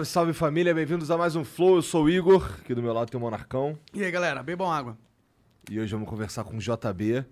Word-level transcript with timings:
Salve, 0.00 0.04
salve 0.04 0.32
família, 0.32 0.74
bem-vindos 0.74 1.10
a 1.10 1.16
mais 1.16 1.34
um 1.36 1.44
Flow. 1.44 1.76
Eu 1.76 1.82
sou 1.82 2.04
o 2.04 2.10
Igor, 2.10 2.44
aqui 2.60 2.74
do 2.74 2.82
meu 2.82 2.92
lado 2.92 3.10
tem 3.10 3.18
o 3.18 3.20
Monarcão. 3.20 3.78
E 3.92 4.04
aí, 4.04 4.10
galera, 4.10 4.42
bebam 4.42 4.70
água. 4.70 4.96
E 5.70 5.80
hoje 5.80 5.92
vamos 5.92 6.08
conversar 6.08 6.44
com 6.44 6.56
o 6.56 6.58
JB, 6.58 7.24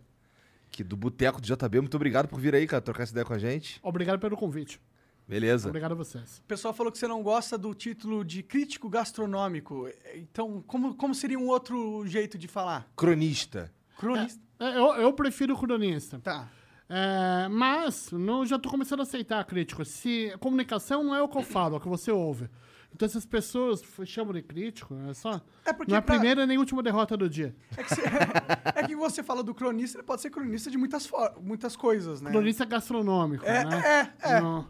que 0.70 0.82
do 0.82 0.96
Boteco 0.96 1.40
do 1.40 1.46
JB. 1.46 1.80
Muito 1.80 1.94
obrigado 1.94 2.28
por 2.28 2.40
vir 2.40 2.54
aí, 2.54 2.66
cara, 2.66 2.82
trocar 2.82 3.04
essa 3.04 3.12
ideia 3.12 3.24
com 3.24 3.32
a 3.32 3.38
gente. 3.38 3.78
Obrigado 3.82 4.18
pelo 4.18 4.36
convite. 4.36 4.80
Beleza. 5.26 5.68
Obrigado 5.68 5.92
a 5.92 5.94
vocês. 5.94 6.38
O 6.38 6.42
pessoal 6.42 6.74
falou 6.74 6.90
que 6.90 6.98
você 6.98 7.06
não 7.06 7.22
gosta 7.22 7.56
do 7.56 7.74
título 7.74 8.24
de 8.24 8.42
crítico 8.42 8.88
gastronômico. 8.88 9.88
Então, 10.14 10.62
como, 10.66 10.94
como 10.94 11.14
seria 11.14 11.38
um 11.38 11.48
outro 11.48 12.06
jeito 12.06 12.36
de 12.36 12.48
falar? 12.48 12.90
Cronista. 12.96 13.72
Cronista. 13.98 14.40
É, 14.58 14.76
eu, 14.76 14.94
eu 14.94 15.12
prefiro 15.12 15.56
cronista. 15.56 16.18
Tá. 16.18 16.48
É, 16.88 17.48
mas 17.48 18.10
não, 18.12 18.46
já 18.46 18.58
tô 18.58 18.68
começando 18.70 19.00
a 19.00 19.02
aceitar 19.02 19.44
crítico. 19.44 19.84
Se 19.84 20.34
comunicação 20.40 21.02
não 21.04 21.14
é 21.14 21.22
o 21.22 21.28
que 21.28 21.36
eu 21.36 21.42
falo, 21.42 21.74
é 21.74 21.78
o 21.78 21.80
que 21.80 21.88
você 21.88 22.10
ouve. 22.10 22.48
Então 22.90 23.04
essas 23.04 23.26
pessoas 23.26 23.82
chamam 24.06 24.32
de 24.32 24.40
crítico, 24.40 24.94
é 25.10 25.12
só. 25.12 25.42
É 25.66 25.72
porque 25.74 25.90
não 25.92 25.96
é 25.96 25.98
a 25.98 26.02
pra- 26.02 26.14
primeira 26.14 26.46
nem 26.46 26.56
última 26.56 26.82
derrota 26.82 27.16
do 27.18 27.28
dia. 27.28 27.54
É 27.76 27.82
que, 27.82 27.94
você, 27.94 28.02
é 28.76 28.82
que 28.86 28.96
você 28.96 29.22
fala 29.22 29.42
do 29.42 29.54
cronista, 29.54 29.98
ele 29.98 30.06
pode 30.06 30.22
ser 30.22 30.30
cronista 30.30 30.70
de 30.70 30.78
muitas, 30.78 31.06
muitas 31.42 31.76
coisas, 31.76 32.22
né? 32.22 32.30
Cronista 32.30 32.64
gastronômico, 32.64 33.44
É, 33.44 33.64
né? 33.66 34.10
é, 34.22 34.36
é. 34.36 34.40
Não. 34.40 34.66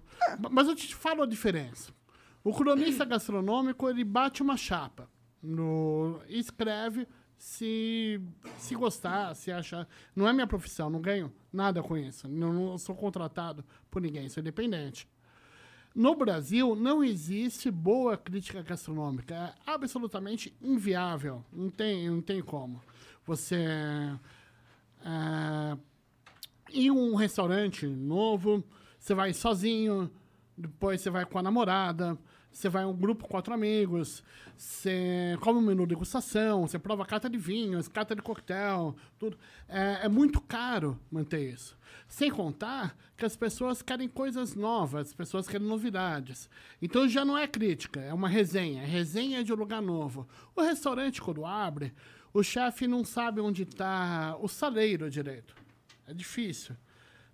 Mas 0.50 0.66
eu 0.66 0.74
te 0.74 0.92
falo 0.96 1.22
a 1.22 1.26
diferença. 1.26 1.92
O 2.42 2.52
cronista 2.52 3.04
gastronômico, 3.04 3.88
ele 3.88 4.02
bate 4.02 4.42
uma 4.42 4.56
chapa. 4.56 5.08
No, 5.40 6.20
e 6.28 6.40
escreve 6.40 7.06
se, 7.38 8.20
se 8.58 8.74
gostar, 8.74 9.34
se 9.34 9.50
achar. 9.50 9.88
Não 10.14 10.28
é 10.28 10.32
minha 10.32 10.46
profissão, 10.46 10.90
não 10.90 11.00
ganho 11.00 11.32
nada 11.52 11.82
com 11.82 11.96
isso. 11.96 12.28
Não, 12.28 12.52
não 12.52 12.78
sou 12.78 12.94
contratado 12.94 13.64
por 13.90 14.02
ninguém, 14.02 14.28
sou 14.28 14.40
independente. 14.40 15.08
No 15.94 16.14
Brasil, 16.14 16.76
não 16.76 17.02
existe 17.02 17.70
boa 17.70 18.16
crítica 18.16 18.62
gastronômica. 18.62 19.34
É 19.34 19.70
absolutamente 19.70 20.54
inviável. 20.60 21.44
Não 21.52 21.70
tem, 21.70 22.10
não 22.10 22.20
tem 22.20 22.42
como. 22.42 22.82
Você. 23.24 23.56
é, 25.04 25.78
em 26.70 26.90
um 26.90 27.14
restaurante 27.14 27.86
novo, 27.86 28.62
você 28.98 29.14
vai 29.14 29.32
sozinho, 29.32 30.10
depois 30.56 31.00
você 31.00 31.08
vai 31.08 31.24
com 31.24 31.38
a 31.38 31.42
namorada, 31.42 32.18
você 32.52 32.68
vai 32.68 32.82
em 32.82 32.86
um 32.86 32.96
grupo 32.96 33.24
com 33.24 33.30
quatro 33.30 33.54
amigos, 33.54 34.22
você 34.56 35.36
come 35.40 35.58
um 35.58 35.62
menu 35.62 35.82
de 35.82 35.90
degustação, 35.90 36.66
você 36.66 36.78
prova 36.78 37.06
cata 37.06 37.30
de 37.30 37.38
vinhos, 37.38 37.86
cata 37.86 38.14
de 38.14 38.22
coquetel, 38.22 38.96
tudo. 39.18 39.38
É, 39.68 40.06
é 40.06 40.08
muito 40.08 40.40
caro 40.40 40.98
manter 41.10 41.52
isso. 41.52 41.78
Sem 42.08 42.30
contar 42.30 42.96
que 43.16 43.24
as 43.24 43.36
pessoas 43.36 43.82
querem 43.82 44.08
coisas 44.08 44.54
novas, 44.54 45.08
as 45.08 45.14
pessoas 45.14 45.46
querem 45.46 45.66
novidades. 45.66 46.50
Então 46.82 47.08
já 47.08 47.24
não 47.24 47.38
é 47.38 47.46
crítica, 47.46 48.00
é 48.00 48.12
uma 48.12 48.28
resenha. 48.28 48.82
É 48.82 48.86
resenha 48.86 49.44
de 49.44 49.52
um 49.52 49.56
lugar 49.56 49.82
novo. 49.82 50.26
O 50.56 50.62
restaurante, 50.62 51.20
quando 51.20 51.46
abre, 51.46 51.92
o 52.32 52.42
chefe 52.42 52.86
não 52.86 53.04
sabe 53.04 53.40
onde 53.40 53.62
está 53.62 54.36
o 54.40 54.48
saleiro 54.48 55.08
direito. 55.10 55.54
É 56.06 56.14
difícil. 56.14 56.74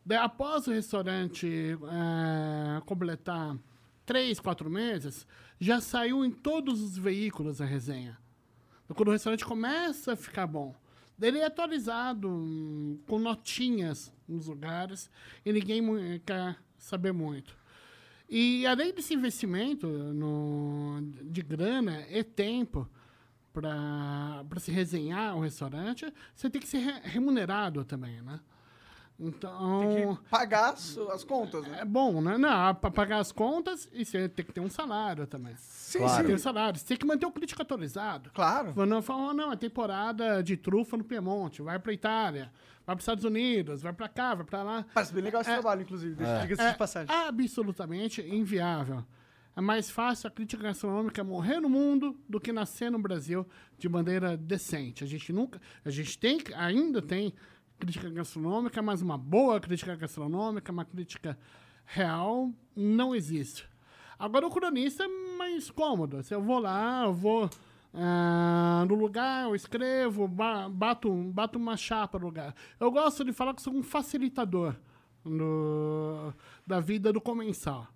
Daí, 0.04 0.19
após 0.19 0.66
o 0.66 0.72
restaurante 0.72 1.46
eh, 1.46 2.82
completar 2.84 3.56
três, 4.04 4.38
quatro 4.41 4.69
meses, 4.70 5.26
já 5.59 5.81
saiu 5.81 6.25
em 6.25 6.31
todos 6.31 6.81
os 6.82 6.97
veículos 6.98 7.60
a 7.60 7.65
resenha. 7.65 8.19
Quando 8.94 9.09
o 9.09 9.12
restaurante 9.12 9.44
começa 9.44 10.12
a 10.12 10.16
ficar 10.16 10.47
bom, 10.47 10.75
ele 11.20 11.38
é 11.38 11.47
atualizado 11.47 12.28
hum, 12.28 12.98
com 13.06 13.19
notinhas 13.19 14.12
nos 14.28 14.47
lugares 14.47 15.10
e 15.44 15.53
ninguém 15.53 15.82
quer 16.25 16.56
saber 16.76 17.12
muito. 17.12 17.56
E 18.28 18.66
além 18.66 18.93
desse 18.93 19.14
investimento 19.14 19.87
no, 19.87 21.00
de 21.22 21.43
grana 21.43 22.04
e 22.10 22.22
tempo 22.25 22.88
para 23.53 24.44
se 24.59 24.72
resenhar 24.72 25.37
o 25.37 25.41
restaurante, 25.41 26.12
você 26.34 26.50
tem 26.50 26.60
que 26.60 26.66
ser 26.66 26.78
re- 26.78 27.00
remunerado 27.04 27.84
também, 27.84 28.20
né? 28.22 28.41
Então, 29.19 29.80
Tem 29.80 30.14
que 30.16 30.22
pagar 30.28 30.70
as, 30.72 30.98
as 30.98 31.22
contas, 31.22 31.62
né? 31.66 31.78
é 31.82 31.84
bom, 31.84 32.20
né? 32.20 32.36
Não, 32.36 32.75
para 32.75 32.91
pagar 32.91 33.19
as 33.19 33.30
contas 33.30 33.88
e 33.92 34.04
você 34.04 34.28
tem 34.28 34.44
que 34.44 34.52
ter 34.52 34.60
um 34.60 34.69
salário 34.69 35.25
também. 35.26 35.54
Sim, 35.56 36.00
Claro. 36.00 36.14
Você 36.14 36.25
tem 36.25 36.34
um 36.34 36.38
sim. 36.38 36.42
salário, 36.42 36.78
você 36.80 36.84
tem 36.86 36.97
que 36.97 37.06
manter 37.06 37.25
o 37.26 37.30
crítico 37.30 37.62
atualizado. 37.62 38.30
Claro. 38.34 38.75
Não 38.84 39.00
fala, 39.00 39.32
não, 39.32 39.52
é 39.52 39.56
temporada 39.56 40.42
de 40.42 40.56
trufa 40.56 40.97
no 40.97 41.04
Piemonte, 41.04 41.62
vai 41.62 41.78
pra 41.78 41.92
Itália, 41.92 42.50
vai 42.84 42.97
para 42.97 43.00
Estados 43.02 43.25
Unidos, 43.25 43.82
vai 43.82 43.92
pra 43.92 44.08
cá, 44.08 44.34
vai 44.34 44.44
pra 44.44 44.62
lá. 44.64 44.84
Parece 44.92 45.14
bem 45.14 45.22
legal 45.22 45.42
esse 45.42 45.50
É. 45.50 45.54
trabalho, 45.54 45.82
inclusive. 45.82 46.16
Deixa 46.16 46.41
diga-se 46.42 46.62
É 46.62 46.72
de 46.72 46.78
passagem. 46.78 47.14
absolutamente 47.14 48.20
inviável. 48.20 49.04
É 49.56 49.60
mais 49.60 49.88
fácil 49.88 50.26
a 50.26 50.31
crítica 50.32 50.64
gastronômica 50.64 51.22
morrer 51.22 51.60
no 51.60 51.69
mundo 51.70 52.19
do 52.28 52.41
que 52.41 52.52
nascer 52.52 52.91
no 52.91 52.98
Brasil 52.98 53.46
de 53.78 53.88
maneira 53.88 54.36
decente. 54.36 55.04
A 55.04 55.06
gente 55.06 55.32
nunca, 55.32 55.60
a 55.84 55.91
gente 55.91 56.19
tem, 56.19 56.41
ainda 56.56 57.00
tem 57.00 57.32
crítica 57.78 58.08
gastronômica, 58.10 58.80
mas 58.82 59.02
uma 59.02 59.18
boa 59.18 59.60
crítica 59.60 59.94
gastronômica, 59.96 60.70
uma 60.72 60.84
crítica 60.84 61.38
real, 61.84 62.50
não 62.74 63.14
existe. 63.14 63.68
Agora 64.18 64.46
o 64.46 64.50
cronista 64.50 65.04
é 65.04 65.08
mais 65.36 65.70
cômodo. 65.70 66.22
Se 66.22 66.34
eu 66.34 66.40
vou 66.42 66.58
lá, 66.58 67.04
eu 67.04 67.12
vou 67.12 67.50
ah, 67.92 68.84
no 68.88 68.94
lugar, 68.94 69.44
eu 69.44 69.54
escrevo, 69.54 70.26
ba- 70.26 70.68
bato, 70.68 71.12
bato 71.32 71.58
uma 71.58 71.76
chapa 71.76 72.18
no 72.18 72.26
lugar. 72.26 72.54
Eu 72.80 72.90
gosto 72.90 73.24
de 73.24 73.32
falar 73.32 73.54
que 73.54 73.62
sou 73.62 73.72
um 73.72 73.82
facilitador 73.82 74.74
no- 75.24 76.32
da 76.66 76.80
vida 76.80 77.12
do 77.12 77.20
comensal. 77.20 77.86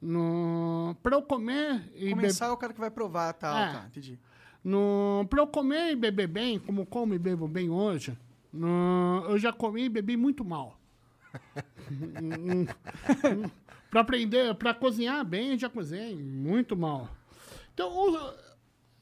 No, 0.00 0.94
pra 1.02 1.16
eu 1.16 1.22
comer 1.22 1.90
e 1.94 2.10
Começar 2.10 2.46
é 2.46 2.50
o 2.50 2.56
cara 2.56 2.72
que 2.74 2.80
vai 2.80 2.90
provar, 2.90 3.32
tá? 3.32 3.58
É. 3.60 3.72
tá 3.72 3.86
entendi. 3.86 4.18
no, 4.62 5.26
pra 5.30 5.40
eu 5.40 5.46
comer 5.46 5.92
e 5.92 5.96
beber 5.96 6.26
bem, 6.28 6.58
como 6.58 6.84
como 6.84 7.14
e 7.14 7.18
bebo 7.18 7.48
bem 7.48 7.70
hoje, 7.70 8.16
no, 8.56 9.24
eu 9.28 9.38
já 9.38 9.52
comi 9.52 9.84
e 9.84 9.88
bebi 9.88 10.16
muito 10.16 10.44
mal. 10.44 10.78
pra 13.90 14.00
aprender, 14.00 14.54
pra 14.54 14.74
cozinhar 14.74 15.24
bem, 15.24 15.52
eu 15.52 15.58
já 15.58 15.68
cozinhei 15.68 16.16
muito 16.16 16.76
mal. 16.76 17.08
Então, 17.74 17.92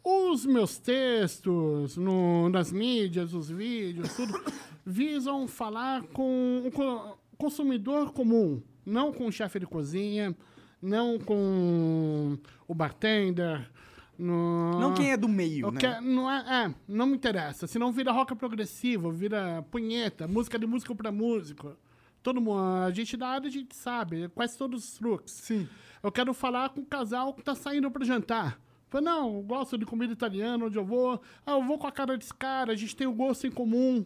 o- 0.05 0.31
os 0.33 0.45
meus 0.45 0.79
textos 0.79 1.97
no- 1.97 2.49
nas 2.51 2.71
mídias, 2.73 3.33
os 3.35 3.49
vídeos, 3.49 4.15
tudo, 4.15 4.33
visam 4.85 5.47
falar 5.49 6.03
com 6.13 6.63
o 6.67 6.71
co- 6.71 7.19
consumidor 7.39 8.13
comum, 8.13 8.63
não 8.85 9.13
com 9.13 9.27
o 9.27 9.33
chefe 9.33 9.59
de 9.61 9.67
cozinha, 9.67 10.37
não 10.83 11.19
com 11.19 12.37
o 12.69 12.75
bartender. 12.75 13.71
No... 14.19 14.79
Não 14.79 14.95
quem 14.95 15.11
é 15.11 15.17
do 15.17 15.29
meio, 15.29 15.71
né? 15.73 15.81
quero- 15.81 16.03
não 16.05 16.31
é, 16.31 16.67
é, 16.67 16.75
não 16.87 17.07
me 17.07 17.15
interessa. 17.17 17.67
Senão 17.67 17.91
vira 17.91 18.13
rock 18.13 18.35
progressivo, 18.37 19.11
vira 19.11 19.65
punheta, 19.71 20.29
música 20.29 20.59
de 20.59 20.67
músico 20.67 20.95
pra 20.95 21.11
músico. 21.11 21.77
Todo 22.23 22.41
mundo, 22.41 22.61
a 22.87 22.91
gente 22.91 23.17
da 23.17 23.29
área, 23.29 23.49
a 23.49 23.51
gente 23.51 23.75
sabe, 23.75 24.29
quase 24.29 24.57
todos 24.57 24.85
os 24.85 24.99
truques. 24.99 25.35
Sim. 25.35 25.69
Eu 26.03 26.11
quero 26.13 26.33
falar 26.33 26.71
com 26.71 26.81
o 26.81 26.87
casal 26.87 27.35
que 27.35 27.43
tá 27.43 27.55
saindo 27.55 27.91
pra 27.91 28.05
jantar. 28.05 28.61
Fala, 28.89 29.05
não, 29.05 29.37
eu 29.37 29.43
gosto 29.43 29.77
de 29.77 29.85
comida 29.85 30.13
italiana, 30.13 30.67
onde 30.67 30.79
eu 30.79 30.85
vou. 30.85 31.21
Ah, 31.45 31.53
eu 31.53 31.65
vou 31.65 31.79
com 31.79 31.87
a 31.87 31.93
cara 31.93 32.17
desse 32.17 32.33
cara, 32.33 32.73
a 32.73 32.77
gente 32.77 32.95
tem 32.95 33.07
o 33.07 33.13
gosto 33.13 33.47
em 33.47 33.51
comum. 33.51 34.05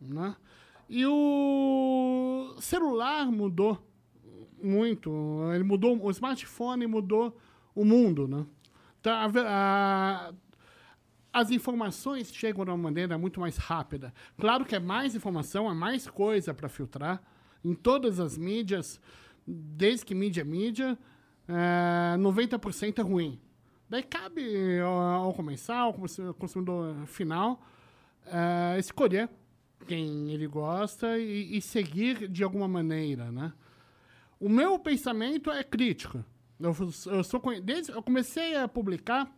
Né? 0.00 0.34
E 0.88 1.04
o 1.06 2.54
celular 2.60 3.30
mudou 3.30 3.78
muito. 4.62 5.10
Ele 5.54 5.64
mudou, 5.64 5.98
o 6.02 6.10
smartphone 6.10 6.86
mudou 6.86 7.36
o 7.74 7.84
mundo, 7.84 8.26
né? 8.26 8.46
Então, 9.04 9.12
a 9.46 10.32
as 11.30 11.50
informações 11.50 12.32
chegam 12.32 12.64
de 12.64 12.70
uma 12.70 12.76
maneira 12.76 13.18
muito 13.18 13.40
mais 13.40 13.56
rápida. 13.56 14.14
Claro 14.38 14.64
que 14.64 14.76
é 14.76 14.78
mais 14.78 15.16
informação, 15.16 15.68
é 15.68 15.74
mais 15.74 16.06
coisa 16.06 16.54
para 16.54 16.68
filtrar 16.68 17.20
em 17.64 17.74
todas 17.74 18.20
as 18.20 18.38
mídias, 18.38 19.00
desde 19.44 20.06
que 20.06 20.14
mídia 20.14 20.42
é 20.42 20.44
mídia, 20.44 20.96
é, 21.48 22.16
90% 22.18 23.00
é 23.00 23.02
ruim. 23.02 23.40
Daí 23.90 24.04
cabe 24.04 24.78
ao, 24.78 24.92
ao 24.96 25.34
comensal, 25.34 25.88
ao 25.88 25.94
consu- 25.94 26.32
consumidor 26.34 26.94
final, 27.06 27.60
é, 28.26 28.78
escolher 28.78 29.28
quem 29.88 30.30
ele 30.30 30.46
gosta 30.46 31.18
e, 31.18 31.56
e 31.56 31.60
seguir 31.60 32.28
de 32.28 32.44
alguma 32.44 32.68
maneira, 32.68 33.32
né? 33.32 33.52
O 34.38 34.48
meu 34.48 34.78
pensamento 34.78 35.50
é 35.50 35.64
crítico. 35.64 36.24
Eu, 36.60 36.74
eu 37.06 37.24
sou 37.24 37.42
desde 37.62 37.92
eu 37.92 38.02
comecei 38.02 38.56
a 38.56 38.66
publicar 38.68 39.30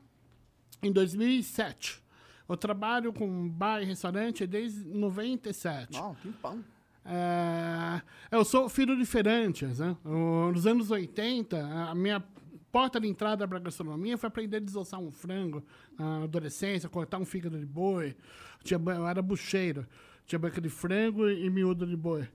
em 0.83 0.93
2007. 0.93 2.03
Eu 2.49 2.57
trabalho 2.57 3.13
com 3.13 3.49
bar 3.49 3.81
e 3.83 3.85
restaurante 3.87 4.47
desde 4.47 4.85
97. 4.87 5.93
Não, 5.99 6.15
tem 6.17 6.31
pão. 6.33 6.63
É, 7.05 8.01
eu 8.31 8.45
sou 8.45 8.69
filho 8.69 8.97
de 8.97 9.05
feirantes, 9.05 9.79
né? 9.79 9.97
Eu- 10.05 10.53
Nos 10.53 10.67
anos 10.67 10.91
80, 10.91 11.59
a 11.91 11.95
minha 11.95 12.23
porta 12.71 13.01
de 13.01 13.09
entrada 13.09 13.47
para 13.49 13.59
a 13.59 13.61
gastronomia 13.61 14.19
foi 14.19 14.27
aprender 14.29 14.59
a 14.59 14.61
desossar 14.61 15.01
um 15.01 15.11
frango 15.11 15.65
na 15.99 16.25
adolescência, 16.25 16.89
cortar 16.89 17.19
um 17.19 17.25
fígado 17.25 17.59
de 17.59 17.65
boi. 17.67 18.15
Tinha, 18.63 18.79
ba- 18.79 18.95
eu 18.95 19.07
era 19.07 19.23
bucheiro. 19.23 19.87
Tinha 20.27 20.39
banca 20.39 20.61
de 20.61 20.69
frango 20.69 21.29
e 21.29 21.49
miúdo 21.49 21.87
de 21.87 21.97
boi. 21.97 22.29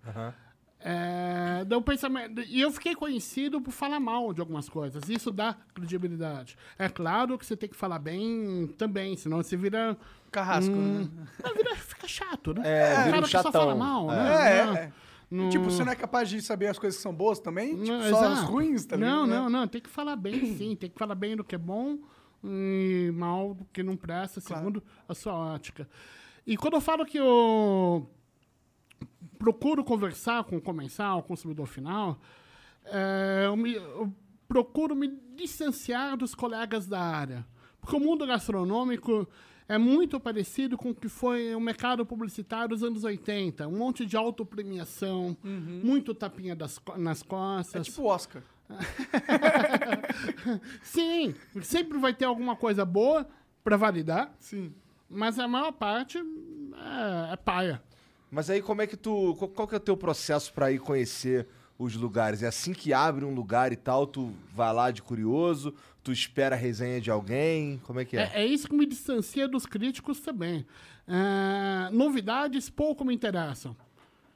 É, 0.84 1.64
daí 1.66 1.78
o 1.78 1.82
pensamento, 1.82 2.42
e 2.42 2.60
eu 2.60 2.72
fiquei 2.72 2.96
conhecido 2.96 3.62
por 3.62 3.72
falar 3.72 4.00
mal 4.00 4.34
de 4.34 4.42
algumas 4.42 4.68
coisas. 4.68 5.08
Isso 5.10 5.32
dá 5.32 5.56
credibilidade. 5.76 6.58
É 6.78 6.90
claro 6.90 7.38
que 7.38 7.46
você 7.46 7.56
tem 7.56 7.70
que 7.70 7.76
falar 7.76 8.00
bem 8.00 8.68
também, 8.78 9.16
senão 9.16 9.38
você 9.38 9.56
vira. 9.56 9.96
Carrasco, 10.32 10.74
hum, 10.74 11.10
né? 11.14 11.52
vira 11.56 11.76
fica 11.76 12.08
chato, 12.08 12.54
né? 12.54 12.62
É, 12.66 12.94
o 12.94 13.04
vira 13.04 13.12
cara 13.12 13.18
um 13.18 13.22
que 13.24 13.30
só 13.32 13.38
chatão. 13.44 13.52
fala 13.52 13.76
mal, 13.76 14.12
É. 14.12 14.16
né? 14.16 14.58
É, 14.60 14.66
Não, 14.66 14.76
é. 14.78 14.92
não- 15.30 15.50
Tipo, 15.50 15.66
você 15.66 15.84
não 15.84 15.92
é 15.92 15.96
capaz 15.96 16.30
de 16.30 16.42
saber 16.42 16.68
as 16.68 16.80
coisas 16.80 16.98
que 16.98 17.04
são 17.04 17.14
boas 17.14 17.40
também? 17.40 17.76
Tipo, 17.76 17.88
não, 17.88 18.10
só 18.10 18.26
as 18.26 18.32
exato. 18.40 18.52
ruins, 18.52 18.86
tá 18.86 18.96
ligado? 18.96 19.12
Não, 19.12 19.28
né? 19.28 19.36
não, 19.36 19.50
não. 19.50 19.68
Tem 19.68 19.82
que 19.82 19.90
falar 19.90 20.16
bem, 20.16 20.46
sim. 20.58 20.76
Tem 20.76 20.90
que 20.90 20.98
falar 20.98 21.16
bem 21.16 21.36
do 21.36 21.44
que 21.44 21.54
é 21.54 21.58
bom 21.58 22.00
e 22.44 23.12
mal 23.14 23.54
do 23.54 23.66
que 23.74 23.84
não 23.84 23.96
presta, 23.98 24.40
Claro. 24.42 24.62
segundo 24.62 24.84
a 25.08 25.14
sua 25.14 25.34
ótica. 25.34 25.88
E 26.48 26.56
quando 26.58 26.74
eu 26.76 26.82
falo 26.82 27.06
que 27.06 27.18
eu 27.20 28.10
procuro 29.38 29.84
conversar 29.84 30.44
com 30.44 30.58
o 30.58 30.62
comensal, 30.62 31.20
o 31.20 31.24
consumidor 31.24 31.68
final, 31.68 32.20
é, 32.86 33.44
eu, 33.46 33.56
me- 33.56 33.76
eu 33.76 34.12
procuro 34.48 34.96
me 34.96 35.08
distanciar 35.36 36.18
dos 36.18 36.36
colegas 36.36 36.88
da 36.88 37.00
área. 37.02 37.46
Porque 37.80 37.96
o 37.96 38.00
mundo 38.00 38.26
gastronômico 38.28 39.28
é 39.68 39.78
muito 39.78 40.20
parecido 40.20 40.78
com 40.78 40.90
o 40.92 40.96
que 40.96 41.08
foi 41.08 41.56
o 41.56 41.60
mercado 41.60 42.06
publicitário 42.06 42.70
dos 42.70 42.84
anos 42.84 43.04
80. 43.04 43.68
Um 43.68 43.78
monte 43.78 44.06
de 44.06 44.16
autopremiação, 44.18 45.36
muito 45.44 46.14
tapinha 46.14 46.56
das 46.56 46.80
nas 46.98 47.22
É 47.22 47.26
costas. 47.26 47.88
tipo 47.88 48.04
Oscar. 48.04 48.44
Sim, 50.82 51.34
sempre 51.62 51.98
vai 51.98 52.14
ter 52.14 52.26
alguma 52.26 52.56
coisa 52.56 52.86
boa 52.86 53.28
para 53.64 53.78
validar, 53.78 54.34
Sim. 54.40 54.74
mas 55.10 55.38
a 55.40 55.48
maior 55.48 55.72
parte 55.72 56.18
é, 56.18 57.34
é 57.34 57.36
paia. 57.36 57.82
Mas 58.32 58.50
aí 58.50 58.62
como 58.62 58.82
é 58.82 58.88
que 58.88 58.96
tu. 58.96 59.36
Qual, 59.54 59.68
que 59.68 59.76
é 59.76 59.78
o 59.78 59.82
teu 59.82 59.98
processo 59.98 60.54
pra 60.54 60.72
ir 60.72 60.80
conhecer 60.80 61.46
os 61.78 61.96
lugares? 61.96 62.42
É 62.42 62.48
assim 62.48 62.72
que 62.72 62.94
abre 62.94 63.26
um 63.26 63.34
lugar 63.34 63.74
e 63.74 63.76
tal, 63.76 64.08
tu 64.08 64.34
vai 64.56 64.74
lá 64.74 64.90
de 64.90 65.02
curioso, 65.02 65.76
tu 66.02 66.14
espera 66.14 66.56
a 66.56 66.58
resenha 66.58 67.02
de 67.02 67.12
alguém? 67.12 67.82
Como 67.86 68.00
é 68.00 68.06
que 68.06 68.16
é? 68.16 68.32
É, 68.34 68.44
é 68.44 68.46
isso 68.46 68.70
que 68.70 68.76
me 68.76 68.86
distancia 68.86 69.50
dos 69.50 69.66
críticos 69.66 70.22
também. 70.22 70.66
É, 71.06 71.90
novidades 71.92 72.70
pouco 72.70 73.04
me 73.04 73.14
interessam. 73.14 73.76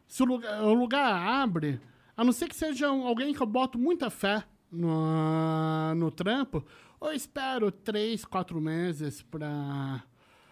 Se 0.06 0.21
o 0.21 0.25
lugar, 0.25 0.62
o 0.62 0.74
lugar 0.74 1.13
abre, 1.13 1.80
a 2.18 2.24
não 2.24 2.33
ser 2.33 2.50
que 2.50 2.56
seja 2.56 2.88
alguém 2.88 3.33
que 3.33 3.42
eu 3.42 3.47
boto 3.47 3.80
muita 3.80 4.09
fé 4.09 4.44
no, 4.69 5.95
no 5.95 6.12
trampo, 6.12 6.65
eu 7.01 7.13
espero 7.13 7.71
três, 7.71 8.25
quatro 8.25 8.59
meses 8.59 9.21
pra. 9.21 10.03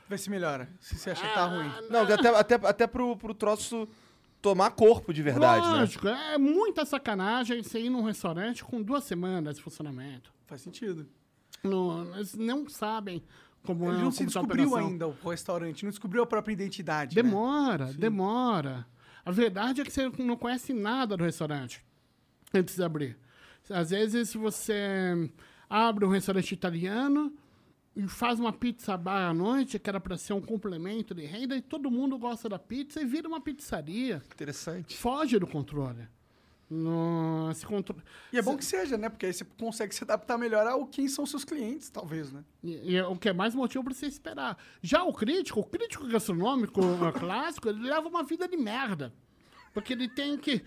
Vê 0.09 0.17
se 0.17 0.29
melhora. 0.29 0.69
Se 0.79 0.97
você 0.97 1.11
acha 1.11 1.25
que 1.27 1.33
tá 1.33 1.45
ruim. 1.45 1.71
Não, 1.89 2.01
até, 2.01 2.27
até, 2.29 2.55
até 2.55 2.87
pro, 2.87 3.15
pro 3.17 3.33
troço 3.33 3.87
tomar 4.41 4.71
corpo 4.71 5.13
de 5.13 5.21
verdade, 5.23 5.65
né? 5.67 5.73
Lógico, 5.79 6.07
é 6.07 6.37
muita 6.37 6.85
sacanagem 6.85 7.63
você 7.63 7.79
ir 7.79 7.89
num 7.89 8.03
restaurante 8.03 8.63
com 8.63 8.81
duas 8.81 9.05
semanas 9.05 9.55
de 9.55 9.61
funcionamento. 9.63 10.33
Faz 10.45 10.61
sentido. 10.61 11.07
Não, 11.63 12.13
eles 12.15 12.35
não 12.35 12.67
sabem 12.67 13.23
como 13.63 13.89
Ele 13.89 13.99
é 13.99 14.03
não 14.03 14.11
se 14.11 14.17
como 14.17 14.31
tá 14.31 14.39
a 14.39 14.41
descobriu 14.43 14.67
operação. 14.67 14.89
ainda 14.91 15.07
o 15.07 15.29
restaurante, 15.29 15.83
não 15.83 15.89
descobriu 15.89 16.23
a 16.23 16.27
própria 16.27 16.51
identidade. 16.53 17.15
né? 17.15 17.21
Demora, 17.23 17.93
demora. 17.93 18.85
A 19.25 19.31
verdade 19.31 19.79
é 19.79 19.85
que 19.85 19.91
você 19.91 20.11
não 20.19 20.35
conhece 20.35 20.73
nada 20.73 21.15
do 21.15 21.23
restaurante 21.23 21.81
antes 22.53 22.75
de 22.75 22.83
abrir. 22.83 23.17
Às 23.69 23.91
vezes 23.91 24.33
você 24.33 25.31
abre 25.69 26.03
um 26.03 26.09
restaurante 26.09 26.51
italiano 26.51 27.33
e 27.95 28.07
faz 28.07 28.39
uma 28.39 28.51
pizza 28.51 28.97
bar 28.97 29.29
à 29.29 29.33
noite, 29.33 29.77
que 29.77 29.89
era 29.89 29.99
para 29.99 30.17
ser 30.17 30.33
um 30.33 30.41
complemento 30.41 31.13
de 31.13 31.25
renda, 31.25 31.55
e 31.55 31.61
todo 31.61 31.91
mundo 31.91 32.17
gosta 32.17 32.49
da 32.49 32.57
pizza 32.57 33.01
e 33.01 33.05
vira 33.05 33.27
uma 33.27 33.39
pizzaria. 33.41 34.21
Interessante. 34.33 34.97
Foge 34.97 35.37
do 35.37 35.45
controle. 35.47 36.07
No, 36.69 37.49
esse 37.51 37.63
contro- 37.65 37.95
E 38.31 38.37
é 38.37 38.41
bom 38.41 38.57
que 38.57 38.65
seja, 38.65 38.97
né? 38.97 39.07
Porque 39.07 39.27
aí 39.27 39.33
você 39.33 39.45
consegue 39.45 39.93
se 39.93 40.03
adaptar 40.03 40.39
melhor 40.39 40.65
ao 40.65 40.87
quem 40.87 41.07
são 41.07 41.23
seus 41.23 41.45
clientes, 41.45 41.89
talvez, 41.89 42.31
né? 42.31 42.43
E, 42.63 42.93
e 42.93 42.95
é 42.95 43.05
o 43.05 43.15
que 43.15 43.29
é 43.29 43.33
mais 43.33 43.53
motivo 43.53 43.83
para 43.83 43.93
você 43.93 44.07
esperar. 44.07 44.57
Já 44.81 45.03
o 45.03 45.13
crítico, 45.13 45.59
o 45.59 45.63
crítico 45.63 46.07
gastronômico 46.07 46.81
clássico, 47.19 47.69
ele 47.69 47.83
leva 47.87 48.07
uma 48.07 48.23
vida 48.23 48.47
de 48.47 48.57
merda. 48.57 49.13
Porque 49.71 49.93
ele 49.93 50.07
tem 50.09 50.35
que 50.37 50.63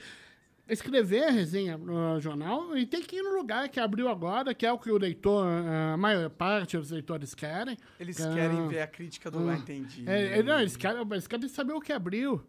escrever 0.69 1.25
a 1.25 1.31
resenha 1.31 1.77
no 1.77 2.21
jornal 2.21 2.77
e 2.77 2.85
tem 2.87 3.03
que 3.03 3.17
ir 3.17 3.23
no 3.23 3.35
lugar 3.37 3.69
que 3.69 3.79
abriu 3.79 4.09
agora, 4.09 4.55
que 4.55 4.67
é 4.67 4.73
o 4.73 4.79
que 4.79 4.91
o 4.91 4.99
leitor, 4.99 5.47
eh, 5.47 5.93
a 5.95 5.97
maior 5.97 6.29
parte 6.31 6.77
dos 6.77 6.91
leitores 6.91 7.35
querem. 7.35 7.77
Eles 8.01 8.19
é- 8.19 8.35
querem 8.35 8.69
ver 8.69 8.81
a 8.81 8.87
crítica 8.87 9.31
do... 9.31 9.49
Ah, 9.49 9.55
entendi. 9.55 10.05
É, 10.09 10.39
é, 10.39 10.43
não, 10.43 10.59
eles 10.59 10.77
querem, 10.77 11.01
eles 11.09 11.27
querem 11.27 11.49
saber 11.49 11.73
o 11.73 11.81
que 11.81 11.93
abriu. 11.93 12.45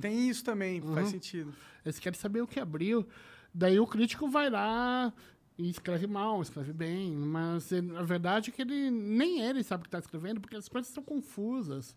Tem 0.00 0.28
isso 0.28 0.44
também, 0.44 0.80
faz 0.80 1.08
sentido. 1.08 1.52
eles 1.84 1.98
querem 1.98 2.18
saber 2.18 2.40
o 2.40 2.46
que 2.46 2.58
abriu. 2.58 3.06
Daí 3.52 3.78
o 3.78 3.86
crítico 3.86 4.28
vai 4.28 4.48
lá 4.48 5.12
e 5.58 5.68
escreve 5.68 6.06
mal, 6.06 6.40
escreve 6.40 6.72
bem. 6.72 7.14
Mas 7.14 7.70
a 7.72 8.02
verdade 8.02 8.50
é 8.50 8.52
que 8.52 8.62
ele 8.62 8.90
nem 8.90 9.42
ele 9.42 9.62
sabe 9.62 9.80
o 9.80 9.82
que 9.82 9.88
está 9.88 9.98
escrevendo, 9.98 10.40
porque 10.40 10.56
as 10.56 10.68
coisas 10.68 10.90
são 10.90 11.02
confusas. 11.02 11.94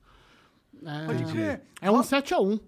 É, 0.83 1.05
Pode 1.05 1.25
crer. 1.31 1.61
é 1.79 1.91
um 1.91 2.01
7 2.01 2.33
a 2.33 2.39
1 2.39 2.59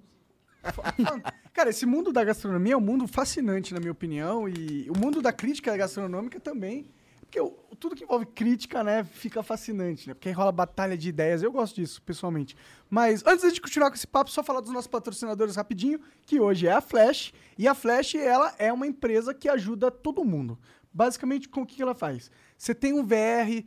Cara, 1.55 1.69
esse 1.69 1.85
mundo 1.85 2.11
da 2.11 2.21
gastronomia 2.21 2.73
é 2.73 2.77
um 2.77 2.81
mundo 2.81 3.07
fascinante, 3.07 3.73
na 3.73 3.79
minha 3.79 3.93
opinião, 3.93 4.45
e 4.49 4.89
o 4.89 4.99
mundo 4.99 5.21
da 5.21 5.31
crítica 5.31 5.75
gastronômica 5.77 6.37
também. 6.37 6.85
Porque 7.21 7.39
o- 7.39 7.51
tudo 7.79 7.95
que 7.95 8.03
envolve 8.03 8.25
crítica, 8.25 8.83
né, 8.83 9.05
fica 9.05 9.41
fascinante, 9.41 10.05
né? 10.09 10.13
Porque 10.13 10.29
rola 10.31 10.51
batalha 10.51 10.97
de 10.97 11.07
ideias. 11.07 11.41
Eu 11.41 11.53
gosto 11.53 11.75
disso, 11.77 12.01
pessoalmente. 12.01 12.57
Mas 12.89 13.23
antes 13.25 13.53
de 13.53 13.61
continuar 13.61 13.89
com 13.89 13.95
esse 13.95 14.05
papo, 14.05 14.29
só 14.29 14.43
falar 14.43 14.59
dos 14.59 14.69
nossos 14.73 14.89
patrocinadores 14.89 15.55
rapidinho, 15.55 16.01
que 16.25 16.41
hoje 16.41 16.67
é 16.67 16.73
a 16.73 16.81
Flash. 16.81 17.31
E 17.57 17.69
a 17.69 17.73
Flash, 17.73 18.15
ela 18.15 18.53
é 18.59 18.73
uma 18.73 18.85
empresa 18.85 19.33
que 19.33 19.47
ajuda 19.47 19.89
todo 19.89 20.25
mundo. 20.25 20.59
Basicamente, 20.93 21.47
com 21.47 21.61
o 21.61 21.65
que 21.65 21.81
ela 21.81 21.95
faz? 21.95 22.29
Você 22.57 22.75
tem 22.75 22.91
um 22.91 23.05
VR, 23.05 23.65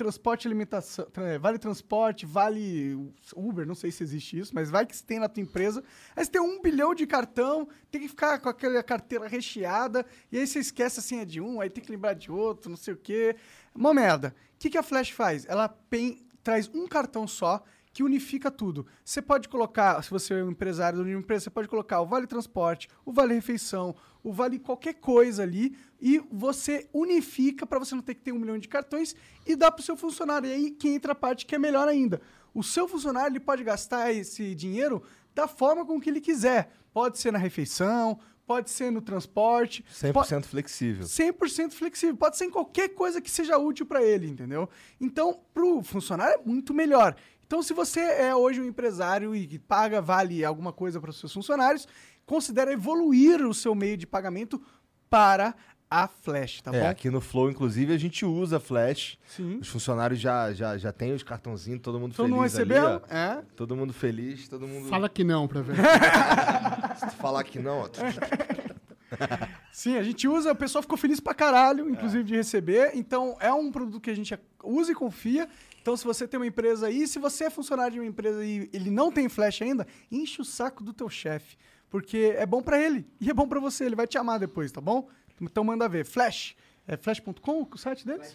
transporte 0.00 0.48
alimentação, 0.48 1.04
tra- 1.10 1.38
vale 1.38 1.58
transporte, 1.58 2.24
vale 2.24 3.12
Uber, 3.36 3.66
não 3.66 3.74
sei 3.74 3.90
se 3.90 4.02
existe 4.02 4.38
isso, 4.38 4.54
mas 4.54 4.70
vai 4.70 4.86
que 4.86 4.96
você 4.96 5.04
tem 5.04 5.18
na 5.18 5.28
tua 5.28 5.42
empresa. 5.42 5.84
Aí 6.16 6.24
você 6.24 6.30
tem 6.30 6.40
um 6.40 6.62
bilhão 6.62 6.94
de 6.94 7.06
cartão, 7.06 7.68
tem 7.90 8.00
que 8.00 8.08
ficar 8.08 8.38
com 8.38 8.48
aquela 8.48 8.82
carteira 8.82 9.28
recheada, 9.28 10.06
e 10.32 10.38
aí 10.38 10.46
você 10.46 10.58
esquece 10.58 11.00
a 11.00 11.02
senha 11.02 11.26
de 11.26 11.38
um, 11.38 11.60
aí 11.60 11.68
tem 11.68 11.84
que 11.84 11.90
lembrar 11.92 12.14
de 12.14 12.32
outro, 12.32 12.70
não 12.70 12.78
sei 12.78 12.94
o 12.94 12.96
quê. 12.96 13.36
Uma 13.74 13.92
merda. 13.92 14.34
O 14.54 14.58
que, 14.58 14.70
que 14.70 14.78
a 14.78 14.82
Flash 14.82 15.10
faz? 15.10 15.44
Ela 15.46 15.68
pen- 15.68 16.18
traz 16.42 16.70
um 16.72 16.88
cartão 16.88 17.28
só 17.28 17.62
que 17.92 18.02
unifica 18.02 18.50
tudo. 18.50 18.86
Você 19.04 19.20
pode 19.20 19.48
colocar, 19.48 20.02
se 20.02 20.10
você 20.10 20.32
é 20.32 20.42
um 20.42 20.50
empresário 20.50 21.04
de 21.04 21.10
uma 21.10 21.20
empresa, 21.20 21.44
você 21.44 21.50
pode 21.50 21.68
colocar 21.68 22.00
o 22.00 22.06
vale 22.06 22.26
transporte, 22.26 22.88
o 23.04 23.12
vale 23.12 23.34
refeição, 23.34 23.94
o 24.22 24.32
vale 24.32 24.58
qualquer 24.58 24.94
coisa 24.94 25.42
ali 25.42 25.76
e 26.00 26.18
você 26.30 26.88
unifica 26.92 27.66
para 27.66 27.78
você 27.78 27.94
não 27.94 28.02
ter 28.02 28.14
que 28.14 28.22
ter 28.22 28.32
um 28.32 28.38
milhão 28.38 28.58
de 28.58 28.68
cartões 28.68 29.14
e 29.46 29.56
dá 29.56 29.70
para 29.70 29.80
o 29.80 29.84
seu 29.84 29.96
funcionário. 29.96 30.48
E 30.48 30.52
aí 30.52 30.70
que 30.70 30.88
entra 30.88 31.12
a 31.12 31.14
parte 31.14 31.46
que 31.46 31.54
é 31.54 31.58
melhor 31.58 31.88
ainda. 31.88 32.20
O 32.52 32.62
seu 32.62 32.88
funcionário 32.88 33.32
ele 33.32 33.40
pode 33.40 33.62
gastar 33.62 34.12
esse 34.12 34.54
dinheiro 34.54 35.02
da 35.34 35.46
forma 35.46 35.84
com 35.84 36.00
que 36.00 36.10
ele 36.10 36.20
quiser. 36.20 36.72
Pode 36.92 37.18
ser 37.18 37.32
na 37.32 37.38
refeição, 37.38 38.18
pode 38.46 38.70
ser 38.70 38.90
no 38.90 39.00
transporte. 39.00 39.84
100% 39.92 40.44
flexível. 40.44 41.04
100% 41.06 41.72
flexível. 41.72 42.16
Pode 42.16 42.36
ser 42.36 42.46
em 42.46 42.50
qualquer 42.50 42.88
coisa 42.88 43.20
que 43.20 43.30
seja 43.30 43.56
útil 43.56 43.86
para 43.86 44.02
ele, 44.02 44.28
entendeu? 44.28 44.68
Então, 45.00 45.40
para 45.54 45.64
o 45.64 45.82
funcionário 45.82 46.40
é 46.40 46.44
muito 46.44 46.74
melhor. 46.74 47.14
Então, 47.46 47.62
se 47.62 47.72
você 47.72 48.00
é 48.00 48.34
hoje 48.34 48.60
um 48.60 48.64
empresário 48.64 49.34
e 49.34 49.44
que 49.46 49.58
paga, 49.58 50.00
vale 50.00 50.44
alguma 50.44 50.72
coisa 50.72 51.00
para 51.00 51.10
os 51.10 51.18
seus 51.18 51.32
funcionários, 51.32 51.86
considere 52.30 52.72
evoluir 52.72 53.44
o 53.44 53.52
seu 53.52 53.74
meio 53.74 53.96
de 53.96 54.06
pagamento 54.06 54.62
para 55.10 55.52
a 55.90 56.06
Flash, 56.06 56.62
tá 56.62 56.70
É, 56.72 56.82
bom? 56.82 56.88
aqui 56.88 57.10
no 57.10 57.20
Flow, 57.20 57.50
inclusive, 57.50 57.92
a 57.92 57.98
gente 57.98 58.24
usa 58.24 58.60
Flash. 58.60 59.18
Sim. 59.26 59.58
Os 59.60 59.66
funcionários 59.66 60.20
já, 60.20 60.52
já, 60.52 60.78
já 60.78 60.92
têm 60.92 61.12
os 61.12 61.24
cartãozinhos, 61.24 61.80
todo 61.82 61.98
mundo 61.98 62.12
Então 62.12 62.26
feliz 62.26 62.36
não 62.36 62.42
recebeu? 62.44 63.02
é. 63.08 63.42
Todo 63.56 63.74
mundo 63.74 63.92
feliz, 63.92 64.46
todo 64.48 64.68
mundo... 64.68 64.88
Fala 64.88 65.08
que 65.08 65.24
não 65.24 65.48
pra 65.48 65.60
ver. 65.62 65.74
Se 66.96 67.06
tu 67.06 67.12
falar 67.16 67.42
que 67.42 67.58
não, 67.58 67.80
ó, 67.80 67.88
Sim, 69.72 69.96
a 69.96 70.02
gente 70.04 70.28
usa, 70.28 70.52
o 70.52 70.56
pessoal 70.56 70.82
ficou 70.82 70.96
feliz 70.96 71.18
pra 71.18 71.34
caralho, 71.34 71.90
inclusive, 71.90 72.22
de 72.22 72.36
receber. 72.36 72.92
Então, 72.94 73.36
é 73.40 73.52
um 73.52 73.72
produto 73.72 74.00
que 74.00 74.10
a 74.10 74.14
gente 74.14 74.38
usa 74.62 74.92
e 74.92 74.94
confia. 74.94 75.48
Então, 75.82 75.96
se 75.96 76.04
você 76.04 76.28
tem 76.28 76.38
uma 76.38 76.46
empresa 76.46 76.86
aí, 76.86 77.06
se 77.08 77.18
você 77.18 77.44
é 77.44 77.50
funcionário 77.50 77.94
de 77.94 77.98
uma 77.98 78.06
empresa 78.06 78.44
e 78.44 78.70
ele 78.72 78.90
não 78.90 79.10
tem 79.10 79.28
flash 79.28 79.62
ainda, 79.62 79.84
enche 80.12 80.40
o 80.40 80.44
saco 80.44 80.84
do 80.84 80.92
teu 80.92 81.08
chefe. 81.08 81.56
Porque 81.90 82.34
é 82.36 82.46
bom 82.46 82.62
pra 82.62 82.80
ele 82.80 83.04
e 83.20 83.28
é 83.30 83.34
bom 83.34 83.48
pra 83.48 83.58
você, 83.60 83.84
ele 83.84 83.96
vai 83.96 84.06
te 84.06 84.16
amar 84.16 84.38
depois, 84.38 84.70
tá 84.70 84.80
bom? 84.80 85.08
Então 85.40 85.64
manda 85.64 85.88
ver. 85.88 86.04
Flash. 86.04 86.54
É 86.86 86.96
flash.com 86.96 87.66
o 87.72 87.78
site 87.78 88.06
deles? 88.06 88.34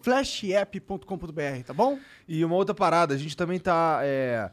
Flashapp.com.br, 0.00 1.62
tá 1.66 1.72
bom? 1.74 1.98
E 2.26 2.44
uma 2.44 2.54
outra 2.54 2.74
parada, 2.74 3.14
a 3.14 3.18
gente 3.18 3.36
também 3.36 3.58
tá. 3.58 4.00
é, 4.02 4.50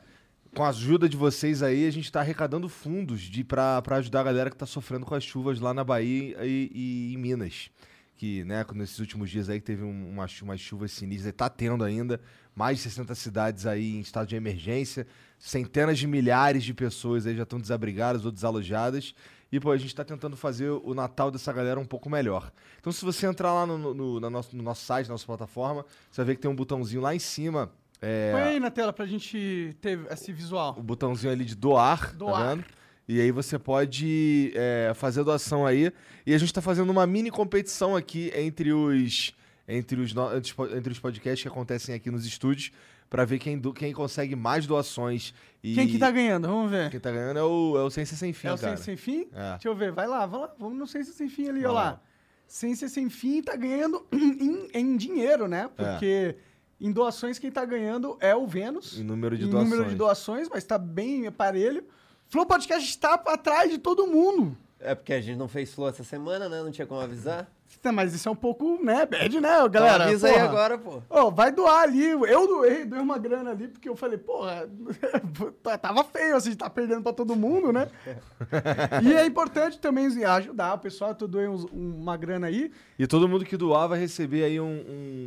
com 0.56 0.64
a 0.64 0.70
ajuda 0.70 1.08
de 1.10 1.18
vocês 1.18 1.62
aí, 1.62 1.86
a 1.86 1.92
gente 1.92 2.12
tá 2.12 2.22
arrecadando 2.22 2.68
fundos 2.70 3.22
de, 3.22 3.44
pra 3.44 3.82
ajudar 3.92 4.22
a 4.22 4.24
galera 4.24 4.50
que 4.50 4.56
tá 4.56 4.66
sofrendo 4.66 5.06
com 5.06 5.14
as 5.14 5.24
chuvas 5.24 5.60
lá 5.60 5.74
na 5.74 5.84
Bahia 5.84 6.38
e, 6.46 6.72
e 6.74 7.14
em 7.14 7.18
Minas. 7.18 7.70
Que, 8.16 8.46
né, 8.46 8.66
nesses 8.74 8.98
últimos 9.00 9.30
dias 9.30 9.50
aí 9.50 9.60
teve 9.60 9.84
um- 9.84 10.10
uma, 10.10 10.26
umas 10.42 10.60
chuvas 10.62 10.92
sinistras, 10.94 11.34
tá 11.36 11.50
tendo 11.50 11.84
ainda 11.84 12.22
mais 12.56 12.78
de 12.78 12.84
60 12.84 13.14
cidades 13.16 13.66
aí 13.66 13.98
em 13.98 14.00
estado 14.00 14.28
de 14.28 14.36
emergência, 14.38 15.06
centenas 15.50 16.00
de 16.00 16.08
milhares 16.08 16.64
de 16.64 16.74
pessoas 16.74 17.26
aí 17.28 17.36
já 17.36 17.44
estão 17.44 17.60
desabrigadas 17.60 18.26
ou 18.26 18.32
desalojadas. 18.32 19.14
E, 19.52 19.60
pô, 19.60 19.72
a 19.72 19.78
gente 19.78 19.94
tá 19.94 20.04
tentando 20.04 20.36
fazer 20.36 20.70
o 20.70 20.94
Natal 20.94 21.30
dessa 21.30 21.54
galera 21.54 21.80
um 21.80 21.86
pouco 21.86 22.10
melhor. 22.10 22.52
Então, 22.80 22.92
se 22.92 23.06
você 23.06 23.28
entrar 23.28 23.54
lá 23.54 23.66
no, 23.66 23.78
no, 23.78 24.20
no- 24.20 24.30
nosso, 24.30 24.56
no 24.58 24.64
nosso 24.64 24.84
site, 24.84 25.08
na 25.08 25.14
nossa 25.14 25.26
plataforma, 25.26 25.86
você 26.12 26.18
vai 26.18 26.26
ver 26.26 26.36
que 26.36 26.42
tem 26.42 26.50
um 26.52 26.56
botãozinho 26.56 27.00
lá 27.02 27.14
em 27.16 27.20
cima. 27.20 27.72
é, 28.02 28.32
Põe 28.34 28.42
aí 28.42 28.60
na 28.60 28.72
tela 28.72 28.92
pra 28.92 29.06
gente 29.06 29.76
ter 29.80 30.00
esse 30.12 30.34
visual. 30.34 30.76
o 30.78 30.84
botãozinho 30.84 31.32
ali 31.32 31.46
de 31.46 31.56
doar, 31.56 32.14
Doar. 32.16 32.34
tá 32.42 32.50
vendo? 32.56 32.66
E 33.08 33.22
aí 33.22 33.32
você 33.32 33.60
pode 33.60 34.52
é, 34.56 34.92
fazer 34.96 35.20
a 35.20 35.24
doação 35.24 35.64
aí. 35.66 35.92
E 36.26 36.34
a 36.34 36.38
gente 36.40 36.52
tá 36.52 36.60
fazendo 36.62 36.90
uma 36.90 37.06
mini 37.06 37.30
competição 37.30 37.96
aqui 37.96 38.32
entre 38.36 38.74
os 38.74 39.32
entre 39.68 40.00
os, 40.02 40.14
entre 40.76 40.92
os 40.92 41.00
podcasts 41.00 41.42
que 41.42 41.48
acontecem 41.48 41.96
aqui 41.96 42.12
nos 42.12 42.24
estúdios 42.26 42.72
pra 43.10 43.26
ver 43.26 43.40
quem, 43.40 43.58
do- 43.58 43.74
quem 43.74 43.94
consegue 43.94 44.36
mais 44.36 44.66
doações. 44.68 45.34
E 45.64 45.74
Quem 45.76 45.88
que 45.88 45.98
tá 45.98 46.12
ganhando? 46.12 46.48
Vamos 46.48 46.70
ver. 46.70 46.90
Quem 46.92 47.00
tá 47.00 47.12
ganhando 47.12 47.40
é 47.40 47.44
o, 47.44 47.78
é 47.78 47.82
o 47.84 47.90
Ciência 47.90 48.16
Sem 48.16 48.34
Fim, 48.34 48.48
é 48.48 48.54
o 48.54 48.58
cara. 48.58 48.78
Ciência 48.78 48.84
Sem 48.86 48.98
Fim? 48.98 49.28
É. 49.34 49.52
Deixa 49.54 49.68
eu 49.68 49.76
ver, 49.76 49.92
vai 49.92 50.08
lá, 50.08 50.26
vai 50.26 50.42
lá. 50.42 50.54
Vamos 50.60 50.78
no 50.78 50.86
Ciência 50.88 51.14
Sem 51.14 51.28
Fim 51.30 51.50
ali, 51.50 51.66
ó 51.66 51.72
lá. 51.72 52.02
Ciência 52.48 52.88
Sem 52.88 53.10
Fim 53.10 53.42
tá 53.42 53.56
ganhando 53.56 54.06
em, 54.12 54.68
em 54.74 54.96
dinheiro, 54.98 55.48
né? 55.48 55.70
Porque 55.76 56.36
em 56.80 56.92
doações 56.92 57.40
quem 57.40 57.50
tá 57.52 57.66
ganhando 57.66 58.18
é 58.20 58.36
o 58.36 58.46
Vênus. 58.46 59.00
Em 59.00 59.04
número 59.04 59.38
de 59.38 59.46
em 59.46 59.50
doações. 59.50 59.70
número 59.72 59.90
de 59.90 59.96
doações, 59.96 60.48
mas 60.50 60.64
tá 60.64 60.78
bem 60.78 61.26
aparelho. 61.28 61.84
Flow 62.28 62.46
Podcast 62.46 62.88
está 62.88 63.14
atrás 63.14 63.72
de 63.72 63.78
todo 63.78 64.06
mundo. 64.06 64.56
É 64.80 64.94
porque 64.94 65.14
a 65.14 65.22
gente 65.22 65.38
não 65.38 65.48
fez 65.48 65.74
flow 65.74 65.88
essa 65.90 66.04
semana, 66.04 66.48
né? 66.50 66.62
Não 66.62 66.72
tinha 66.72 66.86
como 66.86 67.00
avisar. 67.02 67.50
Tá, 67.82 67.92
Mas 67.92 68.14
isso 68.14 68.28
é 68.28 68.32
um 68.32 68.36
pouco, 68.36 68.84
né, 68.84 69.06
bad, 69.06 69.40
né, 69.40 69.50
galera? 69.70 69.96
então 69.96 70.08
avisa 70.08 70.28
aí 70.28 70.34
Porra. 70.34 70.46
agora, 70.46 70.78
pô. 70.78 71.02
Ô, 71.10 71.32
vai 71.32 71.52
doar 71.52 71.84
ali. 71.84 72.04
Eu 72.06 72.48
doei, 72.48 72.84
doei 72.86 73.02
uma 73.02 73.18
grana 73.20 73.52
ali, 73.52 73.68
porque 73.68 73.88
eu 73.88 73.96
falei, 73.96 74.18
porra, 74.18 74.68
tava 75.82 76.04
feio, 76.04 76.36
assim, 76.36 76.56
tá 76.56 76.70
perdendo 76.70 77.04
pra 77.04 77.14
todo 77.14 77.36
mundo, 77.36 77.72
né? 77.72 77.88
e 79.04 79.14
é 79.14 79.26
importante 79.26 79.80
também 79.80 80.08
ajudar 80.26 80.74
o 80.76 80.80
pessoal, 80.80 81.16
eu 81.20 81.28
doei 81.28 81.48
uns- 81.48 81.66
uma 81.72 82.18
grana 82.18 82.48
aí. 82.48 82.72
E 82.98 83.06
todo 83.08 83.28
mundo 83.28 83.46
que 83.46 83.58
doar 83.58 83.88
vai 83.88 84.00
receber 84.00 84.44
aí 84.44 84.60
um, 84.60 84.66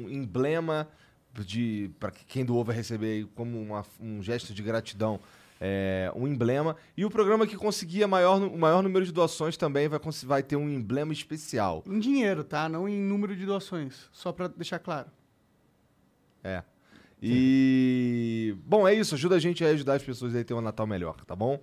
um 0.06 0.08
emblema 0.10 0.88
de 1.44 1.90
para 2.00 2.10
quem 2.10 2.44
doou 2.44 2.64
vai 2.64 2.74
receber 2.74 3.06
aí 3.12 3.24
como 3.36 3.60
uma- 3.60 3.84
um 4.00 4.20
gesto 4.22 4.52
de 4.52 4.62
gratidão 4.62 5.20
é, 5.60 6.10
um 6.14 6.26
emblema 6.26 6.76
e 6.96 7.04
o 7.04 7.10
programa 7.10 7.46
que 7.46 7.56
conseguir 7.56 8.06
maior, 8.06 8.40
o 8.42 8.58
maior 8.58 8.82
número 8.82 9.04
de 9.04 9.12
doações 9.12 9.56
também 9.56 9.88
vai, 9.88 10.00
vai 10.24 10.42
ter 10.42 10.56
um 10.56 10.68
emblema 10.68 11.12
especial. 11.12 11.82
Em 11.86 11.98
dinheiro, 11.98 12.44
tá? 12.44 12.68
Não 12.68 12.88
em 12.88 12.96
número 12.96 13.34
de 13.34 13.44
doações. 13.44 14.08
Só 14.12 14.32
pra 14.32 14.48
deixar 14.48 14.78
claro. 14.78 15.08
É. 16.42 16.62
E 17.20 18.56
bom, 18.64 18.86
é 18.86 18.94
isso, 18.94 19.14
ajuda 19.14 19.36
a 19.36 19.38
gente 19.40 19.64
a 19.64 19.68
ajudar 19.68 19.94
as 19.94 20.02
pessoas 20.02 20.34
a 20.36 20.44
ter 20.44 20.54
um 20.54 20.60
Natal 20.60 20.86
melhor, 20.86 21.16
tá 21.24 21.34
bom? 21.34 21.60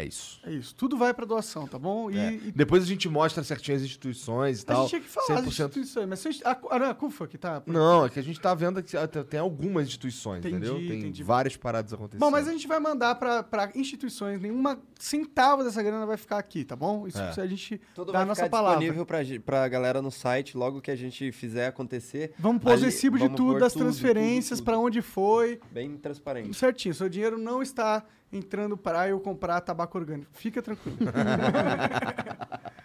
É 0.00 0.04
isso. 0.04 0.40
É 0.44 0.52
isso. 0.52 0.74
Tudo 0.76 0.96
vai 0.96 1.12
pra 1.12 1.24
doação, 1.26 1.66
tá 1.66 1.76
bom? 1.76 2.08
E, 2.08 2.16
É. 2.18 2.32
e 2.34 2.52
Depois 2.52 2.84
a 2.84 2.86
gente 2.86 3.08
mostra 3.08 3.42
certinho 3.42 3.76
as 3.76 3.82
instituições 3.82 4.60
e 4.60 4.62
a 4.62 4.66
tal. 4.66 4.80
gente 4.82 4.90
tinha 4.90 5.00
que 5.00 5.08
falar 5.08 5.40
das 5.40 5.44
100%. 5.54 5.66
instituições, 5.70 6.08
mas 6.08 6.18
se 6.20 6.28
a, 6.28 6.30
gente- 6.30 6.46
a, 6.46 6.56
a, 6.70 6.78
não, 6.78 6.90
a 6.90 6.94
CUFA 6.94 7.26
que 7.26 7.36
tá. 7.36 7.62
Não, 7.66 8.06
é 8.06 8.08
que 8.08 8.18
a 8.18 8.22
gente 8.22 8.38
tá 8.40 8.54
vendo 8.54 8.80
que 8.82 8.92
tem- 9.28 9.40
algumas 9.40 9.88
instituições, 9.88 10.38
Entendi, 10.38 10.54
entendeu? 10.56 10.74
Tem 10.76 10.98
entendi. 11.00 11.22
várias 11.24 11.56
paradas 11.56 11.92
acontecendo. 11.92 12.20
Bom, 12.20 12.30
mas 12.30 12.46
a 12.46 12.52
gente 12.52 12.68
vai 12.68 12.78
mandar 12.78 13.16
pra, 13.16 13.42
pra 13.42 13.70
instituições, 13.74 14.40
nenhuma 14.40 14.78
centavo 15.00 15.64
dessa 15.64 15.82
grana 15.82 16.06
vai 16.06 16.16
ficar 16.16 16.38
aqui, 16.38 16.64
tá 16.64 16.76
bom? 16.76 17.06
Isso 17.08 17.18
É. 17.18 17.32
a 17.42 17.46
gente 17.46 17.80
Tudo 17.94 18.12
dá 18.12 18.18
a 18.18 18.20
vai 18.20 18.28
nossa 18.28 18.44
ficar 18.44 18.50
palavra. 18.56 18.78
disponível 18.78 19.04
pra, 19.04 19.24
ge- 19.24 19.38
pra 19.40 19.66
galera 19.68 20.00
no 20.00 20.10
site 20.12 20.56
logo 20.56 20.80
que 20.80 20.90
a 20.92 20.96
gente 20.96 21.32
fizer 21.32 21.66
acontecer. 21.66 22.32
Vamos 22.38 22.62
pôr 22.62 22.68
os 22.74 22.82
Ali- 22.82 22.84
recibos 22.84 23.20
de 23.20 23.28
tudo, 23.30 23.58
das 23.58 23.72
tudo, 23.72 23.82
transferências, 23.82 24.60
tudo. 24.60 24.78
onde 24.80 25.02
foi, 25.02 25.58
Bem 25.72 25.96
transparente. 25.96 26.54
certinho. 26.56 26.94
Seu 26.94 27.08
dinheiro 27.08 27.36
não 27.36 27.60
está 27.62 28.04
entrando 28.32 28.76
para 28.76 29.08
eu 29.08 29.20
comprar 29.20 29.60
tabaco 29.60 29.98
orgânico. 29.98 30.30
Fica 30.34 30.60
tranquilo. 30.62 30.96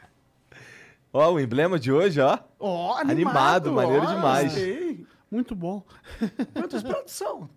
Ó, 1.12 1.34
o 1.34 1.40
emblema 1.40 1.80
de 1.80 1.92
hoje, 1.92 2.20
ó. 2.20 2.40
Ó, 2.60 2.98
Animado, 2.98 3.72
maneiro 3.72 4.06
demais. 4.08 4.54
gostei. 4.54 5.06
Muito 5.30 5.56
bom. 5.56 5.84
Quantos 6.54 6.82
pratos 6.82 7.14
são? 7.14 7.50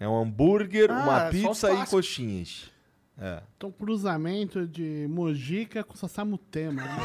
É 0.00 0.08
um 0.08 0.22
hambúrguer, 0.22 0.90
Ah, 0.90 1.02
uma 1.02 1.20
pizza 1.30 1.72
e 1.72 1.86
coxinhas. 1.86 2.70
É. 3.18 3.42
Então, 3.56 3.70
cruzamento 3.70 4.66
de 4.66 5.06
Mojica 5.08 5.82
com 5.84 5.96
Sassamutema. 5.96 6.82
né? 6.82 6.88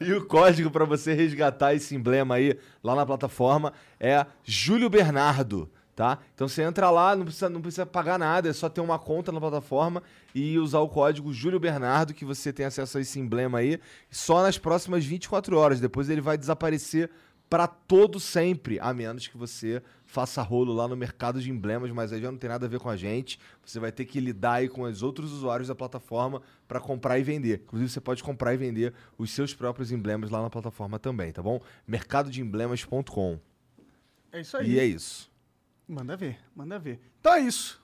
E 0.00 0.12
o 0.12 0.26
código 0.26 0.70
pra 0.70 0.84
você 0.84 1.14
resgatar 1.14 1.74
esse 1.74 1.94
emblema 1.94 2.34
aí 2.34 2.58
lá 2.82 2.94
na 2.94 3.06
plataforma 3.06 3.72
é 3.98 4.26
Júlio 4.44 4.90
Bernardo, 4.90 5.70
tá? 6.02 6.18
Então 6.34 6.48
você 6.48 6.62
entra 6.62 6.90
lá, 6.90 7.14
não 7.14 7.24
precisa, 7.24 7.48
não 7.48 7.60
precisa 7.60 7.86
pagar 7.86 8.18
nada, 8.18 8.48
é 8.48 8.52
só 8.52 8.68
ter 8.68 8.80
uma 8.80 8.98
conta 8.98 9.30
na 9.30 9.38
plataforma 9.38 10.02
e 10.34 10.58
usar 10.58 10.80
o 10.80 10.88
código 10.88 11.32
Júlio 11.32 11.60
Bernardo 11.60 12.12
que 12.12 12.24
você 12.24 12.52
tem 12.52 12.66
acesso 12.66 12.98
a 12.98 13.00
esse 13.00 13.20
emblema 13.20 13.58
aí 13.58 13.78
só 14.10 14.42
nas 14.42 14.58
próximas 14.58 15.04
24 15.04 15.56
horas. 15.56 15.78
Depois 15.78 16.10
ele 16.10 16.20
vai 16.20 16.36
desaparecer 16.36 17.08
pra 17.48 17.68
todo 17.68 18.18
sempre, 18.18 18.80
a 18.80 18.92
menos 18.92 19.28
que 19.28 19.38
você 19.38 19.80
faça 20.04 20.42
rolo 20.42 20.72
lá 20.72 20.88
no 20.88 20.96
mercado 20.96 21.40
de 21.40 21.52
emblemas, 21.52 21.92
mas 21.92 22.12
aí 22.12 22.20
já 22.20 22.32
não 22.32 22.38
tem 22.38 22.50
nada 22.50 22.66
a 22.66 22.68
ver 22.68 22.80
com 22.80 22.90
a 22.90 22.96
gente. 22.96 23.38
Você 23.64 23.78
vai 23.78 23.92
ter 23.92 24.04
que 24.04 24.18
lidar 24.18 24.54
aí 24.54 24.68
com 24.68 24.82
os 24.82 25.04
outros 25.04 25.30
usuários 25.30 25.68
da 25.68 25.74
plataforma 25.74 26.42
para 26.66 26.80
comprar 26.80 27.16
e 27.20 27.22
vender. 27.22 27.60
Inclusive 27.62 27.88
você 27.88 28.00
pode 28.00 28.24
comprar 28.24 28.54
e 28.54 28.56
vender 28.56 28.92
os 29.16 29.30
seus 29.30 29.54
próprios 29.54 29.92
emblemas 29.92 30.30
lá 30.30 30.42
na 30.42 30.50
plataforma 30.50 30.98
também, 30.98 31.30
tá 31.30 31.40
bom? 31.40 31.60
mercadodeemblemas.com. 31.86 33.38
É 34.32 34.40
isso 34.40 34.56
aí. 34.56 34.70
E 34.72 34.80
é 34.80 34.84
isso. 34.84 35.31
Manda 35.88 36.16
ver, 36.16 36.38
manda 36.54 36.78
ver. 36.78 37.00
Então 37.20 37.34
é 37.34 37.40
isso. 37.40 37.80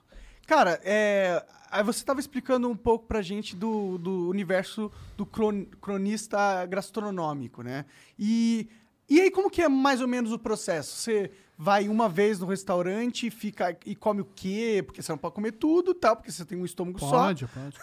Cara, 0.47 0.79
é, 0.83 1.45
aí 1.69 1.83
você 1.83 1.99
estava 1.99 2.19
explicando 2.19 2.67
um 2.69 2.75
pouco 2.75 3.05
pra 3.05 3.21
gente 3.21 3.55
do, 3.55 3.97
do 3.99 4.29
universo 4.29 4.91
do 5.15 5.25
cron- 5.25 5.65
cronista 5.79 6.65
gastronômico, 6.65 7.61
né? 7.61 7.85
E, 8.17 8.67
e 9.07 9.21
aí, 9.21 9.29
como 9.29 9.49
que 9.51 9.61
é 9.61 9.69
mais 9.69 10.01
ou 10.01 10.07
menos 10.07 10.31
o 10.31 10.39
processo? 10.39 10.95
Você 10.95 11.29
vai 11.55 11.87
uma 11.89 12.07
vez 12.09 12.39
no 12.39 12.47
restaurante 12.47 13.27
e, 13.27 13.29
fica, 13.29 13.77
e 13.85 13.93
come 13.95 14.21
o 14.21 14.27
quê? 14.33 14.81
Porque 14.83 15.01
você 15.03 15.11
não 15.11 15.19
pode 15.19 15.35
comer 15.35 15.51
tudo, 15.51 15.93
tal, 15.93 16.15
porque 16.15 16.31
você 16.31 16.43
tem 16.45 16.57
um 16.57 16.65
estômago 16.65 16.97
Pode, 16.97 17.45
pode. 17.47 17.77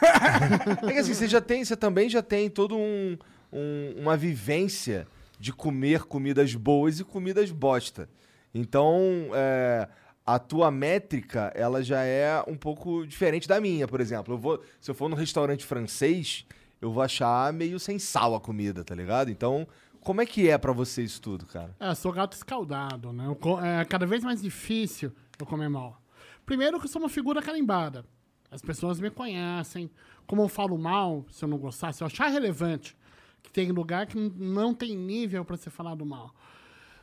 É 0.91 0.93
que 0.95 0.99
assim, 0.99 1.15
você 1.15 1.29
já 1.29 1.41
tem, 1.41 1.65
você 1.65 1.77
também 1.77 2.09
já 2.09 2.23
tem 2.23 2.49
todo 2.51 2.77
um, 2.77 3.17
um- 3.53 3.95
uma 4.01 4.17
vivência 4.17 5.07
de 5.39 5.53
comer 5.53 6.05
comidas 6.05 6.55
boas 6.55 6.99
e 6.99 7.05
comidas 7.05 7.51
bosta. 7.53 8.09
Então, 8.55 8.99
é, 9.35 9.87
a 10.27 10.41
tua 10.41 10.73
métrica, 10.73 11.53
ela 11.55 11.83
já 11.85 12.03
é 12.03 12.43
um 12.49 12.57
pouco 12.57 13.07
diferente 13.07 13.47
da 13.47 13.61
minha, 13.61 13.87
por 13.87 14.01
exemplo. 14.01 14.35
Eu 14.35 14.39
vou, 14.39 14.61
se 14.81 14.91
eu 14.91 14.95
for 14.95 15.09
num 15.09 15.15
restaurante 15.15 15.65
francês, 15.65 16.45
eu 16.81 16.91
vou 16.91 17.03
achar 17.03 17.53
meio 17.53 17.79
sem 17.79 17.97
sal 17.97 18.35
a 18.35 18.41
comida, 18.41 18.83
tá 18.83 18.93
ligado? 18.93 19.31
Então, 19.31 19.69
como 20.01 20.21
é 20.21 20.27
que 20.27 20.51
é 20.51 20.59
pra 20.59 20.73
você 20.73 21.03
isso 21.03 21.23
tudo, 21.23 21.47
cara? 21.47 21.75
É, 21.79 21.95
sou 21.95 22.13
gato 22.13 22.33
escaldado, 22.33 23.13
né? 23.13 23.27
Eu 23.27 23.61
é 23.61 23.85
cada 23.85 24.05
vez 24.05 24.25
mais 24.25 24.43
difícil 24.43 25.13
eu 25.39 25.47
comer 25.47 25.69
mal. 25.69 26.03
Primeiro 26.45 26.81
que 26.81 26.87
eu 26.87 26.91
sou 26.91 27.01
uma 27.01 27.09
figura 27.09 27.41
carimbada. 27.41 28.05
As 28.51 28.63
pessoas 28.63 28.99
me 28.99 29.11
conhecem. 29.11 29.89
Como 30.27 30.43
eu 30.43 30.49
falo 30.49 30.77
mal, 30.77 31.25
se 31.31 31.45
eu 31.45 31.49
não 31.49 31.59
gostar, 31.59 31.93
se 31.93 32.03
eu 32.03 32.07
achar 32.07 32.27
relevante, 32.29 32.97
que 33.43 33.51
tem 33.51 33.71
lugar 33.71 34.07
que 34.07 34.19
não 34.19 34.75
tem 34.75 34.97
nível 34.97 35.45
pra 35.45 35.57
ser 35.57 35.71
falado 35.71 36.05
mal. 36.05 36.35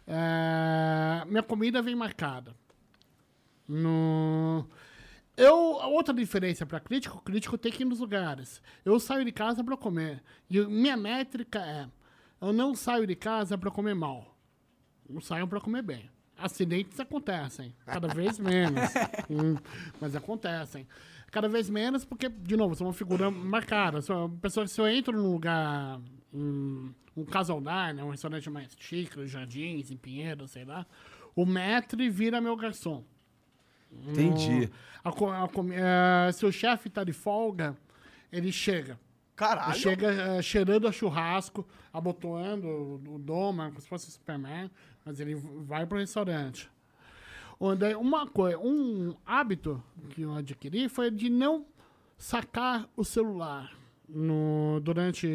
É, 0.06 1.24
minha 1.26 1.44
comida 1.44 1.82
vem 1.82 1.96
marcada. 1.96 2.54
No... 3.74 4.68
Eu, 5.36 5.56
outra 5.56 6.14
diferença 6.14 6.64
para 6.64 6.80
crítico, 6.80 7.20
crítico 7.24 7.58
tem 7.58 7.72
que 7.72 7.82
ir 7.82 7.86
nos 7.86 8.00
lugares. 8.00 8.62
Eu 8.86 9.00
saio 9.00 9.26
de 9.26 9.32
casa 9.32 9.64
para 9.64 9.76
comer. 9.76 10.22
E 10.48 10.60
minha 10.62 10.96
métrica 10.96 11.60
é: 11.60 11.88
eu 12.40 12.54
não 12.54 12.76
saio 12.76 13.08
de 13.08 13.16
casa 13.16 13.58
para 13.58 13.72
comer 13.72 13.96
mal. 13.96 14.38
Eu 15.10 15.20
saio 15.22 15.48
para 15.48 15.60
comer 15.60 15.82
bem. 15.82 16.10
Acidentes 16.38 17.00
acontecem, 17.00 17.76
cada 17.86 18.08
vez 18.08 18.38
menos. 18.38 18.84
Hum, 19.30 19.56
mas 20.00 20.16
acontecem. 20.16 20.88
Cada 21.32 21.48
vez 21.48 21.70
menos 21.70 22.06
porque, 22.06 22.30
de 22.30 22.56
novo, 22.56 22.76
sou 22.76 22.86
uma 22.86 22.94
figura 22.94 23.32
marcada. 23.32 24.02
Sou 24.02 24.28
uma 24.28 24.38
pessoa 24.38 24.66
que 24.66 24.72
se 24.72 24.80
eu 24.80 24.88
entro 24.88 25.18
num 25.18 25.32
lugar, 25.32 26.00
um, 26.32 26.94
um 27.18 27.26
casaldar, 27.26 27.94
né, 27.94 28.04
um 28.04 28.12
restaurante 28.12 28.50
mais 28.50 28.76
chique, 28.78 29.26
Jardins, 29.26 29.90
em 29.90 29.98
Pinheiro, 29.98 30.48
sei 30.48 30.66
lá, 30.66 30.86
o 31.36 31.46
maître 31.46 32.10
vira 32.10 32.40
meu 32.40 32.56
garçom. 32.56 33.04
Entendi. 34.08 34.70
A 35.04 35.10
a 35.10 35.48
comi- 35.50 35.76
eh, 35.76 36.32
se 36.32 36.46
o 36.46 36.52
chefe 36.52 36.90
tá 36.90 37.04
de 37.04 37.14
folga, 37.14 37.76
ele 38.32 38.52
chega. 38.52 39.00
Caralho. 39.36 39.72
Ele 39.72 39.80
chega 39.80 40.12
eh, 40.12 40.42
cheirando 40.42 40.88
a 40.88 40.92
churrasco, 40.92 41.68
abotoando 41.92 42.68
o, 42.68 43.16
o 43.16 43.20
doma, 43.20 43.68
como 43.70 43.82
se 43.82 43.88
fosse 43.88 44.12
Superman, 44.12 44.70
mas 45.04 45.20
ele 45.20 45.36
vai 45.36 45.86
pro 45.86 45.98
restaurante. 45.98 46.70
Onde 47.60 47.94
uma 47.96 48.28
coisa, 48.28 48.58
um 48.60 49.16
hábito 49.26 49.82
que 50.10 50.22
eu 50.22 50.34
adquiri 50.36 50.90
foi 50.90 51.10
de 51.12 51.30
não 51.30 51.66
sacar 52.18 52.88
o 52.96 53.04
celular 53.04 53.72
no, 54.08 54.80
durante 54.82 55.28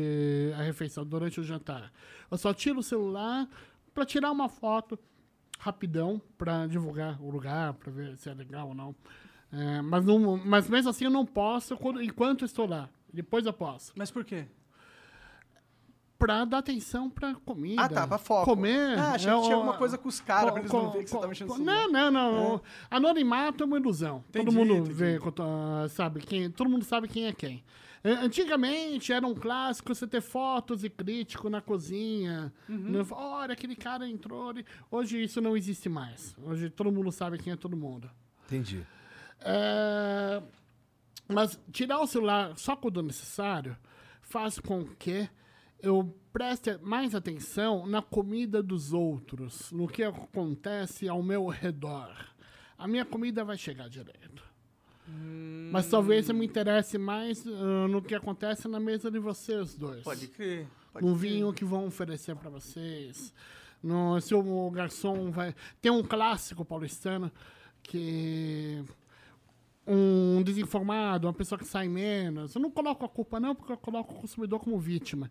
a 0.58 0.62
refeição, 0.62 1.04
durante 1.04 1.40
o 1.40 1.44
jantar. 1.44 1.92
Eu 2.30 2.36
só 2.38 2.52
tiro 2.52 2.80
o 2.80 2.82
celular 2.82 3.48
para 3.94 4.04
tirar 4.04 4.30
uma 4.30 4.48
foto 4.48 4.98
rapidão 5.58 6.20
para 6.38 6.66
divulgar 6.66 7.20
o 7.20 7.30
lugar, 7.30 7.74
para 7.74 7.90
ver 7.92 8.16
se 8.16 8.28
é 8.30 8.34
legal 8.34 8.68
ou 8.68 8.74
não. 8.74 8.94
É, 9.52 9.80
mas, 9.82 10.04
não, 10.04 10.36
mas 10.44 10.68
mesmo 10.68 10.90
assim 10.90 11.04
eu 11.06 11.10
não 11.10 11.24
posso 11.26 11.76
quando- 11.76 12.02
enquanto 12.02 12.44
estou 12.44 12.66
lá. 12.68 12.88
Depois 13.12 13.44
eu 13.46 13.52
posso. 13.52 13.92
Mas 13.96 14.10
por 14.10 14.24
quê? 14.24 14.46
Pra 16.18 16.44
dar 16.44 16.58
atenção 16.58 17.08
pra 17.08 17.34
comida. 17.36 17.80
Ah, 17.82 17.88
tá, 17.88 18.06
pra 18.06 18.18
foco. 18.18 18.44
Comer. 18.44 18.98
Ah, 18.98 19.12
achei 19.12 19.30
é 19.30 19.34
que 19.36 19.42
tinha 19.42 19.54
o- 19.56 19.60
alguma 19.60 19.78
coisa 19.78 19.96
com 19.96 20.08
os 20.08 20.20
caras, 20.20 20.50
pra 20.50 20.60
eles 20.60 20.72
não 20.72 20.90
verem 20.90 21.04
que 21.04 21.10
você 21.10 21.18
tá 21.18 21.28
mexendo 21.28 21.48
no 21.48 21.54
co- 21.54 21.60
celular. 21.64 21.88
Não, 21.88 22.10
não, 22.10 22.32
não. 22.32 22.60
Anonimato 22.90 23.62
é 23.62 23.66
uma 23.66 23.76
ilusão. 23.78 24.24
todo 24.32 24.42
Entendi, 24.42 24.56
mundo 24.56 24.74
entendi. 24.74 24.92
vê, 24.92 25.18
ah, 25.40 25.88
sabe 25.88 26.20
quem, 26.20 26.50
todo 26.50 26.68
mundo 26.68 26.84
sabe 26.84 27.06
quem 27.06 27.26
é 27.26 27.32
quem. 27.32 27.62
Eh, 28.04 28.10
Antigamente 28.12 29.12
era 29.12 29.26
um 29.26 29.34
clássico 29.34 29.94
você 29.94 30.06
ter 30.06 30.20
fotos 30.20 30.84
e 30.84 30.90
crítico 30.90 31.48
na 31.50 31.60
cozinha. 31.60 32.52
Uhum. 32.68 32.90
Né? 32.90 33.06
Olha, 33.10 33.52
aquele 33.52 33.76
cara 33.76 34.08
entrou. 34.08 34.50
ali." 34.50 34.64
Hoje 34.90 35.22
isso 35.22 35.40
não 35.40 35.56
existe 35.56 35.88
mais. 35.88 36.36
Hoje 36.42 36.70
todo 36.70 36.92
mundo 36.92 37.10
sabe 37.10 37.38
quem 37.38 37.52
é 37.52 37.56
todo 37.56 37.76
mundo. 37.76 38.10
Entendi. 38.46 38.84
É, 39.40 40.42
mas 41.28 41.60
tirar 41.70 42.00
o 42.00 42.06
celular 42.06 42.56
só 42.56 42.74
quando 42.74 43.02
necessário 43.02 43.76
faz 44.22 44.58
com 44.58 44.84
que 44.96 45.28
eu 45.80 46.18
preste 46.32 46.76
mais 46.78 47.14
atenção 47.14 47.86
na 47.86 48.02
comida 48.02 48.62
dos 48.62 48.92
outros, 48.92 49.70
no 49.70 49.86
que 49.86 50.02
acontece 50.02 51.08
ao 51.08 51.22
meu 51.22 51.46
redor. 51.46 52.12
A 52.76 52.86
minha 52.88 53.04
comida 53.04 53.44
vai 53.44 53.56
chegar 53.56 53.88
direto. 55.08 55.72
Mas 55.72 55.88
talvez 55.88 56.28
eu 56.28 56.34
me 56.34 56.46
interesse 56.46 56.98
mais 56.98 57.46
ah, 57.46 57.88
no 57.88 58.00
que 58.02 58.14
acontece 58.14 58.68
na 58.68 58.80
mesa 58.80 59.10
de 59.10 59.18
vocês 59.18 59.74
dois 59.74 60.02
Pode 60.02 60.28
crer. 60.28 60.66
Pode 60.92 61.06
no 61.06 61.16
crer. 61.16 61.30
vinho 61.30 61.52
que 61.52 61.64
vão 61.64 61.86
oferecer 61.86 62.34
para 62.36 62.50
vocês. 62.50 63.32
No, 63.82 64.20
se 64.20 64.34
o 64.34 64.70
garçom 64.70 65.30
vai. 65.30 65.54
Tem 65.80 65.92
um 65.92 66.02
clássico 66.02 66.64
paulistano 66.64 67.30
que. 67.82 68.82
Um 69.86 70.42
desinformado, 70.42 71.26
uma 71.26 71.32
pessoa 71.32 71.58
que 71.58 71.64
sai 71.64 71.88
menos. 71.88 72.54
Eu 72.54 72.60
não 72.60 72.70
coloco 72.70 73.06
a 73.06 73.08
culpa, 73.08 73.40
não, 73.40 73.54
porque 73.54 73.72
eu 73.72 73.76
coloco 73.78 74.12
o 74.14 74.18
consumidor 74.18 74.60
como 74.60 74.78
vítima. 74.78 75.30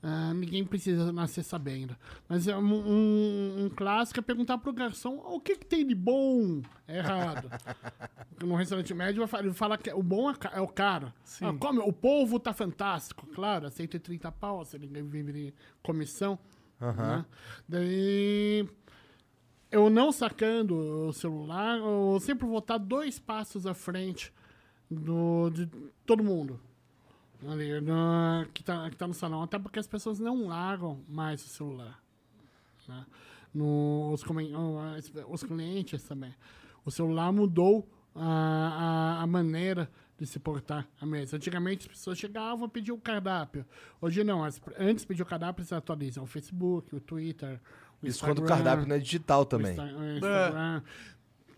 Ah, 0.00 0.32
ninguém 0.32 0.64
precisa 0.64 1.10
nascer 1.12 1.42
sabendo. 1.42 1.96
Mas 2.28 2.46
é 2.46 2.56
um, 2.56 2.60
um- 2.62 3.64
um 3.64 3.68
clássico 3.70 4.20
é 4.20 4.22
perguntar 4.22 4.56
pro 4.58 4.72
garçom 4.72 5.16
o 5.24 5.40
que, 5.40 5.56
que 5.56 5.66
tem 5.66 5.84
de 5.84 5.94
bom. 5.94 6.62
É 6.86 6.98
errado. 6.98 7.50
no 8.44 8.54
restaurante 8.54 8.94
médio, 8.94 9.28
ele 9.40 9.52
fala 9.52 9.76
que 9.76 9.92
o 9.92 10.02
bom 10.02 10.30
é, 10.30 10.34
é 10.52 10.60
o 10.60 10.68
caro. 10.68 11.12
Ah, 11.42 11.52
come, 11.58 11.80
o 11.80 11.92
polvo 11.92 12.38
tá 12.38 12.52
fantástico, 12.52 13.26
claro, 13.34 13.66
é 13.66 13.70
130 13.70 14.30
pau, 14.30 14.64
se 14.64 14.78
ninguém 14.78 15.02
vive 15.02 15.52
comissão. 15.82 16.38
né? 16.80 17.26
Daí, 17.68 18.68
eu 19.70 19.90
não 19.90 20.12
sacando 20.12 20.76
o 21.08 21.12
celular, 21.12 21.78
eu 21.78 22.18
sempre 22.20 22.46
vou 22.46 22.58
estar 22.58 22.78
dois 22.78 23.18
passos 23.18 23.66
à 23.66 23.74
frente 23.74 24.32
do, 24.88 25.50
de 25.50 25.66
todo 26.06 26.22
mundo. 26.22 26.60
Ali, 27.46 27.80
no- 27.80 28.46
que, 28.52 28.64
tá, 28.64 28.88
que 28.90 28.96
tá 28.96 29.06
no 29.06 29.14
salão. 29.14 29.42
Até 29.42 29.58
porque 29.58 29.78
as 29.78 29.86
pessoas 29.86 30.18
não 30.18 30.48
largam 30.48 31.00
mais 31.08 31.44
o 31.44 31.48
celular 31.48 32.02
né? 32.88 33.04
No, 33.54 34.10
os, 34.12 34.22
os 35.28 35.42
clientes 35.42 36.02
também. 36.04 36.34
O 36.84 36.90
celular 36.90 37.30
mudou 37.32 37.86
a, 38.14 39.18
a, 39.18 39.22
a 39.22 39.26
maneira 39.26 39.90
de 40.18 40.26
se 40.26 40.38
portar 40.38 40.86
à 41.00 41.04
mesa. 41.06 41.36
Antigamente 41.36 41.82
as 41.82 41.88
pessoas 41.88 42.18
chegavam 42.18 42.66
e 42.66 42.70
pediam 42.70 42.96
o 42.96 43.00
cardápio. 43.00 43.64
Hoje 44.00 44.24
não. 44.24 44.42
As, 44.42 44.60
antes 44.78 45.02
de 45.02 45.06
pedir 45.08 45.22
o 45.22 45.26
cardápio, 45.26 45.60
eles 45.60 45.72
atualizam 45.72 46.24
o 46.24 46.26
Facebook, 46.26 46.94
o 46.96 47.00
Twitter, 47.00 47.60
o 48.02 48.06
Isso 48.06 48.24
quando 48.24 48.38
o 48.38 48.44
cardápio 48.44 48.86
não 48.86 48.96
é 48.96 48.98
digital 48.98 49.42
o 49.42 49.44
também. 49.44 49.72
Insta- 49.72 49.84
o 49.84 50.16
Instagram. 50.16 50.82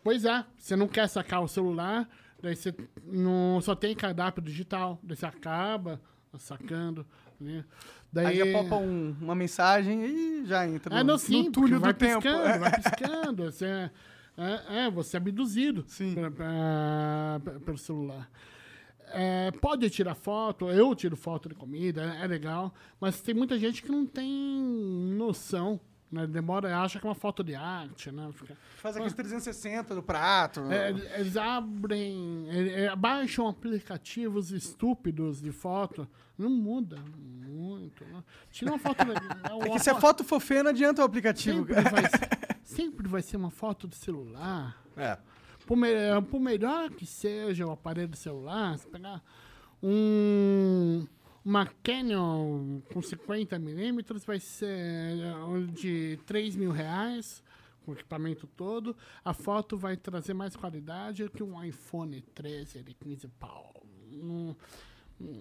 Pois 0.03 0.25
é, 0.25 0.45
você 0.57 0.75
não 0.77 0.89
quer 0.89 1.09
sacar 1.09 1.43
o 1.43 1.49
celular, 1.49 2.09
daí 2.43 2.57
você 2.57 2.75
não, 3.05 3.61
só 3.61 3.75
tem 3.75 3.95
cardápio 3.95 4.43
digital, 4.43 4.99
daí 5.03 5.17
você 5.17 5.27
acaba 5.27 6.01
sacando. 6.39 7.07
Né? 7.41 7.65
Daí, 8.13 8.27
Aí 8.27 8.37
já 8.39 8.53
popa 8.63 8.77
um- 8.77 9.17
uma 9.21 9.35
mensagem 9.35 10.05
e 10.05 10.45
já 10.47 10.69
entra 10.69 10.95
é, 10.95 10.99
no, 11.03 11.13
não, 11.13 11.19
sim, 11.19 11.45
no 11.45 11.53
túnel 11.53 11.81
vai 11.81 11.93
do 11.93 11.97
tempo. 11.99 12.21
piscando, 12.23 12.47
É. 12.49 12.59
vai 12.59 12.71
piscando. 12.81 13.45
Você 13.45 13.65
é, 13.65 13.91
é, 14.37 14.85
é, 14.87 14.91
você 14.91 15.17
é 15.17 15.19
abduzido 15.19 15.85
Sim. 15.87 16.15
pe- 16.15 16.31
pe- 16.31 17.51
pe- 17.53 17.61
pelo 17.61 17.79
celular. 17.79 18.29
É, 19.13 19.51
pode 19.53 19.89
tirar 19.91 20.15
foto, 20.15 20.71
eu 20.71 20.95
tiro 20.95 21.17
foto 21.17 21.49
de 21.49 21.55
comida, 21.55 22.15
é, 22.21 22.25
é 22.25 22.27
legal, 22.29 22.73
mas 23.01 23.21
tem 23.21 23.35
muita 23.35 23.59
gente 23.59 23.83
que 23.83 23.91
não 23.91 24.07
tem 24.07 24.31
noção, 25.17 25.81
né? 26.11 26.27
Demora, 26.27 26.77
acha 26.81 26.99
que 26.99 27.07
é 27.07 27.09
uma 27.09 27.15
foto 27.15 27.43
de 27.45 27.55
arte, 27.55 28.11
né? 28.11 28.29
Fica- 28.33 28.57
Faz 28.79 28.97
aqueles 28.97 29.15
360 29.15 29.95
do 29.95 30.03
prato. 30.03 30.61
é, 30.71 30.91
eles 31.21 31.37
abrem, 31.37 32.47
é, 32.51 32.85
é, 32.85 32.97
baixam 32.97 33.47
aplicativos 33.49 34.51
estúpidos 34.51 35.41
de 35.41 35.53
foto, 35.53 36.09
não 36.37 36.51
muda 36.51 36.99
muito. 37.47 38.05
Né? 38.05 38.23
Tira 38.51 38.73
uma 38.73 38.79
foto 38.79 39.05
legal. 39.07 39.61
É 39.67 39.71
que 39.71 39.79
se 39.79 39.91
é 39.91 39.95
foto 39.95 40.25
fofinha, 40.25 40.63
não 40.65 40.71
adianta 40.71 41.03
o 41.03 41.05
aplicativo. 41.05 41.67
sempre 41.67 41.83
vai, 41.91 42.03
ser, 42.11 42.29
sempre 42.65 43.09
vai 43.09 43.23
ser 43.23 43.37
uma 43.37 43.51
foto 43.51 43.87
de 43.87 43.97
celular. 43.97 44.83
É. 44.97 45.19
Por, 45.67 45.77
me, 45.77 45.89
por 46.31 46.41
melhor 46.41 46.91
que 46.91 47.07
seja 47.07 47.65
o 47.67 47.71
aparelho 47.71 48.17
celular, 48.17 48.77
se 48.79 48.87
pegar 48.89 49.23
um, 49.83 51.07
uma 51.45 51.67
Canon 51.83 52.81
com 52.93 53.01
50 53.03 53.59
milímetros, 53.59 54.25
vai 54.25 54.39
ser 54.41 54.67
eh, 54.69 55.73
de 55.73 56.19
3 56.27 56.57
mil 56.57 56.71
reais, 56.71 57.43
com 57.85 57.93
o 57.93 57.95
equipamento 57.95 58.47
todo. 58.47 58.97
A 59.25 59.33
foto 59.33 59.77
vai 59.77 59.97
trazer 59.97 60.35
mais 60.35 60.55
qualidade 60.57 61.29
que 61.31 61.43
um 61.43 61.63
iPhone 61.63 62.21
13 62.35 62.83
de 62.83 62.95
15 62.95 63.29
pau. 63.39 63.73
Hum, 64.13 64.55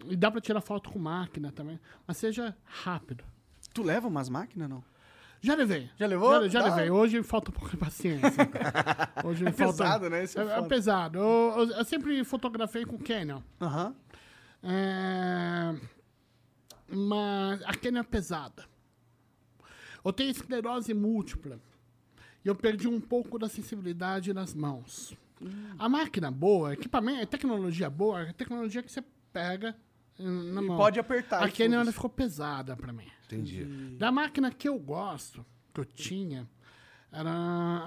e 0.09 0.15
dá 0.15 0.29
para 0.29 0.41
tirar 0.41 0.61
foto 0.61 0.89
com 0.89 0.99
máquina 0.99 1.51
também, 1.51 1.79
mas 2.07 2.17
seja 2.17 2.55
rápido. 2.65 3.23
Tu 3.73 3.81
leva 3.83 4.07
umas 4.07 4.29
máquinas, 4.29 4.69
não? 4.69 4.83
Já 5.41 5.55
levei. 5.55 5.89
Já 5.95 6.05
levou? 6.05 6.33
Já, 6.43 6.47
já 6.49 6.61
Dá. 6.61 6.75
levei. 6.75 6.89
Hoje 6.91 7.23
falta 7.23 7.49
um 7.49 7.53
pouco 7.53 7.69
de 7.71 7.77
paciência. 7.77 8.29
Hoje 9.23 9.45
É 9.47 9.51
falta... 9.53 9.71
pesado, 9.83 10.09
né? 10.09 10.23
Esse 10.23 10.37
é 10.37 10.43
é, 10.43 10.61
pesado. 10.63 11.17
Eu, 11.17 11.53
eu- 11.59 11.71
eu 11.77 11.85
sempre 11.85 12.21
fotografei 12.25 12.85
com 12.85 12.97
Canon. 12.97 13.41
Aham. 13.61 13.95
É, 14.63 15.75
Mas 16.87 17.61
a 17.63 17.73
Canon 17.73 17.99
é 17.99 18.03
pesada. 18.03 18.65
Eu 20.03 20.11
tenho 20.13 20.31
esclerose 20.31 20.93
múltipla. 20.93 21.59
E 22.43 22.47
eu 22.47 22.55
perdi 22.55 22.87
um 22.87 22.99
pouco 23.01 23.37
da 23.37 23.49
sensibilidade 23.49 24.33
nas 24.33 24.53
mãos. 24.53 25.13
A 25.77 25.87
máquina 25.87 26.29
boa, 26.31 26.73
equipamento, 26.73 27.27
tecnologia 27.27 27.89
boa, 27.89 28.21
é 28.21 28.33
tecnologia 28.33 28.81
que 28.83 28.91
você 28.91 29.03
pega 29.31 29.75
na 30.17 30.61
E 30.61 30.65
mão. 30.65 30.75
pode 30.77 30.99
apertar 30.99 31.43
A 31.43 31.47
e 31.47 31.51
Canon 31.51 31.79
ela 31.81 31.91
ficou 31.93 32.09
pesada 32.09 32.75
pra 32.75 32.91
mim. 32.91 33.07
Entendi. 33.25 33.63
Da 33.97 34.11
máquina 34.11 34.51
que 34.51 34.67
eu 34.67 34.77
gosto, 34.77 35.45
que 35.73 35.79
eu 35.79 35.85
tinha, 35.85 36.49
era 37.11 37.29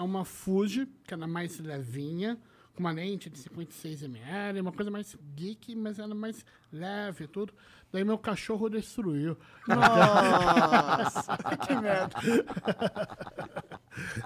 uma 0.03 0.25
Fuji, 0.25 0.87
que 1.05 1.13
era 1.13 1.27
mais 1.27 1.59
levinha, 1.59 2.39
com 2.75 2.81
uma 2.81 2.93
lente 2.93 3.29
de 3.29 3.39
56ml, 3.39 4.61
uma 4.61 4.73
coisa 4.73 4.91
mais 4.91 5.17
geek, 5.35 5.75
mas 5.75 5.99
era 5.99 6.15
mais 6.15 6.45
leve 6.73 7.25
e 7.25 7.29
tudo. 7.29 7.53
Daí 7.93 8.05
meu 8.05 8.17
cachorro 8.17 8.71
destruiu. 8.71 9.37
Nossa, 9.69 11.37
que 11.67 11.75
merda. 11.77 12.17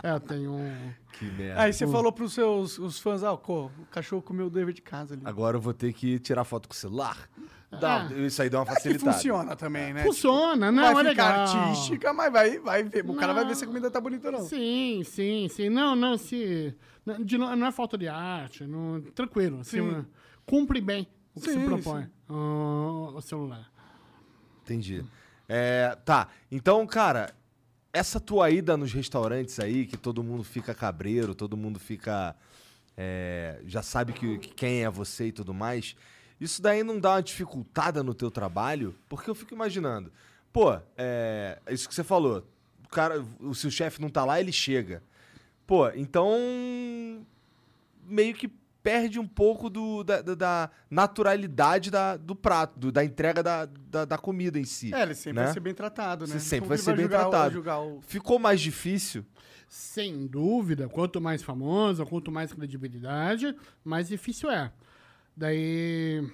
É, 0.03 0.11
eu 0.13 0.21
tenho 0.21 0.53
um. 0.53 0.93
Que 1.13 1.25
merda. 1.25 1.63
Aí 1.63 1.73
você 1.73 1.87
falou 1.87 2.13
pros 2.13 2.33
seus 2.33 2.79
os 2.79 3.01
fãs, 3.01 3.25
ah, 3.25 3.33
o 3.33 3.71
cachorro 3.91 4.23
comeu 4.23 4.47
o 4.47 4.51
dever 4.51 4.73
de 4.73 4.83
casa 4.83 5.15
ali. 5.15 5.23
Agora 5.25 5.57
eu 5.57 5.61
vou 5.61 5.75
ter 5.75 5.93
que 5.93 6.19
tirar 6.21 6.45
foto 6.45 6.69
com 6.69 6.75
o 6.75 6.77
celular. 6.77 7.29
Ah. 7.73 7.77
Dá, 7.77 8.05
Isso 8.15 8.41
aí 8.41 8.49
dá 8.49 8.61
uma 8.61 8.67
Que 8.67 8.75
facilitada. 8.75 9.13
funciona 9.13 9.57
também, 9.57 9.93
né? 9.93 10.05
Funciona, 10.05 10.71
não, 10.71 10.95
vai 10.95 11.07
é 11.07 11.11
ficar 11.11 11.29
legal. 11.47 11.57
artística, 11.67 12.13
mas 12.13 12.33
vai, 12.33 12.59
vai 12.61 12.85
ver. 12.85 13.05
O 13.11 13.15
cara 13.17 13.33
vai 13.33 13.45
ver 13.45 13.57
se 13.57 13.65
a 13.65 13.67
comida 13.67 13.91
tá 13.91 14.01
bonita 14.01 14.29
ou 14.29 14.33
não. 14.35 14.45
Sim, 14.45 15.03
sim, 15.05 15.49
sim. 15.49 15.69
Não, 15.69 15.97
não, 15.97 16.17
se. 16.17 16.73
Não, 17.05 17.23
de 17.23 17.37
não 17.37 17.67
é 17.67 17.73
falta 17.73 17.99
de 17.99 18.07
arte, 18.07 18.65
não, 18.65 19.01
tranquilo. 19.15 19.61
assim, 19.61 19.79
Sim. 19.79 20.05
cumpre 20.45 20.81
bem 20.81 21.09
o 21.35 21.41
que 21.41 21.51
se 21.51 21.55
Sim, 21.55 21.65
propõe 21.65 22.05
sim. 22.05 22.11
O, 22.29 23.13
o 23.15 23.21
celular. 23.21 23.71
Entendi. 24.63 25.05
É, 25.49 25.97
tá, 26.05 26.29
então, 26.51 26.85
cara, 26.87 27.33
essa 27.93 28.21
tua 28.21 28.51
ida 28.51 28.77
nos 28.77 28.93
restaurantes 28.93 29.59
aí, 29.61 29.87
que 29.87 29.97
todo 29.97 30.23
mundo 30.23 30.45
fica 30.45 30.75
cabreiro, 30.75 31.35
todo 31.35 31.57
mundo 31.57 31.79
fica. 31.79 32.37
é, 32.97 33.61
já 33.65 33.83
sabe 33.83 34.13
que, 34.13 34.39
que 34.39 34.49
quem 34.49 34.85
é 34.85 34.91
você 34.91 35.29
e 35.29 35.33
tudo 35.33 35.55
mais. 35.55 35.97
Isso 36.41 36.61
daí 36.61 36.83
não 36.83 37.01
dá 37.01 37.13
uma 37.13 37.23
dificultada 37.23 38.03
no 38.03 38.13
teu 38.13 38.31
trabalho? 38.31 38.95
Porque 39.09 39.31
eu 39.31 39.35
fico 39.35 39.55
imaginando. 39.55 40.13
Pô, 40.53 40.79
é, 40.97 41.59
isso 41.71 41.89
que 41.89 41.95
você 41.95 42.05
falou. 42.05 42.47
O 42.85 42.89
cara, 42.89 43.25
o 43.41 43.55
seu 43.55 43.71
chefe 43.71 44.01
não 44.01 44.11
tá 44.11 44.25
lá, 44.25 44.41
ele 44.41 44.53
chega. 44.53 45.03
Pô, 45.67 45.89
então. 45.91 47.25
Meio 48.05 48.35
que 48.35 48.49
perde 48.87 49.19
um 49.19 49.27
pouco 49.27 49.69
do, 49.69 50.05
da, 50.05 50.23
da- 50.23 50.35
da 50.37 50.71
naturalidade 50.89 51.91
da, 51.91 52.17
do 52.17 52.37
prato, 52.37 52.79
do- 52.79 52.93
da 52.93 53.05
entrega 53.05 53.43
da, 53.43 53.65
da, 53.67 54.05
da 54.05 54.17
comida 54.17 54.61
em 54.61 54.65
si. 54.65 54.95
É, 54.95 55.03
ele 55.03 55.13
sempre 55.17 55.41
né? 55.41 55.45
vai 55.47 55.53
ser 55.55 55.59
bem 55.59 55.75
tratado, 55.75 56.25
né? 56.25 56.35
Você 56.35 56.39
sempre 56.41 56.69
vai 56.69 56.79
ser 56.79 56.91
ele 56.91 56.99
bem 56.99 57.05
julgar 57.07 57.29
tratado. 57.29 57.97
o- 57.97 58.01
Ficou 58.03 58.39
mais 58.39 58.61
difícil? 58.61 59.25
Sem 59.69 60.29
dúvida, 60.29 60.89
quanto 60.89 61.21
mais 61.21 61.43
famoso, 61.43 62.07
quanto 62.07 62.31
mais 62.31 62.53
credibilidade, 62.53 63.57
mais 63.85 64.07
difícil 64.07 64.49
é. 64.49 64.71
Daí 65.37 66.25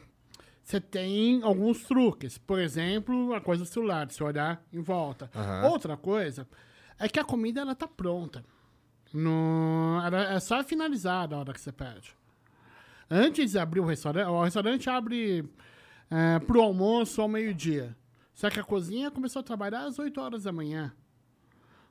você 0.62 0.78
tem 0.78 1.42
alguns 1.42 1.84
truques. 1.84 2.36
Por 2.36 2.58
exemplo, 2.58 3.32
a 3.32 3.40
coisa 3.40 3.64
do 3.64 3.68
celular, 3.68 4.10
você 4.10 4.22
olhar 4.22 4.62
em 4.70 4.82
volta. 4.82 5.30
Aham. 5.34 5.70
Outra 5.70 5.96
coisa 5.96 6.46
é 6.98 7.08
que 7.08 7.18
a 7.18 7.24
comida 7.24 7.62
ela 7.62 7.74
tá 7.74 7.88
pronta. 7.88 8.44
No, 9.10 10.00
ela 10.04 10.34
é 10.34 10.38
só 10.40 10.62
finalizada 10.62 11.34
a 11.34 11.38
hora 11.38 11.52
que 11.54 11.60
você 11.62 11.72
pede. 11.72 12.14
Antes 13.14 13.50
de 13.50 13.58
abrir 13.58 13.80
o 13.80 13.84
restaurante, 13.84 14.26
o 14.26 14.42
restaurante 14.42 14.88
abre 14.88 15.44
é, 16.10 16.38
pro 16.38 16.62
almoço 16.62 17.20
ao 17.20 17.28
meio-dia. 17.28 17.94
Só 18.32 18.48
que 18.48 18.58
a 18.58 18.64
cozinha 18.64 19.10
começou 19.10 19.40
a 19.40 19.42
trabalhar 19.42 19.84
às 19.84 19.98
8 19.98 20.18
horas 20.18 20.44
da 20.44 20.50
manhã. 20.50 20.90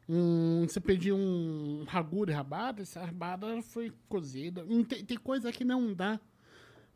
Um, 0.10 0.66
você 0.68 0.80
pediu 0.80 1.16
um 1.16 1.86
ragu 1.88 2.26
de 2.26 2.32
rabada, 2.32 2.82
essa 2.82 3.06
rabada 3.06 3.62
foi 3.62 3.94
cozida. 4.10 4.66
Tem, 4.90 5.06
tem 5.06 5.18
coisa 5.20 5.52
que 5.52 5.64
não 5.64 5.94
dá 5.94 6.20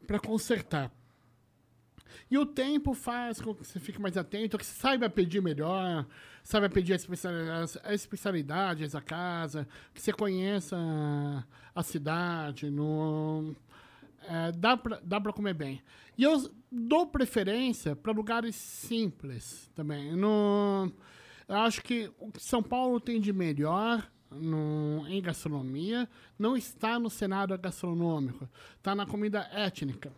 para 0.07 0.19
consertar. 0.19 0.91
E 2.31 2.35
o 2.35 2.47
tempo 2.47 2.95
faz 2.95 3.39
com 3.39 3.53
que 3.53 3.63
você 3.63 3.79
fique 3.79 4.01
mais 4.01 4.17
atento, 4.17 4.57
que 4.57 4.65
você 4.65 4.73
saiba 4.73 5.07
pedir 5.07 5.39
melhor, 5.39 6.03
saiba 6.43 6.67
pedir 6.67 6.93
as 6.93 7.77
especialidades 7.91 8.93
da 8.93 9.01
casa, 9.01 9.67
que 9.93 10.01
você 10.01 10.11
conheça 10.11 10.75
a 11.75 11.83
cidade, 11.83 12.71
no, 12.71 13.55
é, 14.27 14.51
dá 14.51 14.77
pra, 14.77 14.99
dá 15.03 15.19
pra 15.19 15.33
comer 15.33 15.53
bem. 15.53 15.81
E 16.17 16.23
eu 16.23 16.49
dou 16.71 17.07
preferência 17.07 17.95
para 17.95 18.11
lugares 18.11 18.55
simples 18.55 19.69
também. 19.75 20.15
No, 20.15 20.91
eu 21.47 21.55
acho 21.57 21.81
que 21.81 22.11
o 22.19 22.31
que 22.31 22.41
São 22.41 22.63
Paulo 22.63 22.99
tem 22.99 23.19
de 23.19 23.31
melhor 23.31 24.09
no, 24.31 25.05
em 25.07 25.21
gastronomia 25.21 26.09
não 26.37 26.57
está 26.57 26.99
no 26.99 27.09
cenário 27.09 27.57
gastronômico, 27.57 28.49
está 28.77 28.93
na 28.95 29.05
comida 29.05 29.49
étnica. 29.51 30.11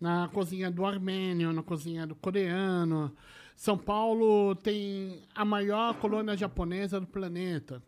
Na 0.00 0.28
cozinha 0.28 0.70
do 0.70 0.86
armênio, 0.86 1.52
na 1.52 1.62
cozinha 1.62 2.06
do 2.06 2.14
coreano. 2.14 3.14
São 3.54 3.76
Paulo 3.76 4.54
tem 4.54 5.22
a 5.34 5.44
maior 5.44 5.94
colônia 5.96 6.34
japonesa 6.34 6.98
do 6.98 7.06
planeta. 7.06 7.82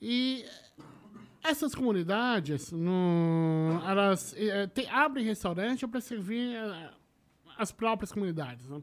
E 0.00 0.44
essas 1.48 1.74
comunidades, 1.74 2.70
no, 2.72 3.80
elas 3.86 4.34
tem- 4.74 4.88
abrem 4.90 5.24
restaurante 5.24 5.86
para 5.86 6.00
servir 6.00 6.54
eh, 6.56 6.90
as 7.56 7.72
próprias 7.72 8.12
comunidades. 8.12 8.68
Né? 8.68 8.80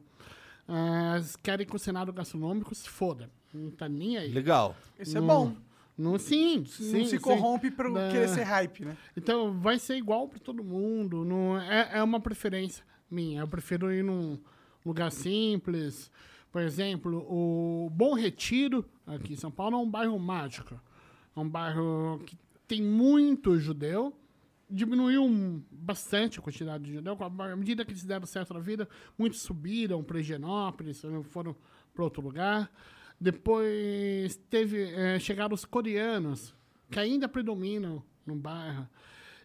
Elas 0.68 1.36
querem 1.36 1.66
que 1.66 1.76
o 1.76 1.80
cenário 1.80 2.12
gastronômico 2.12 2.74
se 2.74 2.90
foda. 2.90 3.30
Não 3.54 3.70
tá 3.72 3.88
nem 3.88 4.18
aí. 4.18 4.32
Legal. 4.32 4.76
Esse 5.00 5.18
é 5.18 5.22
bom. 5.22 5.56
Não, 5.98 6.18
sim, 6.20 6.66
sim. 6.66 6.92
não 7.00 7.06
se 7.06 7.12
sim. 7.12 7.20
corrompe 7.20 7.72
pra 7.72 7.90
Da- 7.90 8.10
querer 8.12 8.28
ser 8.28 8.44
hype, 8.44 8.84
né? 8.84 8.98
Então, 9.16 9.54
vai 9.60 9.80
ser 9.80 9.96
igual 9.96 10.28
para 10.28 10.40
todo 10.40 10.62
mundo. 10.64 11.24
Não, 11.24 11.58
é, 11.58 11.92
é 12.00 12.04
uma 12.04 12.20
preferência 12.20 12.84
minha. 13.10 13.42
Eu 13.42 13.48
prefiro 13.48 13.94
ir 13.94 14.04
num 14.04 14.38
lugar 14.86 15.10
simples. 15.12 16.12
Por 16.52 16.62
exemplo, 16.62 17.26
o 17.30 17.90
Bom 17.92 18.14
Retiro, 18.14 18.84
aqui 19.08 19.34
em 19.34 19.38
São 19.38 19.50
Paulo, 19.52 19.76
é 19.78 19.80
um 19.80 19.90
bairro 19.90 20.20
mágico. 20.20 20.78
É 21.34 21.40
um 21.40 21.48
bairro 21.48 22.20
que 22.26 22.38
tem 22.68 22.82
muito 22.82 23.58
judeu. 23.60 24.14
Diminuiu 24.70 25.64
bastante 25.72 26.40
a 26.40 26.42
quantidade 26.42 26.84
de 26.86 26.94
judeu. 26.94 27.18
À 27.20 27.56
medida 27.56 27.86
que 27.86 27.92
eles 27.92 28.04
deram 28.04 28.26
certo 28.26 28.54
na 28.54 28.60
vida, 28.60 28.88
muitos 29.18 29.42
subiram 29.42 30.04
para 30.04 30.20
Higienópolis, 30.20 31.02
foram 31.30 31.56
para 31.94 32.04
outro 32.04 32.22
lugar. 32.22 32.72
Depois 33.20 34.36
teve, 34.50 34.84
eh, 34.84 35.20
chegaram 35.20 35.54
os 35.54 35.66
coreanos, 35.66 36.54
que 36.92 37.00
ainda 37.00 37.28
predominam 37.30 38.04
no 38.26 38.36
bairro. 38.36 38.88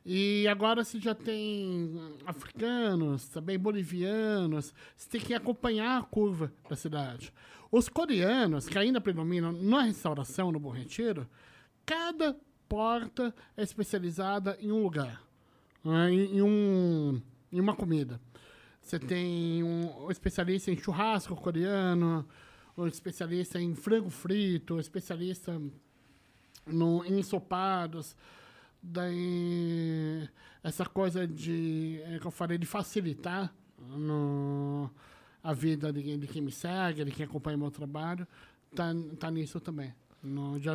E 0.05 0.49
agora 0.49 0.83
você 0.83 0.99
já 0.99 1.15
tem 1.15 1.95
africanos, 2.25 3.29
também 3.29 3.59
bolivianos. 3.59 4.75
Você 4.97 5.11
tem 5.11 5.21
que 5.21 5.35
acompanhar 5.35 6.01
a 6.01 6.03
curva 6.03 6.53
da 6.69 6.75
cidade. 6.75 7.33
Os 7.71 7.89
coreanos, 7.89 8.67
que 8.67 8.79
ainda 8.79 9.01
predominam 9.01 9.53
na 9.53 9.83
restauração, 9.83 10.51
no 10.51 10.59
Bom 10.59 10.71
Retiro, 10.71 11.29
cada 11.85 12.37
porta 12.71 13.35
é 13.57 13.65
especializada 13.65 14.57
em 14.61 14.71
um 14.71 14.81
lugar, 14.81 15.21
né, 15.85 16.09
em, 16.13 16.37
em 16.37 16.43
um, 16.43 17.21
em 17.51 17.61
uma 17.61 17.75
comida. 17.75 18.21
Você 18.81 18.97
tem 18.97 19.65
um, 19.65 20.09
especialista 20.09 20.71
em 20.71 20.79
churrasco 20.79 21.35
coreano, 21.35 22.25
um 22.79 22.87
especialista 22.87 23.61
em 23.61 23.75
frango 23.75 24.09
frito, 24.09 24.77
um 24.77 24.81
especialista 24.81 25.61
no, 26.65 27.05
em 27.05 27.19
ensopados. 27.19 28.17
Daí, 28.81 30.29
essa 30.63 30.87
coisa 30.87 31.27
de, 31.27 32.01
é, 32.05 32.21
que 32.21 32.27
eu 32.27 32.31
falei, 32.31 32.57
de 32.57 32.67
facilitar 32.67 33.53
no, 33.79 34.89
a 35.43 35.53
vida 35.53 35.93
de, 35.93 36.17
de 36.17 36.27
quem 36.29 36.41
me 36.41 36.53
segue, 36.53 37.05
de 37.05 37.11
quem 37.11 37.27
acompanha 37.27 37.57
meu 37.57 37.71
trabalho, 37.71 38.27
tá, 38.77 38.93
tá 39.19 39.29
nisso 39.29 39.59
também. 39.59 39.93
No, 40.23 40.59
já, 40.61 40.73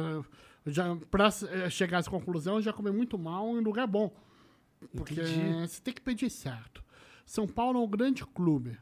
já, 0.66 0.96
pra 1.12 1.30
eh, 1.50 1.70
chegar 1.70 1.98
a 1.98 2.00
essa 2.00 2.10
conclusão, 2.10 2.56
eu 2.56 2.62
já 2.62 2.74
comi 2.74 2.92
muito 2.92 3.18
mal 3.18 3.58
em 3.58 3.62
lugar 3.62 3.88
bom. 3.88 4.12
Porque 4.96 5.22
você 5.66 5.82
tem 5.82 5.94
que 5.94 6.02
pedir 6.02 6.30
certo. 6.30 6.84
São 7.26 7.48
Paulo 7.48 7.80
é 7.80 7.84
um 7.84 7.90
grande 7.90 8.26
clube. 8.26 8.78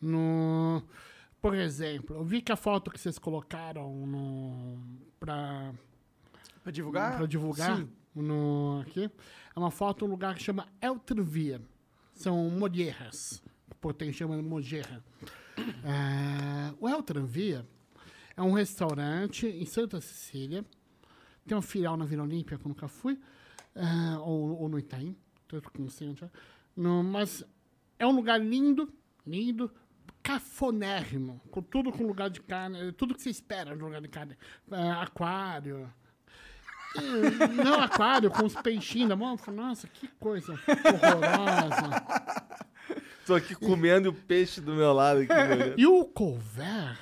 No, 0.00 0.82
por 1.40 1.54
exemplo, 1.54 2.16
eu 2.16 2.24
vi 2.24 2.40
que 2.40 2.52
a 2.52 2.56
foto 2.56 2.90
que 2.90 2.98
vocês 2.98 3.18
colocaram 3.18 4.06
no, 4.06 4.78
pra, 5.18 5.72
Pra 6.62 6.72
divulgar? 6.72 7.16
para 7.16 7.26
divulgar 7.26 7.76
Sim. 7.76 7.88
no, 8.14 8.80
aqui. 8.80 9.10
É 9.54 9.58
uma 9.58 9.70
foto 9.70 10.04
um 10.04 10.08
lugar 10.08 10.34
que 10.34 10.42
chama 10.42 10.66
Eltrevia. 10.80 11.60
São 12.14 12.48
molheras. 12.50 13.42
O 13.70 13.74
português 13.74 14.16
chama 14.16 14.40
mojerra. 14.40 15.02
É, 15.58 16.74
o 16.80 16.88
Eltrevia 16.88 17.66
é 18.36 18.42
um 18.42 18.52
restaurante 18.52 19.46
em 19.46 19.66
Santa 19.66 20.00
Cecília. 20.00 20.64
Tem 21.46 21.56
uma 21.56 21.62
filial 21.62 21.96
na 21.96 22.04
Vila 22.04 22.22
Olímpia, 22.22 22.56
que 22.58 22.64
eu 22.64 22.68
nunca 22.68 22.88
fui. 22.88 23.18
é, 23.74 24.18
ou, 24.18 24.60
ou 24.62 24.68
no 24.68 24.78
Itaim. 24.78 25.16
tanto 25.48 25.70
que 25.70 25.80
não 25.80 25.88
sei 25.88 26.08
onde 26.08 26.24
é. 26.24 26.30
No, 26.76 27.02
mas 27.02 27.44
é 27.98 28.06
um 28.06 28.12
lugar 28.12 28.40
lindo, 28.40 28.92
lindo, 29.26 29.70
cafonérrimo. 30.22 31.40
Com 31.50 31.62
tudo 31.62 31.90
com 31.92 32.06
lugar 32.06 32.30
de 32.30 32.40
carne. 32.40 32.92
Tudo 32.92 33.14
que 33.14 33.22
você 33.22 33.30
espera 33.30 33.74
de 33.76 33.82
lugar 33.82 34.00
de 34.00 34.08
carne. 34.08 34.36
É, 34.70 34.90
aquário. 34.92 35.92
Não, 37.64 37.80
aquário, 37.80 38.30
com 38.30 38.44
os 38.44 38.54
peixinhos 38.54 39.08
na 39.08 39.16
mão. 39.16 39.38
Nossa, 39.52 39.86
que 39.88 40.08
coisa 40.18 40.52
horrorosa. 40.52 42.04
Tô 43.26 43.34
aqui 43.34 43.54
comendo 43.54 44.10
o 44.10 44.12
peixe 44.14 44.60
do 44.60 44.74
meu 44.74 44.92
lado. 44.92 45.20
Aqui, 45.20 45.32
me 45.32 45.54
olhando. 45.54 45.74
E 45.78 45.86
o 45.86 46.04
couvert, 46.04 46.98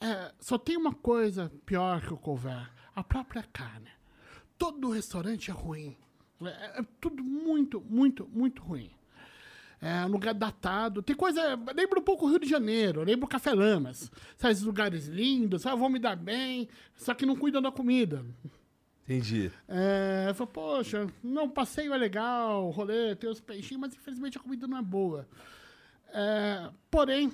é, 0.00 0.32
só 0.38 0.58
tem 0.58 0.76
uma 0.76 0.94
coisa 0.94 1.52
pior 1.64 2.00
que 2.00 2.12
o 2.12 2.16
couvert: 2.16 2.70
a 2.94 3.02
própria 3.02 3.42
carne. 3.52 3.90
Todo 4.56 4.90
restaurante 4.90 5.50
é 5.50 5.54
ruim. 5.54 5.96
É, 6.42 6.80
é 6.80 6.84
tudo 7.00 7.22
muito, 7.22 7.80
muito, 7.80 8.28
muito 8.32 8.62
ruim. 8.62 8.90
É 9.80 10.04
um 10.04 10.08
lugar 10.08 10.34
datado. 10.34 11.02
Tem 11.02 11.14
coisa. 11.14 11.58
Lembra 11.74 12.00
um 12.00 12.02
pouco 12.02 12.26
o 12.26 12.28
Rio 12.28 12.40
de 12.40 12.48
Janeiro, 12.48 13.04
lembra 13.04 13.26
o 13.26 13.28
Café 13.28 13.54
Lamas. 13.54 14.10
Sabe, 14.36 14.52
esses 14.52 14.64
lugares 14.64 15.06
lindos, 15.06 15.66
ah, 15.66 15.74
vão 15.74 15.88
me 15.88 15.98
dar 15.98 16.16
bem, 16.16 16.68
só 16.96 17.14
que 17.14 17.26
não 17.26 17.36
cuidam 17.36 17.62
da 17.62 17.70
comida. 17.70 18.24
Entendi. 19.04 19.50
É, 19.66 20.26
eu 20.28 20.34
falei, 20.34 20.52
poxa, 20.52 21.06
não, 21.22 21.48
passeio 21.48 21.94
é 21.94 21.96
legal, 21.96 22.68
rolê, 22.70 23.16
tem 23.16 23.30
os 23.30 23.40
peixinhos, 23.40 23.80
mas 23.80 23.94
infelizmente 23.94 24.36
a 24.36 24.40
comida 24.40 24.66
não 24.66 24.76
é 24.76 24.82
boa. 24.82 25.26
É, 26.12 26.68
porém, 26.90 27.32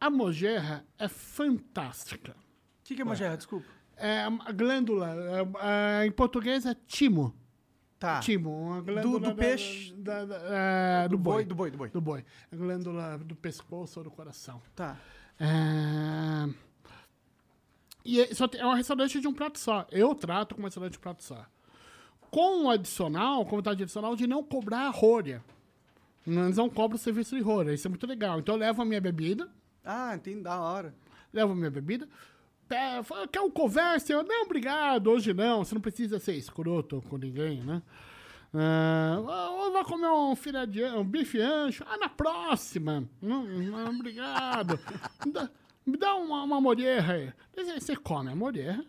a 0.00 0.10
mojerra 0.10 0.84
é 0.98 1.08
fantástica. 1.08 2.32
O 2.32 2.84
que, 2.84 2.94
que 2.94 3.02
é 3.02 3.04
mojerra? 3.04 3.36
Desculpa. 3.36 3.66
É, 3.96 4.20
a 4.22 4.52
glândula, 4.52 5.08
é, 5.14 6.02
é, 6.02 6.06
em 6.06 6.12
português 6.12 6.64
é 6.64 6.74
timo. 6.86 7.34
Tá. 7.98 8.20
Timo, 8.20 8.50
uma 8.50 8.80
glândula 8.80 9.18
do 9.18 9.26
da- 9.30 9.34
peixe? 9.34 9.92
da- 9.94 10.24
da- 10.24 10.40
é, 10.44 11.08
do, 11.08 11.16
Do 11.16 11.18
boi, 11.18 11.44
do 11.44 11.54
boi, 11.54 11.70
do 11.70 11.78
boi. 11.78 11.88
Do 11.90 12.00
boi. 12.00 12.24
A 12.52 12.54
glândula 12.56 13.18
do 13.18 13.34
pescoço 13.34 13.98
ou 13.98 14.04
do 14.04 14.10
coração. 14.10 14.62
Tá. 14.76 14.96
É... 15.40 16.48
E 18.04 18.20
é, 18.20 18.34
só 18.34 18.46
tem- 18.48 18.60
é 18.60 18.66
um 18.66 18.72
restaurante 18.74 19.20
de 19.20 19.26
um 19.28 19.34
prato 19.34 19.58
só. 19.58 19.86
Eu 19.90 20.14
trato 20.14 20.54
como 20.54 20.66
restaurante 20.66 20.92
de 20.92 20.98
um 20.98 21.02
prato 21.02 21.22
só. 21.24 21.44
Com 22.30 22.64
o 22.66 22.70
adicional, 22.70 23.44
com 23.44 23.56
vontade 23.56 23.82
adicional 23.82 24.14
de 24.14 24.26
não 24.26 24.42
cobrar 24.44 24.86
a 24.86 24.90
rolha. 24.90 25.42
Eles 26.26 26.56
não 26.56 26.68
cobram 26.70 26.96
o 26.96 26.98
serviço 26.98 27.34
de 27.34 27.42
rolha. 27.42 27.72
Isso 27.72 27.86
é 27.86 27.90
muito 27.90 28.06
legal. 28.06 28.38
Então 28.38 28.54
eu 28.54 28.60
levo 28.60 28.80
a 28.82 28.84
minha 28.84 29.00
bebida, 29.00 29.50
Ah, 29.90 30.14
entendi, 30.14 30.42
da 30.42 30.60
hora. 30.60 30.94
levo 31.32 31.52
a 31.52 31.56
minha 31.56 31.70
bebida. 31.70 32.06
Fala, 33.04 33.26
Quer 33.26 33.40
um 33.40 33.50
conversa? 33.50 34.12
Eu, 34.12 34.22
não, 34.22 34.42
obrigado, 34.44 35.06
hoje 35.06 35.32
não. 35.32 35.64
Você 35.64 35.74
não 35.74 35.80
precisa 35.80 36.18
ser 36.18 36.34
escroto 36.34 37.02
com 37.08 37.16
ninguém, 37.16 37.62
né? 37.64 37.82
Ah, 38.52 39.18
ou 39.50 39.72
vai 39.72 39.84
comer 39.84 40.08
um 40.10 40.36
filé 40.36 40.66
de 40.66 40.84
um 40.84 41.04
bife 41.04 41.40
ancho? 41.40 41.84
Ah, 41.86 41.96
na 41.96 42.08
próxima. 42.10 43.08
Não, 43.22 43.44
não, 43.44 43.88
obrigado. 43.94 44.78
Dá- 45.32 45.48
me 45.86 45.96
dá 45.96 46.14
uma, 46.16 46.42
uma 46.42 46.60
morerra 46.60 47.14
aí. 47.14 47.32
Você 47.80 47.96
come 47.96 48.30
a 48.30 48.36
morerra, 48.36 48.84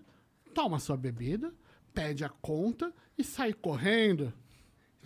toma 0.54 0.76
a 0.76 0.80
sua 0.82 0.98
bebida, 0.98 1.54
pede 1.94 2.26
a 2.26 2.30
conta 2.30 2.94
e 3.18 3.24
sai 3.24 3.54
correndo. 3.54 4.34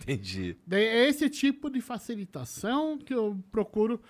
Entendi. 0.00 0.56
É 0.68 1.06
esse 1.08 1.30
tipo 1.30 1.70
de 1.70 1.80
facilitação 1.80 2.98
que 2.98 3.14
eu 3.14 3.38
procuro 3.52 4.00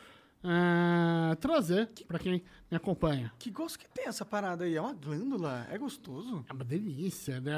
ah, 0.44 1.37
trazer 1.40 1.88
para 2.07 2.18
quem 2.18 2.42
me 2.70 2.76
acompanha. 2.76 3.33
Que 3.38 3.50
gosto 3.50 3.78
que 3.78 3.88
tem 3.88 4.07
essa 4.07 4.24
parada 4.24 4.64
aí? 4.64 4.74
É 4.76 4.80
uma 4.80 4.92
glândula? 4.92 5.66
É 5.70 5.78
gostoso? 5.78 6.44
É 6.48 6.52
uma 6.52 6.64
delícia. 6.64 7.40
né? 7.40 7.52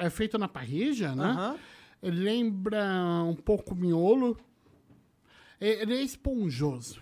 É 0.00 0.08
feito 0.08 0.38
na 0.38 0.46
parrilla, 0.48 1.14
né? 1.14 1.58
Ele 2.02 2.20
lembra 2.22 2.80
um 3.24 3.34
pouco 3.34 3.74
miolo. 3.74 4.38
Ele 5.60 5.94
é 5.94 6.02
esponjoso. 6.02 7.00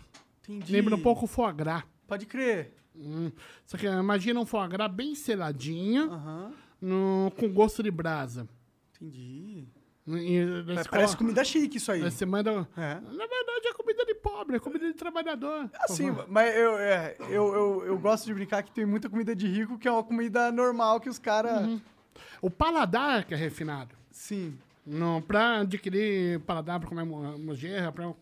Entendi. 0.49 0.73
Lembra 0.73 0.95
um 0.97 1.03
pouco 1.03 1.27
foie 1.27 1.53
gras. 1.53 1.85
Pode 2.07 2.25
crer. 2.25 2.73
Hum. 2.95 3.31
Só 3.67 3.77
que 3.77 3.87
imagina 3.87 4.41
um 4.41 4.47
foie 4.47 4.67
gras 4.69 4.91
bem 4.91 5.15
seladinho, 5.15 6.11
Aham. 6.11 6.53
no- 6.81 7.31
com 7.39 7.53
gosto 7.53 7.83
de 7.83 7.91
brasa. 7.91 8.49
Entendi. 8.95 9.69
Você 10.07 10.89
Parece 10.89 11.17
comida 11.17 11.45
chique 11.45 11.79
isso 11.79 11.91
aí. 11.91 12.01
Você 12.01 12.25
manda... 12.25 12.67
É. 12.77 12.95
Na 12.95 13.27
verdade, 13.27 13.67
é 13.69 13.73
comida 13.73 14.05
de 14.05 14.15
pobre, 14.15 14.57
é 14.57 14.61
comida 14.61 14.87
de 14.87 14.95
trabalhador. 14.95 15.69
Assim, 15.81 16.15
mas 16.29 16.55
eu, 16.57 16.79
é, 16.79 17.17
eu, 17.29 17.55
eu, 17.55 17.85
eu 17.87 17.99
gosto 17.99 18.25
de 18.27 18.33
brincar 18.35 18.63
que 18.63 18.71
tem 18.71 18.87
muita 18.87 19.09
comida 19.09 19.35
de 19.35 19.49
rico 19.49 19.77
que 19.79 19.89
é 19.89 19.91
uma 19.91 20.05
comida 20.05 20.53
normal 20.53 21.01
que 21.01 21.09
os 21.09 21.19
caras. 21.19 21.81
O 22.41 22.49
paladar 22.49 23.25
que 23.25 23.35
é 23.35 23.37
refinado. 23.37 23.97
Sim. 24.11 24.57
Não, 24.87 25.21
pra 25.21 25.59
adquirir 25.63 26.39
paladar, 26.41 26.79
pra 26.79 26.89
comer 26.89 27.05
mo- 27.05 27.37
mojerra, 27.39 27.91
pra 27.91 28.13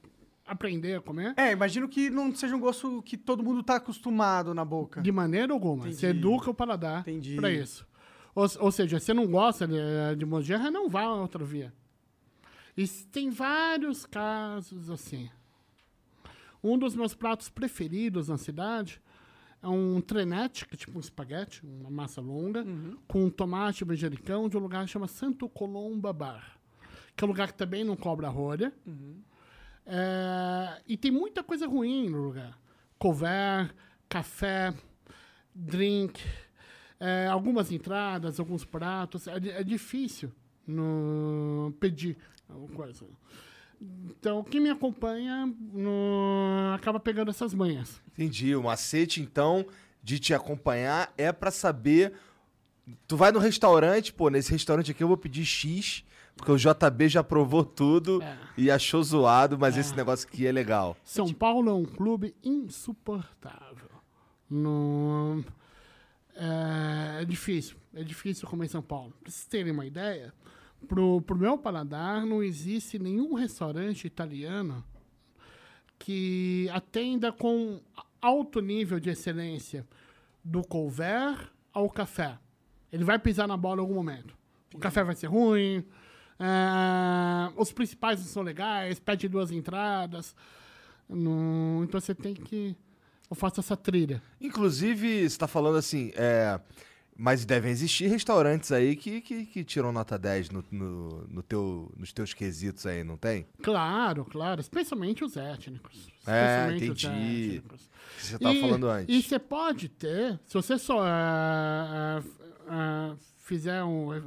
aprender 0.46 0.94
a 0.96 1.00
comer. 1.02 1.34
É, 1.36 1.52
imagino 1.52 1.86
que 1.86 2.08
não 2.08 2.34
seja 2.34 2.56
um 2.56 2.60
gosto 2.60 3.02
que 3.02 3.16
todo 3.18 3.42
mundo 3.42 3.62
tá 3.62 3.76
acostumado 3.76 4.54
na 4.54 4.64
boca. 4.64 5.02
De 5.02 5.12
maneira 5.12 5.52
alguma. 5.52 5.82
Você 5.84 6.06
Entendi. 6.06 6.06
educa 6.06 6.50
o 6.50 6.54
paladar 6.54 7.00
Entendi. 7.00 7.36
pra 7.36 7.50
isso. 7.50 7.86
Ou, 8.34 8.46
ou 8.60 8.72
seja, 8.72 8.98
você 8.98 9.14
não 9.14 9.26
gosta 9.26 9.66
de, 9.66 9.76
de 10.16 10.26
mojerra, 10.26 10.70
não 10.70 10.88
vá 10.88 11.02
a 11.02 11.14
outra 11.14 11.44
via. 11.44 11.72
E 12.76 12.86
tem 12.88 13.30
vários 13.30 14.04
casos 14.04 14.90
assim. 14.90 15.30
Um 16.62 16.76
dos 16.76 16.96
meus 16.96 17.14
pratos 17.14 17.48
preferidos 17.48 18.28
na 18.28 18.38
cidade 18.38 19.00
é 19.62 19.68
um 19.68 20.00
trenete, 20.00 20.66
que 20.66 20.74
é 20.74 20.78
tipo 20.78 20.96
um 20.96 21.00
espaguete, 21.00 21.64
uma 21.64 21.90
massa 21.90 22.20
longa, 22.20 22.64
com 23.06 23.30
tomate 23.30 23.84
e 23.84 23.86
manjericão, 23.86 24.48
de 24.48 24.56
um 24.56 24.60
lugar 24.60 24.84
que 24.84 24.90
chama 24.90 25.06
Santo 25.06 25.48
Colomba 25.48 26.12
Bar. 26.12 26.58
Que 27.16 27.22
é 27.22 27.26
um 27.26 27.30
lugar 27.30 27.48
que 27.48 27.58
também 27.58 27.84
não 27.84 27.96
cobra 27.96 28.28
rolha. 28.28 28.72
É, 29.86 30.82
e 30.86 30.96
tem 30.96 31.10
muita 31.10 31.44
coisa 31.44 31.66
ruim 31.66 32.08
no 32.08 32.22
lugar. 32.24 32.58
Couvert, 32.98 33.74
café, 34.08 34.74
drink, 35.54 36.20
é, 37.00 37.26
algumas 37.28 37.70
entradas, 37.72 38.38
alguns 38.40 38.64
pratos. 38.64 39.26
É, 39.26 39.36
é 39.60 39.64
difícil 39.64 40.30
no, 40.66 41.74
pedir 41.80 42.16
alguma 42.48 42.68
coisa. 42.74 43.04
Então, 44.08 44.42
quem 44.44 44.60
me 44.60 44.70
acompanha 44.70 45.52
no- 45.72 46.72
acaba 46.74 46.98
pegando 46.98 47.30
essas 47.30 47.52
manhas. 47.52 48.00
Entendi. 48.12 48.54
O 48.56 48.62
macete, 48.62 49.20
então, 49.20 49.66
de 50.02 50.18
te 50.18 50.32
acompanhar 50.32 51.12
é 51.18 51.30
pra 51.32 51.50
saber. 51.50 52.12
Tu 53.06 53.16
vai 53.16 53.32
no 53.32 53.38
restaurante, 53.38 54.12
pô, 54.12 54.28
nesse 54.30 54.50
restaurante 54.52 54.90
aqui 54.90 55.02
eu 55.02 55.08
vou 55.08 55.16
pedir 55.16 55.44
X, 55.44 56.04
porque 56.36 56.52
o 56.52 56.56
JB 56.56 57.08
já 57.08 57.22
provou 57.24 57.64
tudo 57.64 58.22
É. 58.22 58.36
e 58.56 58.70
achou 58.70 59.02
zoado, 59.02 59.58
mas 59.58 59.76
esse 59.76 59.94
negócio 59.94 60.26
aqui 60.28 60.46
é 60.46 60.52
legal. 60.52 60.96
São 61.02 61.32
Paulo 61.32 61.70
é 61.70 61.74
um 61.74 61.84
clube 61.84 62.34
insuportável. 62.42 63.88
No, 64.50 65.42
é, 66.34 67.22
é 67.22 67.24
difícil. 67.24 67.76
É 67.94 68.02
difícil 68.02 68.48
comer 68.48 68.66
em 68.66 68.68
São 68.68 68.82
Paulo. 68.82 69.12
Pra 69.22 69.30
vocês 69.30 69.46
terem 69.46 69.72
uma 69.72 69.86
ideia, 69.86 70.32
pro, 70.88 71.20
pro 71.22 71.36
meu 71.36 71.56
paladar, 71.56 72.26
não 72.26 72.42
existe 72.42 72.98
nenhum 72.98 73.34
restaurante 73.34 74.06
italiano 74.06 74.84
que 75.98 76.68
atenda 76.72 77.32
com 77.32 77.80
alto 78.20 78.60
nível 78.60 78.98
de 78.98 79.10
excelência 79.10 79.86
do 80.42 80.62
couvert 80.62 81.48
ao 81.72 81.88
café. 81.88 82.38
Ele 82.92 83.04
vai 83.04 83.18
pisar 83.18 83.46
na 83.48 83.56
bola 83.56 83.78
em 83.80 83.80
algum 83.80 83.94
momento. 83.94 84.36
O 84.74 84.78
café 84.78 85.04
vai 85.04 85.14
ser 85.14 85.28
ruim, 85.28 85.84
é, 86.38 87.52
os 87.56 87.72
principais 87.72 88.18
não 88.20 88.26
são 88.26 88.42
legais, 88.42 88.98
pede 88.98 89.28
duas 89.28 89.50
entradas. 89.52 90.34
Não- 91.08 91.82
então 91.84 92.00
você 92.00 92.14
tem 92.14 92.34
que. 92.34 92.76
Eu 93.30 93.36
faço 93.36 93.60
essa 93.60 93.76
trilha. 93.76 94.22
Inclusive, 94.40 95.28
você 95.28 95.38
tá 95.38 95.46
falando 95.48 95.76
assim, 95.76 96.12
é. 96.14 96.60
Mas 97.16 97.44
devem 97.44 97.70
existir 97.70 98.08
restaurantes 98.08 98.72
aí 98.72 98.96
que, 98.96 99.20
que, 99.20 99.46
que 99.46 99.62
tiram 99.62 99.92
nota 99.92 100.18
10 100.18 100.50
no, 100.50 100.64
no, 100.68 101.26
no 101.28 101.42
teu, 101.44 101.92
nos 101.96 102.12
teus 102.12 102.34
quesitos 102.34 102.86
aí, 102.86 103.04
não 103.04 103.16
tem? 103.16 103.46
Claro, 103.62 104.24
claro. 104.24 104.60
Especialmente 104.60 105.24
os 105.24 105.36
étnicos. 105.36 106.08
É, 106.26 106.74
entendi. 106.74 107.06
étnicos. 107.06 107.88
Que 108.18 108.26
você 108.26 108.38
tava 108.38 108.54
E- 108.54 108.60
falando 108.60 108.86
E 108.86 108.90
antes. 108.90 109.26
você 109.26 109.38
pode 109.38 109.88
ter, 109.88 110.40
se 110.44 110.54
você 110.54 110.76
só 110.76 111.00
ah, 111.04 112.20
ah, 112.20 112.22
ah, 112.68 113.16
fizer 113.38 113.84
um. 113.84 114.20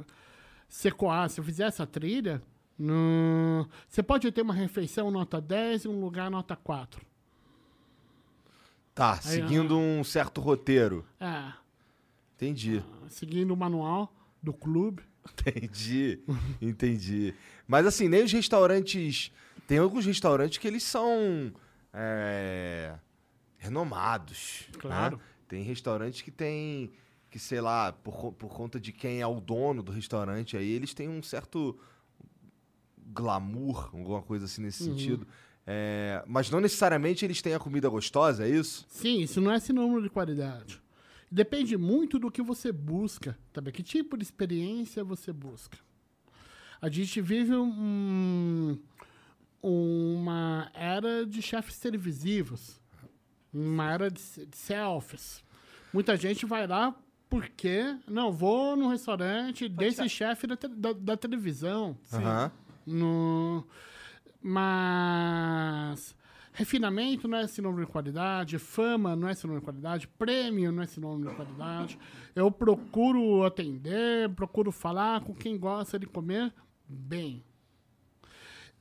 secoar, 0.66 1.28
se 1.28 1.40
eu 1.40 1.44
fizer 1.44 1.64
essa 1.64 1.86
trilha, 1.86 2.40
no, 2.78 3.68
você 3.86 4.02
pode 4.02 4.30
ter 4.32 4.40
uma 4.40 4.54
refeição 4.54 5.10
nota 5.10 5.40
10 5.42 5.84
e 5.84 5.88
um 5.88 6.00
lugar 6.00 6.30
nota 6.30 6.56
4. 6.56 7.04
Tá, 8.98 9.14
seguindo 9.20 9.78
um 9.78 10.02
certo 10.02 10.40
roteiro. 10.40 11.06
É, 11.20 11.52
Entendi. 12.34 12.82
seguindo 13.08 13.52
o 13.52 13.56
manual 13.56 14.12
do 14.42 14.52
clube. 14.52 15.04
Entendi, 15.46 16.18
entendi. 16.60 17.34
Mas 17.66 17.86
assim, 17.86 18.08
nem 18.08 18.24
os 18.24 18.32
restaurantes. 18.32 19.30
Tem 19.68 19.78
alguns 19.78 20.04
restaurantes 20.04 20.58
que 20.58 20.66
eles 20.66 20.82
são 20.82 21.52
é, 21.92 22.94
renomados. 23.58 24.64
né? 24.72 24.78
Claro. 24.80 25.20
Tem 25.46 25.62
restaurantes 25.62 26.22
que 26.22 26.32
tem. 26.32 26.90
Que, 27.30 27.38
sei 27.38 27.60
lá, 27.60 27.92
por, 27.92 28.32
por 28.32 28.48
conta 28.48 28.80
de 28.80 28.90
quem 28.90 29.20
é 29.20 29.26
o 29.26 29.38
dono 29.38 29.80
do 29.82 29.92
restaurante 29.92 30.56
aí, 30.56 30.72
eles 30.72 30.92
têm 30.92 31.08
um 31.08 31.22
certo 31.22 31.78
glamour, 33.12 33.90
alguma 33.92 34.22
coisa 34.22 34.46
assim 34.46 34.62
nesse 34.62 34.82
sentido. 34.82 35.26
É, 35.70 36.24
mas 36.26 36.48
não 36.50 36.60
necessariamente 36.60 37.26
eles 37.26 37.42
têm 37.42 37.52
a 37.54 37.58
comida 37.58 37.90
gostosa, 37.90 38.46
é 38.46 38.48
isso? 38.48 38.86
Sim, 38.88 39.20
isso 39.20 39.38
não 39.38 39.52
é 39.52 39.60
sinônimo 39.60 40.00
de 40.00 40.08
qualidade. 40.08 40.80
Depende 41.30 41.76
muito 41.76 42.18
do 42.18 42.30
que 42.30 42.40
você 42.40 42.72
busca, 42.72 43.36
também. 43.52 43.70
Que 43.70 43.82
tipo 43.82 44.16
de 44.16 44.22
experiência 44.24 45.04
você 45.04 45.30
busca? 45.30 45.76
A 46.80 46.88
gente 46.88 47.20
vive 47.20 47.54
um- 47.54 48.78
uma 49.62 50.70
era 50.72 51.26
de 51.26 51.42
chefes 51.42 51.78
televisivos, 51.78 52.80
uma 53.52 53.92
era 53.92 54.10
de, 54.10 54.22
de 54.46 54.56
selfies. 54.56 55.42
Muita 55.92 56.16
gente 56.16 56.46
vai 56.46 56.66
lá 56.66 56.94
porque, 57.28 57.94
não, 58.06 58.32
vou 58.32 58.74
num 58.76 58.88
restaurante 58.88 59.68
desse 59.68 60.08
chefe 60.08 60.46
da, 60.46 60.56
da- 60.56 60.92
da 60.94 61.16
televisão. 61.16 61.94
Aham. 62.12 62.50
No... 62.86 63.66
Mas 64.40 66.14
refinamento 66.52 67.28
não 67.28 67.38
é 67.38 67.46
sinônimo 67.46 67.84
de 67.84 67.90
qualidade, 67.90 68.58
fama 68.58 69.14
não 69.14 69.28
é 69.28 69.34
sinônimo 69.34 69.60
de 69.60 69.64
qualidade, 69.64 70.08
prêmio 70.08 70.72
não 70.72 70.82
é 70.82 70.86
sinônimo 70.86 71.30
de 71.30 71.36
qualidade. 71.36 71.98
Eu 72.34 72.50
procuro 72.50 73.44
atender, 73.44 74.28
procuro 74.34 74.72
falar 74.72 75.20
com 75.20 75.34
quem 75.34 75.58
gosta 75.58 75.98
de 75.98 76.06
comer 76.06 76.52
bem. 76.88 77.44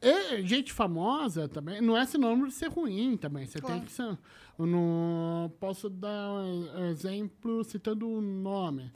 E 0.02 0.44
gente 0.44 0.72
famosa 0.72 1.48
também 1.48 1.82
não 1.82 1.98
é 1.98 2.06
sinônimo 2.06 2.48
de 2.48 2.54
ser 2.54 2.70
ruim 2.70 3.18
também. 3.18 3.46
Você 3.46 3.60
tem 3.60 3.82
que 3.82 3.92
ser. 3.92 4.18
Eu 4.58 4.66
não 4.66 5.52
posso 5.60 5.90
dar 5.90 6.32
um 6.32 6.86
exemplo 6.86 7.64
citando 7.64 8.08
um 8.08 8.22
nome. 8.22 8.92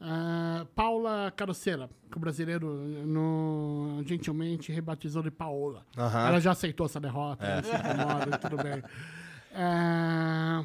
Ah, 0.00 0.66
Paula 0.74 1.30
Carocera, 1.36 1.90
que 2.10 2.16
o 2.16 2.20
brasileiro 2.20 2.66
no, 3.06 4.02
gentilmente 4.06 4.72
rebatizou 4.72 5.22
de 5.22 5.30
Paola. 5.30 5.84
Aham. 5.96 6.28
Ela 6.28 6.40
já 6.40 6.52
aceitou 6.52 6.86
essa 6.86 6.98
derrota, 6.98 7.44
ela 7.44 7.62
se 7.62 7.68
incomoda, 7.74 8.38
tudo 8.38 8.56
bem. 8.62 8.82
Ah, 9.54 10.64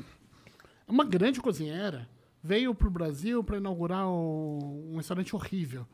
uma 0.87 1.03
grande 1.03 1.41
cozinheira 1.41 2.07
veio 2.41 2.73
para 2.73 2.87
o 2.87 2.91
Brasil 2.91 3.43
para 3.43 3.57
inaugurar 3.57 4.07
o- 4.07 4.91
um 4.93 4.97
restaurante 4.97 5.35
horrível, 5.35 5.85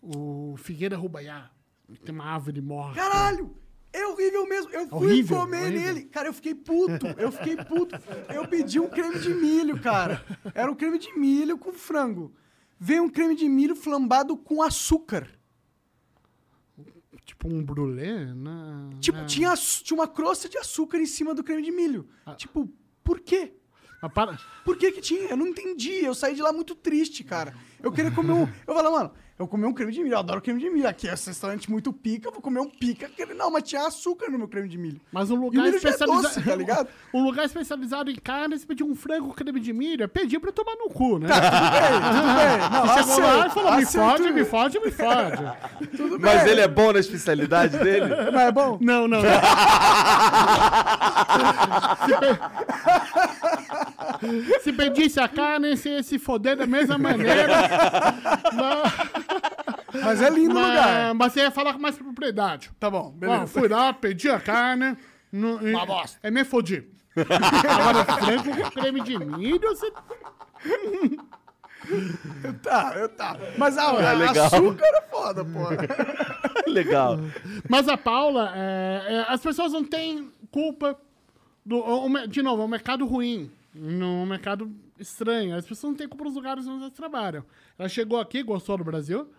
o 0.00 0.54
Figueira 0.56 0.96
Rubaiá, 0.96 1.50
que 1.92 2.00
tem 2.00 2.14
uma 2.14 2.24
árvore 2.24 2.60
morta. 2.62 2.94
Caralho! 3.00 3.54
É 3.92 4.06
horrível 4.06 4.46
mesmo. 4.46 4.70
Eu 4.70 4.86
fui 4.86 4.98
Horrível, 5.08 5.36
comer 5.38 5.62
horrível. 5.62 5.80
nele. 5.80 6.04
Cara, 6.04 6.28
eu 6.28 6.32
fiquei 6.34 6.54
puto. 6.54 7.06
Eu 7.16 7.32
fiquei 7.32 7.56
puto. 7.56 7.96
Eu 8.32 8.46
pedi 8.46 8.78
um 8.78 8.86
creme 8.88 9.18
de 9.18 9.30
milho, 9.30 9.80
cara. 9.80 10.22
Era 10.54 10.70
um 10.70 10.74
creme 10.74 10.98
de 10.98 11.10
milho 11.18 11.56
com 11.56 11.72
frango. 11.72 12.30
Veio 12.78 13.02
um 13.04 13.08
creme 13.08 13.34
de 13.34 13.48
milho 13.48 13.74
flambado 13.74 14.36
com 14.36 14.62
açúcar. 14.62 15.28
Tipo 17.24 17.48
um 17.48 17.62
brulé, 17.62 18.32
né? 18.34 18.90
Tipo, 19.00 19.18
É. 19.18 19.24
tinha, 19.26 19.54
tinha 19.56 19.98
uma 19.98 20.08
crosta 20.08 20.48
de 20.48 20.56
açúcar 20.56 20.98
em 20.98 21.06
cima 21.06 21.34
do 21.34 21.44
creme 21.44 21.62
de 21.62 21.70
milho. 21.70 22.08
Tipo, 22.36 22.68
por 23.04 23.20
quê? 23.20 23.52
Mas 24.00 24.12
para- 24.12 24.38
Por 24.64 24.76
que 24.76 24.92
que 24.92 25.00
tinha? 25.00 25.28
Eu 25.28 25.36
não 25.36 25.46
entendi. 25.48 26.04
Eu 26.04 26.14
saí 26.14 26.34
de 26.34 26.40
lá 26.40 26.52
muito 26.52 26.74
triste, 26.74 27.24
cara. 27.24 27.54
Eu 27.82 27.90
queria 27.92 28.10
comer 28.12 28.32
um... 28.32 28.42
Eu 28.66 28.74
falei, 28.74 28.92
mano, 28.92 29.12
eu 29.38 29.46
comi 29.46 29.64
um 29.66 29.72
creme 29.72 29.92
de 29.92 30.02
milho. 30.02 30.14
Eu 30.14 30.18
adoro 30.18 30.40
creme 30.42 30.58
de 30.60 30.68
milho. 30.68 30.88
Aqui 30.88 31.06
é 31.06 31.10
um 31.12 31.14
restaurante 31.14 31.70
muito 31.70 31.92
pica. 31.92 32.28
Eu 32.28 32.32
vou 32.32 32.42
comer 32.42 32.60
um 32.60 32.68
pica. 32.68 33.08
Não, 33.36 33.50
mas 33.50 33.62
tinha 33.62 33.86
açúcar 33.86 34.30
no 34.30 34.38
meu 34.38 34.48
creme 34.48 34.68
de 34.68 34.76
milho. 34.76 35.00
Mas 35.12 35.30
um 35.30 35.36
lugar 35.36 35.66
é 35.66 35.70
especializado. 35.70 36.22
doce, 36.22 36.42
tá 36.42 36.54
ligado? 36.56 36.88
Um 37.14 37.22
lugar 37.24 37.46
especializado 37.46 38.10
em 38.10 38.16
carne, 38.16 38.58
você 38.58 38.66
pediu 38.66 38.86
um 38.86 38.94
frango 38.94 39.28
com 39.28 39.34
creme 39.34 39.60
de 39.60 39.72
milho, 39.72 40.04
é 40.04 40.06
pedir 40.06 40.38
pra 40.38 40.52
tomar 40.52 40.74
no 40.76 40.90
cu, 40.90 41.18
né? 41.18 41.28
Tudo 41.28 41.40
bem. 42.36 42.58
Não, 42.70 42.86
Você 42.86 43.14
chegou 43.14 43.36
lá 43.38 43.46
e 43.46 43.50
falou, 43.50 43.76
me 43.76 43.86
fode, 43.86 44.30
me 44.32 44.44
fode, 44.44 44.80
me 44.80 44.90
fode. 44.90 45.88
Tudo 45.96 46.20
Mas 46.20 46.42
bem. 46.42 46.52
ele 46.52 46.60
é 46.60 46.68
bom 46.68 46.92
na 46.92 46.98
especialidade 47.00 47.78
dele? 47.78 48.06
Não 48.30 48.40
é 48.40 48.52
bom? 48.52 48.78
Não, 48.80 49.08
não. 49.08 49.20
Pe- 49.22 49.28
se 54.62 54.72
pedisse 54.72 55.18
a 55.20 55.28
carne, 55.28 55.76
você 55.76 55.90
ia 55.90 56.02
se 56.02 56.18
foder 56.18 56.56
da 56.56 56.66
mesma 56.66 56.96
maneira. 56.98 57.46
mas, 58.54 58.92
Mas 60.04 60.22
é 60.22 60.30
lindo 60.30 60.54
o 60.56 60.62
lugar. 60.62 61.08
mas, 61.14 61.16
mas 61.16 61.32
você 61.32 61.40
ia 61.40 61.50
falar 61.50 61.72
com 61.72 61.78
mais 61.80 61.96
propriedade. 61.96 62.70
Tá 62.78 62.90
bom, 62.90 63.10
beleza. 63.10 63.46
fui 63.46 63.68
lá, 63.68 63.92
pedi 63.92 64.30
a 64.30 64.38
carne. 64.38 64.96
No, 65.32 65.56
Uma 65.56 65.84
bosta. 65.86 66.18
É 66.22 66.30
me 66.30 66.44
fodi. 66.44 66.86
Agora, 67.16 68.04
frango 68.04 68.56
com 68.62 68.70
creme 68.70 69.00
de 69.02 69.18
milho, 69.18 69.60
você 69.68 69.90
Tá, 72.62 72.92
eu 72.96 73.08
tá. 73.08 73.36
Mas 73.56 73.78
a, 73.78 73.92
É 73.94 74.12
legal. 74.14 74.46
açúcar 74.46 74.84
é 74.84 75.02
foda, 75.10 75.44
porra. 75.44 75.76
Legal. 76.66 77.18
Mas 77.68 77.88
a 77.88 77.96
Paula, 77.96 78.52
é, 78.54 79.02
é, 79.08 79.24
as 79.28 79.40
pessoas 79.40 79.72
não 79.72 79.82
têm 79.82 80.30
culpa 80.50 80.98
do. 81.64 81.76
o- 81.76 82.04
o 82.06 82.08
me- 82.10 82.26
de 82.26 82.42
novo, 82.42 82.62
é 82.62 82.64
um 82.64 82.68
mercado 82.68 83.06
ruim. 83.06 83.50
Num 83.74 84.24
mercado 84.26 84.70
estranho. 84.98 85.54
As 85.56 85.66
pessoas 85.66 85.90
não 85.92 85.96
têm 85.96 86.08
culpa 86.08 86.24
dos 86.24 86.34
lugares 86.34 86.66
onde 86.66 86.82
elas 86.82 86.92
trabalham. 86.94 87.44
Ela 87.78 87.88
chegou 87.88 88.18
aqui, 88.18 88.42
gostou 88.42 88.76
do 88.78 88.84
Brasil. 88.84 89.30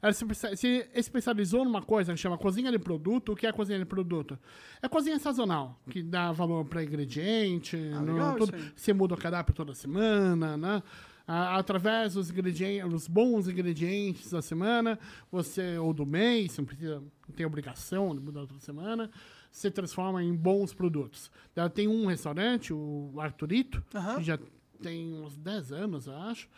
Ela 0.00 0.12
se, 0.12 0.24
espe- 0.24 0.56
se 0.56 0.88
especializou 0.94 1.64
numa 1.64 1.82
coisa 1.82 2.12
que 2.12 2.20
chama 2.20 2.38
cozinha 2.38 2.70
de 2.70 2.78
produto. 2.78 3.32
O 3.32 3.36
que 3.36 3.46
é 3.46 3.52
cozinha 3.52 3.78
de 3.78 3.84
produto? 3.84 4.38
É 4.80 4.88
cozinha 4.88 5.18
sazonal, 5.18 5.80
que 5.90 6.02
dá 6.02 6.30
valor 6.30 6.64
para 6.66 6.84
ingrediente, 6.84 7.76
no- 7.76 8.12
legal 8.12 8.36
tudo. 8.36 8.52
você 8.76 8.92
muda 8.92 9.14
o 9.14 9.18
cardápio 9.18 9.52
toda 9.54 9.74
semana, 9.74 10.56
né? 10.56 10.82
Através 11.26 12.14
dos 12.14 12.30
ingredientes, 12.30 12.90
os 12.94 13.06
bons 13.08 13.48
ingredientes 13.48 14.30
da 14.30 14.40
semana, 14.40 14.98
você 15.30 15.76
ou 15.76 15.92
do 15.92 16.06
mês, 16.06 16.56
não 16.56 16.64
precisa, 16.64 17.00
não 17.00 17.34
tem 17.36 17.44
obrigação 17.44 18.14
de 18.14 18.20
mudar 18.22 18.46
toda 18.46 18.58
semana, 18.60 19.10
você 19.50 19.70
transforma 19.70 20.22
em 20.22 20.34
bons 20.34 20.72
produtos. 20.72 21.30
Ela 21.56 21.70
tem 21.70 21.88
um 21.88 22.06
restaurante, 22.06 22.72
o 22.72 23.12
Arturito, 23.18 23.82
que 24.16 24.22
já 24.22 24.38
tem 24.82 25.12
uns 25.14 25.36
10 25.36 25.72
anos, 25.72 26.06
eu 26.06 26.16
acho. 26.16 26.48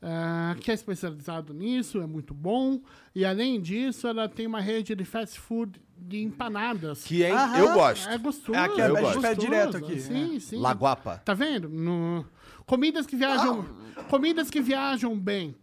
ah, 0.00 0.56
que 0.60 0.70
é 0.70 0.74
especializado 0.74 1.52
nisso, 1.52 2.00
é 2.00 2.06
muito 2.06 2.32
bom. 2.32 2.80
E 3.14 3.24
além 3.24 3.60
disso, 3.60 4.06
ela 4.06 4.28
tem 4.28 4.46
uma 4.46 4.60
rede 4.60 4.94
de 4.94 5.04
fast 5.04 5.38
food 5.38 5.80
de 5.96 6.22
empanadas. 6.22 7.04
Que 7.04 7.24
é, 7.24 7.32
Aham. 7.32 7.58
eu 7.58 7.72
gosto. 7.74 8.08
É 8.08 8.16
gostoso. 8.16 8.58
É 8.58 8.64
aqui, 8.64 8.80
é 8.80 8.88
gente 8.88 9.00
gostoso, 9.00 9.20
pede 9.20 9.40
direto 9.40 9.76
aqui, 9.76 10.00
Sim, 10.00 10.38
sim. 10.40 10.58
Laguapa. 10.60 11.18
Tá 11.24 11.34
vendo? 11.34 11.68
No... 11.68 12.24
Comidas 12.64 13.04
que 13.06 13.16
viajam. 13.16 13.64
Comidas 14.08 14.48
que 14.48 14.60
viajam 14.60 15.18
bem. 15.18 15.56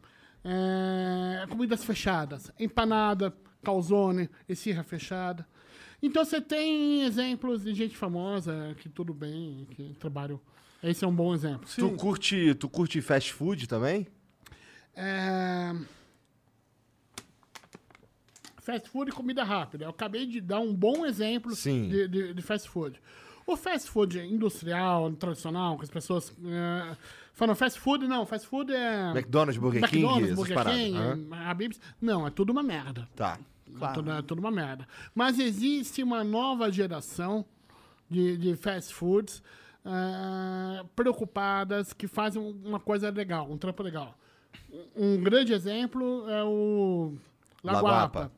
É, 0.43 1.45
Comidas 1.47 1.83
fechadas. 1.83 2.51
Empanada, 2.59 3.33
calzone, 3.63 4.29
esfirra 4.47 4.83
fechada. 4.83 5.47
Então 6.05 6.23
você 6.23 6.39
tem 6.39 7.03
exemplos 7.03 7.63
de 7.63 7.73
gente 7.73 7.97
famosa 7.97 8.75
que 8.79 8.87
tudo 8.87 9.11
bem, 9.13 9.65
que 9.71 9.95
trabalham. 9.99 10.39
Esse 10.83 11.03
é 11.03 11.07
um 11.07 11.15
bom 11.15 11.33
exemplo. 11.33 11.67
Tu 11.75 11.89
curte, 11.91 12.53
tu 12.55 12.69
curte 12.69 13.01
fast 13.01 13.33
food 13.33 13.67
também? 13.67 14.05
É... 14.95 15.73
Fast 18.61 18.87
food 18.89 19.09
e 19.09 19.13
comida 19.13 19.43
rápida. 19.43 19.85
Eu 19.85 19.89
acabei 19.89 20.27
de 20.27 20.39
dar 20.39 20.59
um 20.59 20.73
bom 20.75 21.05
exemplo 21.05 21.55
Sim. 21.55 21.89
De, 21.89 22.07
de- 22.07 22.33
de 22.35 22.41
fast 22.43 22.69
food. 22.69 22.99
O 23.47 23.57
fast 23.57 23.89
food 23.89 24.19
industrial, 24.19 25.11
tradicional, 25.13 25.75
que 25.77 25.83
as 25.85 25.89
pessoas 25.89 26.31
é, 26.45 26.95
falam 27.33 27.55
fast 27.55 27.79
food, 27.79 28.07
não, 28.07 28.25
fast 28.25 28.47
food 28.47 28.71
é... 28.73 29.11
McDonald's, 29.11 29.57
Burger 29.57 29.81
King, 29.89 29.97
McDonald's, 30.03 30.25
essas 30.25 30.35
Burger 30.35 30.55
paradas. 30.55 30.79
King, 30.79 30.97
Aham. 30.97 31.27
Habib's. 31.49 31.79
Não, 32.01 32.25
é 32.27 32.29
tudo 32.31 32.51
uma 32.51 32.63
merda. 32.63 33.07
Tá. 33.15 33.39
É 33.81 33.93
tudo, 33.93 34.11
é 34.11 34.21
tudo 34.21 34.39
uma 34.39 34.51
merda. 34.51 34.87
Mas 35.13 35.39
existe 35.39 36.03
uma 36.03 36.23
nova 36.23 36.71
geração 36.71 37.45
de, 38.09 38.37
de 38.37 38.55
fast 38.55 38.93
foods 38.93 39.41
ah, 39.83 40.85
preocupadas 40.95 41.93
que 41.93 42.07
fazem 42.07 42.41
uma 42.41 42.79
coisa 42.79 43.09
legal, 43.09 43.51
um 43.51 43.57
trampo 43.57 43.83
legal. 43.83 44.17
Um 44.95 45.21
grande 45.21 45.53
exemplo 45.53 46.29
é 46.29 46.43
o 46.43 47.13
Laguapa. 47.65 48.19
Laguapa. 48.19 48.31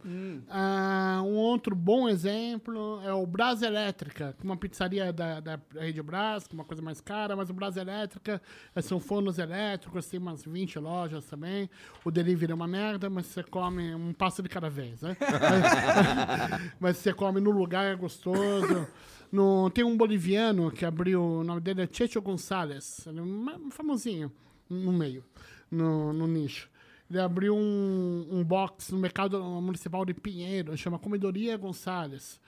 Ah, 0.49 1.21
um 1.23 1.35
outro 1.35 1.75
bom 1.75 2.07
exemplo 2.07 3.01
é 3.03 3.13
o 3.13 3.25
Brás 3.25 3.61
Elétrica, 3.61 4.33
que 4.37 4.45
é 4.45 4.49
uma 4.49 4.55
pizzaria 4.55 5.11
da, 5.11 5.39
da 5.39 5.59
Rede 5.75 6.01
Brás, 6.01 6.47
que 6.47 6.55
é 6.55 6.57
uma 6.57 6.63
coisa 6.63 6.81
mais 6.81 7.01
cara, 7.01 7.35
mas 7.35 7.49
o 7.49 7.53
Brás 7.53 7.75
Elétrica 7.75 8.41
eh, 8.75 8.81
são 8.81 8.99
fornos 8.99 9.37
elétricos, 9.37 10.07
tem 10.07 10.19
umas 10.19 10.45
20 10.45 10.79
lojas 10.79 11.25
também. 11.25 11.69
O 12.05 12.11
delivery 12.11 12.51
é 12.51 12.55
uma 12.55 12.67
merda, 12.67 13.09
mas 13.09 13.25
você 13.25 13.43
come 13.43 13.93
um 13.93 14.13
passo 14.13 14.41
de 14.41 14.49
cada 14.49 14.69
vez, 14.69 15.01
né? 15.01 15.17
mas 16.79 16.97
você 16.97 17.13
come 17.13 17.41
no 17.41 17.51
lugar, 17.51 17.85
é 17.85 17.95
gostoso. 17.95 18.87
No, 19.31 19.69
tem 19.69 19.83
um 19.83 19.97
boliviano 19.97 20.71
que 20.71 20.85
abriu, 20.85 21.21
o 21.21 21.43
nome 21.43 21.59
dele 21.59 21.81
é 21.81 21.89
Checho 21.91 22.21
Gonçalves, 22.21 23.05
ele 23.07 23.19
é 23.19 23.71
famosinho 23.71 24.31
no 24.69 24.93
meio, 24.93 25.23
no, 25.69 26.13
no 26.13 26.27
nicho. 26.27 26.69
Ele 27.09 27.19
abriu 27.19 27.55
um, 27.55 28.27
um 28.29 28.43
box 28.43 28.91
no 28.91 28.99
mercado 28.99 29.41
municipal 29.61 30.05
de 30.05 30.13
Pinheiro, 30.13 30.75
chama 30.77 30.99
Comedoria 30.99 31.55
Gonçalves. 31.57 32.39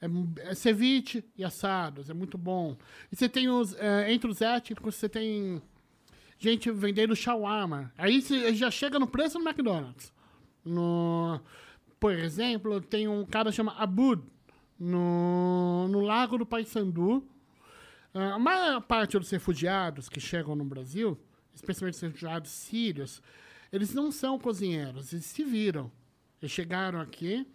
É, 0.00 0.50
é 0.50 0.54
ceviche 0.54 1.24
e 1.36 1.44
assados, 1.44 2.10
é 2.10 2.14
muito 2.14 2.36
bom. 2.38 2.76
E 3.10 3.16
você 3.16 3.28
tem 3.28 3.48
os, 3.48 3.74
é, 3.74 4.12
entre 4.12 4.30
os 4.30 4.40
étnicos, 4.40 4.94
você 4.94 5.08
tem 5.08 5.60
gente 6.38 6.70
vendendo 6.70 7.16
shawarma. 7.16 7.92
Aí 7.96 8.20
você 8.20 8.54
já 8.54 8.70
chega 8.70 8.98
no 8.98 9.06
preço 9.06 9.38
do 9.38 9.48
McDonald's. 9.48 10.12
No, 10.64 11.40
por 11.98 12.12
exemplo, 12.12 12.80
tem 12.80 13.08
um 13.08 13.24
cara 13.24 13.50
chama 13.50 13.72
Abud, 13.76 14.22
no, 14.78 15.88
no 15.88 16.00
Lago 16.00 16.38
do 16.38 16.46
Paissandu. 16.46 17.26
Ah, 18.12 18.34
A 18.34 18.38
maior 18.38 18.80
parte 18.82 19.18
dos 19.18 19.30
refugiados 19.30 20.08
que 20.08 20.20
chegam 20.20 20.54
no 20.54 20.64
Brasil, 20.64 21.18
especialmente 21.54 21.94
os 21.94 22.00
refugiados 22.00 22.50
sírios, 22.50 23.22
eles 23.74 23.92
não 23.92 24.12
são 24.12 24.38
cozinheiros, 24.38 25.12
eles 25.12 25.26
se 25.26 25.42
viram. 25.42 25.90
Eles 26.40 26.52
chegaram 26.52 27.00
aqui 27.00 27.46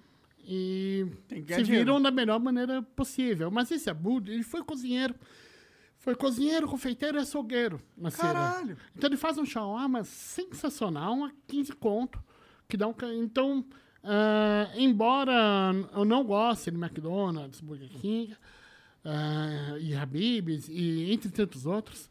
e 0.44 1.06
se 1.30 1.42
dinheiro. 1.42 1.66
viram 1.66 2.02
da 2.02 2.12
melhor 2.12 2.40
maneira 2.40 2.82
possível. 2.82 3.50
Mas 3.50 3.72
esse 3.72 3.90
Abud, 3.90 4.30
ele 4.30 4.44
foi 4.44 4.64
cozinheiro. 4.64 5.16
Foi 5.98 6.16
cozinheiro, 6.16 6.68
confeiteiro 6.68 7.18
e 7.18 7.22
açougueiro 7.22 7.82
na 7.98 8.10
Síria. 8.10 8.34
Caralho. 8.34 8.78
Então 8.96 9.10
ele 9.10 9.18
faz 9.18 9.38
um 9.38 9.46
shawarma 9.46 10.04
sensacional 10.04 11.24
a 11.26 11.32
15 11.48 11.74
conto. 11.74 12.22
Que 12.68 12.78
dá 12.78 12.88
um, 12.88 12.94
então, 13.22 13.66
Ah, 14.04 14.72
embora 14.76 15.74
eu 15.94 16.06
não 16.06 16.24
goste 16.24 16.72
de 16.72 16.78
McDonald's, 16.78 17.60
Burger 17.60 17.90
King 17.90 18.36
ah, 19.04 19.78
e 19.80 19.94
Habib's 19.96 20.68
e 20.70 21.12
entre 21.12 21.30
tantos 21.30 21.66
outros, 21.66 22.10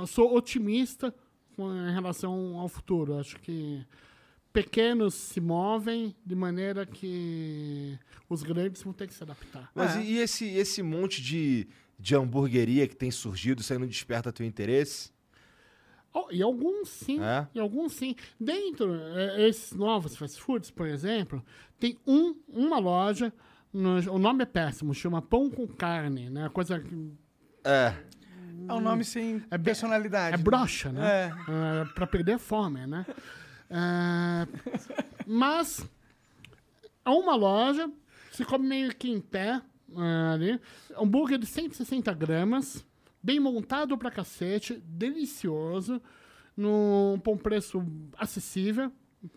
eu 0.00 0.06
sou 0.06 0.34
otimista 0.36 1.14
com- 1.54 1.72
em 1.88 1.92
relação 1.92 2.58
ao 2.58 2.68
futuro. 2.68 3.18
Acho 3.18 3.36
que 3.40 3.84
pequenos 4.52 5.14
se 5.14 5.40
movem 5.40 6.14
de 6.24 6.34
maneira 6.34 6.86
que 6.86 7.98
os 8.28 8.42
grandes 8.42 8.82
vão 8.82 8.92
ter 8.92 9.06
que 9.08 9.14
se 9.14 9.22
adaptar. 9.22 9.70
Mas 9.74 9.96
É. 9.96 10.02
e 10.02 10.18
esse, 10.18 10.46
esse 10.46 10.82
monte 10.82 11.20
de, 11.22 11.66
de 11.98 12.14
hamburgueria 12.14 12.86
que 12.86 12.94
tem 12.96 13.10
surgido, 13.10 13.60
isso 13.62 13.72
aí 13.72 13.78
não 13.78 13.86
desperta 13.86 14.32
teu 14.32 14.46
interesse? 14.46 15.12
Oh, 16.12 16.28
e 16.30 16.40
alguns 16.42 16.88
sim, 16.90 17.18
É? 17.20 17.48
e 17.52 17.58
alguns 17.58 17.92
sim. 17.94 18.14
Dentro, 18.38 18.94
eh, 18.94 19.48
esses 19.48 19.72
novos 19.72 20.16
fast 20.16 20.40
foods, 20.40 20.70
por 20.70 20.86
exemplo, 20.86 21.44
tem 21.80 21.98
um, 22.06 22.36
uma 22.48 22.78
loja, 22.78 23.32
no- 23.72 23.98
o 24.12 24.18
nome 24.20 24.44
é 24.44 24.46
péssimo, 24.46 24.94
chama 24.94 25.20
Pão 25.20 25.50
com 25.50 25.66
Carne, 25.66 26.30
né? 26.30 26.48
Coisa 26.50 26.78
que 26.78 27.12
É. 27.64 27.92
É 28.68 28.72
um 28.72 28.80
nome 28.80 29.04
sem 29.04 29.42
É 29.50 29.58
personalidade. 29.58 30.34
é 30.34 30.38
brocha, 30.38 30.90
né? 30.92 31.06
É. 31.06 31.32
É, 31.82 31.84
pra 31.94 32.06
perder 32.06 32.32
a 32.34 32.38
fome, 32.38 32.86
né? 32.86 33.04
É, 33.70 34.46
mas 35.26 35.84
é 37.04 37.10
uma 37.10 37.34
loja, 37.34 37.90
se 38.32 38.44
come 38.44 38.66
meio 38.68 38.94
que 38.94 39.10
em 39.10 39.20
pé 39.20 39.60
é, 39.96 40.32
ali. 40.34 40.60
Hambúrguer 40.96 41.38
de 41.38 41.46
160 41.46 42.12
gramas, 42.14 42.84
bem 43.22 43.40
montado 43.40 43.96
pra 43.98 44.10
cacete, 44.10 44.82
delicioso, 44.86 46.00
num, 46.56 47.18
por 47.22 47.34
um 47.34 47.38
preço 47.38 47.84
acessível 48.18 48.92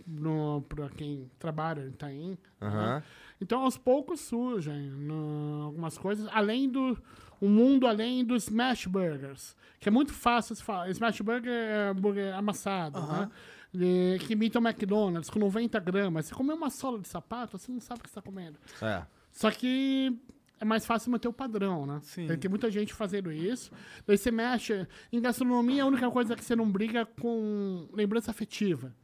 no, 0.05 0.61
pra 0.67 0.89
quem 0.89 1.31
trabalha 1.39 1.81
em 1.81 1.89
Itaim. 1.89 2.29
né? 2.31 2.37
Aham. 2.67 3.03
Então, 3.39 3.61
aos 3.61 3.77
poucos 3.77 4.19
surgem 4.21 4.89
no- 4.89 5.63
algumas 5.65 5.97
coisas, 5.97 6.27
além 6.31 6.67
do 6.69 6.97
um 7.41 7.49
mundo 7.49 7.85
além 7.87 8.23
dos 8.25 8.43
smash 8.43 8.85
burgers, 8.87 9.55
que 9.79 9.87
é 9.87 9.91
muito 9.91 10.13
fácil 10.13 10.55
se 10.55 10.63
falar. 10.63 10.89
Smash 10.89 11.21
burger 11.21 11.51
é 11.53 11.89
hambúrguer 11.89 12.35
amassado, 12.35 12.99
né? 13.01 13.29
E- 13.73 14.17
que 14.21 14.33
imita 14.33 14.59
o 14.59 14.61
McDonald's 14.67 15.29
com 15.29 15.39
90 15.39 15.79
gramas. 15.79 16.25
Você 16.25 16.33
comer 16.35 16.53
uma 16.53 16.69
sola 16.69 16.99
de 16.99 17.07
sapato, 17.07 17.57
você 17.57 17.71
não 17.71 17.79
sabe 17.79 17.99
o 17.99 18.03
que 18.03 18.09
você 18.09 18.19
está 18.19 18.21
comendo. 18.21 18.57
É. 18.81 19.03
Só 19.31 19.51
que 19.51 20.17
é 20.59 20.65
mais 20.65 20.85
fácil 20.85 21.11
manter 21.11 21.27
o 21.27 21.33
padrão, 21.33 21.85
né? 21.85 21.99
Sim. 22.01 22.25
Tem 22.37 22.49
muita 22.49 22.71
gente 22.71 22.93
fazendo 22.93 23.31
isso. 23.31 23.71
Daí 24.07 24.17
você 24.17 24.31
mexe. 24.31 24.87
Em 25.11 25.21
gastronomia, 25.21 25.83
a 25.83 25.85
única 25.85 26.09
coisa 26.09 26.33
é 26.33 26.35
que 26.35 26.43
você 26.43 26.55
não 26.55 26.71
briga 26.71 27.05
com 27.05 27.87
lembrança 27.93 28.31
afetiva. 28.31 28.95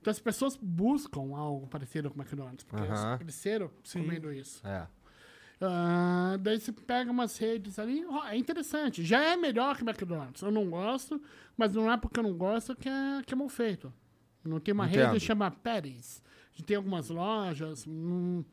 Então 0.00 0.10
as 0.10 0.20
pessoas 0.20 0.56
buscam 0.60 1.34
algo 1.36 1.66
parecido 1.66 2.10
com 2.10 2.18
o 2.18 2.22
McDonald's, 2.22 2.64
porque 2.64 2.84
Aham. 2.86 3.08
eles 3.08 3.18
cresceram 3.22 3.70
comendo 3.92 4.32
isso. 4.32 4.64
É. 4.66 4.86
Ah, 5.64 6.36
daí 6.40 6.58
você 6.60 6.72
pega 6.72 7.10
umas 7.10 7.36
redes 7.38 7.78
ali, 7.78 8.04
é 8.28 8.36
interessante. 8.36 9.04
Já 9.04 9.22
é 9.22 9.36
melhor 9.36 9.76
que 9.76 9.82
McDonald's. 9.84 10.42
Eu 10.42 10.50
não 10.50 10.68
gosto, 10.68 11.20
mas 11.56 11.72
não 11.74 11.90
é 11.90 11.96
porque 11.96 12.18
eu 12.18 12.24
não 12.24 12.34
gosto 12.34 12.74
que 12.74 12.88
é, 12.88 13.22
que 13.24 13.32
é 13.32 13.36
mal 13.36 13.48
feito. 13.48 13.92
Não 14.44 14.58
tem 14.58 14.74
uma 14.74 14.86
Entendo. 14.86 14.98
rede 15.06 15.12
que 15.20 15.20
chama 15.20 15.50
Paris. 15.50 16.22
A 16.52 16.56
gente 16.56 16.64
tem 16.66 16.76
algumas 16.76 17.08
lojas. 17.08 17.86
Não, 17.86 18.44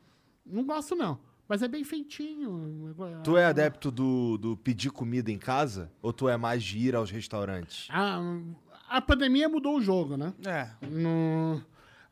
não 0.46 0.64
gosto, 0.64 0.94
não. 0.94 1.18
Mas 1.48 1.62
é 1.62 1.68
bem 1.68 1.82
feitinho. 1.82 2.94
Tu 3.24 3.36
é 3.36 3.44
adepto 3.46 3.90
do, 3.90 4.38
do 4.38 4.56
pedir 4.56 4.90
comida 4.90 5.32
em 5.32 5.38
casa? 5.38 5.90
Ou 6.00 6.12
tu 6.12 6.28
é 6.28 6.36
mais 6.36 6.62
de 6.62 6.78
ir 6.78 6.94
aos 6.94 7.10
restaurantes? 7.10 7.88
Ah, 7.90 8.20
a 8.88 9.00
pandemia 9.00 9.48
mudou 9.48 9.76
o 9.78 9.80
jogo, 9.80 10.16
né? 10.16 10.32
É. 10.46 10.68
No- 10.86 11.60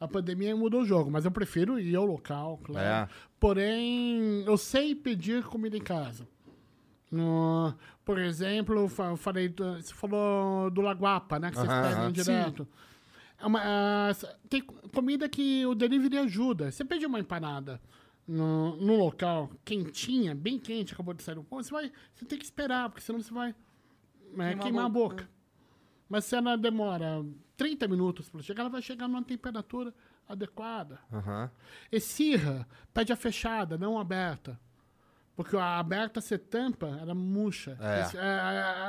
a 0.00 0.06
pandemia 0.08 0.54
mudou 0.56 0.82
o 0.82 0.86
jogo, 0.86 1.10
mas 1.10 1.24
eu 1.24 1.30
prefiro 1.30 1.78
ir 1.78 1.94
ao 1.96 2.04
local, 2.06 2.58
claro. 2.62 2.86
É. 3.10 3.14
Porém, 3.40 4.42
eu 4.46 4.56
sei 4.56 4.94
pedir 4.94 5.44
comida 5.44 5.76
em 5.76 5.82
casa. 5.82 6.26
No- 7.10 7.74
por 8.04 8.18
exemplo, 8.18 8.74
eu 8.76 8.88
fa- 8.88 9.10
eu 9.10 9.16
falei, 9.16 9.48
você 9.80 9.94
falou 9.94 10.70
do 10.70 10.80
Laguapa, 10.80 11.38
né? 11.38 11.50
Que 11.50 11.56
vocês 11.56 11.68
aham. 11.70 12.12
direto. 12.12 12.68
É 13.40 13.46
uma, 13.46 14.08
s- 14.10 14.26
tem 14.48 14.62
comida 14.62 15.28
que 15.28 15.64
o 15.66 15.74
delivery 15.74 16.18
ajuda. 16.18 16.70
Você 16.70 16.84
pede 16.84 17.06
uma 17.06 17.20
empanada 17.20 17.80
no, 18.26 18.76
no 18.76 18.96
local, 18.96 19.50
quentinha, 19.64 20.34
bem 20.34 20.58
quente, 20.58 20.92
acabou 20.92 21.14
de 21.14 21.22
sair 21.22 21.34
do 21.36 21.44
pão, 21.44 21.62
você 21.62 21.70
vai. 21.70 21.90
Você 22.14 22.24
tem 22.24 22.38
que 22.38 22.44
esperar, 22.44 22.88
porque 22.90 23.00
senão 23.02 23.20
você 23.22 23.32
vai 23.32 23.54
é, 24.38 24.54
queimar, 24.56 24.84
a 24.86 24.88
boca. 24.88 25.28
Mas 26.08 26.24
se 26.24 26.34
ela 26.36 26.56
demora 26.56 27.24
30 27.58 27.86
minutos 27.88 28.30
para 28.30 28.40
chegar, 28.40 28.62
ela 28.62 28.70
vai 28.70 28.80
chegar 28.80 29.06
numa 29.08 29.22
temperatura 29.22 29.92
adequada. 30.26 30.98
Aham. 31.12 31.50
Esirra, 31.92 32.66
pede 32.94 33.12
a 33.12 33.16
fechada, 33.16 33.76
não 33.76 33.98
aberta. 33.98 34.58
Porque 35.36 35.56
a 35.56 35.78
aberta 35.78 36.20
você 36.20 36.38
tampa, 36.38 36.86
ela 37.00 37.14
murcha. 37.14 37.76
É. 37.80 38.00
Esse- 38.02 38.18
a, 38.18 38.22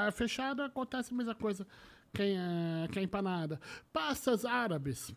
a- 0.03 0.07
a 0.07 0.11
fechada 0.11 0.65
acontece 0.65 1.13
a 1.13 1.17
mesma 1.17 1.35
coisa 1.35 1.65
que, 2.13 2.21
a- 2.23 2.87
que 2.91 2.99
a 2.99 3.01
empanada. 3.03 3.59
Pastas 3.91 4.45
árabes. 4.45 5.13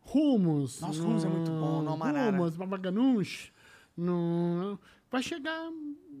Rumos. 0.00 0.80
Nossa, 0.80 1.02
hummus 1.02 1.24
é 1.24 1.28
muito 1.28 1.50
bom, 1.50 1.82
no 1.82 1.92
amarara. 1.92 2.30
Rumos, 2.36 2.56
babaganush. 2.56 3.52
No, 3.96 4.78
vai 5.10 5.22
chegar 5.22 5.68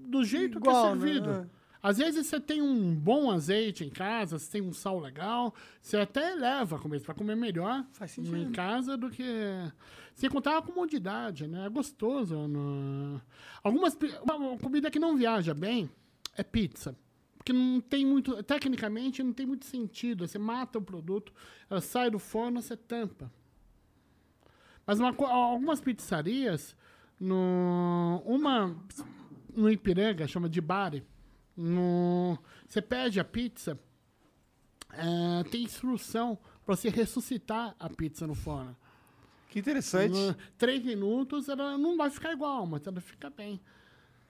do 0.08 0.24
jeito 0.24 0.58
Igual, 0.58 0.74
que 0.82 0.88
é 0.88 0.94
né? 0.94 1.00
servido. 1.06 1.30
É. 1.30 1.57
Às 1.82 1.98
vezes 1.98 2.26
você 2.26 2.40
tem 2.40 2.60
um 2.60 2.94
bom 2.94 3.30
azeite 3.30 3.84
em 3.84 3.88
casa, 3.90 4.38
você 4.38 4.50
tem 4.50 4.60
um 4.62 4.72
sal 4.72 4.98
legal, 4.98 5.54
você 5.80 5.96
até 5.96 6.32
eleva 6.32 6.76
a 6.76 6.78
comida, 6.78 7.00
você 7.00 7.06
vai 7.06 7.16
comer 7.16 7.36
melhor 7.36 7.84
em 8.40 8.52
casa 8.52 8.96
do 8.96 9.08
que. 9.10 9.24
Sem 10.14 10.28
contar 10.28 10.58
a 10.58 10.62
comodidade, 10.62 11.46
né? 11.46 11.66
É 11.66 11.68
gostoso. 11.68 12.34
no- 12.48 13.20
Algumas. 13.62 13.94
pi- 13.94 14.12
Uma 14.22 14.58
comida 14.58 14.90
que 14.90 14.98
não 14.98 15.16
viaja 15.16 15.54
bem 15.54 15.88
é 16.36 16.42
pizza. 16.42 16.96
Porque 17.36 17.52
não 17.52 17.80
tem 17.80 18.04
muito. 18.04 18.42
Tecnicamente, 18.42 19.22
não 19.22 19.32
tem 19.32 19.46
muito 19.46 19.64
sentido. 19.64 20.26
Você 20.26 20.38
mata 20.38 20.78
o 20.78 20.82
produto, 20.82 21.32
ela 21.70 21.80
sai 21.80 22.10
do 22.10 22.18
forno, 22.18 22.60
você 22.60 22.76
tampa. 22.76 23.30
Mas 24.84 24.98
uma 24.98 25.14
algumas 25.28 25.80
pizzarias, 25.80 26.74
no, 27.20 28.22
uma 28.26 28.74
no 29.54 29.70
Ipiranga, 29.70 30.26
chama 30.26 30.48
de 30.48 30.60
Bari, 30.60 31.04
no, 31.58 32.38
você 32.68 32.80
pede 32.80 33.18
a 33.18 33.24
pizza, 33.24 33.78
é, 34.92 35.44
tem 35.50 35.64
instrução 35.64 36.38
para 36.64 36.76
você 36.76 36.88
ressuscitar 36.88 37.74
a 37.78 37.90
pizza 37.90 38.26
no 38.26 38.34
forno. 38.34 38.76
Que 39.50 39.58
interessante. 39.58 40.12
No, 40.12 40.36
três 40.56 40.84
minutos 40.84 41.48
ela 41.48 41.76
não 41.76 41.96
vai 41.96 42.10
ficar 42.10 42.32
igual, 42.32 42.64
mas 42.64 42.86
ela 42.86 43.00
fica 43.00 43.28
bem. 43.28 43.60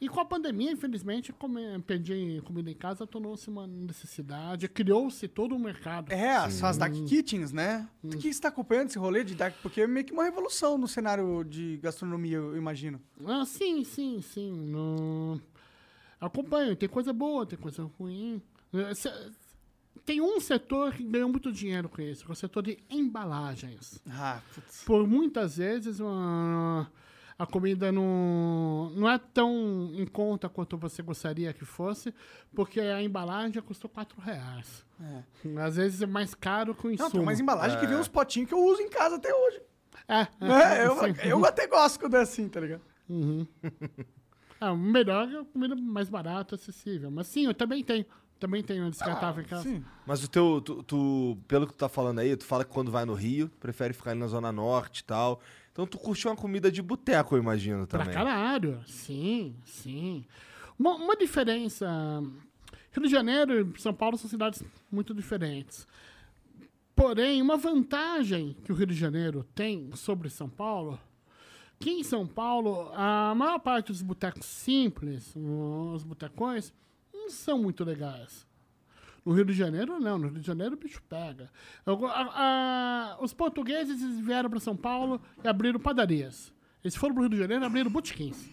E 0.01 0.09
com 0.09 0.21
a 0.21 0.25
pandemia, 0.25 0.71
infelizmente, 0.71 1.33
comer, 1.33 1.81
pedir 1.83 2.41
comida 2.43 2.71
em 2.71 2.75
casa 2.75 3.05
tornou-se 3.05 3.49
uma 3.51 3.67
necessidade, 3.67 4.69
criou-se 4.69 5.27
todo 5.27 5.57
um 5.57 5.59
mercado. 5.59 6.13
É, 6.13 6.37
as, 6.37 6.63
as 6.63 6.79
Dark 6.79 6.95
Kitchens, 6.95 7.51
né? 7.51 7.89
O 8.03 8.11
que 8.11 8.23
você 8.23 8.29
está 8.29 8.49
acompanhando 8.49 8.89
esse 8.89 8.99
rolê 8.99 9.25
de 9.25 9.35
Dark? 9.35 9.57
Porque 9.61 9.81
é 9.81 9.87
meio 9.89 10.07
que 10.07 10.13
uma 10.13 10.23
revolução 10.23 10.79
no 10.79 10.87
cenário 10.87 11.43
de 11.43 11.79
gastronomia, 11.83 12.37
eu 12.37 12.57
imagino. 12.57 13.01
Ah, 13.27 13.45
sim, 13.45 13.83
sim, 13.83 14.23
sim. 14.23 14.53
No... 14.53 15.41
Acompanho, 16.21 16.75
tem 16.77 16.89
coisa 16.89 17.13
boa, 17.13 17.47
tem 17.47 17.59
coisa 17.59 17.85
ruim. 17.99 18.43
Se- 18.95 19.33
Tem 20.05 20.21
um 20.23 20.41
setor 20.41 20.95
que 20.95 21.03
ganhou 21.05 21.29
muito 21.29 21.53
dinheiro 21.53 21.89
com 21.89 22.01
isso, 22.01 22.25
que 22.25 22.31
é 22.31 22.33
o 22.33 22.37
setor 22.37 22.63
de 22.63 22.79
embalagens. 22.89 24.01
Ah, 24.09 24.41
putz. 24.55 24.83
Por 24.85 25.07
muitas 25.07 25.59
vezes 25.59 26.01
a, 26.01 26.87
a 27.39 27.47
comida 27.47 27.93
não, 27.93 28.91
não 28.97 29.09
é 29.09 29.19
tão 29.19 29.91
em 29.95 30.07
conta 30.07 30.49
quanto 30.49 30.79
você 30.79 31.03
gostaria 31.03 31.53
que 31.53 31.65
fosse, 31.65 32.15
porque 32.55 32.81
a 32.81 33.03
embalagem 33.03 33.61
custou 33.63 33.91
4 33.91 34.19
reais. 34.21 34.85
Às 35.63 35.77
vezes 35.77 36.01
é 36.03 36.07
mais 36.07 36.35
caro 36.35 36.75
que 36.75 36.87
o 36.87 36.89
Não, 36.89 36.95
insumo. 36.95 37.11
tem 37.11 37.21
umas 37.21 37.39
embalagens 37.39 37.79
que 37.79 37.87
vem 37.87 37.97
uns 37.97 38.09
potinhos 38.09 38.49
que 38.49 38.55
eu 38.55 38.65
uso 38.65 38.81
em 38.81 38.89
casa 38.89 39.17
até 39.17 39.33
hoje. 39.35 39.61
É, 40.09 40.21
É, 40.41 40.87
eu, 40.87 40.97
sim. 40.97 41.15
eu 41.29 41.45
até 41.45 41.67
gosto 41.67 42.01
quando 42.01 42.15
é 42.17 42.23
assim, 42.23 42.49
tá 42.49 42.61
ligado? 42.61 42.83
É, 43.63 43.69
o 44.67 44.77
melhor 44.77 45.29
é 45.33 45.39
a 45.41 45.45
comida 45.45 45.75
mais 45.77 46.09
barata, 46.09 46.55
acessível. 46.57 47.11
Mas 47.11 47.27
sim, 47.29 47.47
eu 47.47 47.55
também 47.55 47.83
tenho. 47.85 48.05
Também 48.41 48.63
tenho 48.63 48.85
um 48.87 48.91
descartável 48.91 49.43
em 49.43 49.47
casa. 49.47 49.65
Sim. 49.65 49.85
Mas 50.07 50.23
o 50.23 50.29
teu, 50.29 50.61
tu, 50.61 50.81
tu- 50.85 51.37
pelo 51.49 51.67
que 51.67 51.73
tu 51.73 51.77
tá 51.77 51.89
falando 51.89 52.21
aí, 52.21 52.37
tu 52.37 52.45
fala 52.45 52.65
que 52.65 52.71
quando 52.71 52.89
vai 52.89 53.05
no 53.05 53.13
Rio, 53.13 53.49
prefere 53.59 53.93
ficar 53.93 54.13
ali 54.13 54.21
na 54.21 54.29
Zona 54.29 54.53
Norte 54.53 55.01
e 55.01 55.05
tal. 55.05 55.41
Então 55.73 55.85
tu 55.85 55.99
curte 55.99 56.25
uma 56.29 56.37
comida 56.37 56.71
de 56.71 56.81
boteco, 56.81 57.35
eu 57.35 57.41
imagino 57.43 57.85
Pra 57.85 57.99
também. 58.01 58.15
caralho. 58.15 58.81
Sim, 58.87 59.57
sim. 59.65 60.25
Uma, 60.79 60.95
uma 60.95 61.17
diferença. 61.17 61.89
Rio 62.93 63.03
de 63.03 63.09
Janeiro 63.11 63.73
e 63.77 63.81
São 63.81 63.93
Paulo 63.93 64.17
são 64.17 64.31
cidades 64.31 64.63
muito 64.91 65.13
diferentes. 65.13 65.85
Porém, 66.95 67.41
uma 67.43 67.57
vantagem 67.57 68.57
que 68.65 68.73
o 68.73 68.75
Rio 68.75 68.87
de 68.87 68.95
Janeiro 68.95 69.45
tem 69.55 69.91
sobre 69.95 70.29
São 70.31 70.49
Paulo, 70.49 70.99
que 71.79 71.91
em 71.91 72.03
São 72.03 72.27
Paulo, 72.27 72.91
a 72.95 73.35
maior 73.35 73.59
parte 73.61 73.93
dos 73.93 74.03
botecos 74.03 74.45
simples, 74.47 75.33
os 75.37 76.03
botecões, 76.05 76.73
não 77.13 77.31
são 77.31 77.59
muito 77.59 77.85
legais. 77.85 78.47
No 79.25 79.33
Rio 79.35 79.45
de 79.45 79.53
Janeiro, 79.53 80.01
não. 80.01 80.17
No 80.19 80.29
Rio 80.29 80.41
de 80.41 80.47
Janeiro, 80.47 80.75
o 80.75 80.79
bicho 80.79 81.03
pega. 81.09 81.51
Eu- 81.85 82.07
a- 82.07 82.33
a- 82.35 83.19
os 83.23 83.35
portugueses 83.35 84.01
vieram 84.21 84.49
para 84.49 84.59
São 84.61 84.75
Paulo 84.77 85.21
e 85.45 85.47
abriram 85.49 85.79
padarias. 85.79 86.53
Eles 86.83 86.97
foram 86.97 87.15
para 87.15 87.21
o 87.21 87.25
Rio 87.25 87.31
de 87.35 87.39
Janeiro 87.39 87.63
e 87.63 87.67
abriram 87.67 87.91
botequins. 87.91 88.49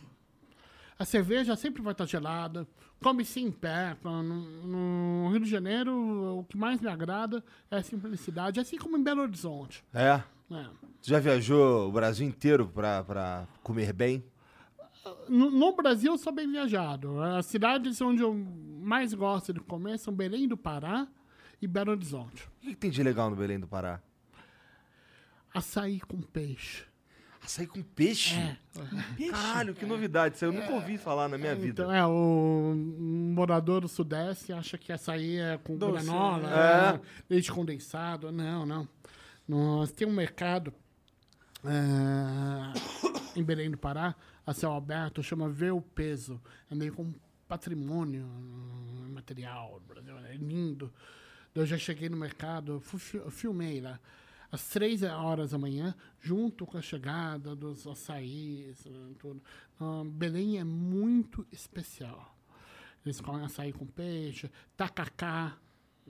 A 1.00 1.06
cerveja 1.06 1.56
sempre 1.56 1.82
vai 1.82 1.92
estar 1.94 2.06
gelada, 2.06 2.68
come-se 3.02 3.40
em 3.40 3.52
pé. 3.52 3.96
No, 4.04 4.24
no 5.24 5.30
Rio 5.32 5.42
de 5.42 5.50
Janeiro, 5.50 6.40
o 6.40 6.44
que 6.44 6.58
mais 6.58 6.80
me 6.82 6.88
agrada 6.88 7.44
é 7.72 7.78
a 7.78 7.84
simplicidade, 7.84 8.60
assim 8.60 8.78
como 8.78 8.98
em 8.98 9.04
Belo 9.04 9.22
Horizonte. 9.22 9.84
É. 9.94 10.22
né? 10.50 10.70
Tu 11.02 11.10
já 11.10 11.20
viajou 11.20 11.90
o 11.90 11.92
Brasil 11.92 12.28
inteiro 12.28 12.68
pra, 12.68 13.04
pra 13.04 13.48
comer 13.64 13.94
bem? 13.94 14.24
No, 15.30 15.52
no 15.52 15.76
Brasil, 15.76 16.14
eu 16.14 16.18
sou 16.18 16.34
bem 16.34 16.50
viajado. 16.50 17.22
As 17.22 17.46
cidades 17.46 18.02
onde 18.02 18.22
eu 18.22 18.34
mais 18.34 19.14
gosto 19.14 19.54
de 19.54 19.60
comer 19.60 20.00
são 20.00 20.14
Belém 20.14 20.48
do 20.48 20.58
Pará 20.58 21.08
e 21.62 21.68
Belo 21.68 21.92
Horizonte. 21.92 22.48
O 22.58 22.62
que, 22.62 22.70
que 22.70 22.76
tem 22.76 22.90
de 22.90 23.04
legal 23.04 23.30
no 23.30 23.36
Belém 23.36 23.60
do 23.60 23.68
Pará? 23.68 24.02
Açaí 25.54 26.00
com 26.00 26.22
peixe. 26.22 26.84
Açaí 27.44 27.68
com 27.68 27.82
peixe? 27.84 28.36
É. 28.36 28.58
Caralho, 29.30 29.76
que 29.76 29.86
novidade. 29.86 30.36
Isso 30.36 30.46
eu 30.46 30.52
nunca 30.52 30.74
ouvi 30.74 30.98
falar 30.98 31.30
na 31.30 31.38
minha 31.38 31.56
vida. 31.56 31.84
Então, 31.84 31.94
é, 31.94 32.06
o 32.06 32.74
morador 32.76 33.82
do 33.82 33.88
Sudeste 33.88 34.52
acha 34.52 34.78
que 34.78 34.92
açaí 34.92 35.38
é 35.38 35.58
com 35.64 35.78
Doce, 35.78 36.04
granola, 36.04 36.40
né? 36.40 36.56
é, 36.96 37.00
leite 37.30 37.52
condensado. 37.52 38.32
Não, 38.32 38.66
não. 38.66 38.88
Nós 39.48 39.92
temos 39.92 40.14
um 40.14 40.18
mercado 40.18 40.74
é, 41.64 42.80
em 43.40 43.44
Belém 43.44 43.70
do 43.70 43.78
Pará, 43.78 44.16
a 44.46 44.54
céu 44.54 44.74
aberto, 44.74 45.22
chama 45.22 45.50
Ver 45.50 45.72
o 45.72 45.82
Peso. 45.82 46.42
É 46.70 46.76
meio 46.76 46.94
com 46.94 47.14
patrimônio 47.48 48.24
hum, 48.26 49.12
material 49.14 49.80
do 49.80 49.86
Brasil. 49.86 50.18
É 50.26 50.36
lindo. 50.36 50.92
Eu 51.54 51.66
já 51.66 51.78
cheguei 51.78 52.10
no 52.10 52.18
mercado, 52.18 52.82
filmei 53.30 53.80
lá. 53.80 54.00
Às 54.52 54.68
três 54.70 55.04
horas 55.04 55.52
da 55.52 55.58
manhã, 55.58 55.94
junto 56.20 56.66
com 56.66 56.78
a 56.78 56.82
chegada 56.82 57.56
dos 57.56 57.86
açaís, 57.88 58.84
tudo. 59.20 59.42
Ah, 59.80 60.04
Belém 60.06 60.60
é 60.60 60.64
muito 60.64 61.46
especial. 61.52 62.36
Eles 63.06 63.22
comem 63.22 63.46
açaí 63.46 63.72
com 63.72 63.86
peixe, 63.86 64.50
tacacá. 64.76 65.58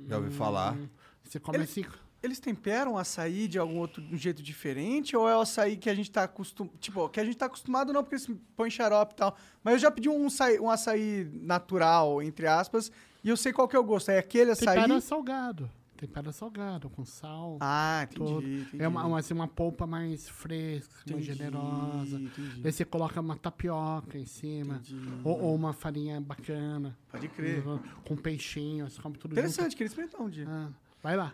Já 0.07 0.17
ouvi 0.17 0.31
falar. 0.31 0.75
Hum, 0.75 0.88
Você 1.23 1.39
come 1.39 1.57
Ele- 1.57 1.63
assim. 1.65 1.86
Eles 2.24 2.39
temperam 2.39 2.97
açaí 2.97 3.47
de 3.47 3.59
algum 3.59 3.78
outro 3.78 4.03
jeito 4.18 4.41
diferente? 4.41 5.16
Ou 5.16 5.30
é 5.30 5.36
o 5.38 5.41
açaí 5.41 5.78
que 5.78 5.89
a 5.89 5.93
gente 5.95 6.09
tá 6.09 6.24
acostumado. 6.24 6.74
Tipo, 6.80 7.07
que 7.09 7.20
a 7.20 7.26
gente 7.26 7.38
tá 7.38 7.45
acostumado 7.45 7.93
não, 7.93 8.03
porque 8.03 8.16
eles 8.16 8.30
põem 8.55 8.70
xarope 8.72 9.13
e 9.13 9.16
tal. 9.18 9.38
Mas 9.63 9.74
eu 9.76 9.80
já 9.80 9.91
pedi 9.91 10.09
um 10.09 10.26
açaí, 10.28 10.59
um 10.59 10.70
açaí 10.70 11.30
natural, 11.34 12.22
entre 12.24 12.47
aspas, 12.47 12.91
e 13.24 13.30
eu 13.30 13.38
sei 13.38 13.53
qual 13.53 13.68
que 13.68 13.76
é 13.76 13.80
o 13.80 13.84
gosto. 13.84 14.09
É 14.09 14.18
aquele 14.18 14.51
açaí. 14.51 14.76
Tempera 14.76 15.01
salgado. 15.01 15.70
Tempera 15.97 16.32
salgado, 16.34 16.89
com 16.89 17.05
sal. 17.05 17.57
Ah, 17.61 18.01
entendi. 18.03 18.32
todo. 18.32 18.45
entendi. 18.45 18.84
É 18.84 18.88
uma, 18.88 19.18
assim, 19.18 19.34
uma 19.34 19.47
polpa 19.47 19.88
mais 19.88 20.28
fresca, 20.28 20.93
mais 21.09 21.22
Entendi, 21.24 21.26
generosa. 21.26 22.20
entendi. 22.20 22.61
Daí 22.61 22.72
você 22.74 22.84
coloca 22.84 23.22
uma 23.22 23.38
tapioca 23.38 24.18
em 24.18 24.26
cima. 24.26 24.82
Ou, 25.24 25.41
ou 25.41 25.55
uma 25.55 25.72
farinha 25.74 26.20
bacana. 26.20 26.97
Pode 27.09 27.28
crer. 27.30 27.63
Com 28.03 28.18
peixinho, 28.18 28.89
você 28.89 29.01
come 29.01 29.18
tudo 29.18 29.32
Interessante, 29.32 29.74
queria 29.76 29.88
experimentar 29.88 30.22
um 30.22 30.30
dia. 30.30 30.43
junto. 30.43 30.53
Ah, 30.53 30.70
vai 31.01 31.16
lá. 31.16 31.34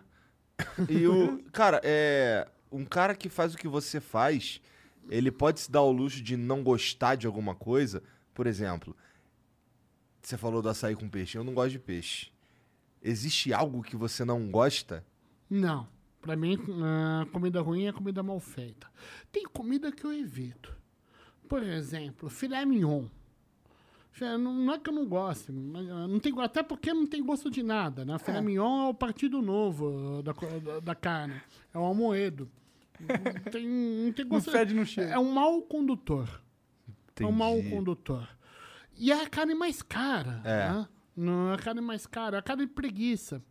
E 0.89 1.07
o. 1.07 1.43
Cara, 1.51 1.81
é. 1.83 2.47
Um 2.71 2.85
cara 2.85 3.13
que 3.13 3.27
faz 3.27 3.53
o 3.53 3.57
que 3.57 3.67
você 3.67 3.99
faz, 3.99 4.61
ele 5.09 5.29
pode 5.29 5.59
se 5.59 5.71
dar 5.71 5.81
o 5.81 5.91
luxo 5.91 6.21
de 6.21 6.37
não 6.37 6.63
gostar 6.63 7.15
de 7.15 7.27
alguma 7.27 7.53
coisa. 7.53 8.01
Por 8.33 8.47
exemplo, 8.47 8.95
você 10.21 10.37
falou 10.37 10.61
do 10.61 10.69
açaí 10.69 10.95
com 10.95 11.09
peixe. 11.09 11.37
Eu 11.37 11.43
não 11.43 11.53
gosto 11.53 11.71
de 11.71 11.79
peixe. 11.79 12.31
Existe 13.01 13.53
algo 13.53 13.81
que 13.81 13.95
você 13.95 14.23
não 14.23 14.49
gosta? 14.49 15.05
Não. 15.49 15.87
Pra 16.21 16.35
mim, 16.35 16.57
ah, 16.83 17.25
comida 17.31 17.61
ruim 17.61 17.87
é 17.87 17.91
comida 17.91 18.21
mal 18.21 18.39
feita. 18.39 18.87
Tem 19.31 19.43
comida 19.43 19.91
que 19.91 20.05
eu 20.05 20.13
evito. 20.13 20.77
Por 21.49 21.63
exemplo, 21.63 22.29
filé 22.29 22.63
mignon. 22.63 23.05
Não 24.19 24.53
não 24.53 24.73
é 24.73 24.79
que 24.79 24.89
eu 24.89 24.93
não 24.93 25.05
goste, 25.07 25.51
mas, 25.51 25.89
ah, 25.89 26.07
não 26.07 26.19
tem, 26.19 26.33
até 26.41 26.61
porque 26.61 26.93
não 26.93 27.07
tem 27.07 27.23
gosto 27.23 27.49
de 27.49 27.63
nada, 27.63 28.03
né? 28.05 28.19
Filé 28.19 28.41
mignon 28.41 28.87
é 28.87 28.89
o 28.89 28.93
partido 28.93 29.41
novo 29.41 30.19
ah, 30.19 30.21
da, 30.21 30.33
da, 30.33 30.79
da 30.79 30.95
carne. 30.95 31.41
É 31.73 31.77
o 31.77 31.81
almoedo. 31.81 32.49
Não 32.99 33.51
tem, 33.51 33.67
não 33.67 34.11
tem 34.11 34.25
Não 34.25 34.29
gosto. 34.29 34.51
fede, 34.51 34.73
não. 34.73 34.83
É 35.03 35.17
um 35.17 35.31
mau 35.31 35.61
condutor. 35.61 36.41
É 37.19 37.25
um 37.25 37.31
mau 37.31 37.57
Entendi. 37.57 37.75
condutor. 37.75 38.27
E 38.97 39.11
é 39.11 39.23
a 39.23 39.29
carne 39.29 39.55
mais 39.55 39.81
cara. 39.81 40.41
É. 40.43 40.71
Né? 40.71 40.87
Não 41.15 41.51
é 41.51 41.55
a 41.55 41.57
carne 41.57 41.81
mais 41.81 42.05
cara, 42.05 42.37
é 42.37 42.39
a 42.39 42.43
carne 42.43 42.67
preguiça. 42.67 43.41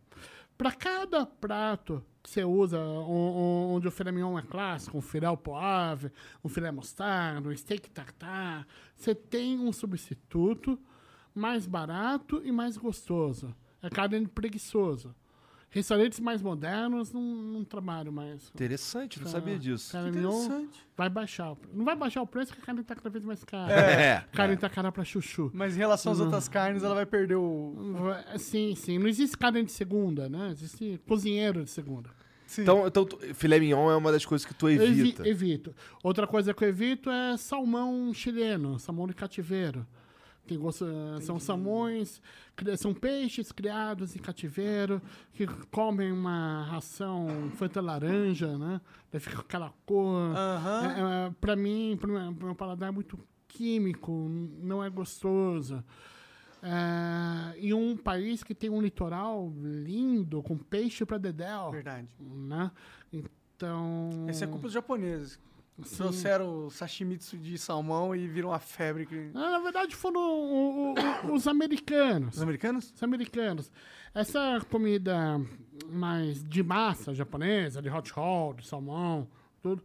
Para 0.57 0.71
cada 0.71 1.25
prato 1.25 2.03
você 2.23 2.43
usa, 2.43 2.79
onde 2.79 3.87
o 3.87 3.91
filé 3.91 4.11
mignon 4.11 4.37
é 4.37 4.41
clássico, 4.41 4.97
um 4.97 5.01
filé 5.01 5.35
poave, 5.35 6.11
um 6.43 6.49
filé 6.49 6.71
mostarda, 6.71 7.49
um 7.49 7.55
steak 7.55 7.89
tartar, 7.89 8.67
você 8.95 9.15
tem 9.15 9.59
um 9.59 9.71
substituto 9.71 10.79
mais 11.33 11.65
barato 11.65 12.41
e 12.45 12.51
mais 12.51 12.77
gostoso. 12.77 13.55
É 13.81 13.89
carne 13.89 14.19
de 14.19 14.27
preguiçoso. 14.27 15.15
Restaurantes 15.73 16.19
mais 16.19 16.41
modernos 16.41 17.13
não, 17.13 17.21
não 17.21 17.63
trabalham 17.63 18.11
mais. 18.11 18.49
Interessante, 18.53 19.21
não 19.21 19.27
sabia 19.29 19.57
disso. 19.57 19.89
Carne 19.91 20.11
mignon 20.11 20.43
Interessante. 20.43 20.79
vai 20.97 21.09
baixar. 21.09 21.51
o 21.51 21.55
pre- 21.55 21.69
Não 21.73 21.85
vai 21.85 21.95
baixar 21.95 22.21
o 22.21 22.27
preço 22.27 22.49
porque 22.51 22.61
a 22.61 22.65
carne 22.65 22.83
tá 22.83 22.93
cada 22.93 23.09
vez 23.09 23.23
mais 23.23 23.43
cara. 23.45 23.71
É. 23.73 24.17
A 24.17 24.21
carne 24.35 24.57
tá 24.57 24.69
cara 24.69 24.91
pra 24.91 25.05
chuchu. 25.05 25.49
Mas 25.53 25.75
em 25.75 25.79
relação 25.79 26.11
às 26.11 26.19
outras 26.19 26.49
carnes, 26.49 26.83
ela 26.83 26.93
vai 26.93 27.05
perder 27.05 27.35
o. 27.35 27.93
Vai- 27.99 28.37
Sim, 28.37 28.75
sim. 28.75 28.99
Não 28.99 29.07
existe 29.07 29.37
carne 29.37 29.63
de 29.63 29.71
segunda, 29.71 30.27
né? 30.27 30.49
Existe 30.51 30.99
cozinheiro 31.07 31.63
de 31.63 31.69
segunda. 31.69 32.09
Sim. 32.45 32.63
Então, 32.63 32.85
então 32.85 33.05
tu- 33.05 33.17
filé 33.33 33.57
mignon 33.57 33.89
é 33.89 33.95
uma 33.95 34.11
das 34.11 34.25
coisas 34.25 34.45
que 34.45 34.53
tu 34.53 34.67
Eu 34.67 34.83
evi- 34.83 34.99
evita. 34.99 35.25
evito. 35.25 35.75
Outra 36.03 36.27
coisa 36.27 36.53
que 36.53 36.61
eu 36.65 36.67
evito 36.67 37.09
é 37.09 37.37
salmão 37.37 38.13
chileno, 38.13 38.77
salmão 38.77 39.07
de 39.07 39.13
cativeiro. 39.13 39.87
Tem 40.45 40.59
são 41.21 41.39
salmões, 41.39 42.21
são 42.77 42.93
peixes 42.93 43.51
criados 43.51 44.15
em 44.15 44.19
cativeiro, 44.19 45.01
que 45.33 45.47
comem 45.69 46.11
uma 46.11 46.63
ração 46.63 47.27
feita 47.55 47.79
laranja, 47.79 48.57
né? 48.57 48.81
Daí 49.11 49.21
fica 49.21 49.39
aquela 49.39 49.73
cor. 49.85 50.35
Aham. 50.35 50.83
É, 50.83 51.27
é, 51.27 51.33
pra 51.39 51.55
mim, 51.55 51.97
pro 51.99 52.11
meu, 52.11 52.33
pro 52.33 52.45
meu 52.47 52.55
paladar 52.55 52.89
é 52.89 52.91
muito 52.91 53.17
químico, 53.47 54.11
não 54.61 54.83
é 54.83 54.89
gostoso. 54.89 55.83
É, 56.63 57.57
e 57.57 57.73
um 57.73 57.97
país 57.97 58.43
que 58.43 58.53
tem 58.53 58.69
um 58.69 58.81
litoral 58.81 59.51
lindo, 59.61 60.43
com 60.43 60.57
peixe 60.57 61.05
pra 61.05 61.17
dedéu, 61.17 61.71
Verdade. 61.71 62.07
né? 62.19 62.71
Então... 63.11 64.25
Essa 64.27 64.45
é 64.45 64.47
culpa 64.47 64.63
dos 64.63 64.73
japoneses. 64.73 65.39
Trouxeram 65.97 66.67
o 66.67 66.69
sashimitsu 66.69 67.37
de 67.37 67.57
salmão 67.57 68.15
e 68.15 68.27
viram 68.27 68.49
uma 68.49 68.59
febre. 68.59 69.05
Que... 69.05 69.31
Ah, 69.33 69.51
Na 69.51 69.59
verdade, 69.59 69.95
foram 69.95 70.19
o- 70.21 70.93
o- 71.25 71.33
os 71.33 71.47
americanos. 71.47 72.35
Os 72.35 72.41
americanos? 72.43 72.93
Os 72.95 73.01
americanos. 73.03 73.71
Essa 74.13 74.59
comida 74.69 75.41
mais 75.89 76.43
de 76.43 76.61
massa 76.61 77.13
japonesa, 77.15 77.81
de 77.81 77.89
hot 77.89 78.11
roll, 78.11 78.53
de 78.53 78.67
salmão, 78.67 79.27
tudo. 79.61 79.83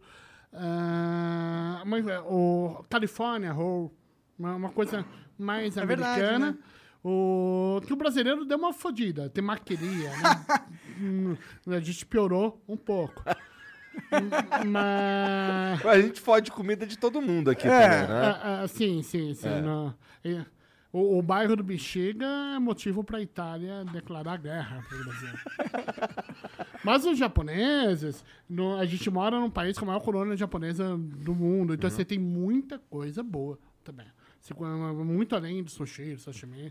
ah, 0.52 1.82
mas, 1.86 2.06
é, 2.06 2.18
o 2.20 2.84
California 2.90 3.52
Roll, 3.52 3.92
uma, 4.38 4.54
uma 4.56 4.70
coisa 4.70 5.04
mais 5.38 5.76
É 5.76 5.86
verdade, 5.86 6.20
americana. 6.20 6.52
né? 6.52 6.58
O, 7.04 7.80
que 7.86 7.92
o 7.92 7.96
brasileiro 7.96 8.44
deu 8.44 8.58
uma 8.58 8.72
fodida, 8.72 9.30
tem 9.30 9.42
maqueria, 9.42 10.10
né? 10.10 10.66
Hum, 10.98 11.36
a 11.66 11.78
gente 11.78 12.06
piorou 12.06 12.58
um 12.66 12.74
pouco. 12.76 13.22
Mas. 14.66 15.84
A 15.86 16.00
gente 16.00 16.20
fode 16.20 16.50
comida 16.50 16.86
de 16.86 16.98
todo 16.98 17.20
mundo 17.20 17.50
aqui 17.50 17.66
É. 17.66 17.70
também, 17.70 18.08
né? 18.08 18.22
Ah, 18.42 18.60
ah, 18.62 18.68
sim, 18.68 19.02
sim, 19.02 19.34
sim. 19.34 19.48
não. 19.62 19.94
E 20.24 20.40
o, 20.92 21.18
o 21.18 21.22
bairro 21.22 21.56
do 21.56 21.62
Bexiga 21.62 22.26
é 22.54 22.58
motivo 22.58 23.02
para 23.04 23.18
a 23.18 23.22
Itália 23.22 23.84
declarar 23.92 24.36
guerra 24.38 24.82
para 24.88 24.98
o 24.98 25.04
Brasil. 25.04 25.28
Mas 26.84 27.04
os 27.04 27.18
japoneses, 27.18 28.24
no- 28.48 28.76
a 28.76 28.84
gente 28.86 29.08
mora 29.10 29.38
num 29.38 29.50
país 29.50 29.78
com 29.78 29.84
a 29.84 29.88
maior 29.88 30.00
colônia 30.00 30.36
japonesa 30.36 30.96
do 30.96 31.34
mundo, 31.34 31.74
então 31.74 31.90
você 31.90 32.04
tem 32.04 32.18
muita 32.18 32.78
coisa 32.78 33.22
boa 33.22 33.58
também. 33.82 34.06
Você 34.40 34.54
muito 34.54 35.34
além 35.34 35.64
de 35.64 35.72
sushi, 35.72 36.14
de 36.14 36.20
sashimi, 36.22 36.70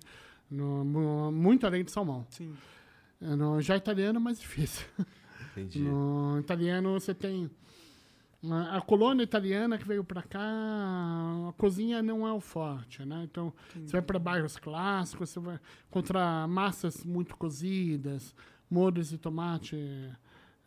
no- 0.50 0.86
mu- 0.86 1.32
muito 1.32 1.66
além 1.66 1.84
de 1.84 1.92
salmão. 1.92 2.26
Sim. 2.30 2.54
É, 3.22 3.28
No, 3.36 3.62
já 3.62 3.76
italiano 3.76 4.18
é 4.20 4.22
mais 4.22 4.40
difícil. 4.40 4.86
Entendi. 5.56 5.80
No 5.80 6.38
italiano 6.40 6.94
você 7.00 7.14
tem 7.14 7.50
a 8.50 8.78
a 8.78 8.82
colônia 8.82 9.24
italiana 9.24 9.76
que 9.78 9.88
veio 9.88 10.04
para 10.04 10.22
cá, 10.22 10.40
a 11.50 11.54
cozinha 11.58 12.04
não 12.04 12.28
é 12.28 12.32
o 12.32 12.40
forte, 12.40 13.04
né? 13.04 13.24
Então, 13.24 13.52
você 13.74 13.94
vai 13.94 14.02
para 14.04 14.20
bairros 14.20 14.56
clássicos, 14.58 15.30
você 15.32 15.40
vai 15.40 15.60
encontrar 15.90 16.48
massas 16.48 17.04
muito 17.04 17.36
cozidas, 17.38 18.36
molhos 18.70 19.10
de 19.10 19.18
tomate 19.18 19.76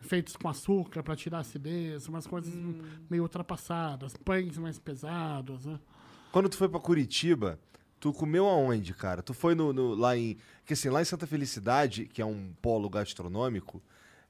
feitos 0.01 0.35
com 0.37 0.49
açúcar 0.49 1.03
para 1.05 1.15
tirar 1.15 1.39
a 1.39 1.41
acidez, 1.41 2.09
umas 2.09 2.27
coisas 2.27 2.53
meio 3.11 3.23
ultrapassadas, 3.23 4.17
pães 4.17 4.57
mais 4.59 4.79
pesados, 4.79 5.65
né? 5.67 5.79
Quando 6.33 6.49
tu 6.49 6.57
foi 6.57 6.69
pra 6.69 6.81
Curitiba, 6.81 7.59
Tu 8.01 8.13
comeu 8.13 8.47
aonde, 8.47 8.95
cara? 8.95 9.23
Tu 9.25 9.35
foi 9.35 9.57
no, 9.57 9.73
no- 9.73 9.93
lá 9.97 10.17
em. 10.17 10.37
Que 10.65 10.73
assim, 10.75 10.89
lá 10.89 11.03
em 11.03 11.05
Santa 11.05 11.27
Felicidade, 11.27 12.07
que 12.07 12.23
é 12.23 12.25
um 12.25 12.53
polo 12.63 12.89
gastronômico, 12.89 13.83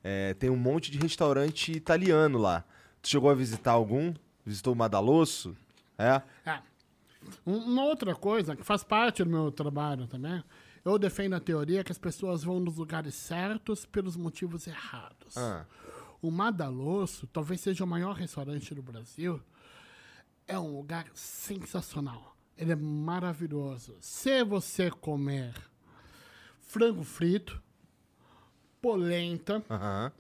é, 0.02 0.34
tem 0.34 0.48
um 0.50 0.56
monte 0.56 0.90
de 0.90 0.98
restaurante 0.98 1.72
italiano 1.72 2.38
lá. 2.38 2.64
Tu 3.02 3.08
chegou 3.08 3.30
a 3.30 3.34
visitar 3.34 3.72
algum? 3.72 4.14
Visitou 4.44 4.72
o 4.72 4.76
Madalosso? 4.76 5.56
É? 5.96 6.22
É. 6.44 6.60
Um- 7.46 7.58
Uma 7.58 7.84
outra 7.84 8.14
coisa 8.14 8.54
que 8.56 8.62
faz 8.62 8.82
parte 8.84 9.22
do 9.24 9.30
meu 9.30 9.50
trabalho 9.52 10.06
também, 10.06 10.42
eu 10.84 10.98
defendo 10.98 11.34
a 11.34 11.40
teoria 11.40 11.84
que 11.84 11.92
as 11.92 11.98
pessoas 11.98 12.42
vão 12.44 12.60
nos 12.60 12.76
lugares 12.76 13.14
certos 13.14 13.84
pelos 13.84 14.16
motivos 14.16 14.66
errados. 14.66 15.36
Ah. 15.36 15.66
O 16.22 16.30
Madalosso 16.30 17.26
talvez 17.26 17.60
seja 17.60 17.84
o 17.84 17.86
maior 17.86 18.14
restaurante 18.14 18.74
do 18.74 18.82
Brasil. 18.82 19.40
É 20.46 20.58
um 20.58 20.76
lugar 20.76 21.06
sensacional. 21.14 22.34
Ele 22.56 22.72
é 22.72 22.76
maravilhoso. 22.76 23.96
Se 24.00 24.42
você 24.44 24.90
comer 24.90 25.54
frango 26.62 27.04
frito, 27.04 27.62
polenta, 28.80 29.62
Aham. 29.70 30.12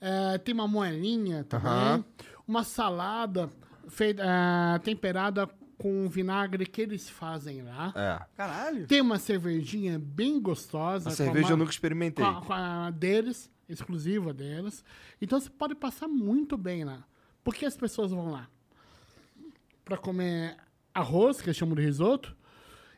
é, 0.00 0.38
tem 0.38 0.54
uma 0.54 0.68
moelinha 0.68 1.44
também. 1.44 1.70
Aham. 1.70 2.04
Uma 2.46 2.64
salada 2.64 3.50
feita, 3.88 4.22
é, 4.24 4.78
temperada 4.78 5.48
com 5.76 6.08
vinagre 6.08 6.66
que 6.66 6.82
eles 6.82 7.08
fazem 7.08 7.62
lá. 7.62 7.92
É. 7.94 8.26
Caralho. 8.36 8.86
Tem 8.86 9.00
uma 9.00 9.18
cervejinha 9.18 9.98
bem 9.98 10.40
gostosa. 10.40 11.08
A 11.08 11.12
com 11.12 11.16
cerveja 11.16 11.50
eu 11.50 11.56
nunca 11.56 11.70
experimentei. 11.70 12.24
com 12.24 12.30
a, 12.30 12.42
com 12.42 12.52
a 12.52 12.90
deles, 12.90 13.50
exclusiva 13.68 14.32
deles. 14.34 14.84
Então 15.22 15.38
você 15.38 15.48
pode 15.48 15.74
passar 15.74 16.08
muito 16.08 16.56
bem 16.56 16.84
lá. 16.84 17.04
Por 17.44 17.54
que 17.54 17.64
as 17.64 17.76
pessoas 17.76 18.10
vão 18.10 18.30
lá? 18.30 18.48
Pra 19.84 19.96
comer 19.96 20.56
arroz, 20.92 21.40
que 21.40 21.48
eles 21.48 21.56
chamam 21.56 21.74
de 21.76 21.82
risoto, 21.82 22.36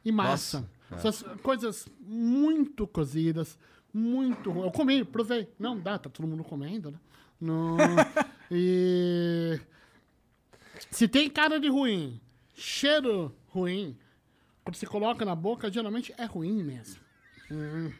e 0.05 0.11
massa. 0.11 0.61
Nossa, 0.61 0.71
é. 0.91 0.95
Essas 0.97 1.23
coisas 1.43 1.89
muito 2.01 2.87
cozidas, 2.87 3.59
muito. 3.93 4.51
Eu 4.51 4.71
comi, 4.71 5.05
provei. 5.05 5.49
Não 5.59 5.79
dá, 5.79 5.99
tá 5.99 6.09
todo 6.11 6.27
mundo 6.27 6.45
comendo, 6.45 6.91
né? 6.91 6.99
Não. 7.41 7.77
e. 8.51 9.59
Se 10.91 11.07
tem 11.07 11.29
cara 11.29 11.61
de 11.61 11.69
ruim, 11.69 12.21
cheiro 12.55 13.35
ruim, 13.49 13.97
quando 14.65 14.77
você 14.77 14.87
coloca 14.87 15.25
na 15.25 15.35
boca, 15.35 15.71
geralmente 15.71 16.15
é 16.17 16.25
ruim 16.25 16.63
mesmo. 16.63 17.01
Hum. 17.51 17.93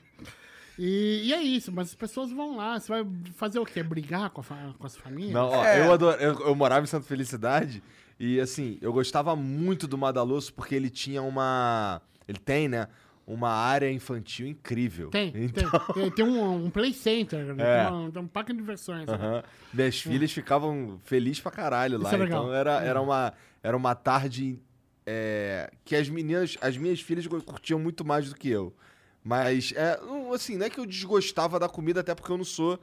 E, 0.79 1.23
e 1.27 1.35
é 1.35 1.43
isso, 1.43 1.71
mas 1.71 1.89
as 1.89 1.95
pessoas 1.95 2.31
vão 2.33 2.57
lá. 2.57 2.79
Você 2.81 2.89
vai 2.91 3.07
fazer 3.35 3.59
o 3.59 3.67
quê? 3.67 3.83
Brigar 3.83 4.31
com, 4.31 4.41
a 4.41 4.45
fa- 4.45 4.75
com 4.79 4.87
as 4.87 4.97
famílias? 4.97 5.35
Não, 5.35 5.49
ó, 5.49 5.65
É. 5.65 5.87
eu, 5.87 5.93
adoro, 5.93 6.19
eu, 6.21 6.33
eu 6.41 6.55
morava 6.55 6.83
em 6.83 6.87
Santa 6.87 7.05
Felicidade 7.07 7.83
e, 8.19 8.41
assim, 8.41 8.79
eu 8.81 8.93
gostava 8.93 9.37
muito 9.37 9.87
do 9.87 9.99
Madalosso 9.99 10.55
porque 10.55 10.75
ele 10.75 10.89
tinha 10.89 11.21
uma. 11.23 12.01
Ele 12.27 12.39
tem, 12.39 12.67
né? 12.69 12.89
Uma 13.33 13.51
área 13.51 13.91
infantil 13.91 14.49
incrível. 14.49 15.09
Tem, 15.09 15.33
Então, 15.35 15.71
tem, 15.95 16.11
tem. 16.11 16.25
Um, 16.25 16.67
um 16.67 16.71
play 16.71 16.93
center, 16.93 17.45
né? 17.45 17.55
É. 17.59 17.85
tem, 17.85 17.95
um, 17.95 18.11
tem 18.11 18.23
um 18.23 18.27
parque 18.27 18.53
de 18.53 18.59
diversões. 18.59 19.07
né? 19.07 19.15
aham. 19.15 19.43
Minhas 19.73 20.01
filhas 20.01 20.33
ficavam 20.33 21.01
felizes 21.05 21.41
pra 21.41 21.53
caralho 21.53 21.97
lá. 21.97 22.07
Isso 22.07 22.15
é 22.17 22.19
legal. 22.19 22.43
Então 22.43 22.55
era, 22.55 22.83
era, 22.83 23.01
uma, 23.01 23.33
era 23.63 23.77
uma 23.77 23.95
tarde 23.95 24.59
é, 25.07 25.71
que 25.85 25.95
as 25.95 26.09
meninas, 26.09 26.59
as 26.61 26.77
minhas 26.77 27.01
filhas 27.01 27.25
curtiam 27.27 27.79
muito 27.79 28.05
mais 28.05 28.29
do 28.29 28.35
que 28.35 28.49
eu. 28.49 28.75
Mas, 29.23 29.73
é, 29.77 30.01
assim, 30.35 30.57
não 30.57 30.67
é 30.67 30.71
que 30.71 30.81
eu 30.81 30.87
desgostava 30.87 31.59
da 31.61 31.69
comida, 31.69 32.01
até 32.01 32.15
porque 32.15 32.33
eu 32.33 32.37
não 32.39 32.45
sou 32.45 32.81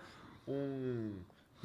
um. 0.47 1.11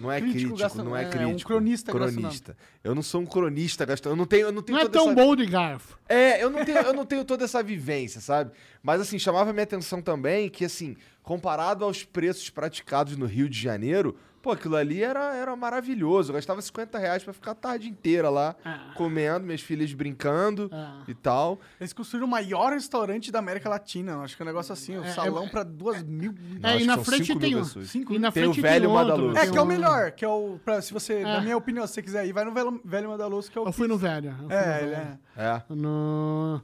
Não 0.02 0.10
é 0.12 0.20
Crítico 0.20 0.38
crítico, 0.40 0.58
gastro- 0.58 0.84
não 0.84 0.96
é 0.96 1.04
é, 1.04 1.06
um 1.06 1.10
crítico. 1.10 1.48
cronista 1.50 1.92
cronista. 1.92 2.56
Eu 2.82 2.94
não 2.94 3.02
sou 3.02 3.20
um 3.20 3.26
cronista 3.26 3.84
gastronômico. 3.86 4.16
Eu 4.16 4.18
não 4.22 4.26
tenho, 4.26 4.46
eu 4.48 4.52
não 4.52 4.62
tenho 4.62 4.78
Não 4.78 4.84
é 4.84 4.88
tão 4.88 5.06
essa... 5.06 5.14
bom 5.14 5.36
de 5.36 5.46
garfo. 5.46 5.98
É, 6.08 6.42
eu 6.42 6.50
não, 6.50 6.64
tenho, 6.64 6.78
eu 6.78 6.92
não 6.92 7.06
tenho 7.06 7.24
toda 7.24 7.44
essa 7.44 7.62
vivência, 7.62 8.20
sabe? 8.20 8.50
Mas 8.82 9.00
assim, 9.00 9.18
chamava 9.18 9.52
minha 9.52 9.62
atenção 9.62 10.02
também 10.02 10.50
que, 10.50 10.64
assim, 10.64 10.96
comparado 11.22 11.84
aos 11.84 12.02
preços 12.04 12.50
praticados 12.50 13.16
no 13.16 13.26
Rio 13.26 13.48
de 13.48 13.58
Janeiro, 13.58 14.16
pô, 14.42 14.50
aquilo 14.50 14.74
ali 14.76 15.02
era, 15.02 15.34
era 15.36 15.54
maravilhoso. 15.54 16.30
Eu 16.30 16.34
gastava 16.34 16.60
50 16.60 16.98
reais 16.98 17.22
pra 17.22 17.32
ficar 17.32 17.52
a 17.52 17.54
tarde 17.54 17.88
inteira 17.88 18.28
lá, 18.28 18.56
Ah. 18.64 18.92
comendo, 18.96 19.46
minhas 19.46 19.60
filhas 19.60 19.92
brincando 19.94 20.68
Ah. 20.72 21.02
e 21.06 21.14
tal. 21.14 21.60
Eles 21.80 21.92
construíram 21.92 22.26
o 22.26 22.30
maior 22.30 22.72
restaurante 22.72 23.30
da 23.30 23.38
América 23.38 23.68
Latina. 23.68 24.18
Acho 24.18 24.36
que 24.36 24.42
é 24.42 24.44
um 24.44 24.46
negócio 24.46 24.72
assim, 24.72 24.98
um 24.98 25.04
É, 25.04 25.12
salão 25.12 25.44
é- 25.44 25.48
pra 25.48 25.62
duas 25.62 26.02
mil. 26.02 26.34
Não, 26.60 26.68
É, 26.70 26.76
e 26.76 26.80
que 26.80 26.84
na 26.86 26.98
frente 26.98 27.26
5 27.26 27.40
tem 27.40 27.50
mil 27.50 27.60
um. 27.60 27.62
pessoas. 27.62 27.94
E 27.94 27.98
na 28.18 28.32
Tem 28.32 28.42
o 28.44 28.52
frente 28.52 28.60
velho 28.60 28.90
outro, 28.90 29.04
Madaloso. 29.06 29.36
É, 29.38 29.42
tem 29.42 29.52
que 29.52 29.58
é 29.58 29.62
o 29.62 29.66
melhor, 29.66 30.10
que 30.12 30.24
é 30.24 30.28
o. 30.28 30.58
Pra, 30.64 30.82
se 30.82 30.92
você, 30.92 31.22
na 31.22 31.36
É. 31.36 31.40
minha 31.40 31.56
opinião, 31.56 31.86
se 31.86 31.94
você 31.94 32.02
quiser 32.02 32.26
ir, 32.26 32.32
vai 32.32 32.44
no 32.44 32.52
Velho, 32.52 32.80
velho 32.84 33.08
Madaloso, 33.10 33.50
que 33.50 33.56
é 33.56 33.60
o. 33.60 33.66
Eu 33.66 33.72
fui 33.72 33.86
no 33.86 33.96
velho. 33.96 34.30
eu 34.30 34.34
fui 34.36 34.46
no 34.46 34.52
É, 34.52 34.78
ele 34.82 34.90
velho. 34.90 35.18
é. 35.36 35.42
É. 35.44 35.62
No... 35.74 36.60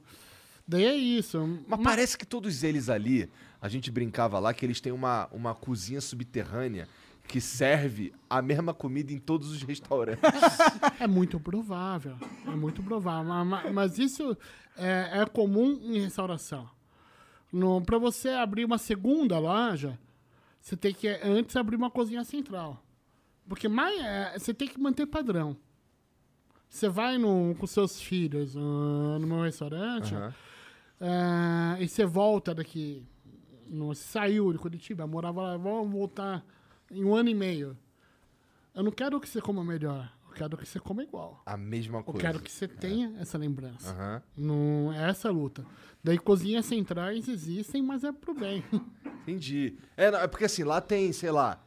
Daí 0.66 0.84
é 0.84 0.94
isso. 0.94 1.58
Mas 1.66 1.80
parece 1.82 2.18
que 2.18 2.26
todos 2.26 2.62
eles 2.62 2.88
ali, 2.90 3.30
a 3.60 3.68
gente 3.68 3.90
brincava 3.90 4.38
lá 4.38 4.52
que 4.52 4.66
eles 4.66 4.80
têm 4.80 4.92
uma, 4.92 5.26
uma 5.32 5.54
cozinha 5.54 6.00
subterrânea 6.00 6.86
que 7.28 7.40
serve 7.40 8.12
a 8.28 8.40
mesma 8.42 8.72
comida 8.74 9.12
em 9.12 9.18
todos 9.18 9.50
os 9.52 9.62
restaurantes. 9.62 10.22
É 10.98 11.06
muito 11.06 11.38
provável. 11.38 12.16
É 12.46 12.50
muito 12.50 12.82
provável. 12.82 13.28
Ma- 13.28 13.44
ma- 13.44 13.70
Mas, 13.72 13.98
isso 13.98 14.36
é, 14.76 15.20
é 15.20 15.26
comum 15.26 15.78
em 15.82 16.00
restauração. 16.00 16.68
Pra 17.86 17.98
você 17.98 18.30
abrir 18.30 18.64
uma 18.64 18.78
segunda 18.78 19.38
loja, 19.38 19.98
você 20.60 20.76
tem 20.76 20.92
que 20.92 21.06
antes 21.22 21.54
abrir 21.56 21.76
uma 21.76 21.90
cozinha 21.90 22.24
central. 22.24 22.82
Porque 23.48 23.68
mais, 23.68 23.98
é, 24.00 24.38
você 24.38 24.52
tem 24.52 24.66
que 24.68 24.78
manter 24.80 25.06
padrão. 25.06 25.56
Você 26.68 26.88
vai 26.88 27.16
no, 27.16 27.54
com 27.58 27.66
seus 27.66 28.00
filhos 28.00 28.54
no 28.54 29.20
meu 29.20 29.42
restaurante 29.42 30.14
Aham. 30.14 30.34
ah, 31.00 31.76
e 31.80 31.88
você 31.88 32.04
volta 32.04 32.54
daqui. 32.54 33.02
Você 33.70 34.02
saiu 34.02 34.52
de 34.52 34.58
Curitiba, 34.58 35.06
morava 35.06 35.42
lá, 35.42 35.56
vamos 35.56 35.90
voltar 35.92 36.44
em 36.90 37.04
um 37.04 37.14
ano 37.14 37.28
e 37.28 37.34
meio. 37.34 37.76
Eu 38.74 38.82
não 38.82 38.90
quero 38.92 39.20
que 39.20 39.28
você 39.28 39.40
coma 39.40 39.64
melhor. 39.64 40.10
Eu 40.28 40.34
quero 40.34 40.56
que 40.56 40.66
você 40.66 40.78
coma 40.78 41.02
igual. 41.02 41.42
A 41.44 41.56
mesma 41.56 41.98
Eu 41.98 42.04
coisa. 42.04 42.20
quero 42.20 42.40
que 42.40 42.50
você 42.50 42.68
tenha 42.68 43.14
essa 43.18 43.36
lembrança. 43.36 43.90
Aham. 43.90 44.22
Não 44.36 44.92
é 44.92 45.10
essa 45.10 45.28
a 45.28 45.32
luta. 45.32 45.64
Daí 46.04 46.16
cozinhas 46.18 46.64
centrais 46.66 47.28
existem, 47.28 47.82
mas 47.82 48.04
é 48.04 48.12
pro 48.12 48.34
bem. 48.34 48.62
Entendi. 49.22 49.76
É, 49.96 50.10
não, 50.10 50.20
é 50.20 50.28
porque 50.28 50.44
assim, 50.44 50.62
lá 50.64 50.80
tem, 50.80 51.12
sei 51.12 51.30
lá, 51.32 51.60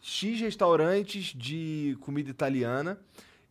X 0.00 0.40
restaurantes 0.40 1.34
de 1.34 1.96
comida 2.00 2.28
italiana 2.30 2.98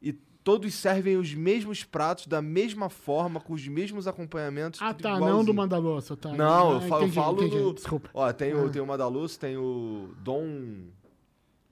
e 0.02 0.14
todos 0.14 0.74
servem 0.76 1.18
os 1.18 1.34
mesmos 1.34 1.84
pratos 1.84 2.28
da 2.28 2.42
mesma 2.42 2.88
forma, 2.88 3.40
com 3.42 3.54
os 3.54 3.68
mesmos 3.68 4.08
acompanhamentos. 4.08 4.80
ah, 4.82 4.94
tá. 4.94 5.12
Não 5.12 5.18
igualzinho. 5.18 5.46
do 5.48 5.54
Mandaloso, 5.56 6.16
tá. 6.16 6.32
Não, 6.34 6.72
eu 6.74 6.78
Ah, 6.78 6.82
falo, 6.82 7.02
eu 7.02 7.08
entendi, 7.08 7.16
falo 7.16 7.44
entendi. 7.44 7.64
no- 7.64 7.74
Desculpa. 7.74 8.10
Ó, 8.14 8.32
tem 8.32 8.54
o, 8.54 8.66
Ah. 8.68 8.70
tem 8.70 8.82
o 8.82 8.86
Madaloso, 8.86 9.40
tem 9.40 9.58
o 9.58 10.14
Dom... 10.20 10.86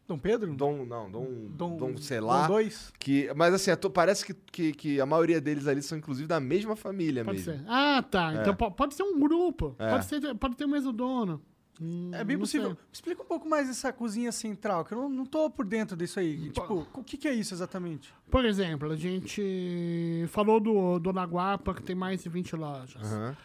Dom 0.07 0.17
Pedro? 0.19 0.53
Dom, 0.55 0.85
não, 0.85 1.09
Dom, 1.09 1.27
Dom, 1.49 1.77
Dom, 1.77 1.97
sei 1.97 2.19
lá. 2.19 2.45
Dom 2.47 2.53
2? 2.55 2.93
Que, 2.99 3.33
mas 3.35 3.53
assim, 3.53 3.71
é 3.71 3.75
to- 3.75 3.89
parece 3.89 4.23
que, 4.25 4.33
que, 4.33 4.71
que 4.73 5.01
a 5.01 5.05
maioria 5.05 5.41
deles 5.41 5.65
ali 5.67 5.81
são 5.81 5.97
inclusive 5.97 6.27
da 6.27 6.39
mesma 6.39 6.75
família 6.75 7.25
Pode 7.25 7.37
mesmo. 7.39 7.53
ser. 7.53 7.63
Ah, 7.67 8.03
tá. 8.03 8.33
Então 8.35 8.55
po- 8.55 8.71
pode 8.71 8.93
ser 8.93 9.03
um 9.03 9.19
grupo. 9.19 9.75
É. 9.79 9.89
Pode, 9.89 10.05
ser, 10.05 10.35
pode 10.35 10.55
ter 10.55 10.65
o 10.65 10.69
mesmo 10.69 10.93
dono. 10.93 11.41
Hum, 11.81 12.11
É 12.13 12.23
bem 12.23 12.37
possível. 12.37 12.69
sei. 12.69 12.77
Explica 12.93 13.21
um 13.23 13.25
pouco 13.25 13.49
mais 13.49 13.67
essa 13.69 13.91
cozinha 13.91 14.31
central, 14.31 14.85
que 14.85 14.93
eu 14.93 14.97
não, 14.97 15.09
não 15.09 15.25
tô 15.25 15.49
por 15.49 15.65
dentro 15.65 15.97
disso 15.97 16.19
aí. 16.19 16.49
Tipo, 16.51 16.87
o 16.93 17.03
que, 17.03 17.17
que 17.17 17.27
é 17.27 17.33
isso 17.33 17.53
exatamente? 17.53 18.13
Por 18.31 18.45
exemplo, 18.45 18.91
a 18.91 18.95
gente 18.95 20.25
falou 20.29 20.59
do, 20.59 20.99
do 20.99 21.11
Naguapa, 21.11 21.73
que 21.73 21.83
tem 21.83 21.95
mais 21.95 22.23
de 22.23 22.29
20 22.29 22.55
lojas. 22.55 23.01
Aham. 23.01 23.35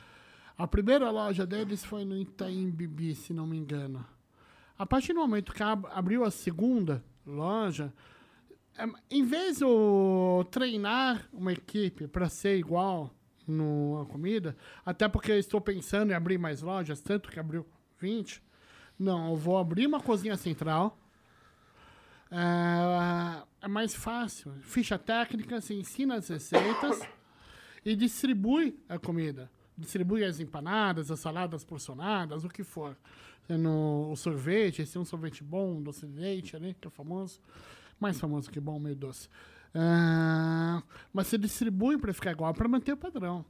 A 0.56 0.66
primeira 0.68 1.10
loja 1.10 1.46
deles 1.46 1.82
foi 1.84 2.04
no 2.04 2.14
Itaim 2.16 2.70
Bibi, 2.70 3.14
se 3.14 3.32
não 3.32 3.46
me 3.46 3.56
engano. 3.56 4.04
A 4.80 4.86
partir 4.86 5.12
do 5.12 5.20
momento 5.20 5.52
que 5.52 5.62
ab- 5.62 5.86
abriu 5.92 6.24
a 6.24 6.30
segunda 6.30 7.04
loja, 7.26 7.92
é, 8.78 8.86
em 9.10 9.22
vez 9.22 9.58
de 9.58 9.64
eu 9.64 10.48
treinar 10.50 11.28
uma 11.34 11.52
equipe 11.52 12.08
para 12.08 12.30
ser 12.30 12.56
igual 12.56 13.14
na 13.46 14.06
comida, 14.06 14.56
até 14.82 15.06
porque 15.06 15.32
eu 15.32 15.38
estou 15.38 15.60
pensando 15.60 16.12
em 16.12 16.14
abrir 16.14 16.38
mais 16.38 16.62
lojas, 16.62 16.98
tanto 17.02 17.30
que 17.30 17.38
abriu 17.38 17.66
20, 17.98 18.42
não, 18.98 19.28
eu 19.32 19.36
vou 19.36 19.58
abrir 19.58 19.86
uma 19.86 20.00
cozinha 20.00 20.34
central. 20.38 20.98
É, 22.30 23.42
é 23.60 23.68
mais 23.68 23.94
fácil. 23.94 24.50
Ficha 24.62 24.98
técnica, 24.98 25.60
você 25.60 25.74
ensina 25.74 26.14
as 26.14 26.26
receitas 26.28 27.00
e 27.84 27.94
distribui 27.94 28.82
a 28.88 28.98
comida. 28.98 29.50
Distribui 29.80 30.22
as 30.24 30.38
empanadas, 30.40 31.10
as 31.10 31.18
saladas 31.20 31.64
porcionadas, 31.64 32.44
o 32.44 32.48
que 32.48 32.62
for. 32.62 32.96
No, 33.48 34.10
o 34.12 34.16
sorvete, 34.16 34.82
esse 34.82 34.96
é 34.96 35.00
um 35.00 35.04
sorvete 35.04 35.42
bom, 35.42 35.76
um 35.78 35.82
doce 35.82 36.06
de 36.06 36.20
leite 36.20 36.54
ali, 36.54 36.76
que 36.80 36.86
é 36.86 36.90
famoso. 36.90 37.40
Mais 37.98 38.20
famoso 38.20 38.50
que 38.50 38.60
bom, 38.60 38.78
meio 38.78 38.94
doce. 38.94 39.28
Ah, 39.74 40.82
mas 41.12 41.26
você 41.28 41.38
distribui 41.38 41.96
para 41.98 42.12
ficar 42.12 42.32
igual, 42.32 42.52
para 42.52 42.68
manter 42.68 42.92
o 42.92 42.96
padrão. 42.96 43.44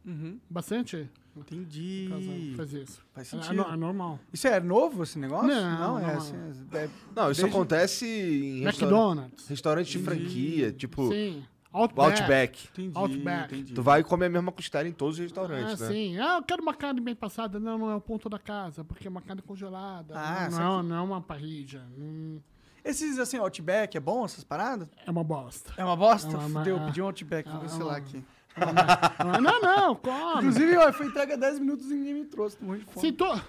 Bastante 0.49 1.09
Entendi. 1.37 2.09
faz 2.57 2.73
isso. 2.73 3.03
Faz 3.13 3.33
É, 3.33 3.37
é 3.37 3.43
sentido. 3.43 3.57
no- 3.57 3.73
é 3.73 3.77
normal. 3.77 4.19
Isso 4.33 4.47
é 4.47 4.61
novo 4.61 5.03
esse 5.03 5.19
negócio? 5.19 5.49
Não, 5.49 5.99
é 5.99 6.03
não. 6.07 6.17
assim. 6.19 6.35
É, 6.73 6.77
é- 6.85 6.91
Não, 7.17 7.31
isso 7.31 7.41
Desde- 7.43 7.45
acontece 7.57 8.07
em 8.07 8.63
McDonald's. 8.63 9.49
restaurante 9.49 9.91
de 9.91 9.99
franquia, 10.05 10.73
tipo... 10.73 11.09
Sim. 11.11 11.43
Outback. 11.73 12.19
Outback. 12.21 12.69
Entendi, 12.73 12.93
Outback. 12.99 13.55
entendi. 13.55 13.75
Tu 13.75 13.83
vai 13.83 14.03
comer 14.03 14.27
a 14.27 14.31
mesma 14.31 14.51
costela 14.51 14.89
em 14.89 14.93
todos 14.93 15.15
os 15.15 15.21
Ah, 15.21 15.23
restaurantes, 15.23 15.81
né? 15.81 15.89
sim. 15.89 16.19
Ah, 16.19 16.37
eu 16.39 16.43
quero 16.43 16.63
uma 16.63 16.75
carne 16.75 17.01
bem 17.01 17.15
passada. 17.15 17.61
Não, 17.61 17.79
não 17.79 17.91
é 17.91 17.95
o 17.95 18.01
ponto 18.01 18.29
da 18.29 18.39
casa, 18.39 18.83
porque 18.85 19.07
é 19.07 19.11
uma 19.11 19.23
carne 19.23 19.41
congelada. 19.43 20.15
Ah, 20.17 20.49
não, 20.51 20.59
não, 20.59 20.83
não 20.83 20.97
é 20.97 21.01
uma 21.01 21.21
parrilha. 21.21 21.83
Hum, 21.99 22.41
Esses, 22.85 23.19
assim, 23.19 23.37
Outback, 23.37 23.95
é 23.97 24.01
bom 24.01 24.25
essas 24.25 24.43
paradas? 24.43 24.89
É 25.07 25.11
uma 25.11 25.23
bosta. 25.23 25.71
É 25.77 25.85
uma 25.85 25.95
bosta? 25.97 26.33
É 26.33 26.37
uma- 26.39 26.61
Fudeu, 26.61 26.77
eu 26.79 26.83
é- 26.83 26.87
pedi 26.87 27.03
um 27.03 27.07
Outback, 27.07 27.49
vou 27.51 27.65
é 27.65 27.69
sei 27.69 27.79
lá 27.81 27.85
uma- 27.93 27.97
aqui. 27.99 28.25
Não, 29.25 29.41
não, 29.41 29.61
não 29.61 29.95
come. 29.95 30.39
Inclusive, 30.39 30.77
ó, 30.77 30.93
foi 30.93 31.07
entrega 31.07 31.37
10 31.37 31.59
minutos 31.61 31.91
e 31.91 31.95
ninguém 31.95 32.15
me 32.15 32.25
trouxe, 32.25 32.57
tô 32.57 32.65
morrendo 32.65 32.87
de 32.87 32.91
fome. 32.93 33.07
Se, 33.07 33.13
to- 33.13 33.41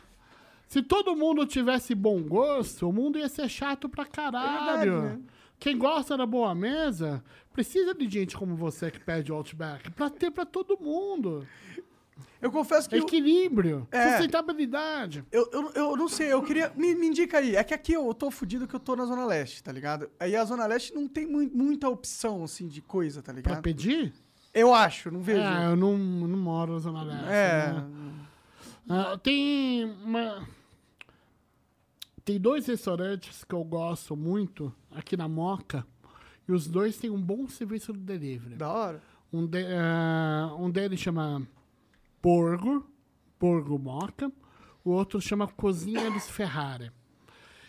se 0.68 0.82
todo 0.84 1.16
mundo 1.16 1.46
tivesse 1.46 1.96
bom 1.96 2.22
gosto, 2.22 2.88
o 2.88 2.94
mundo 2.94 3.18
ia 3.18 3.28
ser 3.30 3.50
chato 3.50 3.90
pra 3.90 4.06
caralho. 4.06 4.48
É 4.48 4.86
verdade, 4.92 5.18
né? 5.18 5.20
Quem 5.62 5.78
gosta 5.78 6.18
da 6.18 6.26
boa 6.26 6.56
mesa 6.56 7.24
precisa 7.54 7.94
de 7.94 8.10
gente 8.10 8.36
como 8.36 8.56
você 8.56 8.90
que 8.90 9.00
pede 9.00 9.32
Outback 9.32 9.92
pra 9.92 10.10
ter 10.10 10.32
pra 10.32 10.44
todo 10.44 10.76
mundo. 10.82 11.48
Eu 12.42 12.52
confesso 12.52 12.90
que... 12.90 12.96
eu- 12.96 13.04
Equilíbrio, 13.04 13.88
É. 13.92 14.14
sustentabilidade. 14.18 15.24
Eu, 15.32 15.48
eu, 15.54 15.72
eu 15.76 15.96
não 15.96 16.08
sei, 16.10 16.34
eu 16.34 16.42
queria. 16.42 16.72
Me, 16.76 16.96
me 16.96 17.06
indica 17.06 17.38
aí. 17.38 17.56
É 17.56 17.64
que 17.64 17.76
aqui 17.76 17.94
eu 17.94 18.12
tô 18.16 18.32
fudido 18.32 18.68
que 18.68 18.74
eu 18.76 18.80
tô 18.80 18.96
na 18.96 19.06
Zona 19.06 19.24
Leste, 19.24 19.62
tá 19.64 19.72
ligado? 19.72 20.10
Aí 20.20 20.36
a 20.36 20.44
Zona 20.44 20.66
Leste 20.66 20.96
não 20.96 21.08
tem 21.08 21.28
mui- 21.28 21.52
muita 21.54 21.88
opção, 21.88 22.44
assim, 22.44 22.68
de 22.68 22.82
coisa, 22.82 23.22
tá 23.22 23.32
Pra 23.32 23.42
ligado? 23.42 23.62
pedir? 23.62 24.12
Eu 24.52 24.74
acho, 24.74 25.12
não 25.12 25.22
vejo. 25.22 25.40
É, 25.42 25.68
eu 25.68 25.76
não, 25.76 25.96
não 25.96 26.38
moro 26.40 26.74
na 26.74 26.80
Zona 26.80 27.04
Leste. 27.04 27.26
É. 27.30 27.74
né? 27.74 27.86
Ah, 28.90 29.18
tem 29.22 29.86
uma. 30.04 30.48
Tem 32.32 32.40
dois 32.40 32.66
restaurantes 32.66 33.44
que 33.44 33.54
eu 33.54 33.62
gosto 33.62 34.16
muito 34.16 34.74
aqui 34.90 35.18
na 35.18 35.28
Moca. 35.28 35.86
E 36.48 36.54
os 36.54 36.66
dois 36.66 36.96
têm 36.96 37.10
um 37.10 37.22
bom 37.22 37.46
serviço 37.46 37.92
de 37.92 38.00
delivery. 38.00 38.56
Da 38.56 38.72
hora. 38.72 39.02
Um, 39.34 39.46
de, 39.46 39.66
ah, 39.76 40.56
um 40.58 40.72
deles 40.72 40.98
chama 40.98 41.46
Porgo, 42.22 42.90
Porgo 43.38 43.78
Moca. 43.78 44.32
O 44.82 44.92
outro 44.92 45.20
chama 45.20 45.46
Cozinha 45.46 46.10
dos 46.10 46.30
Ferrari. 46.30 46.90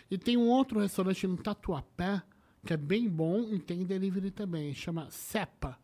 E 0.09 0.17
tem 0.17 0.37
um 0.37 0.47
outro 0.47 0.79
restaurante 0.79 1.27
no 1.27 1.35
Tatuapé, 1.35 2.23
que 2.65 2.71
é 2.71 2.77
bem 2.77 3.09
bom 3.09 3.41
e 3.41 3.59
tem 3.59 3.83
delivery 3.83 4.31
também. 4.31 4.73
Chama 4.73 5.09
Cepa. 5.09 5.77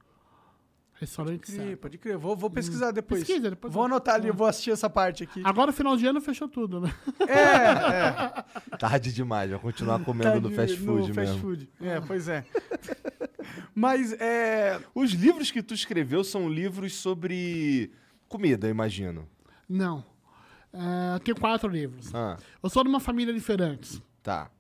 Restaurante 1.00 1.40
Crer, 1.40 1.56
Cepa. 1.70 1.78
pode 1.84 1.98
crer. 1.98 2.18
Vou, 2.18 2.36
vou 2.36 2.50
pesquisar 2.50 2.92
depois. 2.92 3.24
Pesquisa, 3.24 3.50
depois 3.50 3.74
Vou 3.74 3.86
anotar 3.86 4.16
ali, 4.16 4.30
vou 4.32 4.46
assistir 4.48 4.72
essa 4.72 4.90
parte 4.90 5.24
aqui. 5.24 5.42
Agora, 5.46 5.72
final 5.72 5.96
de 5.96 6.06
ano, 6.06 6.20
fechou 6.20 6.48
tudo, 6.50 6.82
né? 6.82 6.94
É, 7.28 8.44
é. 8.74 8.78
Tarde 8.78 9.14
demais, 9.14 9.50
vai 9.50 9.60
continuar 9.60 10.04
comendo 10.04 10.34
Tá 10.34 10.40
no 10.42 10.52
fast 10.52 10.76
food 10.78 10.90
no 10.90 10.98
mesmo. 11.08 11.14
fast 11.16 11.40
food. 11.40 11.70
É, 11.82 12.02
pois 12.02 12.28
é. 12.28 12.44
Mas 13.74 14.12
é. 14.20 14.80
Os 14.94 15.12
livros 15.12 15.50
que 15.52 15.64
tu 15.64 15.74
escreveu 15.74 16.24
são 16.24 16.50
livros 16.50 16.94
sobre 16.96 17.92
comida, 18.28 18.68
eu 18.68 18.72
imagino. 18.72 19.28
Não. 19.68 20.04
É, 20.74 21.16
eu 21.16 21.20
tenho 21.22 21.40
quatro 21.40 21.70
livros. 21.70 22.14
Ah, 22.14 22.38
Eu 22.62 22.70
sou 22.70 22.84
de 22.84 22.90
uma 22.90 23.00
família 23.00 23.34
diferente. 23.34 24.04
tá. 24.22 24.52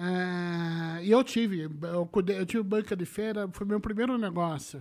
É, 0.00 1.02
e 1.04 1.10
eu 1.10 1.24
tive, 1.24 1.62
eu, 1.62 2.08
eu 2.28 2.46
tive 2.46 2.62
banca 2.62 2.94
de 2.94 3.04
feira, 3.04 3.48
foi 3.50 3.66
meu 3.66 3.80
primeiro 3.80 4.16
negócio. 4.16 4.80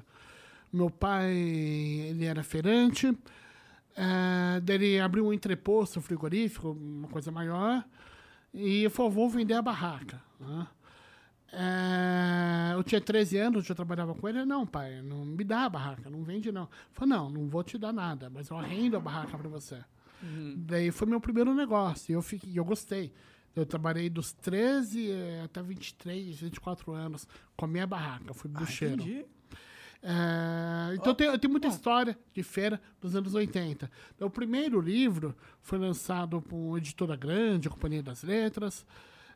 Meu 0.71 0.89
pai, 0.89 1.31
ele 1.33 2.25
era 2.25 2.43
feirante, 2.43 3.07
é, 3.95 4.59
daí 4.61 4.75
ele 4.75 4.99
abriu 4.99 5.25
um 5.25 5.33
entreposto 5.33 6.01
frigorífico, 6.01 6.71
uma 6.71 7.07
coisa 7.07 7.31
maior, 7.31 7.85
e 8.53 8.83
eu 8.83 8.91
falei, 8.91 9.11
vou 9.11 9.29
vender 9.29 9.53
a 9.53 9.61
barraca. 9.61 10.21
né? 10.39 10.67
É, 11.51 12.73
eu 12.73 12.83
tinha 12.83 12.99
13 12.99 13.37
anos, 13.37 13.65
já 13.65 13.73
trabalhava 13.73 14.13
com 14.13 14.27
ele. 14.27 14.43
Não, 14.45 14.65
pai, 14.65 15.01
não 15.01 15.25
me 15.25 15.43
dá 15.43 15.63
a 15.65 15.69
barraca, 15.69 16.09
não 16.09 16.23
vende 16.23 16.51
não. 16.51 16.63
Eu 16.63 16.69
falei, 16.91 17.15
não, 17.15 17.29
não 17.29 17.47
vou 17.47 17.63
te 17.63 17.77
dar 17.77 17.93
nada, 17.93 18.29
mas 18.29 18.49
eu 18.49 18.57
arrendo 18.57 18.97
a 18.97 18.99
barraca 18.99 19.37
para 19.37 19.49
você. 19.49 19.83
Daí 20.57 20.91
foi 20.91 21.07
meu 21.07 21.21
primeiro 21.21 21.53
negócio, 21.53 22.11
e 22.11 22.13
eu, 22.13 22.21
fiquei, 22.21 22.57
eu 22.57 22.65
gostei. 22.65 23.13
Eu 23.55 23.65
trabalhei 23.65 24.09
dos 24.09 24.33
13 24.33 25.11
eh, 25.11 25.41
até 25.43 25.63
23, 25.63 26.41
24 26.41 26.91
anos 26.91 27.27
com 27.55 27.65
a 27.65 27.67
minha 27.67 27.87
barraca, 27.87 28.31
fui 28.33 28.49
bucheiro. 28.51 29.01
Entendi. 29.01 29.25
É, 30.01 30.93
então 30.95 31.07
eu 31.11 31.15
tenho, 31.15 31.31
eu 31.31 31.39
tenho 31.39 31.51
muita 31.51 31.67
história 31.67 32.17
de 32.33 32.43
feira 32.43 32.79
dos 33.01 33.15
anos 33.15 33.33
80. 33.33 33.89
Então, 34.15 34.27
o 34.27 34.31
primeiro 34.31 34.79
livro 34.79 35.35
foi 35.61 35.77
lançado 35.77 36.41
por 36.41 36.55
uma 36.55 36.77
editora 36.77 37.15
grande, 37.15 37.67
a 37.67 37.71
Companhia 37.71 38.03
das 38.03 38.23
Letras. 38.23 38.85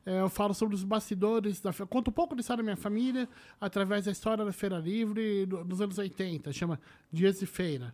É, 0.06 0.20
eu 0.22 0.30
falo 0.30 0.54
sobre 0.54 0.74
os 0.76 0.84
bastidores 0.84 1.60
da 1.62 1.72
feira. 1.72 1.88
Conto 1.88 2.10
um 2.10 2.14
pouco 2.14 2.34
da 2.36 2.42
história 2.42 2.64
da 2.64 2.66
minha 2.66 2.78
família 2.78 3.28
através 3.60 4.06
da 4.06 4.12
história 4.12 4.44
da 4.44 4.52
Feira 4.52 4.78
Livre 4.80 5.46
do- 5.46 5.64
dos 5.64 5.82
anos 5.82 5.98
80. 5.98 6.52
Chama 6.54 6.80
Dias 7.12 7.40
de 7.40 7.46
Feira. 7.46 7.94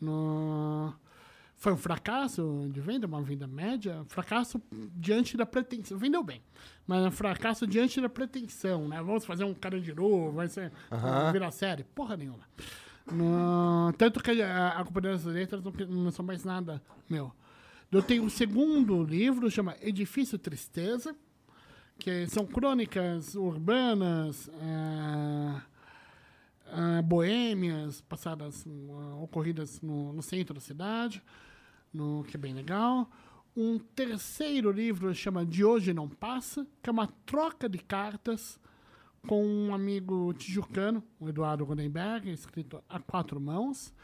No- 0.00 0.94
Foi 1.62 1.72
um 1.72 1.76
fracasso 1.76 2.68
de 2.72 2.80
venda, 2.80 3.06
uma 3.06 3.22
venda 3.22 3.46
média. 3.46 4.02
Fracasso 4.08 4.60
diante 4.96 5.36
da 5.36 5.46
pretensão. 5.46 5.96
Vendeu 5.96 6.20
bem, 6.24 6.42
mas 6.84 7.04
um 7.06 7.10
fracasso 7.12 7.68
diante 7.68 8.00
da 8.00 8.08
pretensão, 8.08 8.88
né? 8.88 9.00
Vamos 9.00 9.24
fazer 9.24 9.44
um 9.44 9.54
carandiru, 9.54 10.32
vai 10.32 10.48
ser 10.48 10.72
virar 11.32 11.52
série. 11.52 11.84
Porra 11.84 12.16
nenhuma. 12.16 12.42
No- 13.12 13.92
Tanto 13.96 14.20
que 14.20 14.42
a, 14.42 14.70
a 14.70 14.84
Companhia 14.84 15.12
das 15.12 15.24
Letras 15.24 15.62
não, 15.62 15.72
não 15.88 16.10
são 16.10 16.24
mais 16.24 16.42
nada 16.42 16.82
meu. 17.08 17.32
Eu 17.92 18.02
tenho 18.02 18.24
um 18.24 18.28
segundo 18.28 19.00
livro, 19.04 19.48
chama 19.48 19.76
Edifício 19.80 20.36
Tristeza, 20.38 21.14
que 21.96 22.26
são 22.26 22.44
crônicas 22.44 23.36
urbanas, 23.36 24.50
ah, 24.60 25.62
ah, 26.72 27.02
boêmias, 27.02 28.00
passadas, 28.00 28.64
ah, 28.66 29.16
ocorridas 29.22 29.80
no, 29.80 30.12
no 30.12 30.22
centro 30.22 30.54
da 30.54 30.60
cidade, 30.60 31.22
no, 31.92 32.24
que 32.24 32.36
é 32.36 32.40
bem 32.40 32.54
legal. 32.54 33.10
Um 33.56 33.78
terceiro 33.78 34.70
livro 34.70 35.14
chama 35.14 35.44
De 35.44 35.64
Hoje 35.64 35.92
Não 35.92 36.08
Passa, 36.08 36.66
que 36.82 36.88
é 36.88 36.92
uma 36.92 37.06
troca 37.26 37.68
de 37.68 37.78
cartas 37.78 38.58
com 39.26 39.44
um 39.44 39.74
amigo 39.74 40.32
tijucano, 40.34 41.02
o 41.20 41.28
Eduardo 41.28 41.66
Goldenberg, 41.66 42.30
escrito 42.30 42.82
a 42.88 42.98
quatro 42.98 43.40
mãos. 43.40 43.94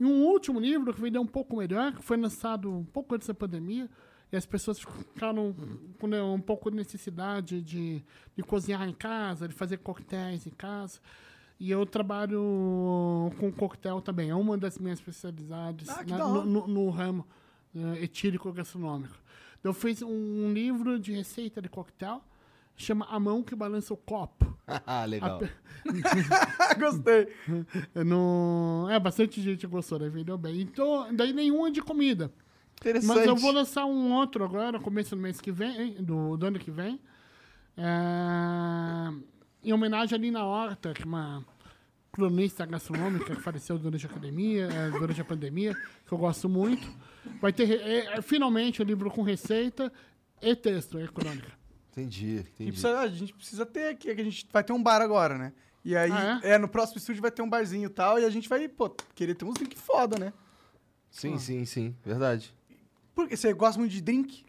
E 0.00 0.04
um 0.04 0.24
último 0.24 0.58
livro 0.58 0.92
que 0.94 1.00
vendeu 1.00 1.20
um 1.20 1.26
pouco 1.26 1.56
melhor, 1.56 1.92
que 1.92 2.02
foi 2.02 2.16
lançado 2.16 2.72
um 2.72 2.84
pouco 2.84 3.14
antes 3.14 3.28
da 3.28 3.34
pandemia, 3.34 3.88
e 4.30 4.36
as 4.36 4.46
pessoas 4.46 4.78
ficaram 4.80 5.54
com 5.98 6.06
né, 6.06 6.22
um 6.22 6.40
pouco 6.40 6.70
de 6.70 6.76
necessidade 6.76 7.62
de, 7.62 8.04
de 8.36 8.42
cozinhar 8.42 8.86
em 8.88 8.92
casa, 8.92 9.48
de 9.48 9.54
fazer 9.54 9.78
coquetéis 9.78 10.46
em 10.46 10.50
casa. 10.50 11.00
E 11.60 11.70
eu 11.70 11.84
trabalho 11.84 13.32
com 13.38 13.50
coquetel 13.52 14.00
também, 14.00 14.30
é 14.30 14.34
uma 14.34 14.56
das 14.56 14.78
minhas 14.78 14.98
especialidades 15.00 15.88
Ah, 15.88 16.04
que 16.04 16.12
né, 16.12 16.18
no, 16.18 16.44
no- 16.44 16.66
no 16.68 16.90
ramo 16.90 17.26
eh, 17.74 18.04
etílico 18.04 18.52
gastronômico. 18.52 19.14
Eu 19.64 19.74
fiz 19.74 20.00
um 20.02 20.52
livro 20.52 21.00
de 21.00 21.12
receita 21.12 21.60
de 21.60 21.68
coquetel, 21.68 22.22
chama 22.76 23.06
A 23.10 23.18
Mão 23.18 23.42
que 23.42 23.56
Balança 23.56 23.92
o 23.92 23.96
Copo. 23.96 24.56
Ah, 24.86 25.04
legal. 25.06 25.40
Gostei. 26.78 27.28
É, 27.94 28.04
no... 28.04 28.86
é, 28.90 29.00
bastante 29.00 29.40
gente 29.40 29.66
gostou, 29.66 29.98
né? 29.98 30.08
Vendeu 30.10 30.36
bem. 30.38 30.60
Então, 30.60 31.08
daí 31.14 31.32
nenhum 31.32 31.66
é 31.66 31.70
de 31.70 31.80
comida. 31.82 32.30
Interessante. 32.78 33.16
Mas 33.16 33.26
eu 33.26 33.34
vou 33.34 33.50
lançar 33.50 33.84
um 33.86 34.12
outro 34.12 34.44
agora, 34.44 34.78
começo 34.78 35.16
do 35.16 35.20
mês 35.22 35.40
que 35.40 35.50
vem, 35.50 35.94
do, 36.02 36.36
do 36.36 36.46
ano 36.46 36.58
que 36.58 36.70
vem. 36.70 37.00
É, 37.76 39.12
em 39.62 39.72
homenagem 39.72 40.16
a 40.16 40.20
Lina 40.20 40.44
Horta, 40.44 40.92
que 40.92 41.02
é 41.02 41.04
uma 41.04 41.44
cronista 42.12 42.64
gastronômica 42.66 43.34
que 43.36 43.40
faleceu 43.42 43.78
durante 43.78 44.06
a 44.06 44.08
academia, 44.10 44.66
é, 44.66 44.90
durante 44.90 45.20
a 45.20 45.24
pandemia, 45.24 45.74
que 46.06 46.12
eu 46.12 46.18
gosto 46.18 46.48
muito. 46.48 46.88
Vai 47.40 47.52
ter 47.52 47.70
é, 47.80 48.18
é, 48.18 48.22
finalmente 48.22 48.80
o 48.80 48.84
livro 48.84 49.10
com 49.10 49.22
receita 49.22 49.92
e 50.40 50.54
texto, 50.56 50.98
é 50.98 51.06
crônica. 51.06 51.52
Entendi, 51.92 52.24
A 52.24 52.36
gente, 52.38 52.50
entendi. 52.50 52.70
precisa, 52.72 52.98
a 53.00 53.06
gente 53.08 53.34
precisa 53.34 53.66
ter 53.66 53.88
aqui, 53.90 54.14
que 54.14 54.20
a 54.20 54.24
gente 54.24 54.48
vai 54.52 54.62
ter 54.64 54.72
um 54.72 54.82
bar 54.82 55.00
agora, 55.02 55.36
né? 55.36 55.52
E 55.84 55.96
aí, 55.96 56.10
Ah, 56.12 56.40
é? 56.42 56.58
no 56.58 56.68
próximo 56.68 56.98
estúdio 56.98 57.22
vai 57.22 57.30
ter 57.30 57.42
um 57.42 57.48
barzinho 57.48 57.86
e 57.86 57.88
tal, 57.92 58.18
e 58.18 58.24
a 58.24 58.30
gente 58.30 58.48
vai, 58.48 58.68
pô, 58.68 58.90
querer 59.14 59.34
ter 59.34 59.44
uns 59.44 59.54
drink 59.54 59.76
foda, 59.76 60.18
né? 60.18 60.32
Sim, 61.10 61.38
sim, 61.38 61.64
sim. 61.64 61.96
Verdade. 62.04 62.54
Porque 63.14 63.36
você 63.36 63.52
gosta 63.52 63.78
muito 63.80 63.92
de 63.92 64.00
drink? 64.00 64.44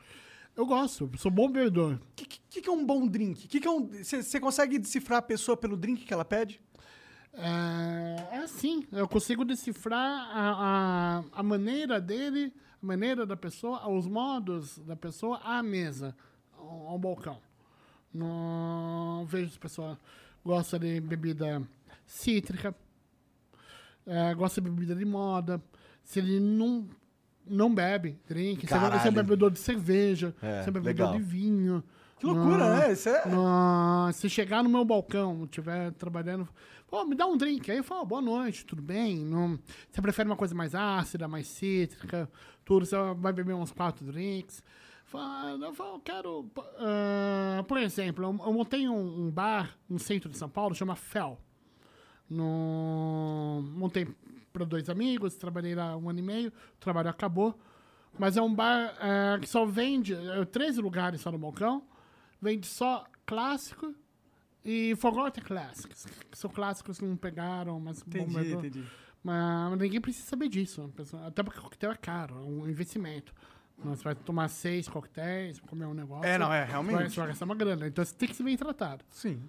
Eu 0.56 0.66
gosto, 0.66 1.10
sou 1.18 1.32
bom 1.32 1.50
bebedor. 1.50 1.94
O 1.94 2.00
que, 2.16 2.26
que, 2.26 2.62
que 2.62 2.70
é 2.70 2.72
um 2.72 2.86
bom 2.86 3.08
drink? 3.08 3.48
Que 3.48 3.60
que 3.60 3.68
é 3.68 3.72
um, 3.72 3.88
você, 3.88 4.22
você 4.22 4.40
consegue 4.40 4.78
decifrar 4.78 5.20
a 5.20 5.22
pessoa 5.22 5.56
pelo 5.56 5.78
drink 5.78 6.06
que 6.06 6.14
ela 6.14 6.26
pede? 6.26 6.62
É, 7.34 8.36
é 8.36 8.38
assim, 8.40 8.86
eu 8.92 9.08
consigo 9.08 9.46
decifrar 9.46 10.30
a, 10.36 11.22
a, 11.22 11.24
a 11.40 11.44
maneira 11.44 12.02
dele, 12.02 12.54
a 12.82 12.86
maneira 12.86 13.26
da 13.26 13.38
pessoa, 13.38 13.88
os 13.88 14.08
modos 14.08 14.78
da 14.80 14.96
pessoa 14.96 15.40
à 15.44 15.64
mesa, 15.64 16.16
ao, 16.58 16.88
ao 16.88 17.00
balcão. 17.00 17.40
Não 18.14 19.26
vejo 19.28 19.52
se 19.52 19.58
a 19.58 19.62
pessoa 19.62 20.00
gosta 20.44 20.80
de 20.80 21.00
bebida 21.00 21.62
cítrica, 22.06 22.76
é, 24.06 24.34
gosta 24.34 24.60
de 24.60 24.70
bebida 24.70 24.96
de 24.96 25.06
moda, 25.06 25.62
se 26.04 26.20
ele 26.20 26.40
não, 26.40 26.90
não 27.50 27.74
bebe 27.74 28.18
drink, 28.28 28.62
ele- 28.62 28.68
se 28.68 28.74
é 28.74 28.80
Caralho. 28.80 29.12
bebedor 29.12 29.52
de 29.52 29.60
cerveja, 29.60 30.34
É, 30.42 30.64
se 30.64 30.70
é 30.70 30.72
bebedor 30.72 31.08
legal. 31.08 31.14
de 31.14 31.20
vinho. 31.20 31.84
Que 32.18 32.26
loucura, 32.26 32.78
né? 32.80 32.92
Isso 32.92 33.08
é... 33.08 33.26
No- 33.28 34.12
se 34.12 34.30
chegar 34.30 34.62
no 34.62 34.70
meu 34.70 34.84
balcão, 34.84 35.46
estiver 35.46 35.92
trabalhando, 35.94 36.48
pô, 36.90 37.06
me 37.06 37.16
dá 37.16 37.26
um 37.26 37.38
drink. 37.38 37.72
Aí 37.72 37.78
eu 37.78 37.84
falo, 37.84 38.06
boa 38.06 38.22
noite, 38.22 38.66
tudo 38.66 38.82
bem? 38.82 39.18
Não, 39.20 39.58
você 39.90 40.02
prefere 40.02 40.28
uma 40.28 40.36
coisa 40.36 40.54
mais 40.54 40.76
ácida, 40.76 41.28
mais 41.30 41.48
cítrica, 41.48 42.30
tudo, 42.66 42.86
você 42.86 42.96
vai 43.18 43.32
beber 43.32 43.54
uns 43.56 43.72
quatro 43.72 44.06
drinks. 44.06 44.62
Fala, 45.06 45.66
eu 45.66 45.74
falo, 45.74 45.96
eu 45.96 46.00
quero. 46.02 46.52
ah, 46.78 47.64
por 47.68 47.78
exemplo, 47.78 48.24
eu, 48.26 48.46
eu 48.46 48.54
montei 48.54 48.88
um, 48.90 49.28
um 49.28 49.32
bar 49.32 49.76
no 49.90 49.98
centro 49.98 50.30
de 50.30 50.38
São 50.38 50.50
Paulo, 50.50 50.76
chama 50.76 50.96
Fel. 50.98 51.40
No, 52.30 53.64
montei 53.76 54.08
para 54.60 54.66
dois 54.66 54.90
amigos, 54.90 55.36
trabalhei 55.36 55.74
lá 55.74 55.96
um 55.96 56.10
ano 56.10 56.20
e 56.20 56.22
meio, 56.22 56.50
o 56.50 56.80
trabalho 56.80 57.10
acabou. 57.10 57.58
Mas 58.18 58.36
é 58.36 58.42
um 58.42 58.54
bar 58.54 58.96
eh, 59.00 59.40
que 59.40 59.48
só 59.48 59.66
vende, 59.66 60.14
é, 60.14 60.44
13 60.44 60.82
lugares 60.82 61.22
só 61.22 61.32
no 61.32 61.38
balcão, 61.38 61.84
vende 62.42 62.68
só 62.68 63.06
clássico 63.26 63.94
e 64.66 64.96
Forgotten 64.98 65.44
Classics, 65.44 66.06
que 66.30 66.38
são 66.38 66.50
clássicos 66.50 67.00
que 67.00 67.06
não 67.06 67.16
pegaram, 67.16 67.80
mas 67.80 68.02
Entendi, 68.02 68.26
bombardou. 68.26 68.60
entendi. 68.60 68.84
Mas 69.24 69.78
ninguém 69.80 70.02
precisa 70.02 70.28
saber 70.28 70.50
disso. 70.50 70.92
Até 71.26 71.44
porque 71.44 71.60
coquetel 71.60 71.92
é 71.92 71.96
caro, 71.96 72.36
é 72.36 72.42
um 72.42 72.68
investimento. 72.68 73.34
Você 73.78 74.04
vai 74.04 74.16
tomar 74.16 74.50
seis 74.50 74.90
coquetéis, 74.90 75.60
comer 75.62 75.86
um 75.86 75.94
negócio. 75.94 76.26
É, 76.26 76.38
não, 76.38 76.48
é, 76.52 76.62
Vai, 76.62 76.68
realmente. 76.70 77.12
você 77.12 77.20
vai 77.20 77.30
gastar 77.30 77.46
uma 77.46 77.56
grana. 77.56 77.88
Então 77.88 78.04
você 78.04 78.14
tem 78.14 78.28
que 78.28 78.36
ser 78.36 78.44
bem 78.44 78.58
tratado. 78.58 79.06
Sim. 79.10 79.42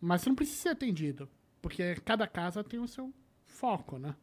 Mas 0.00 0.20
você 0.20 0.28
não 0.28 0.36
precisa 0.36 0.60
ser 0.62 0.68
atendido. 0.70 1.28
Porque 1.62 1.94
cada 2.04 2.26
casa 2.26 2.62
tem 2.64 2.78
o 2.80 2.86
seu 2.88 3.12
foco, 3.46 3.98
né? 3.98 4.14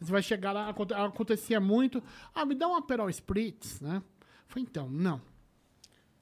Você 0.00 0.12
vai 0.12 0.22
chegar 0.22 0.52
lá, 0.52 0.68
aconte- 0.68 0.94
acontecia 0.94 1.58
muito. 1.60 2.02
Ah, 2.34 2.44
me 2.44 2.54
dá 2.54 2.68
um 2.68 2.76
Aperol 2.76 3.08
Spritz, 3.08 3.80
né? 3.80 4.02
Falei, 4.46 4.64
então, 4.68 4.88
não. 4.90 5.20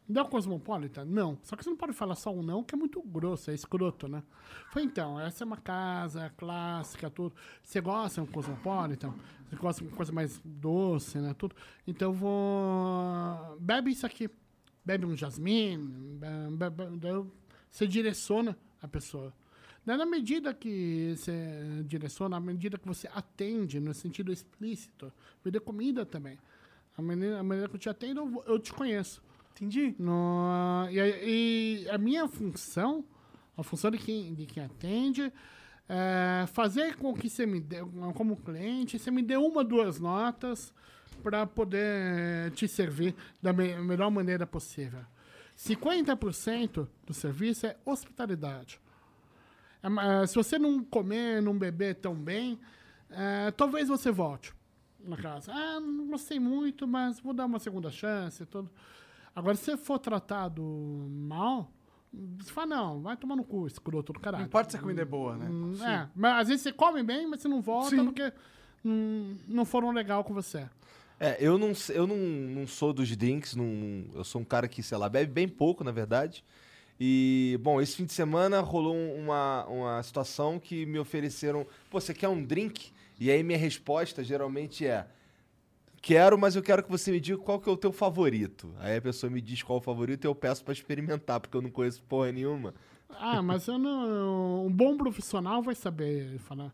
Me 0.07 0.15
dá 0.15 0.23
um 0.23 0.29
Cosmopolitan? 0.29 1.05
Não. 1.07 1.39
Só 1.43 1.57
que 1.57 1.65
você 1.65 1.71
não 1.71 1.77
pode 1.77 1.93
falar 1.95 2.15
só 2.15 2.31
um 2.33 2.43
não, 2.43 2.63
que 2.63 2.75
é 2.75 2.79
muito 2.79 3.03
grosso, 3.03 3.51
é 3.51 3.55
escroto, 3.55 4.07
né? 4.07 4.23
Falei, 4.71 4.87
então, 4.87 5.19
essa 5.19 5.45
é 5.45 5.47
uma 5.47 5.57
casa 5.57 6.31
clássica, 6.37 7.11
tudo. 7.11 7.35
Você 7.63 7.81
gosta 7.81 8.21
de 8.23 8.29
um 8.29 8.31
Cosmopolitan? 8.31 9.15
Você 9.49 9.57
gosta 9.57 9.83
de 9.83 9.89
uma 9.89 9.97
coisa 9.97 10.13
mais 10.13 10.41
doce, 10.45 11.19
né? 11.19 11.35
Tudo. 11.35 11.57
Então 11.87 12.13
vou... 12.13 13.57
Bebe 13.59 13.91
isso 13.91 14.05
aqui. 14.07 14.29
Bebe 14.85 15.07
um 15.07 15.17
jasmim. 15.17 16.19
Você 17.71 17.87
direciona 17.87 18.57
a 18.83 18.87
pessoa. 18.87 19.33
Daí, 19.87 19.97
na 19.99 20.07
medida 20.07 20.55
que 20.55 21.15
você 21.17 21.83
direciona, 21.87 22.41
na 22.41 22.47
medida 22.47 22.79
que 22.79 22.87
você 22.87 23.09
atende, 23.13 23.79
no 23.81 23.93
sentido 23.93 24.33
explícito, 24.33 25.13
dê 25.45 25.61
comida 25.61 26.07
também. 26.07 26.39
A 26.97 27.03
maneira, 27.03 27.39
a 27.41 27.43
maneira 27.43 27.69
que 27.69 27.75
eu 27.77 27.81
te 27.81 27.89
atendo, 27.89 28.43
eu, 28.47 28.59
te 28.59 28.73
conheço. 28.73 29.23
Entendi. 29.53 29.95
No, 29.99 30.87
e, 30.91 30.99
a- 31.01 31.07
e 31.23 31.87
a 31.91 31.99
minha 31.99 32.27
função, 32.27 33.05
a 33.57 33.63
função 33.63 33.91
de 33.91 33.99
quem, 33.99 34.35
de 34.35 34.47
quem 34.47 34.65
atende, 34.65 35.33
é 35.89 36.47
fazer 36.53 36.97
com 36.97 37.13
que 37.13 37.29
você 37.29 37.45
me 37.45 37.61
dê, 37.61 37.77
como 38.15 38.37
cliente, 38.39 38.99
você 38.99 39.11
me 39.11 39.23
dê 39.23 39.37
uma, 39.37 39.63
duas 39.63 40.01
notas 40.01 40.73
para 41.23 41.47
poder 41.47 42.51
te 42.53 42.67
servir 42.67 43.15
da 43.43 43.53
me- 43.53 43.77
melhor 43.83 44.11
maneira 44.11 44.47
possível. 44.47 45.01
50% 45.57 46.89
do 47.07 47.15
serviço 47.15 47.67
é 47.67 47.77
hospitalidade. 47.85 48.81
É 49.85 49.89
ma- 49.91 50.27
se 50.27 50.35
você 50.35 50.59
não 50.59 50.83
comer, 50.83 51.43
não 51.43 51.57
beber 51.59 51.97
tão 51.97 52.15
bem, 52.15 52.59
é, 53.11 53.51
talvez 53.51 53.87
você 53.87 54.11
volte 54.11 54.55
na 54.99 55.15
casa. 55.15 55.53
Ah, 55.53 55.79
não 55.79 56.07
gostei 56.09 56.41
muito, 56.41 56.89
mas 56.89 57.21
vou 57.21 57.35
dar 57.35 57.45
uma 57.45 57.59
segunda 57.59 57.91
chance. 57.91 58.43
e 58.43 58.47
Tudo. 58.47 58.71
Agora, 59.37 59.55
se 59.55 59.65
você 59.65 59.77
for 59.77 59.99
tratado 59.99 60.63
mal, 61.11 61.71
você 62.39 62.51
fala, 62.51 62.67
não, 62.69 63.03
vai 63.03 63.15
tomar 63.15 63.37
no 63.37 63.45
cu, 63.45 63.67
escroto 63.67 64.15
do 64.15 64.21
caralho. 64.21 64.41
Não 64.43 64.47
importa 64.47 64.71
se 64.71 64.77
a 64.79 64.81
comida 64.81 65.03
é 65.03 65.05
boa, 65.05 65.37
né? 65.37 65.47
Hum, 65.51 65.75
É, 65.85 66.09
mas 66.17 66.41
às 66.43 66.49
vezes 66.49 66.63
você 66.63 66.73
come 66.73 67.03
bem, 67.03 67.27
mas 67.29 67.43
você 67.43 67.49
não 67.49 67.61
volta 67.61 67.91
Sim. 67.91 68.05
porque 68.07 68.33
hum, 68.83 69.37
não 69.47 69.67
foram 69.67 69.91
legal 69.91 70.25
com 70.25 70.33
você. 70.33 70.67
É, 71.21 71.37
eu 71.39 71.59
não, 71.59 71.73
eu 71.91 72.07
não, 72.07 72.17
não 72.17 72.67
sou 72.67 72.93
dos 72.95 73.15
drinks, 73.15 73.55
não, 73.55 73.67
não- 73.67 74.05
eu 74.15 74.25
sou 74.25 74.41
um 74.41 74.45
cara 74.45 74.67
que, 74.67 74.83
sei 74.83 74.97
lá, 74.97 75.11
bebe 75.11 75.31
bem 75.31 75.47
pouco, 75.49 75.85
na 75.85 75.93
verdade. 75.93 76.43
E, 77.01 77.59
bom, 77.61 77.81
esse 77.81 77.97
fim 77.97 78.05
de 78.05 78.13
semana 78.13 78.61
rolou 78.61 78.95
um- 78.95 79.25
uma, 79.25 79.65
uma 79.67 80.03
situação 80.03 80.59
que 80.61 80.87
me 80.87 80.99
ofereceram, 80.99 81.67
pô, 81.91 82.01
você 82.01 82.15
quer 82.15 82.29
um 82.29 82.43
drink? 82.43 82.93
E 83.19 83.31
aí 83.31 83.43
minha 83.43 83.59
resposta 83.59 84.23
geralmente 84.23 84.87
é, 84.87 85.07
quero, 86.01 86.37
mas 86.39 86.55
eu 86.57 86.63
quero 86.63 86.83
que 86.83 86.91
você 86.91 87.11
me 87.11 87.21
diga 87.21 87.39
qual 87.39 87.61
que 87.61 87.69
é 87.69 87.73
o 87.73 87.77
teu 87.77 87.93
favorito. 87.93 88.73
Aí 88.79 88.97
a 88.97 89.03
pessoa 89.03 89.31
me 89.31 89.41
diz 89.41 89.63
qual 89.63 89.79
é 89.79 89.81
o 89.81 89.85
favorito 89.85 90.25
e 90.25 90.29
eu 90.29 90.35
peço 90.35 90.65
pra 90.65 90.73
experimentar, 90.73 91.41
porque 91.41 91.57
eu 91.57 91.63
não 91.63 91.71
conheço 91.71 92.03
porra 92.05 92.31
nenhuma. 92.33 92.75
Ah, 93.11 93.41
mas 93.43 93.67
eu 93.69 93.79
não, 93.79 94.67
um 94.67 94.71
bom 94.73 94.97
profissional 94.97 95.63
vai 95.63 95.75
saber 95.75 96.39
falar. 96.39 96.73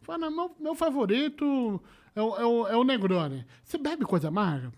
Fala, 0.00 0.30
meu, 0.30 0.54
meu 0.58 0.74
favorito 0.74 1.80
é 2.14 2.20
o, 2.22 2.36
é, 2.36 2.44
o, 2.44 2.68
é 2.68 2.76
o 2.76 2.84
Negroni. 2.84 3.44
Você 3.64 3.78
bebe 3.78 4.04
coisa 4.04 4.28
amarga? 4.28 4.72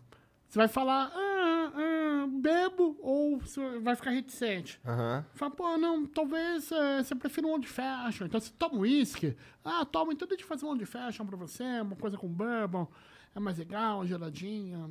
Você 0.49 0.59
vai 0.59 0.68
falar, 0.68 1.11
ah, 1.14 1.43
ah, 1.75 2.27
bebo, 2.29 2.97
ou 3.01 3.41
vai 3.83 3.95
ficar 3.97 4.11
reticente. 4.11 4.81
Aham. 4.85 5.25
Fala, 5.35 5.51
pô, 5.51 5.77
não, 5.79 6.07
talvez 6.07 6.71
eh, 6.73 7.03
você 7.03 7.15
prefira 7.15 7.47
um 7.47 7.51
old 7.53 7.67
fashion. 7.67 8.27
Então, 8.27 8.41
você 8.41 8.53
toma 8.59 8.79
uísque. 8.81 9.37
Ah, 9.65 9.85
toma, 9.85 10.12
então 10.12 10.27
deixa 10.29 10.45
eu 10.45 10.49
fazer 10.49 10.67
um 10.67 10.69
old 10.71 10.85
fashion 10.87 11.25
pra 11.27 11.37
você, 11.37 11.62
uma 11.81 11.97
coisa 11.97 12.17
com 12.17 12.29
bourbon. 12.29 12.87
É 13.35 13.41
mais 13.41 13.59
legal, 13.59 14.07
geladinha. 14.07 14.89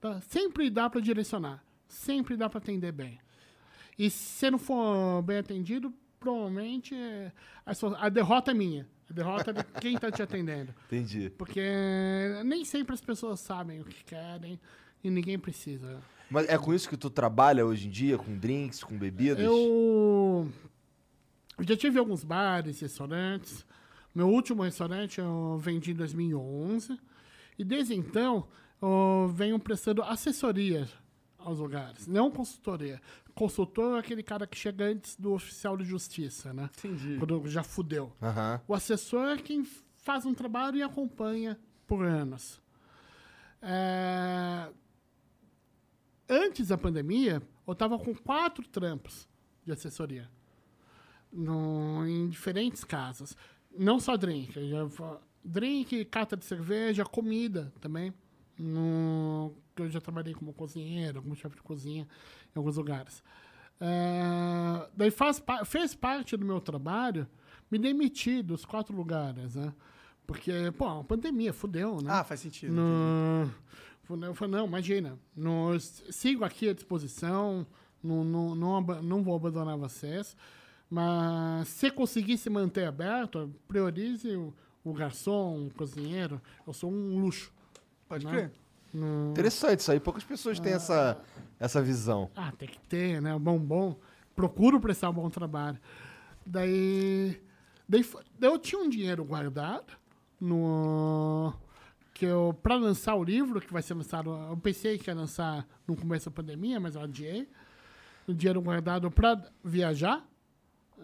Tá, 0.00 0.20
Sempre 0.22 0.68
dá 0.70 0.90
pra 0.90 1.00
direcionar. 1.00 1.64
Sempre 1.88 2.36
dá 2.36 2.48
pra 2.48 2.58
atender 2.58 2.92
bem. 2.92 3.18
E 3.98 4.08
se 4.10 4.50
não 4.50 4.58
for 4.58 5.22
bem 5.22 5.38
atendido, 5.38 5.92
provavelmente 6.18 6.94
eh, 6.94 7.32
a, 7.64 7.74
sua- 7.74 7.98
a 7.98 8.08
derrota 8.08 8.50
é 8.50 8.54
minha. 8.54 8.88
A 9.08 9.12
derrota 9.12 9.50
é 9.50 9.54
de 9.54 9.64
quem 9.80 9.98
tá 9.98 10.10
te 10.10 10.22
atendendo. 10.22 10.74
Entendi. 10.86 11.28
Porque 11.36 11.60
nem 12.44 12.64
sempre 12.64 12.94
as 12.94 13.00
pessoas 13.02 13.40
sabem 13.40 13.80
o 13.80 13.84
que 13.84 14.02
querem 14.04 14.58
e 15.02 15.10
ninguém 15.10 15.38
precisa. 15.38 16.02
Mas 16.30 16.48
é 16.48 16.56
com 16.56 16.72
isso 16.72 16.88
que 16.88 16.96
tu 16.96 17.10
trabalha 17.10 17.66
hoje 17.66 17.88
em 17.88 17.90
dia, 17.90 18.16
com 18.16 18.36
drinks, 18.36 18.82
com 18.82 18.96
bebidas? 18.96 19.44
Eu, 19.44 20.50
eu 21.58 21.64
já 21.64 21.76
tive 21.76 21.98
alguns 21.98 22.24
bares, 22.24 22.80
restaurantes. 22.80 23.66
Meu 24.14 24.28
último 24.28 24.62
restaurante 24.62 25.20
eu 25.20 25.58
vendi 25.58 25.92
em 25.92 25.94
2011. 25.94 26.98
E 27.58 27.64
desde 27.64 27.94
então, 27.94 28.48
eu 28.80 29.30
venho 29.34 29.58
prestando 29.58 30.02
assessoria 30.02 30.88
aos 31.38 31.58
lugares, 31.58 32.06
não 32.06 32.30
consultoria. 32.30 33.00
Consultor 33.34 33.96
é 33.96 34.00
aquele 34.00 34.22
cara 34.22 34.46
que 34.46 34.56
chega 34.56 34.84
antes 34.86 35.16
do 35.16 35.32
oficial 35.32 35.76
de 35.76 35.84
justiça, 35.84 36.52
né? 36.52 36.70
Entendi. 36.78 37.16
Quando 37.18 37.46
já 37.46 37.62
fudeu. 37.62 38.12
Aham. 38.22 38.60
O 38.68 38.74
assessor 38.74 39.28
é 39.30 39.36
quem 39.38 39.66
faz 39.96 40.24
um 40.24 40.34
trabalho 40.34 40.76
e 40.76 40.82
acompanha 40.82 41.58
por 41.86 42.04
anos. 42.04 42.60
É, 43.60 44.68
Antes 46.32 46.68
da 46.68 46.78
pandemia, 46.78 47.42
eu 47.66 47.72
estava 47.72 47.98
com 47.98 48.14
quatro 48.14 48.66
trampos 48.66 49.28
de 49.66 49.72
assessoria. 49.72 50.30
No- 51.32 52.06
em 52.06 52.28
diferentes 52.28 52.84
casas. 52.84 53.36
Não 53.76 53.98
só 54.00 54.16
drink. 54.16 54.52
drink, 55.44 56.04
cata 56.06 56.36
de 56.36 56.44
cerveja, 56.44 57.04
comida 57.04 57.72
também. 57.80 58.14
No, 58.58 59.52
eu 59.76 59.90
já 59.90 60.00
trabalhei 60.00 60.34
como 60.34 60.52
cozinheiro, 60.52 61.20
como 61.22 61.34
chefe 61.34 61.56
de 61.56 61.62
cozinha 61.62 62.06
em 62.54 62.58
alguns 62.58 62.76
lugares. 62.76 63.22
É, 63.80 64.88
daí 64.96 65.10
faz, 65.10 65.42
fez 65.66 65.94
parte 65.94 66.36
do 66.36 66.44
meu 66.46 66.60
trabalho 66.60 67.26
me 67.70 67.78
demitir 67.78 68.42
dos 68.42 68.64
quatro 68.64 68.94
lugares, 68.94 69.54
né? 69.56 69.72
Porque, 70.26 70.52
pô, 70.78 70.86
a 70.86 71.02
pandemia 71.04 71.52
fudeu, 71.52 72.00
né? 72.00 72.10
Ah, 72.12 72.22
faz 72.22 72.40
sentido. 72.40 72.72
No... 72.72 73.50
Falei, 74.04 74.28
Eu 74.28 74.34
falei, 74.34 74.56
não, 74.56 74.66
imagina, 74.66 75.18
no... 75.34 75.78
sigo 75.80 76.44
aqui 76.44 76.68
à 76.68 76.72
disposição, 76.74 77.66
não, 78.02 78.24
não, 78.24 78.54
não, 79.02 79.22
vou 79.22 79.36
abandonar 79.36 79.76
vocês, 79.76 80.36
mas 80.90 81.68
se 81.68 81.90
conseguir 81.90 82.36
se 82.36 82.50
manter 82.50 82.86
aberto, 82.86 83.50
priorize 83.68 84.28
o, 84.34 84.52
o 84.84 84.92
garçom, 84.92 85.66
o 85.66 85.74
cozinheiro, 85.74 86.40
eu 86.66 86.72
sou 86.72 86.90
um 86.90 87.20
luxo. 87.20 87.52
Pode 88.08 88.26
né? 88.26 88.30
crer. 88.32 88.52
No- 88.92 89.30
Interessante 89.30 89.80
isso 89.80 89.92
aí. 89.92 90.00
Poucas 90.00 90.24
pessoas 90.24 90.60
têm 90.60 90.72
essa, 90.72 91.18
essa 91.58 91.80
visão. 91.80 92.28
Ah, 92.36 92.52
tem 92.52 92.68
que 92.68 92.78
ter, 92.80 93.22
né? 93.22 93.38
Bom, 93.38 93.58
bom. 93.58 93.96
Procuro 94.36 94.78
prestar 94.80 95.08
um 95.10 95.14
bom 95.14 95.30
trabalho. 95.30 95.78
Daí, 96.44 97.40
daí 97.88 98.04
eu 98.42 98.58
tinha 98.58 98.80
um 98.82 98.88
dinheiro 98.88 99.24
guardado 99.24 99.94
no 100.38 101.54
que 102.14 102.24
eu 102.26 102.56
para 102.62 102.76
lançar 102.76 103.14
o 103.14 103.24
livro 103.24 103.60
que 103.60 103.72
vai 103.72 103.82
ser 103.82 103.94
lançado, 103.94 104.30
eu 104.30 104.56
pensei 104.56 104.98
que 104.98 105.10
ia 105.10 105.14
lançar 105.14 105.66
no 105.86 105.96
começo 105.96 106.26
da 106.30 106.34
pandemia, 106.34 106.78
mas 106.78 106.94
eu 106.94 107.02
adiei. 107.02 107.48
O 108.26 108.32
dinheiro 108.34 108.60
guardado 108.62 109.10
para 109.10 109.42
viajar, 109.64 110.24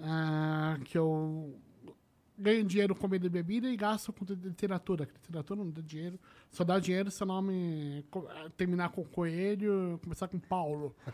ah, 0.02 0.78
que 0.84 0.96
eu 0.96 1.58
ganho 2.38 2.62
dinheiro 2.64 2.94
com 2.94 3.00
comida 3.02 3.26
e 3.26 3.30
bebida 3.30 3.68
e 3.68 3.76
gasto 3.76 4.12
com 4.12 4.24
literatura. 4.24 5.08
Literatura 5.12 5.64
não 5.64 5.70
dá 5.70 5.80
dinheiro, 5.82 6.18
só 6.52 6.62
dá 6.62 6.78
dinheiro 6.78 7.10
se 7.10 7.20
o 7.22 7.26
nome 7.26 8.04
co- 8.10 8.28
terminar 8.56 8.90
com 8.90 9.04
coelho, 9.04 9.98
começar 10.02 10.28
com 10.28 10.38
Paulo. 10.38 10.94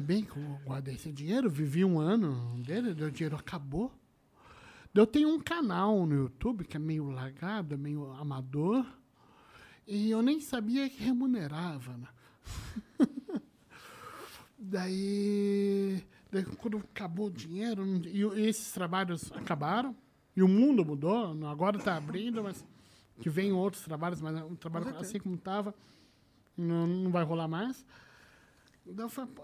bem 0.00 0.24
que 0.24 0.36
eu 0.36 0.60
guardei 0.64 0.94
esse 0.94 1.12
dinheiro, 1.12 1.48
vivi 1.48 1.84
um 1.84 1.98
ano 2.00 2.60
dele, 2.62 2.90
o 3.04 3.10
dinheiro 3.10 3.36
acabou. 3.36 3.92
Eu 4.94 5.06
tenho 5.06 5.30
um 5.30 5.40
canal 5.40 6.04
no 6.04 6.14
YouTube 6.14 6.64
que 6.64 6.76
é 6.76 6.80
meio 6.80 7.08
largado, 7.08 7.74
é 7.74 7.78
meio 7.78 8.12
amador, 8.12 8.86
e 9.86 10.10
eu 10.10 10.20
nem 10.20 10.38
sabia 10.38 10.88
que 10.90 11.02
remunerava. 11.02 11.96
Né? 11.96 12.08
daí, 14.58 16.04
daí, 16.30 16.44
quando 16.44 16.76
acabou 16.76 17.28
o 17.28 17.30
dinheiro, 17.30 17.86
e 18.06 18.22
esses 18.46 18.70
trabalhos 18.72 19.32
acabaram, 19.32 19.96
e 20.36 20.42
o 20.42 20.48
mundo 20.48 20.84
mudou, 20.84 21.42
agora 21.46 21.78
está 21.78 21.96
abrindo, 21.96 22.42
mas 22.42 22.62
que 23.18 23.30
vem 23.30 23.50
outros 23.50 23.82
trabalhos, 23.84 24.20
mas 24.20 24.42
um 24.42 24.56
trabalho 24.56 24.94
assim 24.98 25.18
como 25.18 25.36
estava, 25.36 25.74
não, 26.54 26.86
não 26.86 27.10
vai 27.10 27.24
rolar 27.24 27.48
mais. 27.48 27.86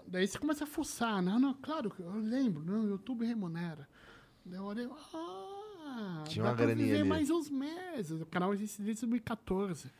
Daí, 0.05 0.27
você 0.27 0.37
começa 0.37 0.63
a 0.63 0.67
fuçar, 0.67 1.23
não, 1.23 1.39
não, 1.39 1.55
claro, 1.55 1.91
eu 1.97 2.11
lembro, 2.17 2.63
não, 2.63 2.81
o 2.81 2.89
YouTube 2.89 3.25
remunera. 3.25 3.87
Eu 4.51 4.63
olhei, 4.63 4.87
ah, 5.13 6.23
Tinha 6.27 6.43
dá 6.43 6.49
uma 6.51 6.55
pra 6.55 6.65
graninha 6.65 6.85
viver 6.87 6.99
ali. 7.01 7.09
mais 7.09 7.29
uns 7.29 7.49
meses. 7.49 8.21
O 8.21 8.25
canal 8.25 8.53
existe 8.53 8.81
desde 8.81 9.01
2014. 9.05 9.91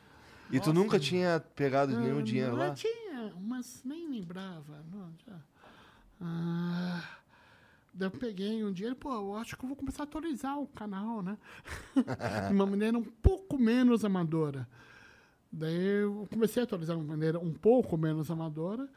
E 0.52 0.60
tu 0.60 0.74
nunca 0.74 1.00
tinha 1.00 1.40
pegado 1.56 1.98
nenhum 2.00 2.20
Ah, 2.20 2.24
dinheiro 2.24 2.56
lá? 2.56 2.68
Eu 2.70 2.76
tinha, 2.76 3.34
mas 3.40 3.82
nem 3.86 4.10
lembrava. 4.10 4.84
Não, 4.92 5.12
já. 5.28 5.36
Ah, 6.22 7.04
daí 7.94 8.08
eu 8.08 8.12
peguei 8.12 8.64
um 8.64 8.72
dinheiro, 8.72 8.96
pô, 8.96 9.14
eu 9.14 9.36
acho 9.36 9.56
que 9.56 9.64
eu 9.64 9.68
vou 9.68 9.76
começar 9.78 10.04
a 10.04 10.06
atualizar 10.06 10.60
o 10.60 10.68
canal, 10.68 11.22
né? 11.22 11.38
de 12.48 12.54
uma 12.54 12.66
maneira 12.66 12.98
um 12.98 13.04
pouco 13.04 13.58
menos 13.58 14.04
amadora. 14.04 14.68
Daí 15.52 16.02
eu 16.02 16.28
comecei 16.32 16.62
a 16.62 16.64
atualizar 16.64 16.96
de 16.96 17.02
uma 17.02 17.10
maneira 17.10 17.40
um 17.40 17.54
pouco 17.54 17.98
menos 17.98 18.30
amadora. 18.32 18.90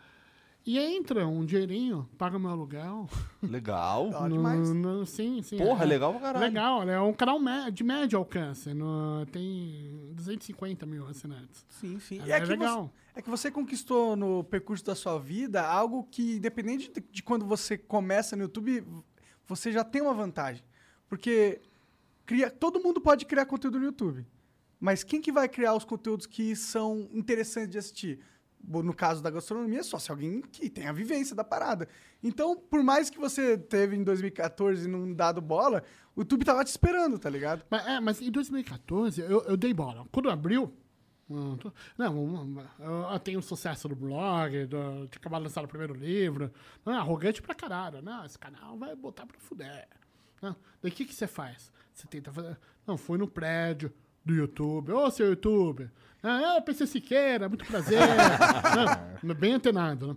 E 0.64 0.78
entra 0.78 1.26
um 1.26 1.44
dinheirinho, 1.44 2.08
paga 2.16 2.38
meu 2.38 2.50
aluguel. 2.50 3.08
Legal. 3.42 4.10
No- 4.28 4.74
no- 4.74 5.04
sim, 5.06 5.42
sim. 5.42 5.56
Porra, 5.58 5.82
é, 5.84 5.86
legal 5.88 6.12
pra 6.12 6.20
caralho. 6.20 6.44
Legal, 6.44 6.88
é 6.88 7.00
um 7.00 7.12
canal 7.12 7.40
de 7.72 7.82
médio 7.82 8.16
alcance. 8.18 8.72
no- 8.72 9.26
tem 9.32 10.12
250 10.14 10.86
mil 10.86 11.06
assinantes. 11.08 11.66
Sim, 11.68 11.98
sim. 11.98 12.20
É, 12.22 12.26
E 12.28 12.32
é, 12.32 12.40
que 12.40 12.46
legal. 12.46 12.84
Você, 12.84 13.18
é 13.18 13.22
que 13.22 13.28
você 13.30 13.50
conquistou 13.50 14.14
no 14.14 14.44
percurso 14.44 14.84
da 14.84 14.94
sua 14.94 15.18
vida 15.18 15.66
algo 15.66 16.04
que, 16.08 16.36
independente 16.36 16.92
de, 16.92 17.00
de 17.10 17.22
quando 17.24 17.44
você 17.44 17.76
começa 17.76 18.36
no 18.36 18.42
YouTube, 18.42 18.84
você 19.48 19.72
já 19.72 19.82
tem 19.82 20.00
uma 20.00 20.14
vantagem. 20.14 20.62
Porque 21.08 21.60
cria, 22.24 22.50
todo 22.50 22.80
mundo 22.80 23.00
pode 23.00 23.26
criar 23.26 23.46
conteúdo 23.46 23.80
no 23.80 23.86
YouTube. 23.86 24.24
Mas 24.78 25.02
quem 25.02 25.20
que 25.20 25.32
vai 25.32 25.48
criar 25.48 25.74
os 25.74 25.84
conteúdos 25.84 26.24
que 26.26 26.54
são 26.54 27.08
interessantes 27.12 27.70
de 27.70 27.78
assistir? 27.78 28.20
No 28.64 28.94
caso 28.94 29.22
da 29.22 29.30
gastronomia, 29.30 29.82
só 29.82 29.98
se 29.98 30.10
alguém 30.10 30.40
que 30.40 30.70
tem 30.70 30.86
a 30.86 30.92
vivência 30.92 31.34
da 31.34 31.42
parada. 31.42 31.88
Então, 32.22 32.56
por 32.56 32.82
mais 32.82 33.10
que 33.10 33.18
você 33.18 33.58
teve 33.58 33.96
em 33.96 34.04
2014 34.04 34.84
e 34.86 34.88
não 34.90 35.12
dado 35.12 35.40
bola, 35.40 35.82
o 36.14 36.20
YouTube 36.20 36.44
tava 36.44 36.64
te 36.64 36.68
esperando, 36.68 37.18
tá 37.18 37.28
ligado? 37.28 37.64
Mas, 37.68 37.86
é, 37.86 38.00
mas 38.00 38.20
em 38.22 38.30
2014 38.30 39.20
eu, 39.20 39.42
eu 39.42 39.56
dei 39.56 39.74
bola. 39.74 40.06
Quando 40.12 40.30
abriu. 40.30 40.72
hum, 41.28 41.58
Não, 41.98 42.16
hum, 42.24 42.56
eu, 42.78 43.10
eu 43.12 43.18
tenho 43.18 43.42
sucesso 43.42 43.88
no 43.88 43.96
blog, 43.96 44.66
do, 44.66 45.08
de 45.08 45.18
acabar 45.18 45.38
de 45.38 45.44
lançar 45.44 45.64
o 45.64 45.68
primeiro 45.68 45.94
livro. 45.94 46.52
Não, 46.84 46.92
é 46.92 46.96
arrogante 46.96 47.42
pra 47.42 47.54
caralho. 47.54 48.00
Não, 48.00 48.24
esse 48.24 48.38
canal 48.38 48.78
vai 48.78 48.94
botar 48.94 49.26
pra 49.26 49.38
fuder. 49.40 49.88
Não, 50.40 50.54
daí 50.80 50.90
o 50.90 50.94
que, 50.94 51.04
que 51.04 51.14
você 51.14 51.26
faz? 51.26 51.72
Você 51.92 52.06
tenta 52.06 52.32
fazer. 52.32 52.56
Não, 52.86 52.96
fui 52.96 53.18
no 53.18 53.26
prédio 53.28 53.92
do 54.24 54.34
YouTube. 54.34 54.92
Ô, 54.92 55.10
seu 55.10 55.26
YouTube. 55.26 55.90
Ah, 56.22 56.56
eu 56.56 56.62
PC 56.62 56.86
Siqueira, 56.86 57.48
muito 57.48 57.64
prazer. 57.64 57.98
não, 59.24 59.34
bem 59.34 59.54
antenado, 59.54 60.08
né? 60.08 60.16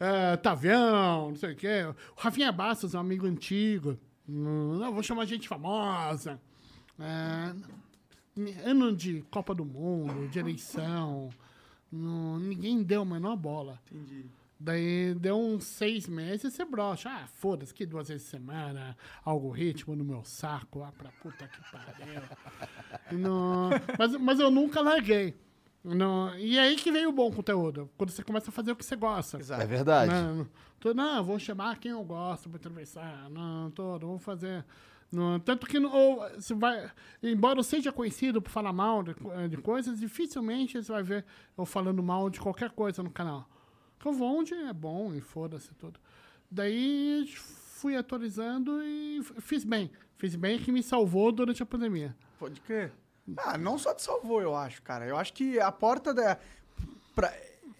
É, 0.00 0.30
é, 0.32 0.36
Tavião, 0.36 1.30
não 1.30 1.36
sei 1.36 1.52
o 1.52 1.56
quê. 1.56 1.92
O 2.16 2.20
Rafinha 2.20 2.52
Bastos 2.52 2.94
é 2.94 2.98
um 2.98 3.00
amigo 3.00 3.26
antigo. 3.26 3.98
Não, 4.26 4.92
vou 4.92 5.02
chamar 5.02 5.24
gente 5.24 5.48
famosa. 5.48 6.40
É, 7.00 7.54
ano 8.64 8.94
de 8.94 9.22
Copa 9.30 9.54
do 9.54 9.64
Mundo, 9.64 10.28
de 10.28 10.38
eleição. 10.38 11.30
Não, 11.90 12.38
ninguém 12.38 12.82
deu 12.82 13.02
a 13.02 13.04
menor 13.04 13.36
bola. 13.36 13.80
Entendi. 13.90 14.24
Daí 14.60 15.14
deu 15.14 15.38
uns 15.38 15.64
seis 15.64 16.08
meses 16.08 16.52
você 16.52 16.64
brocha. 16.64 17.08
Ah, 17.08 17.26
foda-se, 17.28 17.72
que 17.72 17.86
duas 17.86 18.08
vezes 18.08 18.24
por 18.24 18.30
semana, 18.30 18.96
algoritmo 19.24 19.94
no 19.94 20.04
meu 20.04 20.24
saco, 20.24 20.82
ah, 20.82 20.92
pra 20.96 21.10
puta 21.22 21.46
que 21.46 21.60
pariu. 21.70 22.22
Não, 23.12 23.70
mas, 23.98 24.16
mas 24.16 24.40
eu 24.40 24.50
nunca 24.50 24.80
larguei. 24.80 25.36
Não, 25.84 26.36
e 26.36 26.58
aí 26.58 26.74
que 26.74 26.90
veio 26.90 27.08
o 27.10 27.12
bom 27.12 27.30
conteúdo, 27.30 27.88
quando 27.96 28.10
você 28.10 28.22
começa 28.22 28.50
a 28.50 28.52
fazer 28.52 28.72
o 28.72 28.76
que 28.76 28.84
você 28.84 28.96
gosta. 28.96 29.38
Exato. 29.38 29.62
É 29.62 29.66
verdade. 29.66 30.12
Não, 30.12 30.34
não, 30.38 30.48
tô, 30.80 30.92
não, 30.92 31.22
vou 31.24 31.38
chamar 31.38 31.78
quem 31.78 31.92
eu 31.92 32.02
gosto 32.02 32.48
pra 32.50 32.58
entrevistar. 32.58 33.30
Não, 33.30 33.70
tô, 33.70 33.92
não 33.92 34.08
vou 34.08 34.18
fazer. 34.18 34.64
Não, 35.10 35.38
tanto 35.40 35.66
que 35.66 35.78
não- 35.78 35.90
ou, 35.94 36.28
você 36.34 36.52
vai, 36.52 36.90
embora 37.22 37.60
eu 37.60 37.62
seja 37.62 37.90
conhecido 37.92 38.42
por 38.42 38.50
falar 38.50 38.72
mal 38.72 39.02
de, 39.02 39.14
de 39.48 39.56
coisas, 39.58 40.00
dificilmente 40.00 40.82
você 40.82 40.92
vai 40.92 41.02
ver 41.02 41.24
eu 41.56 41.64
falando 41.64 42.02
mal 42.02 42.28
de 42.28 42.40
qualquer 42.40 42.70
coisa 42.70 43.02
no 43.02 43.10
canal. 43.10 43.48
Porque 43.98 44.08
eu 44.08 44.12
vou 44.12 44.38
onde 44.38 44.54
é 44.54 44.72
bom 44.72 45.12
e 45.14 45.20
foda-se 45.20 45.74
tudo. 45.74 45.98
Daí 46.50 47.26
fui 47.34 47.96
atualizando 47.96 48.80
e 48.82 49.22
fiz 49.40 49.64
bem. 49.64 49.90
Fiz 50.16 50.34
bem 50.34 50.58
que 50.58 50.72
me 50.72 50.82
salvou 50.82 51.30
durante 51.32 51.62
a 51.62 51.66
pandemia. 51.66 52.14
Pode 52.38 52.60
crer. 52.60 52.92
Ah, 53.36 53.58
não 53.58 53.78
só 53.78 53.92
te 53.94 54.02
salvou, 54.02 54.40
eu 54.40 54.56
acho, 54.56 54.80
cara. 54.82 55.06
Eu 55.06 55.16
acho 55.16 55.32
que 55.32 55.60
a 55.60 55.70
porta 55.70 56.14
da. 56.14 56.38
pra- 57.14 57.32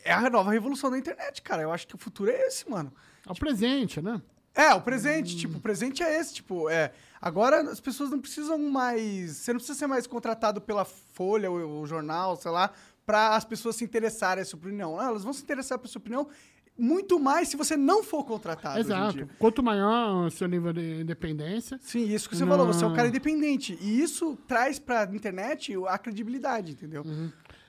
é 0.04 0.12
a 0.12 0.28
nova 0.30 0.50
revolução 0.52 0.90
da 0.90 0.98
internet, 0.98 1.40
cara. 1.42 1.62
Eu 1.62 1.72
acho 1.72 1.86
que 1.86 1.94
o 1.94 1.98
futuro 1.98 2.30
é 2.30 2.46
esse, 2.46 2.68
mano. 2.70 2.92
É 3.26 3.32
o 3.32 3.34
presente, 3.34 4.00
né? 4.00 4.20
É, 4.54 4.74
o 4.74 4.80
presente, 4.80 5.36
tipo, 5.36 5.58
o 5.58 5.60
presente 5.60 6.02
é 6.02 6.18
esse, 6.20 6.34
tipo, 6.34 6.68
é. 6.68 6.92
Agora 7.20 7.60
as 7.70 7.80
pessoas 7.80 8.10
não 8.10 8.20
precisam 8.20 8.58
mais. 8.58 9.36
Você 9.38 9.52
não 9.52 9.58
precisa 9.58 9.78
ser 9.78 9.86
mais 9.86 10.06
contratado 10.06 10.60
pela 10.60 10.84
Folha 10.84 11.50
ou 11.50 11.82
o 11.82 11.86
jornal, 11.86 12.36
sei 12.36 12.50
lá, 12.50 12.72
para 13.08 13.34
as 13.34 13.42
pessoas 13.46 13.74
se 13.74 13.84
interessarem 13.84 14.42
a 14.42 14.44
sua 14.44 14.58
opinião. 14.58 14.94
Não, 14.94 15.02
elas 15.02 15.24
vão 15.24 15.32
se 15.32 15.42
interessar 15.42 15.78
pela 15.78 15.88
sua 15.90 15.98
opinião 15.98 16.28
muito 16.76 17.18
mais 17.18 17.48
se 17.48 17.56
você 17.56 17.74
não 17.74 18.02
for 18.04 18.22
contratado. 18.22 18.78
Exato. 18.78 19.26
Quanto 19.38 19.62
maior 19.62 20.26
o 20.26 20.30
seu 20.30 20.46
nível 20.46 20.74
de 20.74 21.00
independência, 21.00 21.78
Sim, 21.80 22.04
isso 22.04 22.28
que 22.28 22.36
você 22.36 22.44
Não. 22.44 22.52
falou, 22.52 22.66
você 22.66 22.84
é 22.84 22.86
um 22.86 22.92
cara 22.94 23.08
independente. 23.08 23.78
E 23.80 24.02
isso 24.02 24.36
traz 24.46 24.78
pra 24.78 25.04
internet 25.04 25.72
a 25.88 25.96
credibilidade, 25.96 26.72
entendeu? 26.72 27.02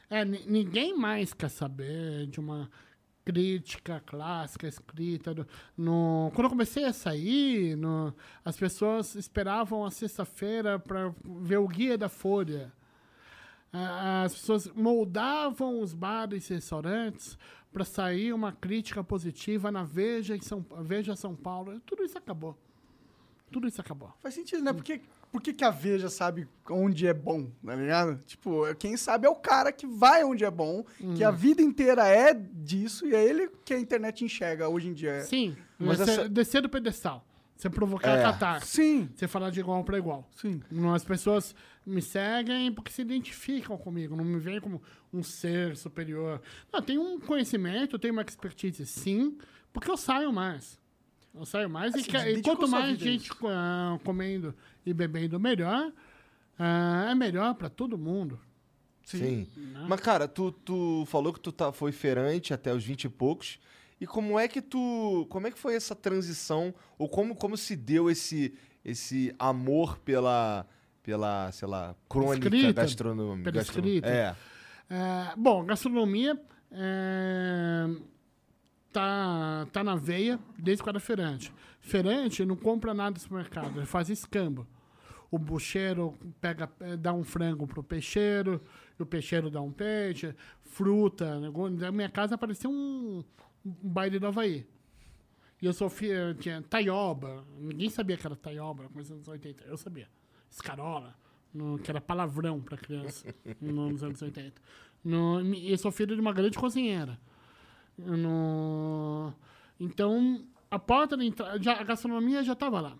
É, 0.09 0.25
ni- 0.25 0.43
ninguém 0.45 0.93
mais 0.93 1.33
quer 1.33 1.49
saber 1.49 2.27
de 2.27 2.39
uma 2.41 2.69
crítica 3.23 4.03
clássica 4.05 4.67
escrita. 4.67 5.33
do- 5.33 5.47
no, 5.77 6.31
quando 6.35 6.45
eu 6.45 6.49
comecei 6.49 6.83
a 6.83 6.91
sair, 6.91 7.77
no, 7.77 8.13
as 8.43 8.57
pessoas 8.57 9.15
esperavam 9.15 9.85
a 9.85 9.91
sexta-feira 9.91 10.77
para 10.79 11.13
ver 11.23 11.57
o 11.59 11.67
guia 11.67 11.97
da 11.97 12.09
Folha. 12.09 12.71
As 13.71 14.33
pessoas 14.33 14.67
moldavam 14.75 15.79
os 15.79 15.93
bares 15.93 16.49
e 16.49 16.55
restaurantes 16.55 17.37
para 17.71 17.85
sair 17.85 18.33
uma 18.33 18.51
crítica 18.51 19.03
positiva 19.03 19.71
na 19.71 19.83
Veja, 19.83 20.35
em 20.35 20.41
São, 20.41 20.65
Veja 20.81 21.15
São 21.15 21.35
Paulo. 21.35 21.79
Tudo 21.85 22.03
isso 22.03 22.17
acabou. 22.17 22.57
Tudo 23.51 23.67
isso 23.67 23.79
acabou. 23.81 24.11
Faz 24.19 24.33
sentido, 24.33 24.63
né? 24.63 24.73
Porque, 24.73 25.01
por 25.31 25.41
que, 25.41 25.53
que 25.53 25.63
a 25.63 25.69
Veja 25.69 26.09
sabe 26.09 26.47
onde 26.69 27.05
é 27.07 27.13
bom, 27.13 27.49
tá 27.65 27.75
ligado? 27.75 28.19
Tipo, 28.25 28.63
quem 28.75 28.95
sabe 28.97 29.27
é 29.27 29.29
o 29.29 29.35
cara 29.35 29.71
que 29.71 29.85
vai 29.87 30.23
onde 30.23 30.43
é 30.43 30.51
bom, 30.51 30.83
que 31.15 31.23
a 31.23 31.31
vida 31.31 31.61
inteira 31.61 32.07
é 32.07 32.33
disso, 32.33 33.05
e 33.07 33.13
é 33.15 33.23
ele 33.23 33.49
que 33.65 33.73
a 33.73 33.79
internet 33.79 34.23
enxerga 34.25 34.67
hoje 34.69 34.87
em 34.89 34.93
dia. 34.93 35.21
Sim, 35.21 35.55
Mas 35.77 35.97
você 35.99 36.11
essa- 36.11 36.29
descer 36.29 36.61
do 36.61 36.69
pedestal. 36.69 37.23
Você 37.55 37.69
provocar 37.69 38.17
É. 38.17 38.21
catarse. 38.21 38.67
Sim, 38.67 39.09
Você 39.13 39.27
falar 39.27 39.49
de 39.49 39.59
igual 39.59 39.83
para 39.83 39.97
igual. 39.97 40.27
sim. 40.35 40.61
As 40.95 41.03
pessoas 41.03 41.53
me 41.89 42.01
seguem 42.01 42.71
porque 42.71 42.91
se 42.91 43.01
identificam 43.01 43.77
comigo, 43.77 44.15
não 44.15 44.23
me 44.23 44.39
veem 44.39 44.59
como 44.61 44.81
um 45.11 45.23
ser 45.23 45.75
superior. 45.75 46.41
Não, 46.71 46.81
tem 46.81 46.97
um 46.97 47.19
conhecimento, 47.19 47.97
tem 47.99 48.11
uma 48.11 48.21
expertise, 48.21 48.85
sim, 48.85 49.37
porque 49.73 49.89
eu 49.89 49.97
saio 49.97 50.31
mais. 50.31 50.79
Eu 51.33 51.45
saio 51.45 51.69
mais 51.69 51.93
e, 51.93 51.99
Assim, 51.99 52.09
que- 52.09 52.17
e 52.17 52.23
dedicou 52.35 52.55
quanto 52.57 52.69
mais 52.71 52.91
a 52.93 52.95
gente 52.95 53.31
ah, 53.45 53.99
comendo 54.03 54.53
e 54.85 54.93
bebendo, 54.93 55.39
melhor. 55.39 55.91
Ah, 56.57 57.07
é 57.11 57.15
melhor 57.15 57.53
para 57.55 57.69
todo 57.69 57.97
mundo. 57.97 58.39
Sim. 59.03 59.47
Mas, 59.87 59.99
cara, 60.01 60.27
tu, 60.27 60.51
tu 60.51 61.03
falou 61.07 61.33
que 61.33 61.39
tu 61.39 61.51
tá, 61.51 61.71
foi 61.71 61.91
feirante 61.91 62.53
até 62.53 62.73
os 62.73 62.83
20 62.83 63.05
e 63.05 63.09
poucos. 63.09 63.59
E 63.99 64.05
como 64.05 64.37
é 64.37 64.47
que 64.47 64.61
tu. 64.61 65.25
Como 65.29 65.47
é 65.47 65.51
que 65.51 65.57
foi 65.57 65.75
essa 65.75 65.95
transição? 65.95 66.73
Ou 66.97 67.09
como, 67.09 67.35
como 67.35 67.57
se 67.57 67.75
deu 67.75 68.09
esse, 68.09 68.53
esse 68.85 69.33
amor 69.39 69.97
pela, 69.99 70.65
pela, 71.03 71.51
sei 71.51 71.67
lá, 71.67 71.95
crônica 72.07 72.47
Escrita, 72.47 72.81
gastronômica? 72.81 73.51
pela 73.51 73.61
escrita. 73.61 74.07
É. 74.07 74.35
É, 74.89 75.33
bom, 75.37 75.63
gastronomia 75.65 76.39
é, 76.71 77.87
tá, 78.91 79.67
tá 79.71 79.83
na 79.83 79.95
veia 79.95 80.39
desde 80.57 80.83
eu 80.83 80.89
era 80.89 80.99
feirante. 80.99 81.53
Feirante 81.79 82.43
não 82.43 82.55
compra 82.55 82.93
nada 82.93 83.11
no 83.11 83.19
supermercado, 83.19 83.77
ele 83.77 83.85
faz 83.85 84.09
escambo. 84.09 84.67
O 85.31 85.37
bucheiro 85.37 86.17
pega, 86.41 86.67
eh, 86.79 86.97
dá 86.97 87.13
um 87.13 87.23
frango 87.23 87.67
pro 87.67 87.83
peixeiro, 87.83 88.59
e 88.99 89.03
o 89.03 89.05
peixeiro 89.05 89.51
dá 89.51 89.61
um 89.61 89.71
peixe, 89.71 90.35
fruta. 90.63 91.39
Negócio. 91.39 91.77
Na 91.77 91.91
minha 91.91 92.09
casa 92.09 92.33
apareceu 92.33 92.71
um, 92.71 93.23
um 93.63 93.73
baile 93.83 94.17
do 94.17 94.25
Havaí. 94.25 94.65
E 95.61 95.65
eu 95.67 95.73
sofria, 95.73 96.35
tinha 96.39 96.63
taioba, 96.63 97.45
ninguém 97.59 97.89
sabia 97.89 98.17
que 98.17 98.25
era 98.25 98.35
taioba, 98.35 98.85
começo 98.89 99.09
dos 99.09 99.17
anos 99.17 99.27
80, 99.27 99.65
eu 99.65 99.77
sabia. 99.77 100.07
Escarola, 100.49 101.15
no- 101.53 101.77
que 101.79 101.89
era 101.89 102.01
palavrão 102.01 102.59
pra 102.61 102.77
criança, 102.77 103.33
no- 103.61 103.89
nos 103.91 104.03
anos 104.03 104.21
80. 104.21 104.61
No, 105.03 105.39
eu 105.55 105.77
sou 105.77 105.91
filho 105.91 106.15
de 106.15 106.21
uma 106.21 106.33
grande 106.33 106.57
cozinheira. 106.57 107.19
No, 107.97 109.33
então, 109.79 110.45
a 110.71 110.79
porta 110.79 111.15
da 111.15 111.23
entrada, 111.23 111.71
a 111.71 111.83
gastronomia 111.83 112.43
já 112.43 112.53
estava 112.53 112.79
lá. 112.81 112.97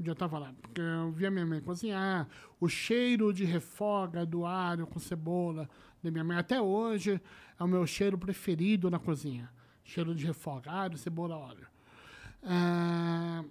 Já 0.00 0.12
estava 0.12 0.38
lá, 0.38 0.54
porque 0.62 0.80
eu 0.80 1.10
via 1.10 1.30
minha 1.30 1.44
mãe 1.44 1.60
cozinhar, 1.60 2.28
o 2.60 2.68
cheiro 2.68 3.32
de 3.32 3.44
refoga 3.44 4.24
do 4.24 4.46
alho 4.46 4.86
com 4.86 4.98
cebola 5.00 5.68
da 6.02 6.10
minha 6.10 6.22
mãe, 6.22 6.36
até 6.38 6.60
hoje, 6.60 7.20
é 7.58 7.64
o 7.64 7.66
meu 7.66 7.84
cheiro 7.86 8.16
preferido 8.16 8.88
na 8.90 8.98
cozinha. 9.00 9.50
Cheiro 9.82 10.14
de 10.14 10.24
refoga, 10.24 10.70
alho, 10.70 10.96
cebola, 10.96 11.36
óleo. 11.36 11.66
Ah, 12.44 13.42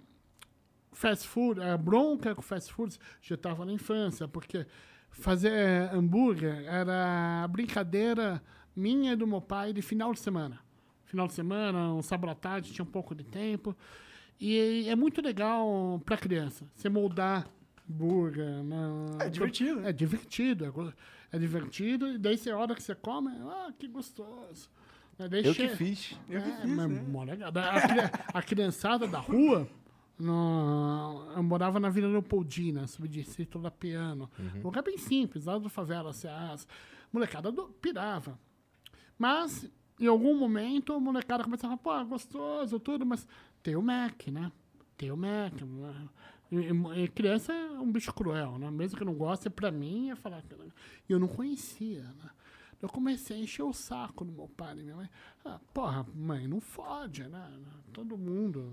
fast 0.98 1.26
food, 1.28 1.60
a 1.60 1.76
bronca 1.76 2.34
com 2.34 2.42
fast 2.42 2.72
foods 2.72 2.98
já 3.22 3.34
estava 3.36 3.64
na 3.64 3.72
infância, 3.72 4.26
porque 4.26 4.66
fazer 5.10 5.52
eh, 5.52 5.90
hambúrguer 5.92 6.64
era 6.66 7.42
a 7.44 7.48
brincadeira 7.48 8.42
minha 8.74 9.12
e 9.12 9.16
do 9.16 9.26
meu 9.26 9.40
pai 9.40 9.72
de 9.72 9.80
final 9.82 10.12
de 10.12 10.20
semana. 10.20 10.58
Final 11.04 11.26
de 11.26 11.32
semana, 11.34 11.92
um 11.94 12.02
sábado 12.02 12.30
à 12.30 12.34
tarde, 12.34 12.72
tinha 12.72 12.84
um 12.84 12.90
pouco 12.90 13.14
de 13.14 13.24
tempo. 13.24 13.74
E 14.40 14.86
é 14.88 14.94
muito 14.94 15.20
legal 15.22 16.00
para 16.04 16.16
criança, 16.16 16.64
você 16.74 16.88
moldar 16.88 17.46
hambúrguer. 17.88 18.62
né? 18.62 18.76
É 19.20 19.28
divertido, 19.28 19.80
né? 19.80 19.88
É 19.88 19.92
divertido, 19.92 20.64
é, 20.66 20.70
go- 20.70 20.92
é 21.32 21.38
divertido. 21.38 22.12
E 22.12 22.18
daí, 22.18 22.36
você, 22.36 22.50
a 22.50 22.58
hora 22.58 22.74
que 22.74 22.82
você 22.82 22.94
come, 22.94 23.30
ah, 23.40 23.72
que 23.78 23.88
gostoso. 23.88 24.68
Daí 25.30 25.44
Eu 25.44 25.52
que 25.54 25.68
fiz. 25.70 26.16
Eu 26.28 26.40
que 26.42 26.48
é, 26.48 26.56
fiz, 26.60 26.70
mas 26.76 26.88
né? 26.90 27.38
A, 28.32 28.38
a 28.38 28.42
criançada 28.42 29.06
da 29.08 29.18
rua, 29.18 29.66
no, 30.18 31.32
eu 31.36 31.42
morava 31.42 31.78
na 31.78 31.88
Vila 31.88 32.08
Leopoldina, 32.08 32.86
subdistrito 32.86 33.58
da 33.58 33.70
Piano. 33.70 34.30
Um 34.58 34.62
lugar 34.64 34.82
bem 34.82 34.98
simples, 34.98 35.44
lá 35.44 35.58
do 35.58 35.68
favela, 35.68 36.12
Ceas. 36.12 36.66
Molecada 37.12 37.50
do, 37.52 37.68
pirava. 37.80 38.38
Mas, 39.18 39.70
em 39.98 40.06
algum 40.06 40.36
momento, 40.38 40.92
a 40.92 41.00
molecada 41.00 41.44
começava 41.44 41.74
a 41.74 41.76
falar, 41.78 42.04
pô, 42.04 42.10
gostoso, 42.10 42.78
tudo, 42.78 43.06
mas 43.06 43.26
tem 43.62 43.76
o 43.76 43.82
Mac, 43.82 44.26
né? 44.28 44.52
Tem 44.96 45.10
o 45.10 45.16
Mac. 45.16 45.54
E, 46.50 46.56
e- 47.02 47.08
criança 47.08 47.52
é 47.52 47.78
um 47.78 47.90
bicho 47.90 48.12
cruel, 48.12 48.58
né? 48.58 48.70
Mesmo 48.70 48.98
que 48.98 49.04
não 49.04 49.14
goste, 49.14 49.48
pra 49.50 49.70
mim 49.70 50.10
é 50.10 50.16
falar. 50.16 50.42
eu 51.08 51.18
não 51.18 51.28
conhecia, 51.28 52.02
né? 52.02 52.30
Eu 52.80 52.88
comecei 52.88 53.36
a 53.36 53.40
encher 53.40 53.64
o 53.64 53.72
saco 53.72 54.24
do 54.24 54.32
meu 54.32 54.48
pai 54.48 54.78
e 54.78 54.82
minha 54.82 54.96
mãe. 54.96 55.10
Ah, 55.44 55.58
porra, 55.74 56.06
mãe, 56.14 56.46
não 56.46 56.60
fode, 56.60 57.24
né? 57.24 57.52
Todo 57.92 58.16
mundo 58.16 58.72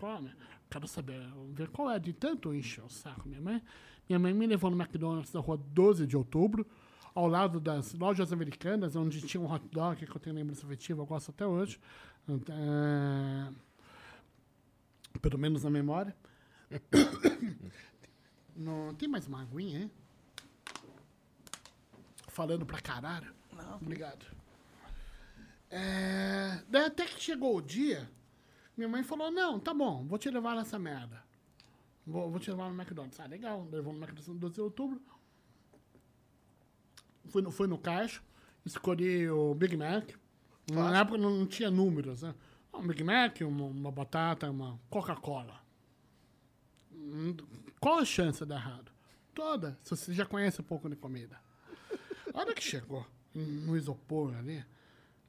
come. 0.00 0.32
Quero 0.68 0.88
saber, 0.88 1.20
ver 1.52 1.68
qual 1.68 1.90
é 1.90 2.00
de 2.00 2.12
tanto 2.12 2.52
encher 2.52 2.82
o 2.82 2.88
saco. 2.88 3.28
Minha 3.28 3.40
mãe, 3.40 3.62
minha 4.08 4.18
mãe 4.18 4.34
me 4.34 4.46
levou 4.46 4.70
no 4.70 4.76
McDonald's 4.76 5.30
da 5.30 5.38
rua 5.38 5.56
12 5.56 6.06
de 6.06 6.16
outubro, 6.16 6.66
ao 7.14 7.28
lado 7.28 7.60
das 7.60 7.94
lojas 7.94 8.32
americanas, 8.32 8.96
onde 8.96 9.20
tinha 9.22 9.40
um 9.40 9.50
hot 9.50 9.64
dog 9.70 10.04
que 10.04 10.10
eu 10.10 10.20
tenho 10.20 10.34
lembrança 10.34 10.66
afetiva, 10.66 11.02
eu 11.02 11.06
gosto 11.06 11.30
até 11.30 11.46
hoje. 11.46 11.78
É, 12.28 13.52
pelo 15.20 15.38
menos 15.38 15.62
na 15.62 15.70
memória. 15.70 16.16
Não 18.56 18.94
tem 18.94 19.08
mais 19.08 19.26
uma 19.26 19.42
aguinha, 19.42 19.82
hein? 19.82 19.90
Falando 22.32 22.64
pra 22.64 22.80
caralho. 22.80 23.32
Não. 23.52 23.76
Obrigado. 23.76 24.24
É, 25.70 26.62
daí 26.68 26.86
até 26.86 27.04
que 27.04 27.20
chegou 27.20 27.56
o 27.56 27.62
dia, 27.62 28.10
minha 28.74 28.88
mãe 28.88 29.02
falou, 29.02 29.30
não, 29.30 29.60
tá 29.60 29.72
bom, 29.74 30.06
vou 30.06 30.18
te 30.18 30.30
levar 30.30 30.56
nessa 30.56 30.78
merda. 30.78 31.22
Vou, 32.06 32.30
vou 32.30 32.40
te 32.40 32.50
levar 32.50 32.70
no 32.70 32.74
McDonald's. 32.74 33.20
Ah, 33.20 33.26
legal. 33.26 33.68
Levou 33.70 33.92
no 33.92 33.98
McDonald's 33.98 34.28
no 34.28 34.34
12 34.34 34.54
de 34.54 34.60
outubro. 34.62 35.00
Fui 37.28 37.42
no, 37.42 37.50
fui 37.50 37.66
no 37.68 37.78
caixa, 37.78 38.20
escolhi 38.64 39.28
o 39.30 39.54
Big 39.54 39.76
Mac. 39.76 40.10
Na 40.70 41.00
época 41.00 41.18
não, 41.18 41.30
não 41.30 41.46
tinha 41.46 41.70
números, 41.70 42.22
né? 42.22 42.34
Um 42.72 42.86
Big 42.86 43.04
Mac, 43.04 43.40
uma, 43.42 43.64
uma 43.66 43.92
batata, 43.92 44.50
uma 44.50 44.80
Coca-Cola. 44.88 45.60
Hum, 46.90 47.36
Qual 47.78 47.98
a 47.98 48.04
chance 48.04 48.40
de 48.40 48.46
dar 48.46 48.56
errado? 48.56 48.90
Toda, 49.34 49.78
se 49.82 49.90
você 49.90 50.12
já 50.12 50.24
conhece 50.26 50.60
um 50.60 50.64
pouco 50.64 50.88
de 50.88 50.96
comida. 50.96 51.38
A 52.34 52.40
hora 52.40 52.54
que 52.54 52.62
chegou 52.62 53.06
no 53.34 53.76
isopor 53.76 54.34
ali, 54.36 54.64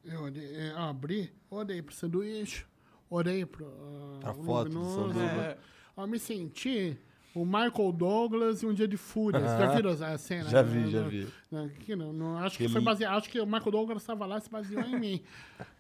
eu, 0.03 0.21
olhei- 0.23 0.71
eu 0.71 0.77
abri, 0.79 1.31
olhei 1.49 1.81
pro 1.81 1.93
sanduíche, 1.93 2.65
olhei 3.09 3.45
pro. 3.45 3.65
ah, 3.65 4.19
Pra 4.19 4.31
o 4.31 4.43
foto 4.43 4.69
do 4.69 4.79
luminoso, 4.79 5.07
sanduíche. 5.13 5.35
né? 5.35 5.57
Eu 5.97 6.07
me 6.07 6.19
senti 6.19 6.97
o 7.35 7.45
Michael 7.45 7.91
Douglas 7.91 8.61
e 8.63 8.65
um 8.65 8.73
dia 8.73 8.87
de 8.87 8.97
fúria. 8.97 9.39
Vocês 9.39 9.59
Já 9.59 9.75
viram 9.75 9.91
a 9.91 10.17
cena? 10.17 10.49
Já 10.49 10.63
né? 10.63 10.69
vi, 10.83 10.91
já 10.91 11.07
vi. 11.07 11.27
no- 11.51 11.69
que 11.69 11.95
não, 11.95 12.11
não- 12.13 12.37
acho 12.39 12.57
que 12.57 12.63
Aquele- 12.63 12.73
foi 12.73 12.81
baseado. 12.81 13.17
Acho 13.17 13.29
que 13.29 13.39
o 13.39 13.45
Michael 13.45 13.71
Douglas 13.71 14.01
estava 14.01 14.25
lá 14.25 14.37
e 14.37 14.41
se 14.41 14.49
baseou 14.49 14.81
em 14.83 14.99
mim. 14.99 15.23